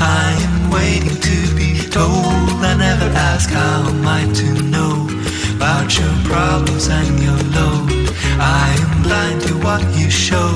I 0.00 0.34
am 0.46 0.70
waiting 0.70 1.16
to 1.28 1.54
be 1.54 1.78
told. 1.88 2.58
I 2.70 2.74
never 2.76 3.08
ask 3.30 3.48
how 3.48 3.88
am 3.88 4.06
I 4.06 4.22
to 4.40 4.62
know 4.62 5.08
about 5.56 5.96
your 5.98 6.14
problems 6.24 6.88
and 6.88 7.22
your 7.22 7.40
load. 7.56 8.10
I 8.40 8.76
am 8.82 9.02
blind 9.02 9.40
to 9.42 9.54
what 9.64 9.82
you 9.96 10.10
show. 10.10 10.50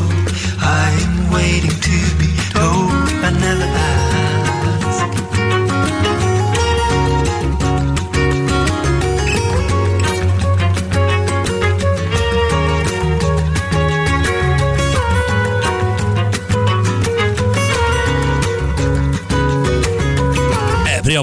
I 0.58 0.90
am 1.06 1.32
waiting 1.32 1.78
to 1.88 1.98
be 2.18 2.30
told. 2.50 2.90
I 3.24 3.30
never 3.38 3.64
ask. 3.64 4.11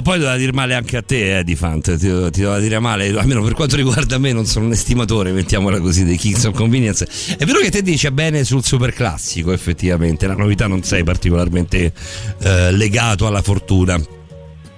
Eh, 0.00 0.02
prima 0.02 0.02
o 0.02 0.02
poi 0.02 0.18
doveva 0.18 0.36
dire 0.36 0.52
male 0.52 0.74
anche 0.74 0.96
a 0.96 1.02
te, 1.02 1.38
eh, 1.38 1.44
di 1.44 1.54
Fante. 1.54 1.96
Ti, 1.96 2.06
ti 2.30 2.40
doveva 2.40 2.58
dire 2.58 2.78
male, 2.78 3.08
almeno 3.08 3.42
per 3.42 3.54
quanto 3.54 3.76
riguarda 3.76 4.18
me, 4.18 4.32
non 4.32 4.46
sono 4.46 4.66
un 4.66 4.72
estimatore, 4.72 5.32
mettiamola 5.32 5.78
così, 5.80 6.04
dei 6.04 6.16
Kings 6.16 6.44
of 6.44 6.54
Convenience. 6.54 7.06
È 7.36 7.44
vero 7.44 7.60
che 7.60 7.70
te 7.70 7.82
dici 7.82 8.10
bene 8.10 8.44
sul 8.44 8.64
super 8.64 8.92
classico, 8.92 9.52
effettivamente. 9.52 10.26
La 10.26 10.34
novità 10.34 10.66
non 10.66 10.82
sei 10.82 11.04
particolarmente 11.04 11.92
eh, 12.42 12.72
legato 12.72 13.26
alla 13.26 13.42
fortuna. 13.42 14.18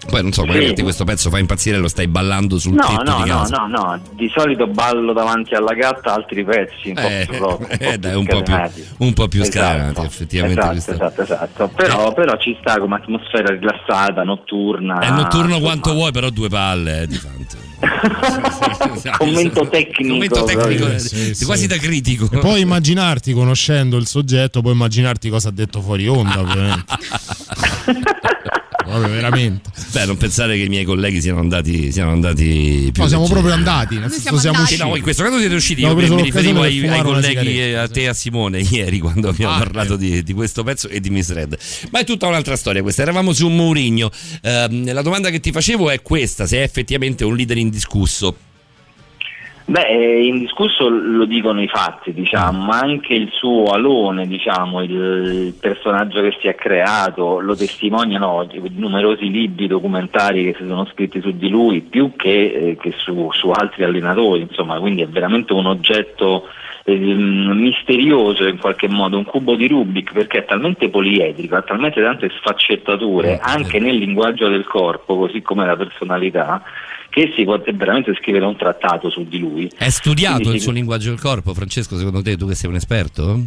Poi 0.09 0.23
non 0.23 0.33
so, 0.33 0.45
magari 0.45 0.73
Sì. 0.77 0.83
questo 0.83 1.05
pezzo 1.05 1.31
fa 1.31 1.39
impazzire 1.39 1.77
e 1.77 1.81
lo 1.81 1.89
stai 1.89 2.09
ballando 2.09 2.59
sul 2.59 2.75
No, 2.75 2.87
tetto 2.87 3.11
no, 3.11 3.23
di 3.23 3.31
no, 3.31 3.37
casa. 3.39 3.57
no, 3.57 3.67
no, 3.69 4.01
di 4.13 4.31
solito 4.35 4.67
ballo 4.67 5.13
davanti 5.13 5.55
alla 5.55 5.75
gatta 5.75 6.15
altri 6.15 6.45
pezzi, 6.45 6.89
un 6.89 6.95
po' 6.95 7.01
Eh, 7.01 7.27
più 7.29 7.39
rock, 7.39 7.61
un 7.61 7.67
po' 7.79 7.85
eh, 7.85 7.99
dai, 7.99 8.15
un 8.17 8.27
po' 8.27 8.43
più, 8.43 8.55
un 8.99 9.13
po' 9.13 9.29
più 9.29 9.41
Esatto. 9.43 9.59
scatenati, 9.59 10.01
effettivamente. 10.07 10.61
Esatto, 10.73 10.93
esatto, 10.93 11.23
esatto. 11.23 11.69
Però, 11.77 12.13
però 12.13 12.37
ci 12.39 12.57
sta 12.61 12.79
come 12.79 12.97
atmosfera 12.97 13.55
rilassata, 13.55 14.23
notturna. 14.25 14.99
È 15.01 15.11
notturno 15.11 15.47
insomma. 15.47 15.61
quanto 15.61 15.93
vuoi, 15.93 16.13
però 16.13 16.31
due 16.31 16.49
palle 16.49 17.03
eh, 17.03 17.07
di 17.07 17.21
tanto. 17.21 17.57
Commento 19.19 19.67
tecnico. 19.69 20.13
Commento 20.13 20.45
tecnico, 20.45 20.87
eh, 20.89 20.99
Sì, 20.99 21.35
sì. 21.35 21.45
quasi 21.45 21.67
da 21.67 21.77
critico. 21.77 22.29
E 22.31 22.39
puoi 22.39 22.61
immaginarti, 22.61 23.33
conoscendo 23.33 23.97
il 23.97 24.07
soggetto, 24.07 24.61
puoi 24.61 24.75
immaginarti 24.75 25.29
cosa 25.29 25.49
ha 25.49 25.53
detto 25.53 25.81
fuori 25.81 26.07
onda, 26.07 26.41
ovviamente. 26.41 26.85
Proprio 28.93 29.15
veramente. 29.15 29.71
Beh, 29.93 30.05
non 30.07 30.17
pensare 30.17 30.57
che 30.57 30.63
i 30.65 30.69
miei 30.69 30.85
colleghi 30.85 31.21
siano 31.21 31.41
andati, 31.41 31.91
siano 31.93 32.11
andati 32.13 32.91
più 32.93 33.03
No, 33.03 33.09
siamo 33.09 33.23
leggeri. 33.25 33.41
proprio 33.41 33.53
andati, 33.53 33.99
nel 33.99 34.11
senso 34.11 34.39
siamo 34.39 34.57
Sì, 34.59 34.63
usciti. 34.63 34.83
no, 34.83 34.97
in 34.97 35.03
questo 35.03 35.23
caso 35.23 35.39
siete 35.39 35.55
usciti. 35.55 35.81
Io 35.83 35.91
Abbiamo 35.91 36.15
mi 36.17 36.23
riferivo 36.23 36.63
ai, 36.63 36.87
ai 36.89 37.03
colleghi, 37.03 37.59
eh, 37.61 37.75
a 37.75 37.89
te 37.89 38.03
e 38.03 38.07
a 38.09 38.13
Simone 38.15 38.61
ieri 38.71 38.99
quando 38.99 39.29
abbiamo 39.29 39.55
Ah, 39.55 39.59
parlato 39.59 39.97
di, 39.97 40.23
di 40.23 40.33
questo 40.33 40.63
pezzo 40.63 40.89
e 40.89 41.01
di 41.01 41.11
Miss 41.11 41.31
Red. 41.33 41.57
Ma 41.91 42.01
è 42.01 42.05
tutta 42.05 42.27
un'altra 42.27 42.57
storia 42.57 42.83
questa. 42.83 43.03
Eravamo 43.03 43.33
su 43.33 43.49
Mourinho. 43.49 44.11
Ehm, 44.43 44.93
la 44.93 45.03
domanda 45.03 45.31
che 45.31 45.41
ti 45.41 45.53
facevo 45.53 45.91
è 45.91 46.03
questa: 46.03 46.47
se 46.47 46.59
è 46.59 46.63
effettivamente 46.63 47.25
un 47.25 47.35
leader 47.37 47.57
indiscusso. 47.59 48.37
Beh, 49.73 49.87
eh, 49.87 50.27
indiscusso 50.27 50.87
lo 50.91 51.25
dicono 51.25 51.63
i 51.63 51.67
fatti, 51.67 52.13
diciamo, 52.13 52.63
ma 52.63 52.81
anche 52.81 53.15
il 53.15 53.31
suo 53.33 53.73
alone, 53.73 54.27
diciamo, 54.27 54.83
il, 54.83 55.55
personaggio 55.59 56.21
che 56.21 56.37
si 56.43 56.47
è 56.47 56.55
creato, 56.55 57.41
lo 57.41 57.57
testimoniano 57.57 58.47
i 58.53 58.61
numerosi 58.75 59.31
libri 59.31 59.69
documentari 59.69 60.45
che 60.45 60.57
si 60.59 60.67
sono 60.69 60.85
scritti 60.93 61.23
su 61.23 61.31
di 61.31 61.49
lui, 61.49 61.81
più 61.81 62.13
che, 62.17 62.53
eh, 62.53 62.77
che 62.79 62.93
su, 62.99 63.31
su 63.33 63.49
altri 63.49 63.85
allenatori, 63.85 64.43
insomma, 64.43 64.79
quindi 64.79 65.01
è 65.01 65.09
veramente 65.09 65.55
un 65.55 65.65
oggetto 65.65 66.49
eh, 66.85 66.95
misterioso 66.95 68.47
in 68.47 68.59
qualche 68.59 68.89
modo, 68.89 69.17
un 69.17 69.25
cubo 69.25 69.55
di 69.55 69.69
Rubik 69.69 70.13
perché 70.13 70.41
è 70.41 70.45
talmente 70.45 70.91
poliedrico, 70.91 71.57
ha 71.57 71.63
talmente 71.63 72.03
tante 72.03 72.31
sfaccettature 72.37 73.39
anche 73.41 73.79
nel 73.79 73.97
linguaggio 73.97 74.49
del 74.49 74.67
corpo, 74.67 75.17
così 75.17 75.41
come 75.41 75.65
la 75.65 75.77
personalità, 75.77 76.63
che 77.13 77.31
si 77.37 77.45
può 77.45 77.61
veramente 77.75 78.15
scrivere 78.15 78.47
un 78.47 78.57
trattato 78.57 79.11
su 79.11 79.29
di 79.29 79.39
lui. 79.39 79.71
È 79.77 79.91
studiato 79.91 80.37
Quindi 80.39 80.57
il 80.57 80.63
suo 80.63 80.73
linguaggio 80.73 81.11
del 81.11 81.21
corpo, 81.21 81.53
Francesco? 81.53 81.99
Secondo 81.99 82.23
te, 82.23 82.39
tu 82.39 82.49
che 82.49 82.55
sei 82.55 82.71
un 82.71 82.77
esperto? 82.77 83.39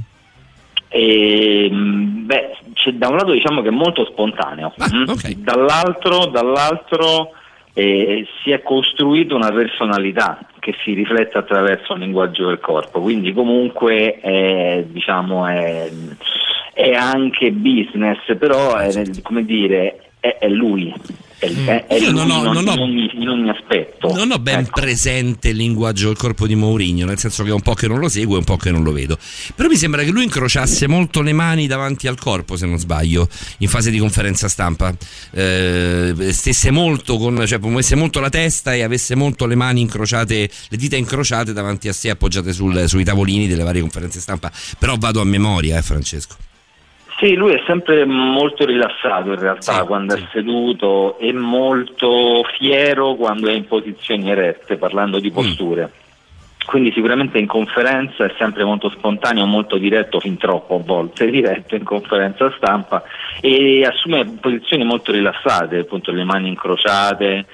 E, 0.88 1.68
mh, 1.72 2.26
beh, 2.28 2.58
c'è 2.74 2.92
da 2.92 3.08
un 3.08 3.16
lato 3.16 3.32
diciamo 3.32 3.64
che 3.64 3.70
è 3.70 3.72
molto 3.72 4.06
spontaneo, 4.06 4.72
mm? 4.80 5.42
dall'altro, 5.42 6.28
dall'altro 6.28 7.32
eh, 7.74 8.28
si 8.44 8.52
è 8.52 8.62
costruito 8.62 9.36
una 9.36 9.52
personalità 9.52 10.38
che 10.60 10.76
si 10.84 10.94
riflette 10.94 11.40
attraverso 11.40 11.94
il 11.94 12.02
linguaggio 12.02 12.46
del 12.46 12.60
corpo, 12.60 13.02
quindi 13.02 13.34
comunque 13.34 14.20
è, 14.20 14.86
diciamo, 14.88 15.48
è, 15.48 15.90
è 16.72 16.94
anche 16.94 17.52
business, 17.52 18.20
però 18.38 18.76
è, 18.76 18.92
come 19.24 19.44
dire, 19.44 20.05
è, 20.26 20.38
è 20.46 20.48
lui. 20.48 20.94
È, 21.38 21.48
è- 21.66 21.86
è 21.88 21.96
Io 22.00 22.12
non 22.12 22.32
ho- 22.32 22.40
in, 22.40 22.48
ogni- 22.48 22.54
non 22.54 22.68
ho- 22.68 22.74
in 22.74 22.80
ogni, 22.80 23.12
in 23.14 23.28
ogni 23.28 23.50
aspetto. 23.50 24.12
Non 24.14 24.32
ho 24.32 24.40
ben 24.40 24.68
presente 24.68 25.50
il 25.50 25.58
linguaggio 25.58 26.08
del 26.08 26.16
corpo 26.18 26.48
di 26.48 26.56
Mourinho, 26.56 27.06
nel 27.06 27.20
senso 27.20 27.44
che 27.44 27.50
è 27.50 27.54
un 27.54 27.62
po' 27.62 27.74
che 27.74 27.88
non 27.88 28.00
lo 28.00 28.08
seguo 28.08 28.36
e 28.36 28.38
un 28.40 28.44
po' 28.46 28.56
che 28.58 28.72
non 28.72 28.84
lo 28.84 28.92
vedo. 28.94 29.18
Però 29.54 29.68
mi 29.68 29.76
sembra 29.76 30.02
che 30.04 30.12
lui 30.12 30.24
incrociasse 30.24 30.88
molto 30.88 31.22
le 31.22 31.34
mani 31.34 31.68
davanti 31.68 32.08
al 32.08 32.18
corpo, 32.18 32.56
se 32.56 32.66
non 32.66 32.78
sbaglio, 32.80 33.28
in 33.60 33.68
fase 33.68 33.92
di 33.92 34.00
conferenza 34.00 34.48
stampa. 34.48 34.96
Eh, 35.32 36.14
stesse 36.32 36.72
molto 36.72 37.18
con, 37.18 37.44
cioè 37.46 37.60
muovesse 37.60 37.96
molto 37.96 38.20
la 38.22 38.30
testa 38.30 38.74
e 38.74 38.82
avesse 38.82 39.14
molto 39.16 39.46
le 39.46 39.56
mani 39.56 39.82
incrociate, 39.82 40.50
le 40.70 40.78
dita 40.78 40.96
incrociate 40.96 41.52
davanti 41.54 41.90
a 41.90 41.94
sé, 41.94 42.10
appoggiate 42.10 42.54
sul- 42.54 42.86
sui 42.88 43.04
tavolini 43.04 43.48
delle 43.48 43.64
varie 43.64 43.82
conferenze 43.82 44.20
stampa. 44.22 44.52
Però 44.80 44.96
vado 44.98 45.20
a 45.22 45.26
memoria, 45.26 45.78
eh, 45.78 45.82
Francesco. 45.82 46.36
Sì, 47.18 47.34
lui 47.36 47.54
è 47.54 47.64
sempre 47.66 48.04
molto 48.04 48.66
rilassato 48.66 49.30
in 49.30 49.40
realtà 49.40 49.86
quando 49.86 50.16
è 50.16 50.28
seduto 50.34 51.18
e 51.18 51.32
molto 51.32 52.44
fiero 52.58 53.16
quando 53.16 53.48
è 53.48 53.54
in 53.54 53.66
posizioni 53.66 54.30
erette, 54.30 54.76
parlando 54.76 55.20
di 55.20 55.32
posture. 55.32 55.92
Quindi 56.66 56.92
sicuramente 56.92 57.38
in 57.38 57.46
conferenza 57.46 58.26
è 58.26 58.34
sempre 58.38 58.64
molto 58.64 58.90
spontaneo, 58.90 59.46
molto 59.46 59.78
diretto, 59.78 60.20
fin 60.20 60.36
troppo 60.38 60.76
a 60.76 60.84
volte 60.84 61.30
diretto 61.32 61.76
in 61.76 61.84
conferenza 61.84 62.52
stampa 62.58 63.04
e 63.40 63.86
assume 63.86 64.26
posizioni 64.42 64.84
molto 64.84 65.12
rilassate, 65.12 65.80
appunto 65.80 66.12
le 66.12 66.24
mani 66.24 66.50
incrociate, 66.50 67.46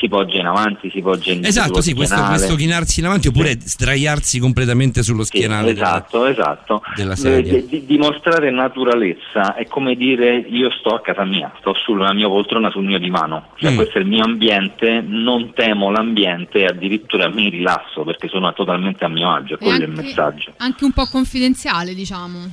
si 0.00 0.08
poggia 0.08 0.38
in 0.38 0.46
avanti, 0.46 0.90
si 0.90 1.02
poggia 1.02 1.30
in 1.32 1.44
Esatto, 1.44 1.82
sì, 1.82 1.92
questo, 1.92 2.20
questo 2.24 2.54
chinarsi 2.54 3.00
in 3.00 3.06
avanti 3.06 3.28
oppure 3.28 3.56
sdraiarsi 3.60 4.38
completamente 4.40 5.02
sullo 5.02 5.22
schienale. 5.24 5.74
della- 5.74 5.88
Esatto, 5.98 6.24
esatto. 6.26 6.82
della 6.96 7.14
sedia. 7.16 7.52
Eh, 7.58 7.66
di- 7.66 7.84
dimostrare 7.84 8.50
naturalezza 8.50 9.54
è 9.54 9.66
come 9.66 9.94
dire 9.94 10.36
io 10.38 10.70
sto 10.70 10.94
a 10.94 11.00
casa 11.02 11.24
mia, 11.24 11.52
sto 11.60 11.74
sulla 11.74 12.12
mia 12.14 12.28
poltrona 12.28 12.70
sul 12.70 12.84
mio 12.84 12.98
divano, 12.98 13.48
cioè 13.56 13.72
Mm. 13.72 13.76
questo 13.76 13.98
è 13.98 14.00
il 14.00 14.06
mio 14.06 14.24
ambiente, 14.24 15.04
non 15.06 15.52
temo 15.52 15.90
l'ambiente 15.90 16.64
addirittura 16.64 17.28
mi 17.28 17.50
rilasso 17.50 18.02
perché 18.04 18.28
sono 18.28 18.50
totalmente 18.54 19.04
a 19.04 19.08
mio 19.08 19.30
agio, 19.30 19.54
E 19.54 19.58
quello 19.58 19.72
è 19.74 19.82
il 19.82 19.88
anche- 19.90 20.02
messaggio. 20.02 20.52
Anche 20.56 20.84
un 20.84 20.92
po' 20.92 21.06
confidenziale, 21.10 21.94
diciamo. 21.94 22.52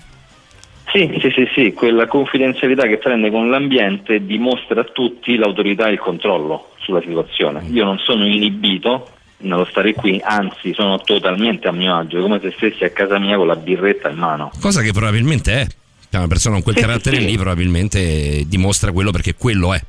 Sì, 0.89 1.17
sì, 1.19 1.29
sì, 1.31 1.47
sì, 1.53 1.73
quella 1.73 2.07
confidenzialità 2.07 2.87
che 2.87 2.97
prende 2.97 3.29
con 3.29 3.49
l'ambiente 3.49 4.25
dimostra 4.25 4.79
a 4.81 4.83
tutti 4.85 5.35
l'autorità 5.35 5.87
e 5.87 5.91
il 5.91 5.99
controllo 5.99 6.69
sulla 6.87 7.01
situazione. 7.01 7.65
Io 7.71 7.83
non 7.83 7.99
sono 7.99 8.25
inibito 8.25 9.09
nello 9.39 9.65
stare 9.69 9.93
qui, 9.93 10.19
anzi 10.23 10.73
sono 10.73 10.97
totalmente 10.99 11.67
a 11.67 11.71
mio 11.71 11.95
agio, 11.95 12.21
come 12.21 12.39
se 12.39 12.53
stessi 12.55 12.85
a 12.85 12.89
casa 12.89 13.19
mia 13.19 13.35
con 13.35 13.45
la 13.47 13.55
birretta 13.55 14.09
in 14.09 14.17
mano. 14.17 14.51
Cosa 14.59 14.81
che 14.81 14.91
probabilmente 14.93 15.61
è. 15.61 15.67
Cioè, 16.09 16.19
Una 16.19 16.27
persona 16.27 16.55
con 16.55 16.63
quel 16.63 16.75
Sì, 16.75 16.81
carattere 16.81 17.19
sì. 17.19 17.25
lì 17.25 17.35
probabilmente 17.35 18.43
dimostra 18.47 18.91
quello 18.93 19.11
perché 19.11 19.35
quello 19.35 19.73
è. 19.73 19.81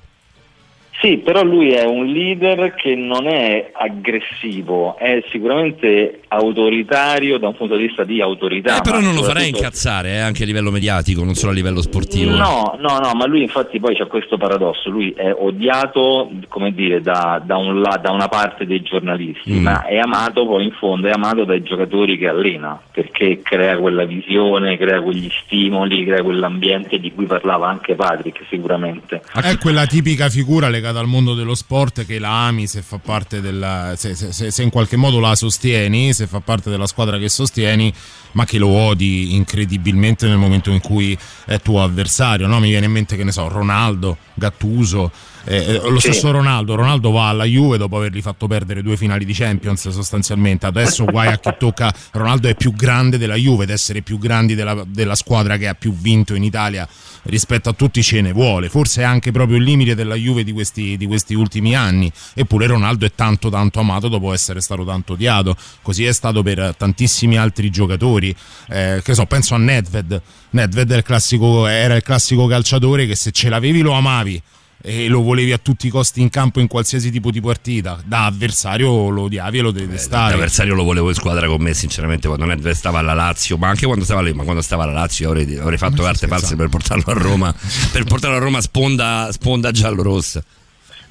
Sì, 1.01 1.19
però 1.19 1.45
lui 1.45 1.71
è 1.71 1.85
un 1.85 2.07
leader 2.07 2.75
che 2.75 2.97
non 2.97 3.29
è 3.29 3.71
aggressivo, 3.73 4.97
è 4.99 5.23
sicuramente 5.31 6.23
autoritario 6.27 7.39
da 7.39 7.47
un 7.49 7.57
punto 7.57 7.77
di 7.77 7.87
vista 7.87 8.03
di 8.03 8.21
autorità. 8.21 8.79
Eh, 8.79 8.81
però 8.83 8.99
non 8.99 9.15
lo 9.15 9.23
farei 9.23 9.49
incazzare 9.51 10.15
eh, 10.15 10.19
anche 10.19 10.43
a 10.43 10.47
livello 10.47 10.73
mediatico, 10.73 11.23
non 11.23 11.35
solo 11.35 11.53
a 11.53 11.55
livello 11.55 11.81
sportivo. 11.83 12.33
No, 12.35 12.77
no, 12.81 12.99
no, 12.99 13.13
ma 13.15 13.27
lui 13.27 13.43
infatti 13.43 13.79
poi 13.79 13.95
c'è 13.95 14.09
questo 14.09 14.37
paradosso, 14.37 14.91
lui 14.91 15.13
è 15.17 15.33
odiato, 15.33 16.31
come 16.49 16.73
dire, 16.73 17.01
da, 17.01 17.41
da 17.45 17.57
un 17.57 17.81
la- 17.81 17.99
da 18.03 18.11
una 18.11 18.29
parte 18.29 18.67
dei 18.67 18.83
giornalisti, 18.83 19.53
Mm. 19.53 19.63
ma 19.63 19.85
è 19.85 19.99
amato 19.99 20.47
poi 20.47 20.65
in 20.65 20.73
fondo, 20.73 21.07
è 21.07 21.13
amato 21.13 21.45
dai 21.45 21.63
giocatori 21.63 22.19
che 22.19 22.27
allena, 22.29 22.81
perché 22.93 23.41
crea 23.43 23.77
quella 23.79 24.05
visione, 24.05 24.77
crea 24.77 25.01
quegli 25.01 25.31
stimoli, 25.45 26.05
crea 26.05 26.23
quell'ambiente 26.23 26.99
di 26.99 27.13
cui 27.13 27.27
parlava 27.27 27.69
anche 27.69 27.95
Patrick 27.95 28.41
sicuramente. 28.51 29.23
È 29.41 29.57
quella 29.59 29.87
tipica 29.87 30.29
figura 30.29 30.69
legata 30.69 30.87
al 30.97 31.07
mondo 31.07 31.35
dello 31.35 31.55
sport 31.55 32.05
che 32.07 32.19
la 32.19 32.47
ami 32.47 32.67
se 32.67 32.83
fa 32.83 32.99
parte 32.99 33.41
della. 33.41 33.95
Se, 33.97 34.15
se- 34.15 34.33
se- 34.33 34.51
se 34.51 34.63
in 34.63 34.71
qualche 34.71 34.97
modo 34.97 35.21
la 35.21 35.35
sostieni, 35.35 36.13
se 36.13 36.27
fa 36.27 36.41
parte 36.41 36.71
della 36.71 36.87
squadra 36.87 37.19
che 37.19 37.29
sostieni, 37.29 37.93
ma 38.33 38.45
che 38.45 38.59
lo 38.59 38.69
odi 38.69 39.35
incredibilmente 39.35 40.27
nel 40.27 40.37
momento 40.37 40.71
in 40.71 40.81
cui 40.81 41.17
è 41.47 41.61
tuo 41.61 41.83
avversario. 41.83 42.47
No? 42.47 42.61
Mi 42.61 42.69
viene 42.71 42.87
in 42.87 42.93
mente 42.93 43.17
che 43.17 43.25
ne 43.25 43.33
so, 43.33 43.49
Ronaldo, 43.49 44.17
Gattuso. 44.35 45.11
Eh, 45.49 45.57
eh, 45.57 45.89
lo 45.91 45.99
Sì. 45.99 46.13
stesso 46.13 46.31
Ronaldo, 46.31 46.75
Ronaldo 46.75 47.11
va 47.11 47.29
alla 47.29 47.45
Juve 47.45 47.79
dopo 47.79 47.97
avergli 47.97 48.21
fatto 48.21 48.47
perdere 48.47 48.83
due 48.83 48.97
finali 48.99 49.25
di 49.25 49.33
Champions 49.33 49.89
sostanzialmente. 49.89 50.67
Adesso 50.67 51.05
guai 51.11 51.29
a 51.29 51.39
chi 51.39 51.51
tocca. 51.59 51.93
Ronaldo 52.13 52.49
è 52.49 52.55
più 52.55 52.73
grande 52.75 53.17
della 53.17 53.35
Juve 53.37 53.65
ed 53.65 53.71
essere 53.71 54.03
più 54.03 54.19
grandi 54.19 54.55
della, 54.55 54.85
della 54.87 55.15
squadra 55.15 55.57
che 55.57 55.67
ha 55.69 55.75
più 55.75 55.93
vinto 55.95 56.35
in 56.35 56.45
Italia 56.45 56.87
rispetto 57.25 57.69
a 57.71 57.73
tutti 57.73 58.03
ce 58.03 58.21
ne 58.21 58.33
vuole. 58.33 58.69
Forse 58.69 59.01
è 59.03 59.05
anche 59.05 59.31
proprio 59.33 59.57
il 59.57 59.63
limite 59.65 59.95
della 59.95 60.15
Juve 60.15 60.45
di 60.45 60.53
questi, 60.53 60.97
di 60.97 61.07
questi 61.07 61.35
ultimi 61.35 61.75
anni. 61.75 62.11
Eppure 62.35 62.67
Ronaldo 62.67 63.07
è 63.07 63.13
tanto 63.15 63.49
tanto 63.49 63.81
amato 63.81 64.09
dopo 64.09 64.33
essere 64.33 64.61
stato 64.61 64.85
tanto 64.85 65.15
odiato. 65.15 65.57
Così 65.83 66.05
è 66.05 66.13
stato 66.13 66.43
per 66.43 66.75
tantissimi 66.77 67.39
altri 67.39 67.71
giocatori. 67.71 68.35
Eh, 68.69 69.01
che 69.03 69.15
so, 69.15 69.25
penso 69.27 69.55
a 69.55 69.59
Nedved. 69.59 70.21
Nedved 70.51 70.93
è 70.93 70.97
il 70.97 71.03
classico- 71.03 71.67
era 71.67 71.95
il 71.97 72.03
classico 72.03 72.47
calciatore 72.47 73.07
che 73.07 73.15
se 73.15 73.31
ce 73.31 73.49
l'avevi 73.49 73.81
lo 73.81 73.93
amavi 73.93 74.43
e 74.81 75.09
lo 75.09 75.23
volevi 75.23 75.53
a 75.53 75.59
tutti 75.59 75.89
i 75.89 75.91
costi 75.91 76.21
in 76.21 76.31
campo 76.31 76.61
in 76.61 76.67
qualsiasi 76.69 77.11
tipo 77.11 77.31
di 77.31 77.41
partita. 77.41 77.99
Da 78.05 78.27
avversario 78.27 79.09
lo 79.09 79.23
odiavi 79.23 79.59
e 79.59 79.61
lo 79.63 79.71
detestavi. 79.73 80.31
L'avversario 80.33 80.75
lo 80.75 80.85
volevo 80.85 81.09
in 81.09 81.15
squadra 81.15 81.47
con 81.49 81.61
me, 81.61 81.75
sinceramente, 81.75 82.29
quando 82.29 82.45
Nedved 82.47 82.73
stava 82.75 82.99
alla 83.01 83.15
Lazio, 83.15 83.57
ma 83.57 83.69
anche 83.69 83.87
quando 83.87 84.05
stava 84.05 84.23
lì, 84.23 84.33
ma 84.33 84.45
quando 84.45 84.63
stava 84.63 84.85
alla 84.85 84.93
Lazio 84.93 85.27
io 85.27 85.41
avrei, 85.41 85.57
avrei 85.59 85.79
fatto 85.79 86.03
carte 86.03 86.27
false 86.29 86.55
per 86.57 86.69
portarlo 86.69 87.05
a 87.13 87.15
Roma, 87.15 87.55
per 87.93 88.05
portarlo 88.05 88.37
a 88.37 88.41
Roma 88.41 88.61
sponda, 88.61 89.29
sponda 89.33 89.71
giallo-rossa. 89.71 90.43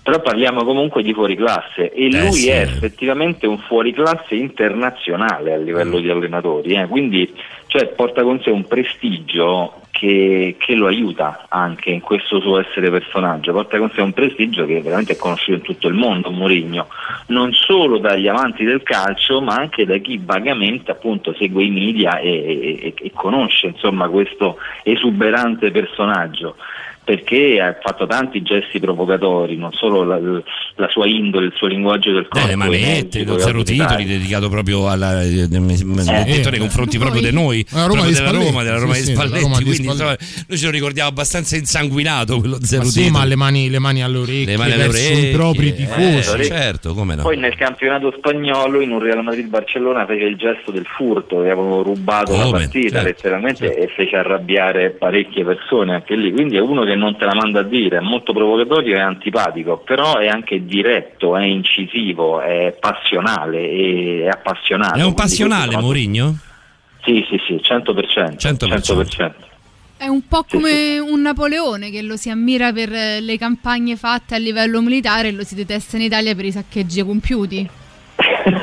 Però 0.01 0.21
parliamo 0.21 0.63
comunque 0.63 1.03
di 1.03 1.13
fuoriclasse 1.13 1.91
e 1.91 2.05
Eh, 2.05 2.21
lui 2.23 2.31
sì. 2.31 2.47
è 2.47 2.61
effettivamente 2.61 3.45
un 3.45 3.57
fuoriclasse 3.57 4.35
internazionale 4.35 5.53
a 5.53 5.57
Mm. 5.57 5.65
livello 5.65 5.99
di 5.99 6.09
allenatori, 6.09 6.75
eh. 6.75 6.87
quindi 6.87 7.29
cioè, 7.67 7.87
porta 7.87 8.23
con 8.23 8.39
sé 8.41 8.49
un 8.49 8.65
prestigio 8.65 9.81
che, 9.97 10.57
che 10.59 10.75
lo 10.75 10.85
aiuta 10.85 11.47
anche 11.49 11.89
in 11.89 12.01
questo 12.01 12.39
suo 12.39 12.59
essere 12.59 12.91
personaggio, 12.91 13.51
porta 13.51 13.79
con 13.79 13.89
sé 13.89 14.01
un 14.01 14.13
prestigio 14.13 14.63
che 14.67 14.79
veramente 14.79 15.13
è 15.13 15.17
conosciuto 15.17 15.57
in 15.57 15.61
tutto 15.63 15.87
il 15.87 15.95
mondo, 15.95 16.29
Mourinho, 16.29 16.87
non 17.27 17.51
solo 17.53 17.97
dagli 17.97 18.27
amanti 18.27 18.63
del 18.63 18.83
calcio 18.83 19.41
ma 19.41 19.55
anche 19.55 19.87
da 19.87 19.97
chi 19.97 20.21
vagamente 20.23 20.91
appunto 20.91 21.33
segue 21.33 21.63
i 21.63 21.71
media 21.71 22.19
e, 22.19 22.29
e- 22.29 22.93
e 22.95 23.11
conosce 23.15 23.67
insomma 23.67 24.07
questo 24.07 24.57
esuberante 24.83 25.71
personaggio 25.71 26.57
perché 27.07 27.61
ha 27.61 27.77
fatto 27.81 28.05
tanti 28.05 28.41
gesti 28.41 28.81
provocatori, 28.81 29.55
non 29.55 29.71
solo 29.71 30.03
la, 30.03 30.19
la 30.19 30.89
sua 30.89 31.07
indole, 31.07 31.45
il 31.45 31.53
suo 31.55 31.67
linguaggio 31.67 32.11
del 32.11 32.27
corpo. 32.27 32.45
Eh, 32.45 32.49
le 32.49 32.55
manette, 32.57 33.23
lo 33.23 33.39
zero 33.39 33.63
titoli 33.63 34.03
dedicato 34.03 34.49
proprio 34.49 34.89
alla 34.89 35.21
eh, 35.23 35.43
eh, 35.43 35.47
detto 35.47 36.49
nei 36.49 36.59
confronti 36.59 36.97
proprio 36.97 37.21
di 37.21 37.31
noi, 37.31 37.65
La 37.69 37.85
Roma 37.85 38.01
proprio 38.01 38.11
di 38.11 38.13
della. 38.13 38.31
Roma, 38.31 38.63
della 38.63 38.77
Roma 38.77 38.93
Sì, 38.95 39.05
di 39.05 39.13
Spalletti, 39.13 39.41
Roma 39.41 39.57
di 39.57 39.63
quindi 39.63 39.83
Spalletti. 39.83 40.13
insomma, 40.25 40.43
noi 40.49 40.57
ce 40.57 40.65
lo 40.65 40.71
ricordiamo 40.71 41.09
abbastanza 41.09 41.55
insanguinato 41.55 42.39
quello 42.39 42.57
zero 42.61 42.83
Ma 42.83 42.89
sì, 42.89 42.99
titoli. 43.03 43.11
ma 43.17 43.23
le 43.25 43.35
mani, 43.37 43.69
le 43.69 43.79
mani 43.79 44.03
alle 44.03 44.17
orecchie, 44.17 44.45
Le 44.45 44.57
mani 44.57 44.71
alle 44.73 44.87
orecchie, 44.87 45.29
i 45.29 45.31
propri 45.31 45.67
eh, 45.69 45.73
tifosi. 45.75 46.43
certo, 46.43 46.93
come 46.93 47.15
no. 47.15 47.21
Poi 47.21 47.37
nel 47.37 47.55
campionato 47.55 48.13
spagnolo 48.17 48.81
in 48.81 48.91
un 48.91 48.99
Real 48.99 49.23
Madrid-Barcellona 49.23 50.05
fece 50.05 50.25
il 50.25 50.35
gesto 50.35 50.71
del 50.71 50.85
furto, 50.85 51.37
che 51.41 51.49
avevano 51.51 51.83
rubato 51.83 52.33
la 52.35 52.43
Come? 52.43 52.57
partita 52.59 52.89
Certo, 53.01 53.07
letteralmente 53.07 53.75
e 53.77 53.87
fece 53.95 54.17
arrabbiare 54.17 54.89
parecchie 54.89 55.45
persone 55.45 55.93
anche 55.93 56.15
lì, 56.17 56.33
quindi 56.33 56.57
è 56.57 56.59
uno 56.59 56.83
che 56.83 56.95
non 56.97 57.15
te 57.17 57.25
la 57.25 57.33
manda 57.33 57.61
a 57.61 57.63
dire, 57.63 57.97
è 57.97 58.01
molto 58.01 58.33
provocatorio 58.33 58.97
è 58.97 58.99
antipatico, 58.99 59.77
però 59.77 60.17
è 60.17 60.27
anche 60.27 60.65
diretto, 60.65 61.37
è 61.37 61.43
incisivo, 61.45 62.41
è 62.41 62.75
passionale, 62.79 63.69
è, 63.69 64.23
è 64.23 64.27
appassionato. 64.27 64.97
È 64.97 65.03
un 65.03 65.13
passionale 65.13 65.65
questo- 65.67 65.81
Mourinho? 65.81 66.37
Sì, 67.03 67.25
sì, 67.29 67.39
sì, 67.47 67.61
100%. 67.63 68.35
100%. 68.37 69.33
È 69.95 70.07
un 70.07 70.27
po' 70.27 70.45
come 70.47 70.99
un 70.99 71.21
Napoleone 71.21 71.89
che 71.89 72.01
lo 72.01 72.17
si 72.17 72.29
ammira 72.29 72.71
per 72.73 72.89
le 72.89 73.37
campagne 73.37 73.95
fatte 73.95 74.35
a 74.35 74.37
livello 74.37 74.81
militare 74.81 75.29
e 75.29 75.31
lo 75.31 75.43
si 75.43 75.55
detesta 75.55 75.95
in 75.95 76.03
Italia 76.03 76.35
per 76.35 76.45
i 76.45 76.51
saccheggi 76.51 77.01
compiuti. 77.03 77.67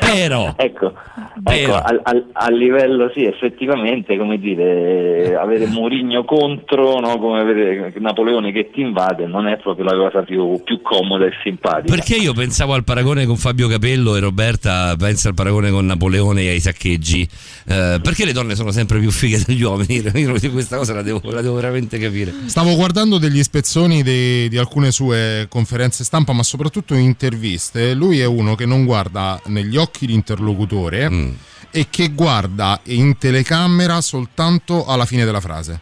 Però, 0.01 0.55
ecco, 0.59 0.95
ecco 1.43 1.75
al- 1.75 2.01
al- 2.03 2.27
a 2.33 2.51
livello 2.51 3.11
sì, 3.15 3.25
effettivamente, 3.25 4.17
come 4.17 4.39
dire, 4.39 5.31
eh, 5.31 5.35
avere 5.35 5.67
Mourinho 5.67 6.25
contro, 6.25 7.01
no, 7.01 7.19
come 7.19 7.41
avere 7.41 7.93
Napoleone 7.99 8.53
che 8.53 8.71
ti 8.73 8.81
invade, 8.81 9.27
non 9.27 9.47
è 9.47 9.57
proprio 9.59 9.85
la 9.85 9.97
cosa 9.97 10.23
più, 10.23 10.63
più 10.63 10.81
comoda 10.83 11.27
e 11.27 11.33
simpatica. 11.43 11.93
Perché 11.95 12.17
io 12.17 12.33
pensavo 12.33 12.75
al 12.75 12.85
paragone 12.85 13.27
con 13.27 13.37
Fabio 13.37 13.69
Capello 13.69 14.17
e 14.17 14.21
Roberta 14.21 14.95
pensa 14.99 15.29
al 15.29 15.35
paragone 15.35 15.71
con 15.71 15.87
Napoleone 15.87 16.43
e 16.43 16.49
ai 16.51 16.61
saccheggi. 16.61 17.23
Eh, 17.67 17.99
perché 18.03 18.25
le 18.25 18.33
donne 18.33 18.55
sono 18.55 18.71
sempre 18.71 18.99
più 18.99 19.11
fighe 19.11 19.43
degli 19.47 19.63
uomini? 19.63 20.03
Io 20.15 20.51
questa 20.51 20.77
cosa 20.77 20.95
la 20.95 21.03
devo, 21.03 21.21
la 21.31 21.41
devo 21.41 21.55
veramente 21.55 21.99
capire. 21.99 22.33
Stavo 22.47 22.75
guardando 22.75 23.19
degli 23.19 23.43
spezzoni 23.43 24.03
di, 24.03 24.49
di 24.49 24.57
alcune 24.57 24.91
sue 24.91 25.47
conferenze 25.49 26.05
stampa, 26.05 26.33
ma 26.33 26.43
soprattutto 26.43 26.95
interviste. 26.95 27.95
Lui 27.95 28.21
è 28.21 28.27
uno 28.27 28.55
che 28.55 28.67
non 28.67 28.85
guarda 28.85 29.41
negli 29.47 29.77
occhi 29.77 30.07
l'interlocutore 30.07 30.53
Mm. 31.11 31.24
E 31.75 31.89
che 31.91 32.11
guarda 32.11 32.79
in 32.85 33.19
telecamera 33.19 34.01
soltanto 34.01 34.87
alla 34.87 35.07
fine 35.07 35.25
della 35.25 35.41
frase. 35.41 35.81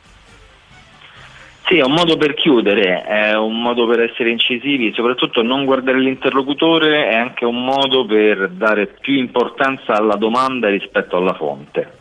Sì, 1.66 1.76
è 1.76 1.84
un 1.84 1.92
modo 1.92 2.16
per 2.16 2.32
chiudere, 2.34 3.02
è 3.02 3.36
un 3.36 3.60
modo 3.60 3.86
per 3.86 4.00
essere 4.00 4.30
incisivi, 4.30 4.92
soprattutto 4.94 5.42
non 5.42 5.66
guardare 5.66 6.00
l'interlocutore 6.00 7.08
è 7.10 7.14
anche 7.14 7.44
un 7.44 7.62
modo 7.62 8.06
per 8.06 8.48
dare 8.50 8.86
più 9.00 9.14
importanza 9.18 9.94
alla 9.94 10.16
domanda 10.16 10.68
rispetto 10.68 11.18
alla 11.18 11.34
fonte. 11.34 11.98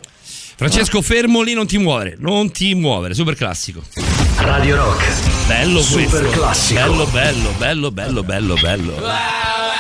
Francesco, 0.55 1.01
fermo 1.01 1.41
lì, 1.41 1.53
non 1.53 1.67
ti 1.67 1.77
muovere, 1.77 2.15
non 2.19 2.51
ti 2.51 2.73
muovere, 2.75 3.13
super 3.13 3.35
classico. 3.35 3.81
Radio 4.37 4.75
Rock. 4.77 5.47
Bello 5.47 5.79
Super 5.79 6.21
questo. 6.21 6.39
classico. 6.39 6.79
Bello, 6.79 7.05
bello, 7.11 7.51
bello, 7.57 7.91
bello, 7.91 8.23
bello, 8.23 8.55
bello. 8.55 8.91
I 8.93 9.70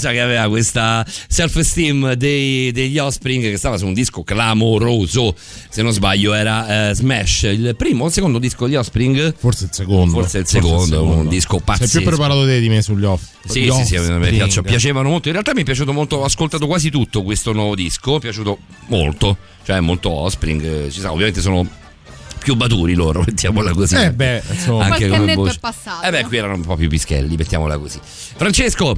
Che 0.00 0.06
chiosa 0.06 0.10
che 0.12 0.20
aveva 0.20 0.48
questa 0.48 1.04
self-esteem 1.06 2.14
dei- 2.14 2.72
degli 2.72 2.98
Offspring 2.98 3.42
che 3.50 3.56
stava 3.58 3.76
su 3.76 3.86
un 3.86 3.92
disco 3.92 4.22
clamoroso. 4.22 5.34
Se 5.68 5.82
non 5.82 5.92
sbaglio, 5.92 6.32
era 6.32 6.90
eh, 6.90 6.94
Smash, 6.94 7.42
il 7.42 7.74
primo 7.76 8.04
o 8.04 8.06
il 8.06 8.12
secondo 8.12 8.38
disco 8.38 8.66
degli 8.66 8.76
Offspring? 8.76 9.34
Forse 9.36 9.64
il 9.64 9.70
secondo. 9.72 10.12
Forse 10.20 10.38
il 10.38 10.46
secondo, 10.46 11.02
un 11.04 11.28
disco 11.28 11.58
pazzesco. 11.58 11.90
Sei 11.90 12.00
più 12.00 12.10
preparato 12.10 12.44
te 12.44 12.60
di 12.60 12.68
me 12.68 12.80
sugli 12.82 13.04
off. 13.04 13.22
Sì, 13.44 13.70
sì, 13.70 13.84
sì, 13.84 13.96
Offspring. 13.96 14.28
piacciono- 14.30 14.66
piacevano 14.68 15.08
molto. 15.10 15.28
In 15.28 15.34
realtà 15.34 15.52
mi 15.54 15.60
è 15.60 15.64
piaciuto 15.64 15.92
molto, 15.92 16.16
ho 16.16 16.24
ascoltato 16.24 16.66
quasi 16.66 16.90
tutto 16.90 17.22
questo 17.22 17.52
nuovo 17.52 17.74
disco, 17.74 18.12
mi 18.12 18.16
è 18.16 18.20
piaciuto 18.20 18.58
molto, 18.86 19.36
cioè 19.64 19.80
molto 19.80 20.10
Offspring, 20.10 20.86
eh, 20.86 20.90
ci 20.90 21.00
sa, 21.00 21.12
ovviamente 21.12 21.40
sono 21.40 21.68
più 22.42 22.54
maturi 22.54 22.94
loro, 22.94 23.22
mettiamola 23.26 23.72
così. 23.72 23.96
Eh 23.96 24.12
beh, 24.12 24.42
insomma. 24.50 24.86
Qualche 24.86 25.14
annetto 25.14 25.40
voce. 25.42 25.56
è 25.56 25.60
passato. 25.60 26.06
Eh 26.06 26.10
beh, 26.10 26.24
qui 26.24 26.36
erano 26.38 26.54
un 26.54 26.62
po' 26.62 26.76
più 26.76 26.88
pischelli, 26.88 27.36
mettiamola 27.36 27.78
così. 27.78 27.98
Francesco, 28.02 28.96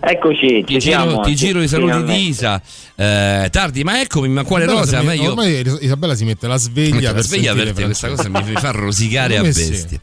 Eccoci, 0.00 0.62
ti 0.64 0.74
ci 0.74 0.78
giro, 0.78 1.00
siamo, 1.02 1.20
ti 1.20 1.34
giro 1.34 1.60
i 1.60 1.66
saluti 1.68 1.90
finalmente. 1.92 2.20
di 2.22 2.28
Isa. 2.28 2.62
Eh, 2.94 3.48
tardi, 3.50 3.82
ma 3.82 4.00
eccomi, 4.00 4.28
ma 4.28 4.44
quale 4.44 4.64
Isabella 4.64 4.84
rosa? 4.84 4.96
mette- 5.02 5.16
Meglio... 5.16 5.30
Ormai 5.30 5.64
Isabella 5.80 6.14
si 6.14 6.24
mette 6.24 6.46
la 6.46 6.56
sveglia 6.56 6.94
Mette 6.94 7.06
la 7.06 7.12
per 7.12 7.22
sveglia 7.24 7.54
per 7.54 7.72
te, 7.72 7.82
questa 7.84 8.08
cosa 8.08 8.28
mi 8.28 8.42
mi 8.44 8.52
fa 8.54 8.70
rosicare 8.70 9.36
a 9.38 9.52
sì. 9.52 9.68
bestia. 9.68 10.00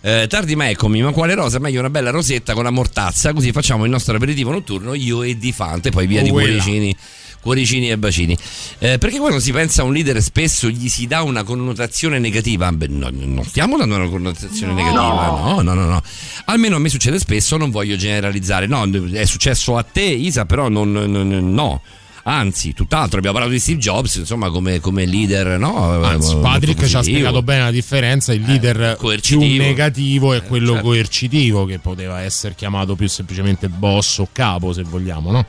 Eh, 0.00 0.26
tardi 0.28 0.56
ma 0.56 0.70
eccomi, 0.70 1.02
ma 1.02 1.12
quale 1.12 1.34
rosa? 1.34 1.58
Meglio 1.58 1.80
una 1.80 1.90
bella 1.90 2.10
rosetta 2.10 2.54
con 2.54 2.64
la 2.64 2.70
mortazza, 2.70 3.32
così 3.34 3.52
facciamo 3.52 3.84
il 3.84 3.90
nostro 3.90 4.16
aperitivo 4.16 4.50
notturno 4.50 4.94
io 4.94 5.22
e 5.22 5.36
Di 5.36 5.52
Fante, 5.52 5.90
poi 5.90 6.06
via 6.06 6.22
di 6.22 6.30
Quella. 6.30 6.48
cuoricini. 6.62 6.96
Cuoricini 7.44 7.90
e 7.90 7.98
bacini. 7.98 8.34
Eh, 8.78 8.96
perché 8.96 9.18
quando 9.18 9.38
si 9.38 9.52
pensa 9.52 9.82
a 9.82 9.84
un 9.84 9.92
leader 9.92 10.22
spesso 10.22 10.66
gli 10.70 10.88
si 10.88 11.06
dà 11.06 11.20
una 11.20 11.42
connotazione 11.42 12.18
negativa? 12.18 12.72
Beh, 12.72 12.86
no, 12.88 13.10
non 13.12 13.44
stiamo 13.44 13.76
dando 13.76 13.96
una 13.96 14.08
connotazione 14.08 14.72
negativa, 14.72 15.02
no, 15.26 15.60
no, 15.60 15.74
no, 15.74 15.84
no. 15.84 16.02
Almeno 16.46 16.76
a 16.76 16.78
me 16.78 16.88
succede 16.88 17.18
spesso, 17.18 17.58
non 17.58 17.70
voglio 17.70 17.96
generalizzare. 17.96 18.66
No, 18.66 18.88
è 19.12 19.26
successo 19.26 19.76
a 19.76 19.82
te, 19.82 20.00
Isa, 20.00 20.46
però 20.46 20.70
non, 20.70 20.90
non- 20.90 21.52
no. 21.52 21.82
Anzi, 22.26 22.72
tutt'altro, 22.72 23.18
abbiamo 23.18 23.36
parlato 23.36 23.54
di 23.54 23.60
Steve 23.60 23.78
Jobs, 23.78 24.14
insomma, 24.14 24.48
come, 24.48 24.80
come 24.80 25.04
leader, 25.04 25.58
no? 25.58 26.02
Anzi, 26.02 26.32
Molto 26.32 26.48
Patrick 26.48 26.86
ci 26.86 26.96
ha 26.96 27.02
spiegato 27.02 27.42
bene 27.42 27.64
la 27.64 27.70
differenza. 27.70 28.32
Il 28.32 28.40
leader 28.46 28.76
più 28.76 28.84
Eh, 28.86 28.96
coercitivo. 28.96 29.62
negativo 29.62 30.32
è 30.32 30.42
quello 30.42 30.72
certo. 30.72 30.86
coercitivo, 30.88 31.66
che 31.66 31.78
poteva 31.80 32.22
essere 32.22 32.54
chiamato 32.54 32.94
più 32.96 33.06
semplicemente 33.10 33.68
boss 33.68 34.16
o 34.20 34.28
capo, 34.32 34.72
se 34.72 34.82
vogliamo, 34.84 35.30
no? 35.30 35.44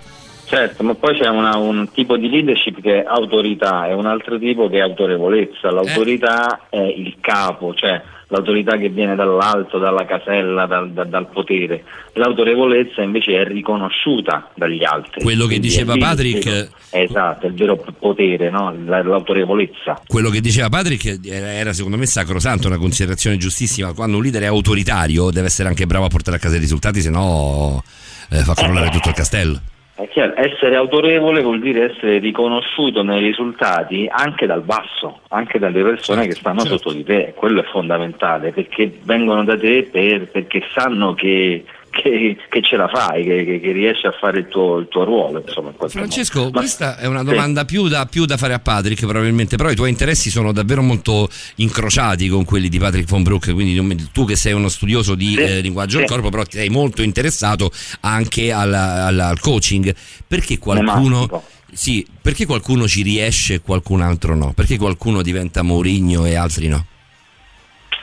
Certo, 0.46 0.84
ma 0.84 0.94
poi 0.94 1.18
c'è 1.18 1.28
una- 1.28 1.58
un 1.58 1.90
tipo 1.92 2.18
di 2.18 2.30
leadership 2.30 2.82
che 2.82 3.02
è 3.02 3.06
autorità 3.08 3.88
e 3.88 3.94
un 3.94 4.06
altro 4.06 4.38
tipo 4.38 4.70
che 4.70 4.78
è 4.78 4.82
autorevolezza. 4.82 5.72
L'autorità 5.72 6.68
è 6.70 6.78
il 6.80 7.16
capo, 7.20 7.74
cioè 7.74 8.02
l'autorità 8.28 8.76
che 8.78 8.90
viene 8.90 9.16
dall'alto, 9.16 9.78
dalla 9.80 10.06
casella, 10.06 10.66
dal, 10.66 10.92
da- 10.92 11.04
dal 11.04 11.28
potere. 11.30 11.84
L'autorevolezza 12.14 13.02
invece 13.02 13.42
è 13.42 13.44
riconosciuta 13.46 14.50
dagli 14.56 14.84
altri. 14.84 15.22
Quello 15.22 15.44
che 15.44 15.48
Quindi 15.60 15.68
diceva 15.68 15.94
il 15.94 16.00
Patrick- 16.00 16.44
vero- 16.50 16.68
Esatto, 16.92 17.46
è 17.46 17.50
il 17.50 17.56
vero 17.56 17.76
potere, 18.00 18.50
no? 18.50 18.74
La- 18.86 19.04
l'autorevolezza. 19.04 20.02
quello 20.08 20.30
che 20.30 20.42
diceva 20.42 20.70
Patrick 20.70 21.20
era 21.26 21.52
era, 21.54 21.74
secondo 21.74 21.98
me 21.98 22.06
sacrosanto, 22.06 22.68
una 22.68 22.78
considerazione 22.78 23.38
giustissima. 23.38 23.94
Quando 23.94 24.18
un 24.18 24.24
leader 24.24 24.44
è 24.44 24.46
autoritario 24.46 25.30
deve 25.32 25.48
essere 25.48 25.68
anche 25.70 25.86
bravo 25.86 26.06
a 26.06 26.10
portare 26.10 26.38
a 26.38 26.40
casa 26.40 26.56
i 26.56 26.60
risultati, 26.60 27.02
se 27.02 27.10
no 27.10 27.84
eh, 28.32 28.38
fa 28.38 28.54
crollare 28.54 28.90
tutto 28.90 29.10
il 29.10 29.16
castello. 29.16 29.60
È 29.98 30.10
chiaro, 30.10 30.34
essere 30.36 30.76
autorevole 30.76 31.42
vuol 31.42 31.62
dire 31.62 31.92
essere 31.92 32.18
riconosciuto 32.18 33.02
nei 33.02 33.22
risultati 33.22 34.06
anche 34.12 34.46
dal 34.46 34.62
basso, 34.62 35.22
anche 35.30 35.58
dalle 35.58 35.82
persone 35.84 36.28
che 36.28 36.34
stanno 36.34 36.66
sotto 36.66 36.92
di 36.92 37.06
te, 37.06 37.32
quello 37.34 37.62
è 37.62 37.64
fondamentale 37.64 38.52
perché 38.52 38.92
vengono 39.04 39.46
da 39.46 39.58
te 39.58 39.88
per- 39.90 40.28
perché 40.28 40.64
sanno 40.74 41.14
che, 41.14 41.64
che- 42.02 42.38
che 42.50 42.62
ce 42.62 42.76
la 42.76 42.88
fai, 42.88 43.24
che, 43.24 43.60
che- 43.62 43.72
riesci 43.72 44.06
a 44.06 44.12
fare 44.12 44.40
il 44.40 44.48
tuo, 44.48 44.78
il 44.78 44.88
tuo 44.90 45.04
ruolo. 45.06 45.42
Insomma, 45.46 45.70
in 45.80 45.90
Francesco, 45.90 46.40
modo. 46.40 46.52
Ma- 46.52 46.60
questa 46.60 46.98
è 46.98 47.06
una 47.08 47.20
Sì. 47.20 47.26
domanda 47.26 47.66
più, 47.66 47.88
da, 47.88 48.06
più 48.06 48.26
da 48.26 48.38
fare 48.38 48.54
a 48.54 48.60
Patrick 48.60 49.00
probabilmente, 49.06 49.56
però 49.56 49.70
i 49.72 49.76
tuoi 49.76 49.90
interessi 49.90 50.30
sono 50.30 50.52
davvero 50.52 50.82
molto 50.82 51.30
incrociati 51.56 52.28
con 52.28 52.44
quelli 52.46 52.70
di 52.70 52.78
Patrick 52.78 53.10
von 53.10 53.24
Broek, 53.24 53.54
quindi 53.54 54.10
tu 54.12 54.26
che 54.26 54.36
sei 54.36 54.54
uno 54.54 54.68
studioso 54.70 55.16
di 55.16 55.34
Sì, 55.36 55.40
eh, 55.42 55.62
linguaggio 55.62 55.98
del 55.98 56.08
sì. 56.08 56.14
corpo, 56.14 56.30
però 56.30 56.44
ti 56.44 56.58
sei 56.58 56.70
molto 56.70 57.02
interessato 57.02 57.72
anche 58.02 58.52
alla- 58.52 59.06
alla- 59.06 59.28
al 59.28 59.40
coaching. 59.40 59.94
Perché 60.28 60.58
qualcuno... 60.58 61.44
Sì, 61.72 62.06
perché 62.22 62.46
qualcuno 62.46 62.88
ci 62.88 63.02
riesce 63.02 63.56
e 63.56 63.60
qualcun 63.62 64.00
altro 64.00 64.34
no? 64.34 64.54
Perché 64.54 64.78
qualcuno 64.78 65.22
diventa 65.22 65.62
Mourinho 65.62 66.26
e 66.26 66.36
altri 66.36 66.70
no? 66.70 66.86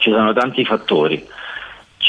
Ci 0.01 0.11
sono 0.11 0.33
tanti 0.35 0.62
fattori. 0.65 1.25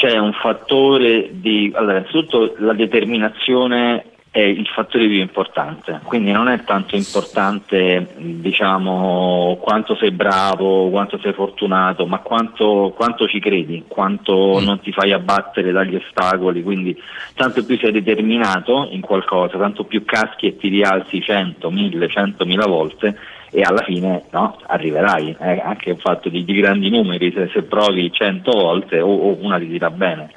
C'è 0.04 0.18
un 0.18 0.34
fattore 0.34 1.30
di. 1.30 1.72
Allora, 1.74 1.92
innanzitutto 1.96 2.56
la 2.58 2.74
determinazione 2.74 4.04
è 4.30 4.40
il 4.40 4.66
fattore 4.66 5.06
più 5.06 5.18
importante, 5.18 6.00
quindi 6.02 6.30
non 6.30 6.48
è 6.48 6.62
tanto 6.64 6.94
importante 6.94 8.08
diciamo 8.18 9.56
quanto 9.62 9.96
sei 9.96 10.10
bravo, 10.10 10.90
quanto 10.90 11.18
sei 11.22 11.32
fortunato, 11.32 12.04
ma 12.04 12.18
quanto, 12.18 12.92
quanto 12.94 13.26
ci 13.26 13.40
credi, 13.40 13.84
quanto 13.88 14.60
non 14.60 14.78
ti 14.80 14.92
fai 14.92 15.12
abbattere 15.12 15.72
dagli 15.72 15.94
ostacoli, 15.94 16.62
quindi 16.62 16.94
tanto 17.34 17.64
più 17.64 17.78
sei 17.78 17.92
determinato 17.92 18.88
in 18.90 19.00
qualcosa, 19.00 19.56
tanto 19.56 19.84
più 19.84 20.04
caschi 20.04 20.48
e 20.48 20.56
ti 20.58 20.68
rialzi 20.68 21.22
100, 21.22 21.70
1000, 21.70 22.06
100.000 22.08 22.68
volte 22.68 23.16
e 23.54 23.62
alla 23.62 23.82
fine 23.82 24.24
no, 24.32 24.58
arriverai, 24.66 25.36
è 25.38 25.62
anche 25.64 25.92
un 25.92 25.98
fatto 25.98 26.28
di, 26.28 26.44
di 26.44 26.54
grandi 26.54 26.90
numeri, 26.90 27.32
se, 27.32 27.48
se 27.52 27.62
provi 27.62 28.10
100 28.10 28.50
volte 28.50 29.00
o, 29.00 29.06
o 29.06 29.38
una 29.40 29.58
ti 29.58 29.68
dirà 29.68 29.90
bene. 29.90 30.30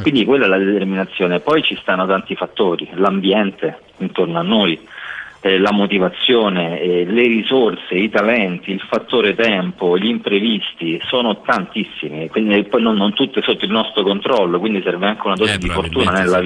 Quindi 0.00 0.24
quella 0.24 0.46
è 0.46 0.48
la 0.48 0.56
determinazione, 0.56 1.40
poi 1.40 1.62
ci 1.62 1.76
stanno 1.76 2.06
tanti 2.06 2.34
fattori, 2.34 2.88
l'ambiente 2.94 3.78
intorno 3.98 4.38
a 4.38 4.42
noi, 4.42 4.80
eh, 5.42 5.58
la 5.58 5.70
motivazione, 5.70 6.80
eh, 6.80 7.04
le 7.04 7.26
risorse, 7.26 7.94
i 7.94 8.08
talenti, 8.08 8.70
il 8.70 8.80
fattore 8.80 9.34
tempo, 9.34 9.98
gli 9.98 10.08
imprevisti, 10.08 10.98
sono 11.06 11.42
tantissimi, 11.42 12.28
quindi 12.28 12.64
poi 12.64 12.80
non, 12.80 12.96
non 12.96 13.12
tutte 13.12 13.42
sotto 13.42 13.66
il 13.66 13.70
nostro 13.70 14.02
controllo, 14.02 14.58
quindi 14.58 14.80
serve 14.82 15.06
anche 15.08 15.26
una 15.26 15.36
dose 15.36 15.56
Eh, 15.56 15.58
di 15.58 15.68
fortuna 15.68 16.10
nella 16.10 16.40
sì. 16.40 16.44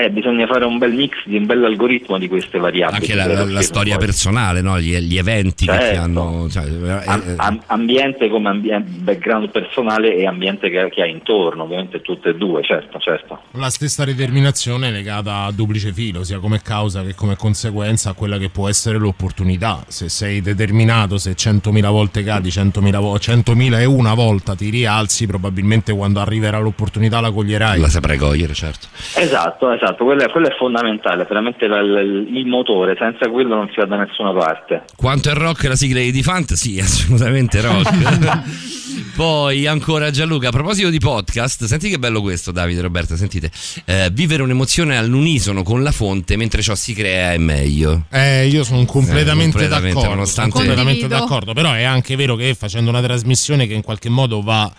Eh, 0.00 0.10
bisogna 0.10 0.46
fare 0.46 0.64
un 0.64 0.78
bel 0.78 0.92
mix 0.92 1.12
di 1.26 1.36
un 1.36 1.44
bel 1.46 1.62
algoritmo 1.64 2.16
di 2.18 2.26
queste 2.28 2.58
variabili. 2.58 3.00
Anche 3.00 3.14
la, 3.14 3.26
la- 3.26 3.44
la 3.44 3.60
storia 3.62 3.96
poi- 3.96 4.06
personale, 4.06 4.60
no? 4.62 4.78
gli, 4.80 4.96
gli 4.98 5.18
eventi 5.18 5.66
che 5.66 5.72
ti 5.72 5.78
Certo. 5.78 6.00
hanno... 6.00 6.48
cioè, 6.50 6.64
eh, 6.64 7.02
Am- 7.06 7.34
am- 7.36 7.60
ambiente 7.66 8.28
come 8.30 8.48
ambien- 8.48 8.84
background 9.02 9.50
personale 9.50 10.14
e 10.14 10.26
ambiente 10.26 10.70
che, 10.70 10.88
che 10.90 11.02
hai 11.02 11.10
intorno, 11.10 11.64
ovviamente 11.64 12.00
tutte 12.00 12.30
e 12.30 12.34
due, 12.34 12.62
certo, 12.62 12.98
certo. 12.98 13.40
La 13.52 13.68
stessa 13.68 14.04
determinazione 14.04 14.88
è 14.88 14.90
legata 14.90 15.42
a 15.44 15.52
duplice 15.52 15.92
filo, 15.92 16.24
sia 16.24 16.38
come 16.38 16.60
causa 16.62 17.02
che 17.02 17.14
come 17.14 17.36
conseguenza 17.36 18.10
a 18.10 18.12
quella 18.14 18.38
che 18.38 18.48
può 18.48 18.68
essere 18.68 18.96
l'opportunità. 18.98 19.84
Se 19.88 20.08
sei 20.08 20.40
determinato, 20.40 21.18
se 21.18 21.32
100.000 21.32 21.88
volte 21.90 22.22
cadi, 22.22 22.48
100.000, 22.48 22.98
vo- 23.00 23.16
100.000 23.16 23.80
e 23.80 23.84
una 23.84 24.14
volta 24.14 24.54
ti 24.54 24.70
rialzi, 24.70 25.26
probabilmente 25.26 25.92
quando 25.92 26.20
arriverà 26.20 26.58
l'opportunità 26.58 27.20
la 27.20 27.30
coglierai. 27.30 27.80
la 27.80 27.88
saprai 27.88 28.16
cogliere, 28.16 28.54
certo. 28.54 28.86
Esatto, 29.16 29.70
esatto, 29.72 29.88
quello 29.98 30.22
è, 30.24 30.30
quello 30.30 30.48
è 30.48 30.56
fondamentale, 30.56 31.24
veramente 31.28 31.66
la- 31.66 31.82
la- 31.82 32.00
il 32.00 32.46
motore, 32.46 32.96
senza 32.98 33.28
quello 33.30 33.54
non 33.56 33.68
si 33.72 33.76
va 33.80 33.86
da 33.86 33.96
nessuna 33.96 34.32
parte. 34.32 34.84
Quanto 34.96 35.30
è 35.30 35.34
rock 35.34 35.64
la 35.64 35.76
sigla 35.76 36.00
di 36.00 36.22
Fant? 36.22 36.52
Sì, 36.54 36.78
assolutamente 36.82 37.60
rock. 37.60 37.88
Poi 39.14 39.66
ancora 39.66 40.10
Gianluca, 40.10 40.48
a 40.48 40.50
proposito 40.50 40.88
di 40.88 40.98
podcast, 40.98 41.64
senti 41.64 41.90
che 41.90 41.98
bello 41.98 42.20
questo 42.22 42.52
Davide 42.52 42.80
Roberta, 42.80 43.16
sentite. 43.16 43.50
Eh, 43.84 44.08
vivere 44.12 44.42
un'emozione 44.42 44.96
all'unisono 44.96 45.62
con 45.62 45.82
la 45.82 45.92
fonte 45.92 46.36
mentre 46.36 46.62
ciò 46.62 46.74
si 46.74 46.94
crea 46.94 47.32
è 47.32 47.38
meglio. 47.38 48.04
Eh, 48.10 48.46
io 48.46 48.64
sono 48.64 48.84
completamente, 48.86 49.48
Eh, 49.48 49.50
completamente, 49.50 49.88
d'accordo. 49.94 50.08
nonostante- 50.14 50.50
sono 50.52 50.64
completamente 50.66 51.06
d'accordo. 51.08 51.52
Però 51.52 51.72
è 51.72 51.82
anche 51.82 52.16
vero 52.16 52.34
che 52.36 52.54
facendo 52.54 52.88
una 52.90 53.02
trasmissione 53.02 53.66
che 53.66 53.74
in 53.74 53.82
qualche 53.82 54.08
modo 54.08 54.40
va 54.42 54.70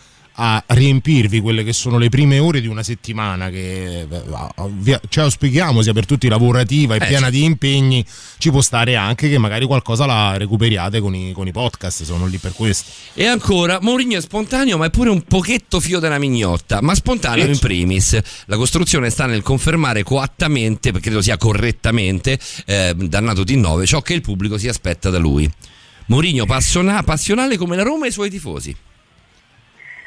a 0.44 0.64
riempirvi 0.66 1.40
quelle 1.40 1.64
che 1.64 1.72
sono 1.72 2.00
le 2.00 2.10
prime 2.10 2.40
ore 2.40 2.62
di 2.62 2.68
una 2.68 2.82
settimana 2.82 3.52
che 3.52 4.00
eh, 4.00 4.08
ovvia- 4.56 5.00
ci 5.08 5.20
auspichiamo 5.20 5.84
sia 5.84 5.94
per 5.94 6.08
tutti 6.08 6.28
lavorativa 6.28 6.96
e 6.96 6.98
Eh, 7.04 7.06
piena 7.06 7.28
sì. 7.28 7.34
di 7.34 7.44
impegni 7.44 8.04
ci 8.40 8.50
può 8.50 8.62
stare 8.62 8.96
anche 8.96 9.30
che 9.30 9.38
magari 9.38 9.66
qualcosa 9.68 10.08
la 10.08 10.38
recuperiate 10.38 11.00
con 11.00 11.14
i, 11.14 11.32
con 11.32 11.46
i 11.46 11.52
podcast 11.52 12.02
sono 12.04 12.26
lì 12.26 12.38
per 12.40 12.54
questo 12.54 12.90
E 13.14 13.28
ancora, 13.28 13.78
Mourinho 13.82 14.18
è 14.18 14.22
spontaneo, 14.22 14.80
ma 14.80 14.86
è 14.86 14.90
pure 14.90 15.12
un 15.12 15.22
pochetto 15.22 15.80
fio 15.80 16.00
della 16.00 16.18
mignotta, 16.18 16.82
ma 16.82 16.96
spontaneo 16.96 17.46
in 17.46 17.60
primis. 17.60 18.20
La 18.46 18.56
costruzione 18.58 19.12
sta 19.12 19.28
nel 19.28 19.44
confermare 19.44 20.02
coattamente, 20.02 20.92
perché 20.92 21.10
credo 21.10 21.22
sia 21.22 21.38
correttamente, 21.38 22.40
eh, 22.66 22.96
dannato 22.96 23.44
di 23.44 23.58
9, 23.58 23.86
ciò 23.86 24.02
che 24.02 24.16
il 24.16 24.22
pubblico 24.22 24.58
si 24.58 24.68
aspetta 24.68 25.12
da 25.12 25.20
lui. 25.20 25.48
Mourinho 26.08 26.46
passiona- 26.48 27.04
passionale 27.04 27.58
come 27.58 27.76
la 27.76 27.84
Roma 27.84 28.06
e 28.06 28.10
i 28.10 28.12
suoi 28.12 28.32
tifosi. 28.32 28.76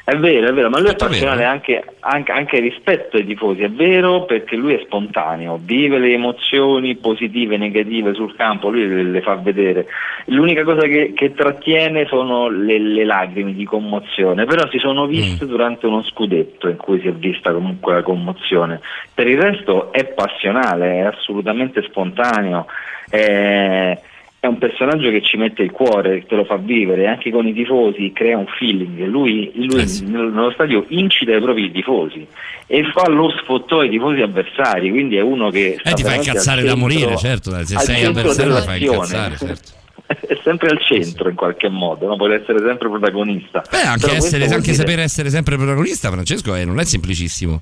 È 0.07 0.15
vero, 0.17 0.49
è 0.49 0.53
vero, 0.53 0.69
ma 0.69 0.79
lui 0.79 0.89
è 0.89 0.95
passionale 0.95 1.45
anche, 1.45 1.83
anche- 2.01 2.31
anche 2.31 2.59
rispetto 2.59 3.17
ai 3.17 3.25
tifosi, 3.25 3.63
è 3.63 3.71
vero 3.71 4.25
perché 4.25 4.55
lui 4.55 4.75
è 4.75 4.81
spontaneo, 4.85 5.59
vive 5.59 5.97
le 5.97 6.13
emozioni 6.13 6.95
positive 6.95 7.55
e 7.55 7.57
negative 7.57 8.13
sul 8.13 8.35
campo, 8.35 8.69
lui 8.69 8.87
le, 8.87 9.01
le 9.01 9.21
fa 9.21 9.33
vedere. 9.33 9.87
L'unica 10.25 10.63
cosa 10.63 10.85
che, 10.85 11.13
che 11.15 11.33
trattiene 11.33 12.05
sono 12.05 12.49
le, 12.49 12.77
le 12.77 13.03
lacrime 13.03 13.55
di 13.55 13.65
commozione, 13.65 14.45
però 14.45 14.69
si 14.69 14.77
sono 14.77 15.07
viste 15.07 15.47
durante 15.47 15.87
uno 15.87 16.03
scudetto 16.03 16.67
in 16.69 16.77
cui 16.77 16.99
si 16.99 17.07
è 17.07 17.11
vista 17.11 17.51
comunque 17.51 17.95
la 17.95 18.03
commozione. 18.03 18.81
Per 19.11 19.25
il 19.27 19.41
resto 19.41 19.91
è 19.91 20.05
passionale, 20.05 20.97
è 20.97 20.99
assolutamente 20.99 21.81
spontaneo. 21.81 22.67
È, 23.09 23.99
è 24.45 24.47
un 24.47 24.57
personaggio 24.57 25.09
che 25.09 25.21
ci 25.21 25.37
mette 25.37 25.63
il 25.63 25.71
cuore, 25.71 26.25
te 26.27 26.35
lo 26.35 26.45
fa 26.45 26.57
vivere, 26.57 27.07
anche 27.07 27.31
con 27.31 27.47
i 27.47 27.53
tifosi 27.53 28.11
crea 28.13 28.37
un 28.37 28.47
feeling. 28.57 29.05
Lui, 29.05 29.51
lui 29.55 29.83
nello 30.05 30.29
nello 30.29 30.51
stadio 30.51 30.85
incita 30.89 31.35
i 31.35 31.41
propri 31.41 31.71
tifosi 31.71 32.25
e 32.67 32.83
fa 32.91 33.09
lo 33.09 33.29
sfottò 33.41 33.79
ai 33.79 33.89
tifosi 33.89 34.21
avversari, 34.21 34.89
quindi 34.89 35.17
è 35.17 35.21
uno 35.21 35.49
che 35.49 35.79
Eh, 35.83 35.93
ti 35.93 36.03
fa 36.03 36.15
incazzare 36.15 36.63
da 36.63 36.75
morire, 36.75 37.17
certo. 37.17 37.51
Se 37.63 37.77
sei 37.79 38.05
avversario 38.05 38.55
ti 38.55 38.61
fa 38.61 38.75
incazzare, 38.75 39.37
certo. 39.37 39.83
è 40.27 40.37
sempre 40.43 40.69
al 40.69 40.79
centro 40.81 41.29
in 41.29 41.35
qualche 41.35 41.69
modo, 41.69 42.07
no? 42.07 42.15
vuole 42.15 42.41
essere 42.41 42.59
sempre 42.59 42.89
protagonista. 42.89 43.63
Beh, 43.69 43.81
anche, 43.81 44.11
essere, 44.15 44.45
anche 44.45 44.59
dire- 44.61 44.73
sapere 44.73 45.01
essere 45.01 45.29
sempre 45.29 45.57
protagonista, 45.57 46.11
Francesco, 46.11 46.53
eh, 46.55 46.65
non 46.65 46.79
è 46.79 46.85
semplicissimo. 46.85 47.61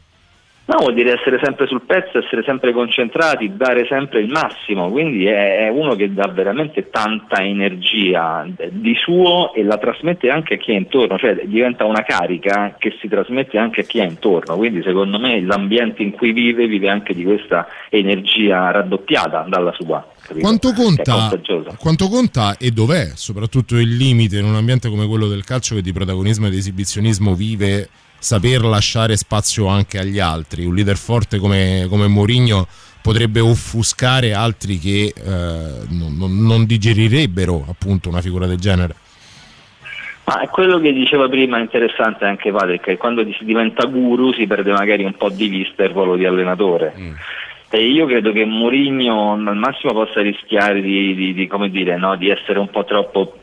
No, 0.66 0.78
vuol 0.78 0.94
dire 0.94 1.20
essere 1.20 1.42
sempre 1.44 1.68
sul 1.68 1.82
pezzo, 1.82 2.20
essere 2.20 2.42
sempre 2.46 2.72
concentrati, 2.72 3.52
dare 3.58 3.86
sempre 3.86 4.22
il 4.22 4.30
massimo, 4.30 4.90
quindi 4.90 5.26
è, 5.26 5.68
uno 5.68 5.94
che 5.96 6.14
dà 6.14 6.28
veramente 6.28 6.90
tanta 6.90 7.44
energia 7.44 8.48
di 8.72 8.96
suo 8.96 9.54
e 9.54 9.64
la 9.64 9.78
trasmette 9.78 10.30
anche 10.30 10.54
a 10.54 10.58
chi 10.58 10.72
è 10.72 10.76
intorno, 10.76 11.18
cioè 11.18 11.36
diventa 11.48 11.84
una 11.84 12.04
carica 12.04 12.76
che 12.78 12.96
si 13.02 13.10
trasmette 13.10 13.58
anche 13.58 13.82
a 13.82 13.84
chi 13.84 14.00
è 14.00 14.06
intorno, 14.06 14.56
quindi 14.56 14.82
secondo 14.84 15.20
me 15.20 15.42
l'ambiente 15.42 16.02
in 16.02 16.12
cui 16.12 16.32
vive 16.32 16.66
vive 16.66 16.90
anche 16.90 17.14
di 17.14 17.26
questa 17.26 17.68
energia 17.90 18.72
raddoppiata 18.72 19.46
dalla 19.50 19.74
sua. 19.74 20.08
Quanto 20.40 20.72
conta, 20.72 21.30
quanto 21.78 22.08
conta 22.08 22.56
e 22.58 22.72
dov'è 22.72 23.12
soprattutto 23.16 23.76
il 23.76 23.98
limite 23.98 24.38
in 24.38 24.46
un 24.46 24.56
ambiente 24.56 24.88
come 24.88 25.08
quello 25.08 25.28
del 25.28 25.44
calcio 25.44 25.76
che 25.76 25.82
di 25.82 25.92
protagonismo 25.92 26.48
ed 26.48 26.54
esibizionismo 26.54 27.34
vive 27.34 27.90
saper 28.24 28.64
lasciare 28.64 29.18
spazio 29.18 29.68
anche 29.68 30.00
agli 30.00 30.20
altri? 30.20 30.66
Un 30.66 30.74
leader 30.74 30.96
forte 30.96 31.38
come, 31.40 31.88
come 31.90 32.08
Mourinho 32.08 32.66
potrebbe 33.02 33.42
offuscare 33.42 34.34
altri 34.34 34.80
che 34.80 35.14
eh, 35.14 35.24
non, 35.90 36.46
non- 36.46 36.66
digerirebbero 36.66 37.66
appunto 37.68 38.08
una 38.08 38.22
figura 38.22 38.48
del 38.48 38.60
genere. 38.60 38.96
Ma 40.24 40.40
è 40.40 40.48
quello 40.48 40.80
che 40.80 40.94
diceva 40.94 41.28
prima, 41.28 41.60
interessante 41.60 42.24
anche 42.24 42.50
Patrick, 42.50 42.86
che 42.86 42.98
quando 42.98 43.26
si 43.38 43.44
diventa 43.44 43.84
guru 43.88 44.32
si 44.32 44.48
perde 44.48 44.72
magari 44.72 45.04
un 45.04 45.16
po' 45.18 45.30
di 45.30 45.50
vista 45.50 45.84
il 45.84 45.90
ruolo 45.90 46.16
di 46.16 46.26
allenatore. 46.26 46.94
E 47.76 47.88
io 47.88 48.06
credo 48.06 48.32
che 48.32 48.46
Mourinho 48.46 49.32
al 49.34 49.58
massimo 49.58 49.94
possa 49.94 50.22
rischiare 50.22 50.80
di, 50.80 51.16
di- 51.16 51.34
di, 51.34 51.48
come 51.48 51.72
dire, 51.72 51.98
no, 51.98 52.16
di 52.16 52.30
essere 52.30 52.60
un 52.60 52.70
po' 52.70 52.84
troppo 52.86 53.34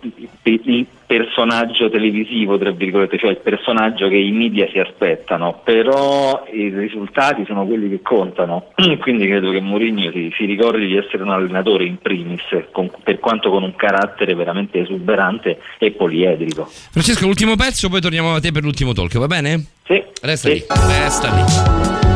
il 0.45 0.61
il 0.63 0.87
personaggio 1.05 1.91
televisivo, 1.91 2.57
tra 2.57 2.71
virgolette, 2.71 3.19
cioè 3.19 3.31
il 3.31 3.39
personaggio 3.43 4.07
che 4.07 4.15
i 4.15 4.31
media 4.31 4.69
si 4.71 4.79
aspettano, 4.79 5.61
però 5.65 6.45
i 6.53 6.69
risultati 6.69 7.45
sono 7.45 7.67
quelli 7.67 7.89
che 7.89 8.01
contano. 8.03 8.67
Quindi 9.01 9.27
credo 9.27 9.51
che 9.51 9.61
Mourinho 9.61 10.13
si, 10.13 10.33
si 10.37 10.45
ricordi 10.45 10.87
di 10.87 10.97
essere 10.97 11.25
un 11.25 11.31
allenatore 11.31 11.83
in 11.85 11.99
primis, 11.99 12.43
con- 12.71 12.89
per 13.03 13.19
quanto 13.19 13.51
con 13.51 13.65
un 13.65 13.75
carattere 13.75 14.35
veramente 14.35 14.79
esuberante 14.79 15.59
e 15.79 15.91
poliedrico. 15.91 16.67
Francesco, 16.67 17.27
l'ultimo 17.27 17.57
pezzo, 17.57 17.89
poi 17.89 18.01
torniamo 18.01 18.33
a 18.35 18.39
te 18.41 18.53
per 18.53 18.63
l'ultimo 18.63 18.93
talk, 18.93 19.19
va 19.19 19.27
bene? 19.27 19.65
Sì. 19.87 20.01
Resta 20.23 20.49
Sì. 20.49 20.55
lì, 20.55 20.65
resta 21.03 21.35
lì. 21.35 22.10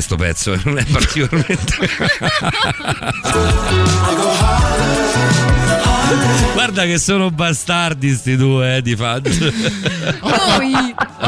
Questo 0.00 0.16
pezzo, 0.16 0.58
non 0.64 0.78
è 0.78 0.84
particolarmente. 0.86 1.74
Guarda 6.54 6.84
che 6.84 6.98
sono 6.98 7.30
bastardi 7.30 8.14
sti 8.14 8.36
due, 8.36 8.76
eh, 8.76 8.82
di 8.82 8.96
fatto. 8.96 9.28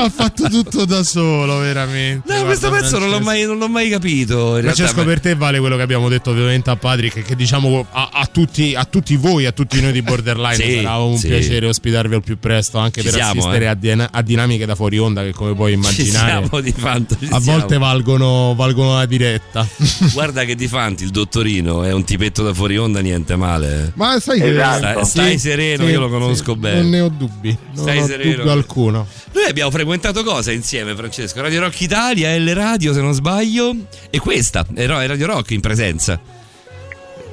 Ha 0.02 0.10
fatto 0.10 0.48
tutto 0.48 0.84
da 0.84 1.02
solo, 1.02 1.58
veramente. 1.58 2.32
No, 2.34 2.44
questo 2.44 2.68
Guarda, 2.68 2.84
pezzo 2.86 2.98
non 2.98 3.10
l'ho, 3.10 3.20
mai, 3.20 3.44
non 3.44 3.58
l'ho 3.58 3.68
mai 3.68 3.89
capito. 3.89 4.56
in 4.56 4.62
Francesco, 4.62 5.05
per 5.05 5.20
te 5.20 5.34
vale 5.34 5.58
quello 5.58 5.76
che 5.76 5.82
abbiamo 5.82 6.08
detto 6.08 6.31
ovviamente 6.31 6.70
a 6.70 6.76
Patrick, 6.76 7.22
che 7.22 7.36
diciamo 7.36 7.86
a, 7.90 8.08
a 8.12 8.26
tutti, 8.26 8.74
a 8.74 8.84
tutti 8.84 9.16
voi, 9.16 9.47
a 9.47 9.52
tutti 9.52 9.81
noi 9.81 9.92
di 9.92 10.02
Borderline, 10.02 10.55
Sì, 10.55 10.74
sarà 10.82 10.97
un 10.98 11.16
sì. 11.16 11.28
piacere 11.28 11.66
ospitarvi 11.66 12.14
al 12.14 12.22
più 12.22 12.39
presto, 12.39 12.78
anche 12.78 13.00
Ci 13.00 13.06
per 13.08 13.16
siamo, 13.16 13.40
assistere 13.40 13.64
eh. 13.64 13.68
a, 13.68 13.74
din- 13.74 14.08
a 14.10 14.22
dinamiche 14.22 14.66
da 14.66 14.74
fuori 14.74 14.98
onda 14.98 15.22
che 15.22 15.32
come 15.32 15.55
puoi 15.55 15.70
Ci 15.72 15.76
immaginare 15.78 16.31
siamo 16.47 16.60
di 16.60 16.72
fanto, 16.76 17.16
ci 17.18 17.28
a 17.31 17.39
volte 17.39 17.78
valgono, 17.78 18.55
valgono 18.56 18.94
la 18.94 19.06
diretta. 19.06 19.66
Guarda 20.12 20.44
che 20.44 20.55
di 20.55 20.68
fanti 20.68 21.05
il 21.05 21.10
dottorino 21.10 21.82
è 21.84 21.92
un 21.92 22.05
tipetto 22.05 22.42
da 22.42 22.52
fuori 22.52 22.76
onda, 22.76 23.00
niente 23.00 23.36
male. 23.36 23.84
eh. 23.86 23.92
Ma 23.94 24.18
sai 24.20 24.40
che 24.40 24.50
Esatto. 24.50 25.05
Stai, 25.05 25.05
stai 25.05 25.31
Sì, 25.32 25.39
sereno, 25.39 25.84
sì, 25.84 25.90
io 25.90 26.00
lo 26.00 26.08
conosco 26.08 26.52
sì, 26.55 26.58
bene. 26.58 26.81
Non 26.81 26.90
ne 26.90 27.00
ho 27.00 27.08
dubbi, 27.08 27.56
non 27.74 27.82
Stai 27.84 27.98
ho 27.98 28.06
sereno. 28.06 28.36
dubbio 28.36 28.50
alcuno. 28.52 29.06
Noi 29.32 29.44
abbiamo 29.48 29.70
frequentato 29.70 29.90
cosa 30.00 30.52
insieme, 30.52 30.94
Francesco? 30.94 31.40
Radio 31.42 31.60
Rock 31.60 31.80
Italia, 31.80 32.36
L 32.36 32.48
Radio, 32.54 32.92
se 32.92 33.00
non 33.00 33.12
sbaglio, 33.12 33.74
e 34.10 34.18
questa, 34.18 34.64
è 34.74 34.86
Ro- 34.86 35.00
è 35.00 35.06
Radio 35.06 35.26
Rock 35.26 35.50
in 35.50 35.60
presenza. 35.60 36.18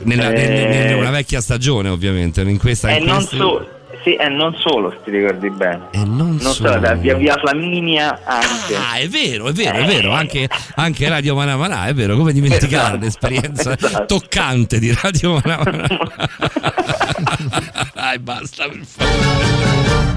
Nella, 0.03 0.29
Eh. 0.31 0.47
nel- 0.47 0.67
nel- 0.69 0.95
una 0.95 1.09
vecchia 1.11 1.41
stagione, 1.41 1.89
ovviamente, 1.89 2.41
in 2.41 2.57
questa 2.57 2.89
in 2.91 3.05
non, 3.05 3.15
queste- 3.17 3.37
so- 3.37 3.67
sì, 4.03 4.15
e 4.15 4.29
non 4.29 4.55
solo, 4.57 4.91
se 4.91 4.97
ti 5.03 5.11
ricordi 5.11 5.49
bene. 5.49 5.87
E 5.91 6.03
non, 6.05 6.39
solo, 6.39 6.77
da 6.79 6.93
via, 6.93 7.15
via 7.15 7.35
Flaminia 7.37 8.21
anche. 8.23 8.75
Ah, 8.77 8.95
è 8.97 9.09
vero, 9.09 9.49
è 9.49 9.51
vero, 9.51 9.77
è 9.77 9.83
vero, 9.85 10.11
anche, 10.13 10.47
anche 10.75 11.09
Radio 11.09 11.35
Manà 11.35 11.57
Manà, 11.57 11.87
è 11.87 11.93
vero, 11.93 12.15
come 12.15 12.31
dimenticare 12.31 12.95
Esatto, 12.95 13.03
l'esperienza 13.03 13.75
esatto. 13.77 14.05
toccante 14.05 14.79
di 14.79 14.95
Radio 15.01 15.41
Manà 15.43 15.61
Manà. 15.65 15.87
Dai, 17.93 18.19
basta 18.19 18.69
per 18.69 18.79
favore. 18.85 20.07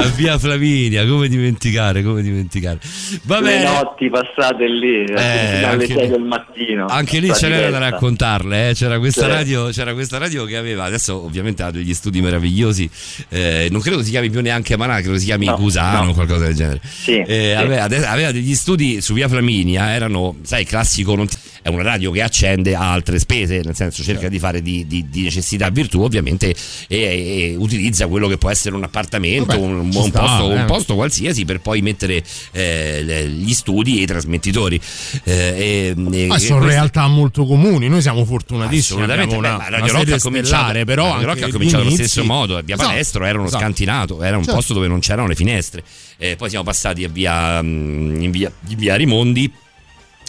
A 0.00 0.06
Via 0.14 0.38
Flaminia, 0.38 1.04
come 1.06 1.28
dimenticare, 1.28 2.02
come 2.04 2.22
dimenticare. 2.22 2.78
Va 3.24 3.40
Le 3.40 3.44
bene. 3.44 3.64
notti 3.64 4.08
passate 4.08 4.66
lì, 4.68 5.04
Eh, 5.04 5.62
anche 5.64 5.86
6 5.86 6.02
lì- 6.02 6.08
del 6.08 6.22
mattino. 6.22 6.86
Anche 6.86 7.18
lì 7.18 7.26
La 7.28 7.34
ce 7.34 7.48
n'era 7.48 7.70
da 7.70 7.78
raccontarle, 7.78 8.70
eh. 8.70 8.74
c'era, 8.74 8.98
questa 8.98 9.22
Certo. 9.22 9.36
radio, 9.36 9.68
c'era 9.70 9.92
questa 9.94 10.18
radio 10.18 10.44
che 10.44 10.56
aveva, 10.56 10.84
adesso 10.84 11.24
ovviamente 11.24 11.62
ha 11.64 11.70
degli 11.72 11.92
studi 11.94 12.20
meravigliosi, 12.20 12.88
eh, 13.30 13.66
non 13.70 13.80
credo 13.80 14.02
si 14.02 14.10
chiami 14.10 14.30
più 14.30 14.40
neanche 14.40 14.76
Manà, 14.76 15.00
credo 15.00 15.18
si 15.18 15.24
chiami 15.24 15.46
No, 15.46 15.54
Cusano 15.56 15.98
o 16.00 16.04
no. 16.04 16.14
qualcosa 16.14 16.44
del 16.46 16.54
genere. 16.54 16.80
Sì, 16.84 17.16
Eh, 17.18 17.54
sì. 17.56 17.62
Aveva, 17.62 18.10
aveva 18.10 18.30
degli 18.32 18.54
studi 18.54 19.00
su 19.00 19.14
Via 19.14 19.28
Flaminia, 19.28 19.92
erano, 19.92 20.36
sai, 20.42 20.64
classico, 20.64 21.14
non 21.16 21.26
ti- 21.26 21.36
è 21.60 21.68
una 21.70 21.82
radio 21.82 22.10
che 22.12 22.22
accende 22.22 22.74
a 22.76 22.92
altre 22.92 23.18
spese, 23.18 23.60
nel 23.64 23.74
senso 23.74 24.02
cerca 24.04 24.28
di 24.28 24.38
fare 24.38 24.62
di, 24.62 24.86
di- 24.86 25.06
di 25.10 25.22
necessità 25.22 25.68
virtù 25.70 26.00
ovviamente 26.02 26.54
e, 26.86 26.96
e 26.96 27.54
utilizza 27.58 28.06
quello 28.06 28.28
che 28.28 28.38
può 28.38 28.48
essere 28.48 28.76
un 28.76 28.84
appartamento, 28.84 29.46
Vabbè, 29.58 29.60
un, 29.60 29.87
un 29.88 29.94
buon 29.94 30.08
sta, 30.10 30.20
posto, 30.20 30.50
eh. 30.52 30.54
un 30.54 30.64
posto 30.66 30.94
qualsiasi 30.94 31.44
per 31.44 31.60
poi 31.60 31.82
mettere 31.82 32.22
eh, 32.52 33.26
gli 33.28 33.52
studi 33.52 33.98
e 33.98 34.02
i 34.02 34.06
trasmettitori. 34.06 34.80
Eh, 35.24 35.92
e- 35.94 35.94
Ma 35.96 36.38
sono 36.38 36.58
questa- 36.60 36.66
realtà 36.66 37.06
molto 37.08 37.44
comuni, 37.46 37.88
noi 37.88 38.00
siamo 38.02 38.24
fortunatissimi. 38.24 39.00
Assolutamente, 39.02 39.34
abbiamo 39.34 39.40
beh, 39.40 39.48
una, 39.48 39.56
ma 39.70 39.76
Radio 39.78 39.92
Rock 39.92 40.12
ha 40.12 40.18
cominciato, 40.20 40.84
però 40.84 41.12
Radio 41.12 41.26
Rock 41.26 41.42
ha 41.42 41.48
cominciato 41.50 41.82
allo 41.82 41.90
stesso 41.90 42.24
modo. 42.24 42.56
A 42.56 42.62
Via 42.62 42.74
Esatto, 42.74 42.90
Palestro 42.90 43.24
era 43.24 43.38
uno 43.38 43.46
esatto. 43.48 43.62
scantinato, 43.62 44.22
era 44.22 44.36
un 44.36 44.42
Certo. 44.44 44.56
posto 44.58 44.74
dove 44.74 44.88
non 44.88 45.00
c'erano 45.00 45.28
le 45.28 45.34
finestre. 45.34 45.82
Eh, 46.16 46.36
poi 46.36 46.48
siamo 46.48 46.64
passati 46.64 47.04
a 47.04 47.08
via, 47.08 47.62
mm, 47.62 48.22
in, 48.22 48.30
via, 48.30 48.52
in 48.68 48.76
via 48.76 48.94
Rimondi. 48.96 49.52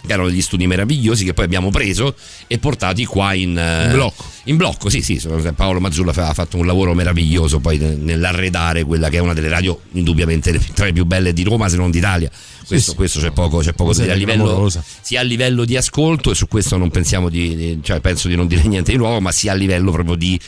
Che 0.04 0.12
erano 0.12 0.28
degli 0.28 0.42
studi 0.42 0.66
meravigliosi 0.66 1.24
che 1.24 1.34
poi 1.34 1.44
abbiamo 1.44 1.70
preso 1.70 2.14
e 2.46 2.58
portati 2.58 3.04
qua 3.04 3.34
in, 3.34 3.56
eh, 3.56 3.84
In 3.84 3.92
blocco. 3.92 4.24
In 4.44 4.56
blocco, 4.56 4.88
sì, 4.88 5.02
sì. 5.02 5.20
Paolo 5.54 5.80
Mazzulla 5.80 6.12
ha 6.14 6.32
fatto 6.34 6.56
un 6.56 6.66
lavoro 6.66 6.94
meraviglioso 6.94 7.60
poi 7.60 7.78
ne- 7.78 7.94
nell'arredare 7.94 8.84
quella 8.84 9.08
che 9.08 9.18
è 9.18 9.20
una 9.20 9.34
delle 9.34 9.48
radio 9.48 9.78
indubbiamente 9.92 10.58
tra 10.74 10.86
le 10.86 10.92
più 10.92 11.04
belle 11.04 11.32
di 11.32 11.42
Roma, 11.42 11.68
se 11.68 11.76
non 11.76 11.90
d'Italia. 11.90 12.30
Questo, 12.66 12.92
sì. 12.92 12.96
questo 12.96 13.20
c'è 13.20 13.32
poco, 13.32 13.58
c'è 13.58 13.72
poco 13.72 13.92
da 13.92 14.02
dire 14.02 14.12
a 14.12 14.16
livello, 14.16 14.70
sia 15.00 15.20
a 15.20 15.22
livello 15.24 15.64
di 15.64 15.76
ascolto, 15.76 16.30
e 16.30 16.34
su 16.34 16.46
questo 16.46 16.76
non 16.76 16.88
pensiamo 16.90 17.28
di, 17.28 17.56
di- 17.56 17.78
cioè 17.82 18.00
penso 18.00 18.28
di 18.28 18.36
non 18.36 18.46
dire 18.46 18.62
niente 18.68 18.92
di 18.92 18.96
nuovo, 18.96 19.20
ma 19.20 19.32
sia 19.32 19.52
a 19.52 19.54
livello 19.56 19.90
proprio 19.90 20.14
di 20.14 20.38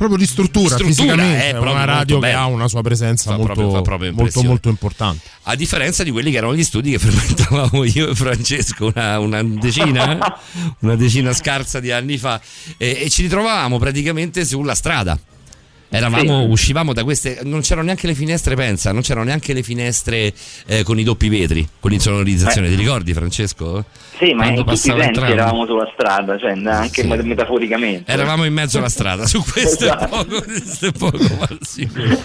Proprio 0.00 0.18
di 0.18 0.26
struttura, 0.26 0.76
struttura, 0.76 0.88
fisicamente, 0.94 1.42
è 1.42 1.48
è 1.48 1.50
proprio 1.50 1.72
una 1.72 1.84
radio 1.84 2.14
che 2.20 2.26
bello. 2.28 2.38
ha 2.38 2.46
una 2.46 2.68
sua 2.68 2.80
presenza 2.80 3.36
molto, 3.36 3.52
proprio- 3.52 3.82
proprio 3.82 4.12
molto, 4.14 4.42
molto 4.42 4.68
importante. 4.70 5.28
a 5.42 5.54
differenza 5.54 6.02
di 6.02 6.10
quelli 6.10 6.30
che 6.30 6.38
erano 6.38 6.54
gli 6.56 6.64
studi 6.64 6.92
che 6.92 6.98
frequentavamo 6.98 7.84
io 7.84 8.08
e 8.08 8.14
Francesco 8.14 8.86
una, 8.86 9.18
una 9.18 9.42
decina, 9.42 10.18
una 10.80 10.96
decina 10.96 11.34
scarsa 11.34 11.80
di 11.80 11.90
anni 11.92 12.16
fa 12.16 12.40
e, 12.78 12.98
e 13.02 13.10
ci 13.10 13.20
ritrovavamo 13.20 13.78
praticamente 13.78 14.46
sulla 14.46 14.74
strada. 14.74 15.18
Eravamo, 15.92 16.44
uscivamo 16.44 16.92
da 16.92 17.02
queste, 17.02 17.40
non 17.42 17.62
c'erano 17.62 17.86
neanche 17.86 18.06
le 18.06 18.14
finestre, 18.14 18.54
pensa, 18.54 18.92
non 18.92 19.02
c'erano 19.02 19.24
neanche 19.26 19.52
le 19.52 19.62
finestre 19.64 20.32
eh, 20.66 20.84
con 20.84 20.98
i 21.00 21.02
doppi 21.02 21.28
vetri, 21.28 21.66
con 21.80 21.90
l'insonorizzazione. 21.90 22.68
Eh. 22.68 22.70
Ti 22.70 22.76
ricordi, 22.76 23.12
Francesco? 23.12 23.84
Sì, 24.16 24.32
ma 24.32 24.42
Quando 24.44 24.60
in 24.60 24.66
tutti 24.66 24.74
i 24.76 24.78
sensi 24.78 25.20
eravamo 25.20 25.66
sulla 25.66 25.90
strada, 25.92 26.38
cioè 26.38 26.52
anche 26.64 27.02
Sì. 27.02 27.08
met- 27.08 27.22
metaforicamente. 27.22 28.10
Eravamo 28.12 28.44
in 28.44 28.52
mezzo 28.52 28.78
alla 28.78 28.88
strada, 28.88 29.26
su 29.26 29.42
questo 29.42 29.84
è 29.84 29.88
Esatto. 29.88 30.06
poco, 30.24 30.42
questo 30.42 30.86
è 30.86 30.92
poco 30.92 31.18
ma 31.38 31.48
sicuro. 31.60 32.18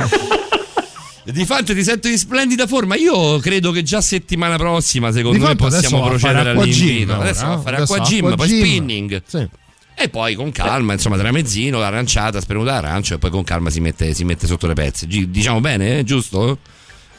Di 1.24 1.44
fatto 1.44 1.74
ti 1.74 1.84
sento 1.84 2.08
in 2.08 2.20
splendida 2.20 2.68
forma. 2.68 2.96
Io 2.96 3.40
credo 3.40 3.72
che 3.72 3.82
già 3.82 4.00
settimana 4.00 4.58
prossima, 4.58 5.12
secondo 5.12 5.40
Di 5.40 5.44
me, 5.44 5.56
possiamo 5.56 6.06
adesso 6.06 6.10
procedere 6.10 6.38
fare 6.38 6.50
acqua 6.52 6.64
all'invito. 6.64 7.14
adesso 7.16 7.46
va 7.48 7.54
a 7.54 7.60
fare 7.60 7.76
adesso 7.78 7.94
acqua 7.94 8.08
gym, 8.08 8.36
poi 8.36 8.48
spinning. 8.48 9.22
Sì. 9.26 9.50
E 9.98 10.10
poi 10.10 10.36
con 10.36 10.52
calma, 10.52 10.94
insomma, 10.94 11.18
tramezzino, 11.18 11.82
aranciata, 11.82 12.42
spremuta 12.42 12.72
d'arancio 12.74 13.16
e 13.16 13.18
poi 13.18 13.30
con 13.30 13.44
calma 13.44 13.70
si 13.70 13.80
mette, 13.80 14.14
si 14.14 14.24
mette 14.26 14.46
sotto 14.46 14.68
le 14.68 14.74
pezze. 14.74 15.08
Diciamo 15.08 15.62
bene, 15.62 16.00
eh? 16.00 16.04
giusto? 16.04 16.58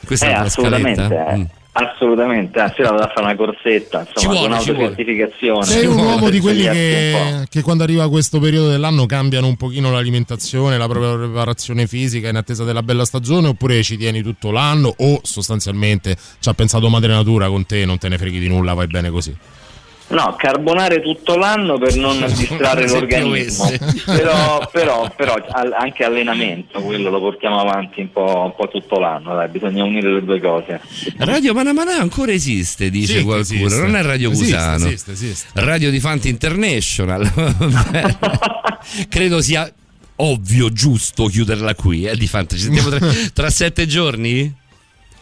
Questa 0.04 0.26
Eh, 0.26 0.30
è 0.30 0.32
la 0.34 0.40
assolutamente, 0.42 0.94
scaletta. 1.06 1.32
eh. 1.32 1.36
Mm. 1.38 1.42
assolutamente, 1.72 2.60
anzi 2.60 2.82
là 2.82 2.90
da 2.90 3.08
fare 3.12 3.22
una 3.22 3.34
corsetta, 3.36 4.06
insomma, 4.06 4.34
vuole, 4.34 4.48
con 4.48 4.56
autocertificazione. 4.58 5.64
Sei 5.64 5.86
un 5.86 5.96
uomo 5.98 6.28
di 6.30 6.38
quelli 6.38 6.62
che, 6.68 7.46
che 7.48 7.62
quando 7.62 7.82
arriva 7.82 8.08
questo 8.08 8.38
periodo 8.40 8.68
dell'anno 8.68 9.06
cambiano 9.06 9.46
un 9.46 9.56
pochino 9.56 9.90
l'alimentazione, 9.90 10.76
la 10.78 10.86
propria 10.86 11.16
preparazione 11.16 11.86
fisica 11.86 12.28
in 12.28 12.36
attesa 12.36 12.62
della 12.64 12.82
bella 12.82 13.04
stagione 13.04 13.48
oppure 13.48 13.82
ci 13.82 13.96
tieni 13.96 14.22
tutto 14.22 14.50
l'anno 14.50 14.94
o 14.96 15.20
sostanzialmente 15.22 16.16
ci 16.40 16.48
ha 16.48 16.54
pensato 16.54 16.88
madre 16.88 17.12
natura 17.12 17.48
con 17.48 17.64
te, 17.66 17.84
non 17.84 17.98
te 17.98 18.08
ne 18.08 18.18
freghi 18.18 18.38
di 18.38 18.48
nulla, 18.48 18.74
vai 18.74 18.86
bene 18.86 19.10
così. 19.10 19.34
No, 20.08 20.36
carbonare 20.38 21.00
tutto 21.02 21.36
l'anno 21.36 21.78
per 21.78 21.96
non 21.96 22.16
distrarre 22.36 22.88
l'organismo. 22.88 23.68
Però, 24.06 24.68
però, 24.72 25.12
però 25.16 25.34
anche 25.76 26.04
allenamento, 26.04 26.80
quello 26.80 27.10
lo 27.10 27.18
portiamo 27.18 27.58
avanti 27.60 28.00
un 28.00 28.12
po', 28.12 28.44
un 28.44 28.54
po' 28.54 28.68
tutto 28.68 28.98
l'anno, 29.00 29.34
dai, 29.34 29.48
bisogna 29.48 29.82
unire 29.82 30.12
le 30.12 30.22
due 30.24 30.40
cose. 30.40 30.80
Radio 31.18 31.52
Manamanà 31.52 31.96
ancora 31.98 32.30
esiste, 32.32 32.88
dice 32.88 33.18
Sì, 33.18 33.24
qualcuno. 33.24 33.66
esiste. 33.66 33.80
Non 33.82 33.96
è 33.96 34.02
Radio 34.02 34.30
Esiste, 34.30 34.54
Cusano. 34.54 34.86
esiste, 34.86 35.12
esiste. 35.12 35.48
Radio 35.54 35.90
di 35.90 35.98
Fanti 36.00 36.28
International. 36.28 37.32
Credo 39.08 39.40
sia 39.40 39.70
ovvio, 40.16 40.70
giusto 40.72 41.26
chiuderla 41.26 41.74
qui. 41.74 42.04
Eh, 42.04 42.16
di 42.16 42.26
Fanti. 42.26 42.56
Ci 42.56 42.62
sentiamo 42.64 42.88
tra, 42.90 43.08
tra 43.32 43.50
sette 43.50 43.86
giorni? 43.86 44.54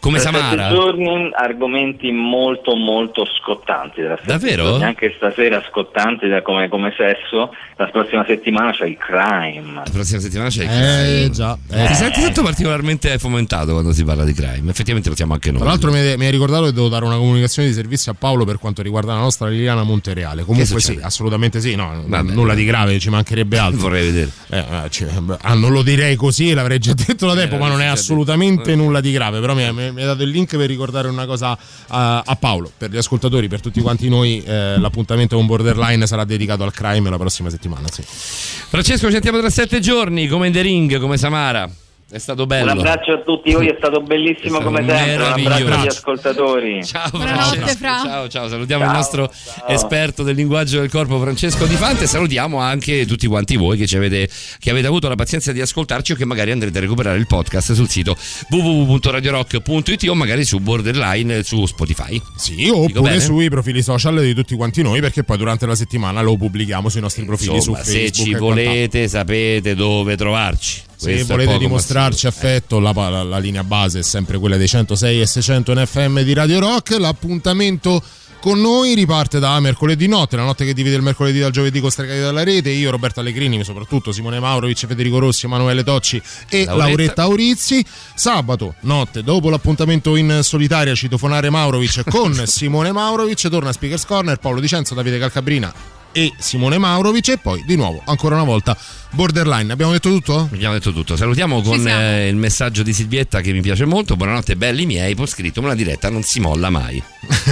Come 0.04 0.18
Per 0.20 0.26
Samara? 0.26 0.68
giorni 0.68 1.30
argomenti 1.32 2.10
molto 2.12 2.74
molto 2.74 3.24
scottanti 3.24 4.02
Davvero? 4.26 4.64
giorni, 4.64 4.84
anche 4.84 5.14
stasera 5.16 5.64
scottanti 5.70 6.28
da 6.28 6.42
come, 6.42 6.68
come 6.68 6.92
sesso 6.94 7.54
la 7.76 7.86
prossima 7.86 8.22
settimana 8.26 8.70
c'è 8.72 8.84
il 8.84 8.98
crime 8.98 9.72
La 9.74 9.90
prossima 9.90 10.20
settimana 10.20 10.50
c'è 10.50 10.64
il 10.64 10.68
Eh 10.70 10.72
crime. 10.74 11.30
già. 11.30 11.56
Ti 11.66 11.74
eh. 11.74 11.94
senti 11.94 12.20
tutto 12.20 12.42
particolarmente 12.42 13.16
fomentato 13.18 13.72
quando 13.72 13.92
si 13.92 14.04
parla 14.04 14.24
di 14.24 14.34
crime. 14.34 14.70
Effettivamente 14.70 15.08
lo 15.08 15.16
siamo 15.16 15.32
anche 15.32 15.50
noi. 15.50 15.60
Tra 15.60 15.70
l'altro 15.70 15.90
mi 15.90 15.98
hai, 15.98 16.16
mi 16.18 16.26
hai 16.26 16.30
ricordato 16.30 16.64
che 16.64 16.72
devo 16.72 16.88
dare 16.88 17.06
una 17.06 17.16
comunicazione 17.16 17.68
di 17.68 17.74
servizio 17.74 18.12
a 18.12 18.14
Paolo 18.18 18.44
per 18.44 18.58
quanto 18.58 18.82
riguarda 18.82 19.14
la 19.14 19.20
nostra 19.20 19.48
Liliana 19.48 19.84
Montereale. 19.84 20.44
Comunque 20.44 20.80
sì, 20.80 20.98
assolutamente 21.00 21.60
sì, 21.60 21.74
no, 21.76 22.04
Vabbè. 22.06 22.32
nulla 22.34 22.54
di 22.54 22.64
grave, 22.66 22.98
ci 22.98 23.08
mancherebbe 23.08 23.56
altro. 23.58 23.80
Vorrei 23.80 24.04
vedere. 24.04 24.30
Eh, 24.50 24.58
eh, 24.58 24.90
cioè, 24.90 25.08
ah, 25.40 25.54
non 25.54 25.72
lo 25.72 25.82
direi 25.82 26.14
così, 26.14 26.52
l'avrei 26.52 26.78
già 26.78 26.92
detto 26.94 27.26
da 27.26 27.34
tempo, 27.34 27.54
Eh, 27.54 27.58
ma 27.58 27.68
non 27.68 27.80
è 27.80 27.86
assolutamente 27.86 28.64
detto. 28.70 28.76
nulla 28.82 29.00
di 29.00 29.10
grave. 29.10 29.40
Però 29.40 29.54
mi, 29.54 29.72
mi- 29.72 29.92
mi 29.94 30.02
ha 30.02 30.06
dato 30.06 30.22
il 30.22 30.30
link 30.30 30.56
per 30.56 30.66
ricordare 30.66 31.08
una 31.08 31.26
cosa 31.26 31.56
a, 31.88 32.22
a 32.24 32.36
Paolo, 32.36 32.70
per 32.76 32.90
gli 32.90 32.96
ascoltatori, 32.96 33.48
per 33.48 33.60
tutti 33.60 33.80
quanti 33.80 34.08
noi. 34.08 34.42
eh, 34.42 34.78
l'appuntamento 34.78 35.36
con 35.36 35.46
Borderline 35.46 36.06
sarà 36.06 36.24
dedicato 36.24 36.62
al 36.64 36.72
crime 36.72 37.08
la 37.10 37.18
prossima 37.18 37.48
settimana. 37.50 37.88
Sì. 37.90 38.02
Francesco, 38.02 39.06
ci 39.06 39.12
sentiamo 39.12 39.38
tra 39.38 39.50
sette 39.50 39.80
giorni, 39.80 40.26
come 40.28 40.48
in 40.48 40.52
The 40.52 40.60
Ring, 40.60 40.98
come 40.98 41.16
Samara. 41.16 41.70
È 42.10 42.18
stato 42.18 42.46
bello. 42.46 42.70
Un 42.70 42.78
abbraccio 42.78 43.12
a 43.12 43.22
tutti 43.22 43.52
voi, 43.52 43.66
è 43.66 43.74
stato 43.78 44.00
bellissimo 44.02 44.58
È 44.58 44.60
stato 44.60 44.64
come 44.64 44.86
sempre. 44.86 45.14
Un 45.24 45.32
abbraccio 45.32 45.66
agli 45.66 45.86
ascoltatori. 45.86 46.84
Ciao, 46.86 47.08
Buonanotte, 47.10 47.56
Francesco. 47.56 47.78
Fra. 47.78 48.00
Ciao, 48.04 48.28
ciao, 48.28 48.48
salutiamo 48.48 48.82
Ciao. 48.84 48.92
il 48.92 48.96
nostro 48.98 49.32
Ciao. 49.32 49.68
esperto 49.68 50.22
del 50.22 50.36
linguaggio 50.36 50.78
del 50.80 50.90
corpo 50.90 51.18
Francesco 51.18 51.64
Di 51.66 51.74
Fante 51.74 52.04
e 52.04 52.06
salutiamo 52.06 52.58
anche 52.58 53.06
tutti 53.06 53.26
quanti 53.26 53.56
voi 53.56 53.78
che, 53.78 53.86
ci 53.86 53.96
avete, 53.96 54.28
che 54.58 54.70
avete 54.70 54.86
avuto 54.86 55.08
la 55.08 55.14
pazienza 55.16 55.50
di 55.50 55.60
ascoltarci 55.60 56.12
o 56.12 56.14
che 56.14 56.24
magari 56.24 56.50
andrete 56.52 56.78
a 56.78 56.80
recuperare 56.82 57.18
il 57.18 57.26
podcast 57.26 57.72
sul 57.72 57.88
sito 57.88 58.16
www.radiorock.it 58.50 60.08
o 60.08 60.14
magari 60.14 60.44
su 60.44 60.58
Borderline 60.60 61.42
su 61.42 61.64
Spotify. 61.66 62.20
Sì, 62.36 62.68
oppure 62.68 63.00
bene? 63.00 63.20
sui 63.20 63.48
profili 63.48 63.82
social 63.82 64.20
di 64.20 64.34
tutti 64.34 64.54
quanti 64.54 64.82
noi, 64.82 65.00
perché 65.00 65.24
poi 65.24 65.38
durante 65.38 65.66
la 65.66 65.74
settimana 65.74 66.20
lo 66.20 66.36
pubblichiamo 66.36 66.88
sui 66.88 67.00
nostri 67.00 67.24
profili 67.24 67.54
Insomma, 67.56 67.78
su 67.78 67.84
se 67.84 67.98
Facebook. 67.98 68.12
ci 68.12 68.30
e 68.34 68.38
quant'altro. 68.38 68.64
volete 68.72 69.08
sapete 69.08 69.74
dove 69.74 70.16
trovarci. 70.16 70.82
Se 70.96 71.24
volete 71.24 71.58
dimostrarci 71.58 72.26
affetto, 72.26 72.78
la, 72.78 72.92
la- 72.92 73.22
la 73.22 73.38
linea 73.38 73.64
base 73.64 73.98
è 74.00 74.02
sempre 74.02 74.38
quella 74.38 74.56
dei 74.56 74.68
106 74.68 75.20
e 75.20 75.26
600 75.26 75.72
in 75.72 75.86
FM 75.86 76.20
di 76.20 76.32
Radio 76.32 76.60
Rock. 76.60 76.96
L'appuntamento 76.98 78.02
con 78.40 78.60
noi 78.60 78.94
riparte 78.94 79.38
da 79.38 79.58
mercoledì 79.58 80.06
notte, 80.06 80.36
la 80.36 80.44
notte 80.44 80.66
che 80.66 80.74
divide 80.74 80.96
il 80.96 81.02
mercoledì 81.02 81.38
dal 81.38 81.50
giovedì 81.50 81.80
con 81.80 81.90
Stregati 81.90 82.20
dalla 82.20 82.42
Rete. 82.44 82.68
Io, 82.70 82.90
Roberto 82.90 83.20
Allegrini, 83.20 83.62
soprattutto 83.64 84.12
Simone 84.12 84.38
Maurovic, 84.38 84.86
Federico 84.86 85.18
Rossi, 85.18 85.46
Emanuele 85.46 85.82
Tocci 85.82 86.20
e 86.50 86.64
Lauretta. 86.64 86.86
Lauretta 86.86 87.22
Aurizzi. 87.22 87.84
Sabato 88.14 88.74
notte, 88.80 89.22
dopo 89.22 89.48
l'appuntamento 89.50 90.14
in 90.16 90.40
solitaria, 90.42 90.94
citofonare 90.94 91.48
Maurovic 91.50 92.08
con 92.10 92.34
Simone 92.46 92.92
Maurovic, 92.92 93.48
torna 93.48 93.70
a 93.70 93.72
Speakers 93.72 94.04
Corner, 94.04 94.36
Paolo 94.36 94.60
Dicenzo, 94.60 94.94
Davide 94.94 95.18
Calcabrina 95.18 95.72
e 96.16 96.32
Simone 96.38 96.78
Maurovic 96.78 97.28
e 97.30 97.38
poi 97.38 97.64
di 97.66 97.74
nuovo 97.74 98.00
ancora 98.04 98.36
una 98.36 98.44
volta 98.44 98.76
Borderline. 99.14 99.72
Abbiamo 99.72 99.92
detto 99.92 100.08
tutto? 100.10 100.48
Abbiamo 100.52 100.74
detto 100.74 100.92
tutto. 100.92 101.16
Salutiamo 101.16 101.62
con 101.62 101.86
eh, 101.86 102.28
il 102.28 102.36
messaggio 102.36 102.82
di 102.82 102.92
Silvietta 102.92 103.40
che 103.40 103.52
mi 103.52 103.60
piace 103.60 103.84
molto. 103.84 104.16
Buonanotte, 104.16 104.56
belli 104.56 104.86
miei. 104.86 105.14
Poi 105.14 105.26
scritto: 105.26 105.62
Ma 105.62 105.68
la 105.68 105.74
diretta 105.74 106.10
non 106.10 106.22
si 106.22 106.40
molla 106.40 106.70
mai. 106.70 107.02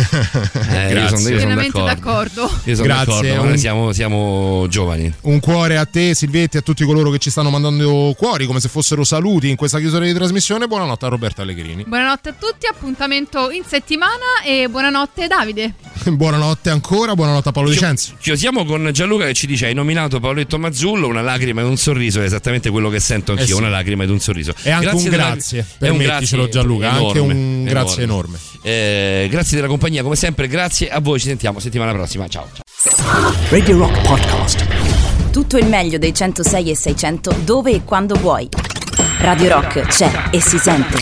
Eh, 0.73 0.93
io 0.95 1.09
sono, 1.09 1.21
io 1.21 1.25
sono 1.25 1.37
Pienamente 1.37 1.79
d'accordo. 1.83 2.41
d'accordo. 2.43 2.61
Io 2.65 2.75
sono 2.75 2.87
Grazie, 2.87 3.29
d'accordo, 3.29 3.51
un- 3.53 3.59
siamo, 3.59 3.93
siamo 3.93 4.67
giovani. 4.69 5.13
Un 5.23 5.41
cuore 5.41 5.77
a 5.77 5.85
te, 5.85 6.15
Silvietti, 6.15 6.57
e 6.57 6.61
a 6.61 6.63
tutti 6.63 6.85
coloro 6.85 7.11
che 7.11 7.19
ci 7.19 7.31
stanno 7.31 7.51
mandando 7.51 8.15
cuori 8.17 8.47
come 8.47 8.59
se 8.61 8.69
fossero 8.69 9.05
saluti 9.05 9.49
in 9.51 9.57
questa 9.57 9.79
chiusura 9.79 10.05
di 10.05 10.13
trasmissione. 10.15 10.67
Buonanotte 10.67 11.05
a 11.07 11.09
Roberto 11.09 11.43
Allegrini. 11.43 11.85
Buonanotte 11.87 12.31
a 12.31 12.35
tutti, 12.39 12.67
appuntamento 12.67 13.51
in 13.51 13.65
settimana 13.67 14.43
e 14.45 14.67
buonanotte 14.69 15.27
Davide. 15.27 15.75
buonanotte 16.11 16.71
ancora, 16.71 17.15
buonanotte 17.15 17.49
a 17.51 17.53
Paolo 17.53 17.69
Dicenzo. 17.71 18.15
Chiusiamo 18.19 18.65
con 18.65 18.91
Gianluca 18.93 19.27
che 19.27 19.35
ci 19.35 19.47
dice: 19.47 19.67
Hai 19.67 19.75
nominato 19.75 20.21
Paoletto 20.21 20.59
Mazzullo, 20.59 21.07
una 21.07 21.23
lacrima 21.23 21.52
ed 21.61 21.67
un 21.67 21.77
sorriso. 21.77 22.21
È 22.21 22.25
esattamente 22.25 22.71
quello 22.71 22.89
che 22.89 23.01
sento 23.01 23.33
anch'io: 23.33 23.47
Eh 23.47 23.49
sì. 23.49 23.55
una 23.55 23.69
lacrima 23.69 24.05
ed 24.05 24.11
un 24.11 24.21
sorriso. 24.21 24.53
E 24.63 24.71
anche 24.71 24.89
un 24.89 25.03
della- 25.03 25.17
grazie, 25.17 25.67
è 25.79 25.89
un 25.89 25.99
grazie 25.99 26.49
Gianluca, 26.49 26.91
anche 26.91 27.19
enorme, 27.19 27.33
un 27.35 27.65
grazie 27.65 28.03
enorme. 28.03 28.39
Eh, 28.63 29.29
grazie 29.31 29.57
della 29.57 29.69
compagnia, 29.69 30.03
come 30.03 30.17
sempre, 30.17 30.49
grazie 30.49 30.89
a 30.91 31.01
voi. 31.01 31.19
Ci 31.21 31.27
sentiamo 31.27 31.59
settimana 31.61 31.93
prossima. 31.93 32.27
Ciao. 32.29 32.49
ciao. 32.53 33.35
Radio 33.51 33.79
Rock 33.79 34.01
Podcast. 34.03 34.67
Tutto 35.31 35.57
il 35.57 35.67
meglio 35.67 35.99
dei 35.99 36.15
106 36.15 36.71
e 36.71 36.77
600 36.77 37.37
dove 37.45 37.71
e 37.73 37.85
quando 37.85 38.15
vuoi. 38.17 38.49
Radio 39.21 39.49
Rock 39.49 39.87
c'è 39.87 40.29
e 40.31 40.41
si 40.41 40.59
sente. 40.59 40.97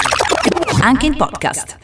Anche 0.83 1.07
in 1.07 1.17
podcast. 1.17 1.81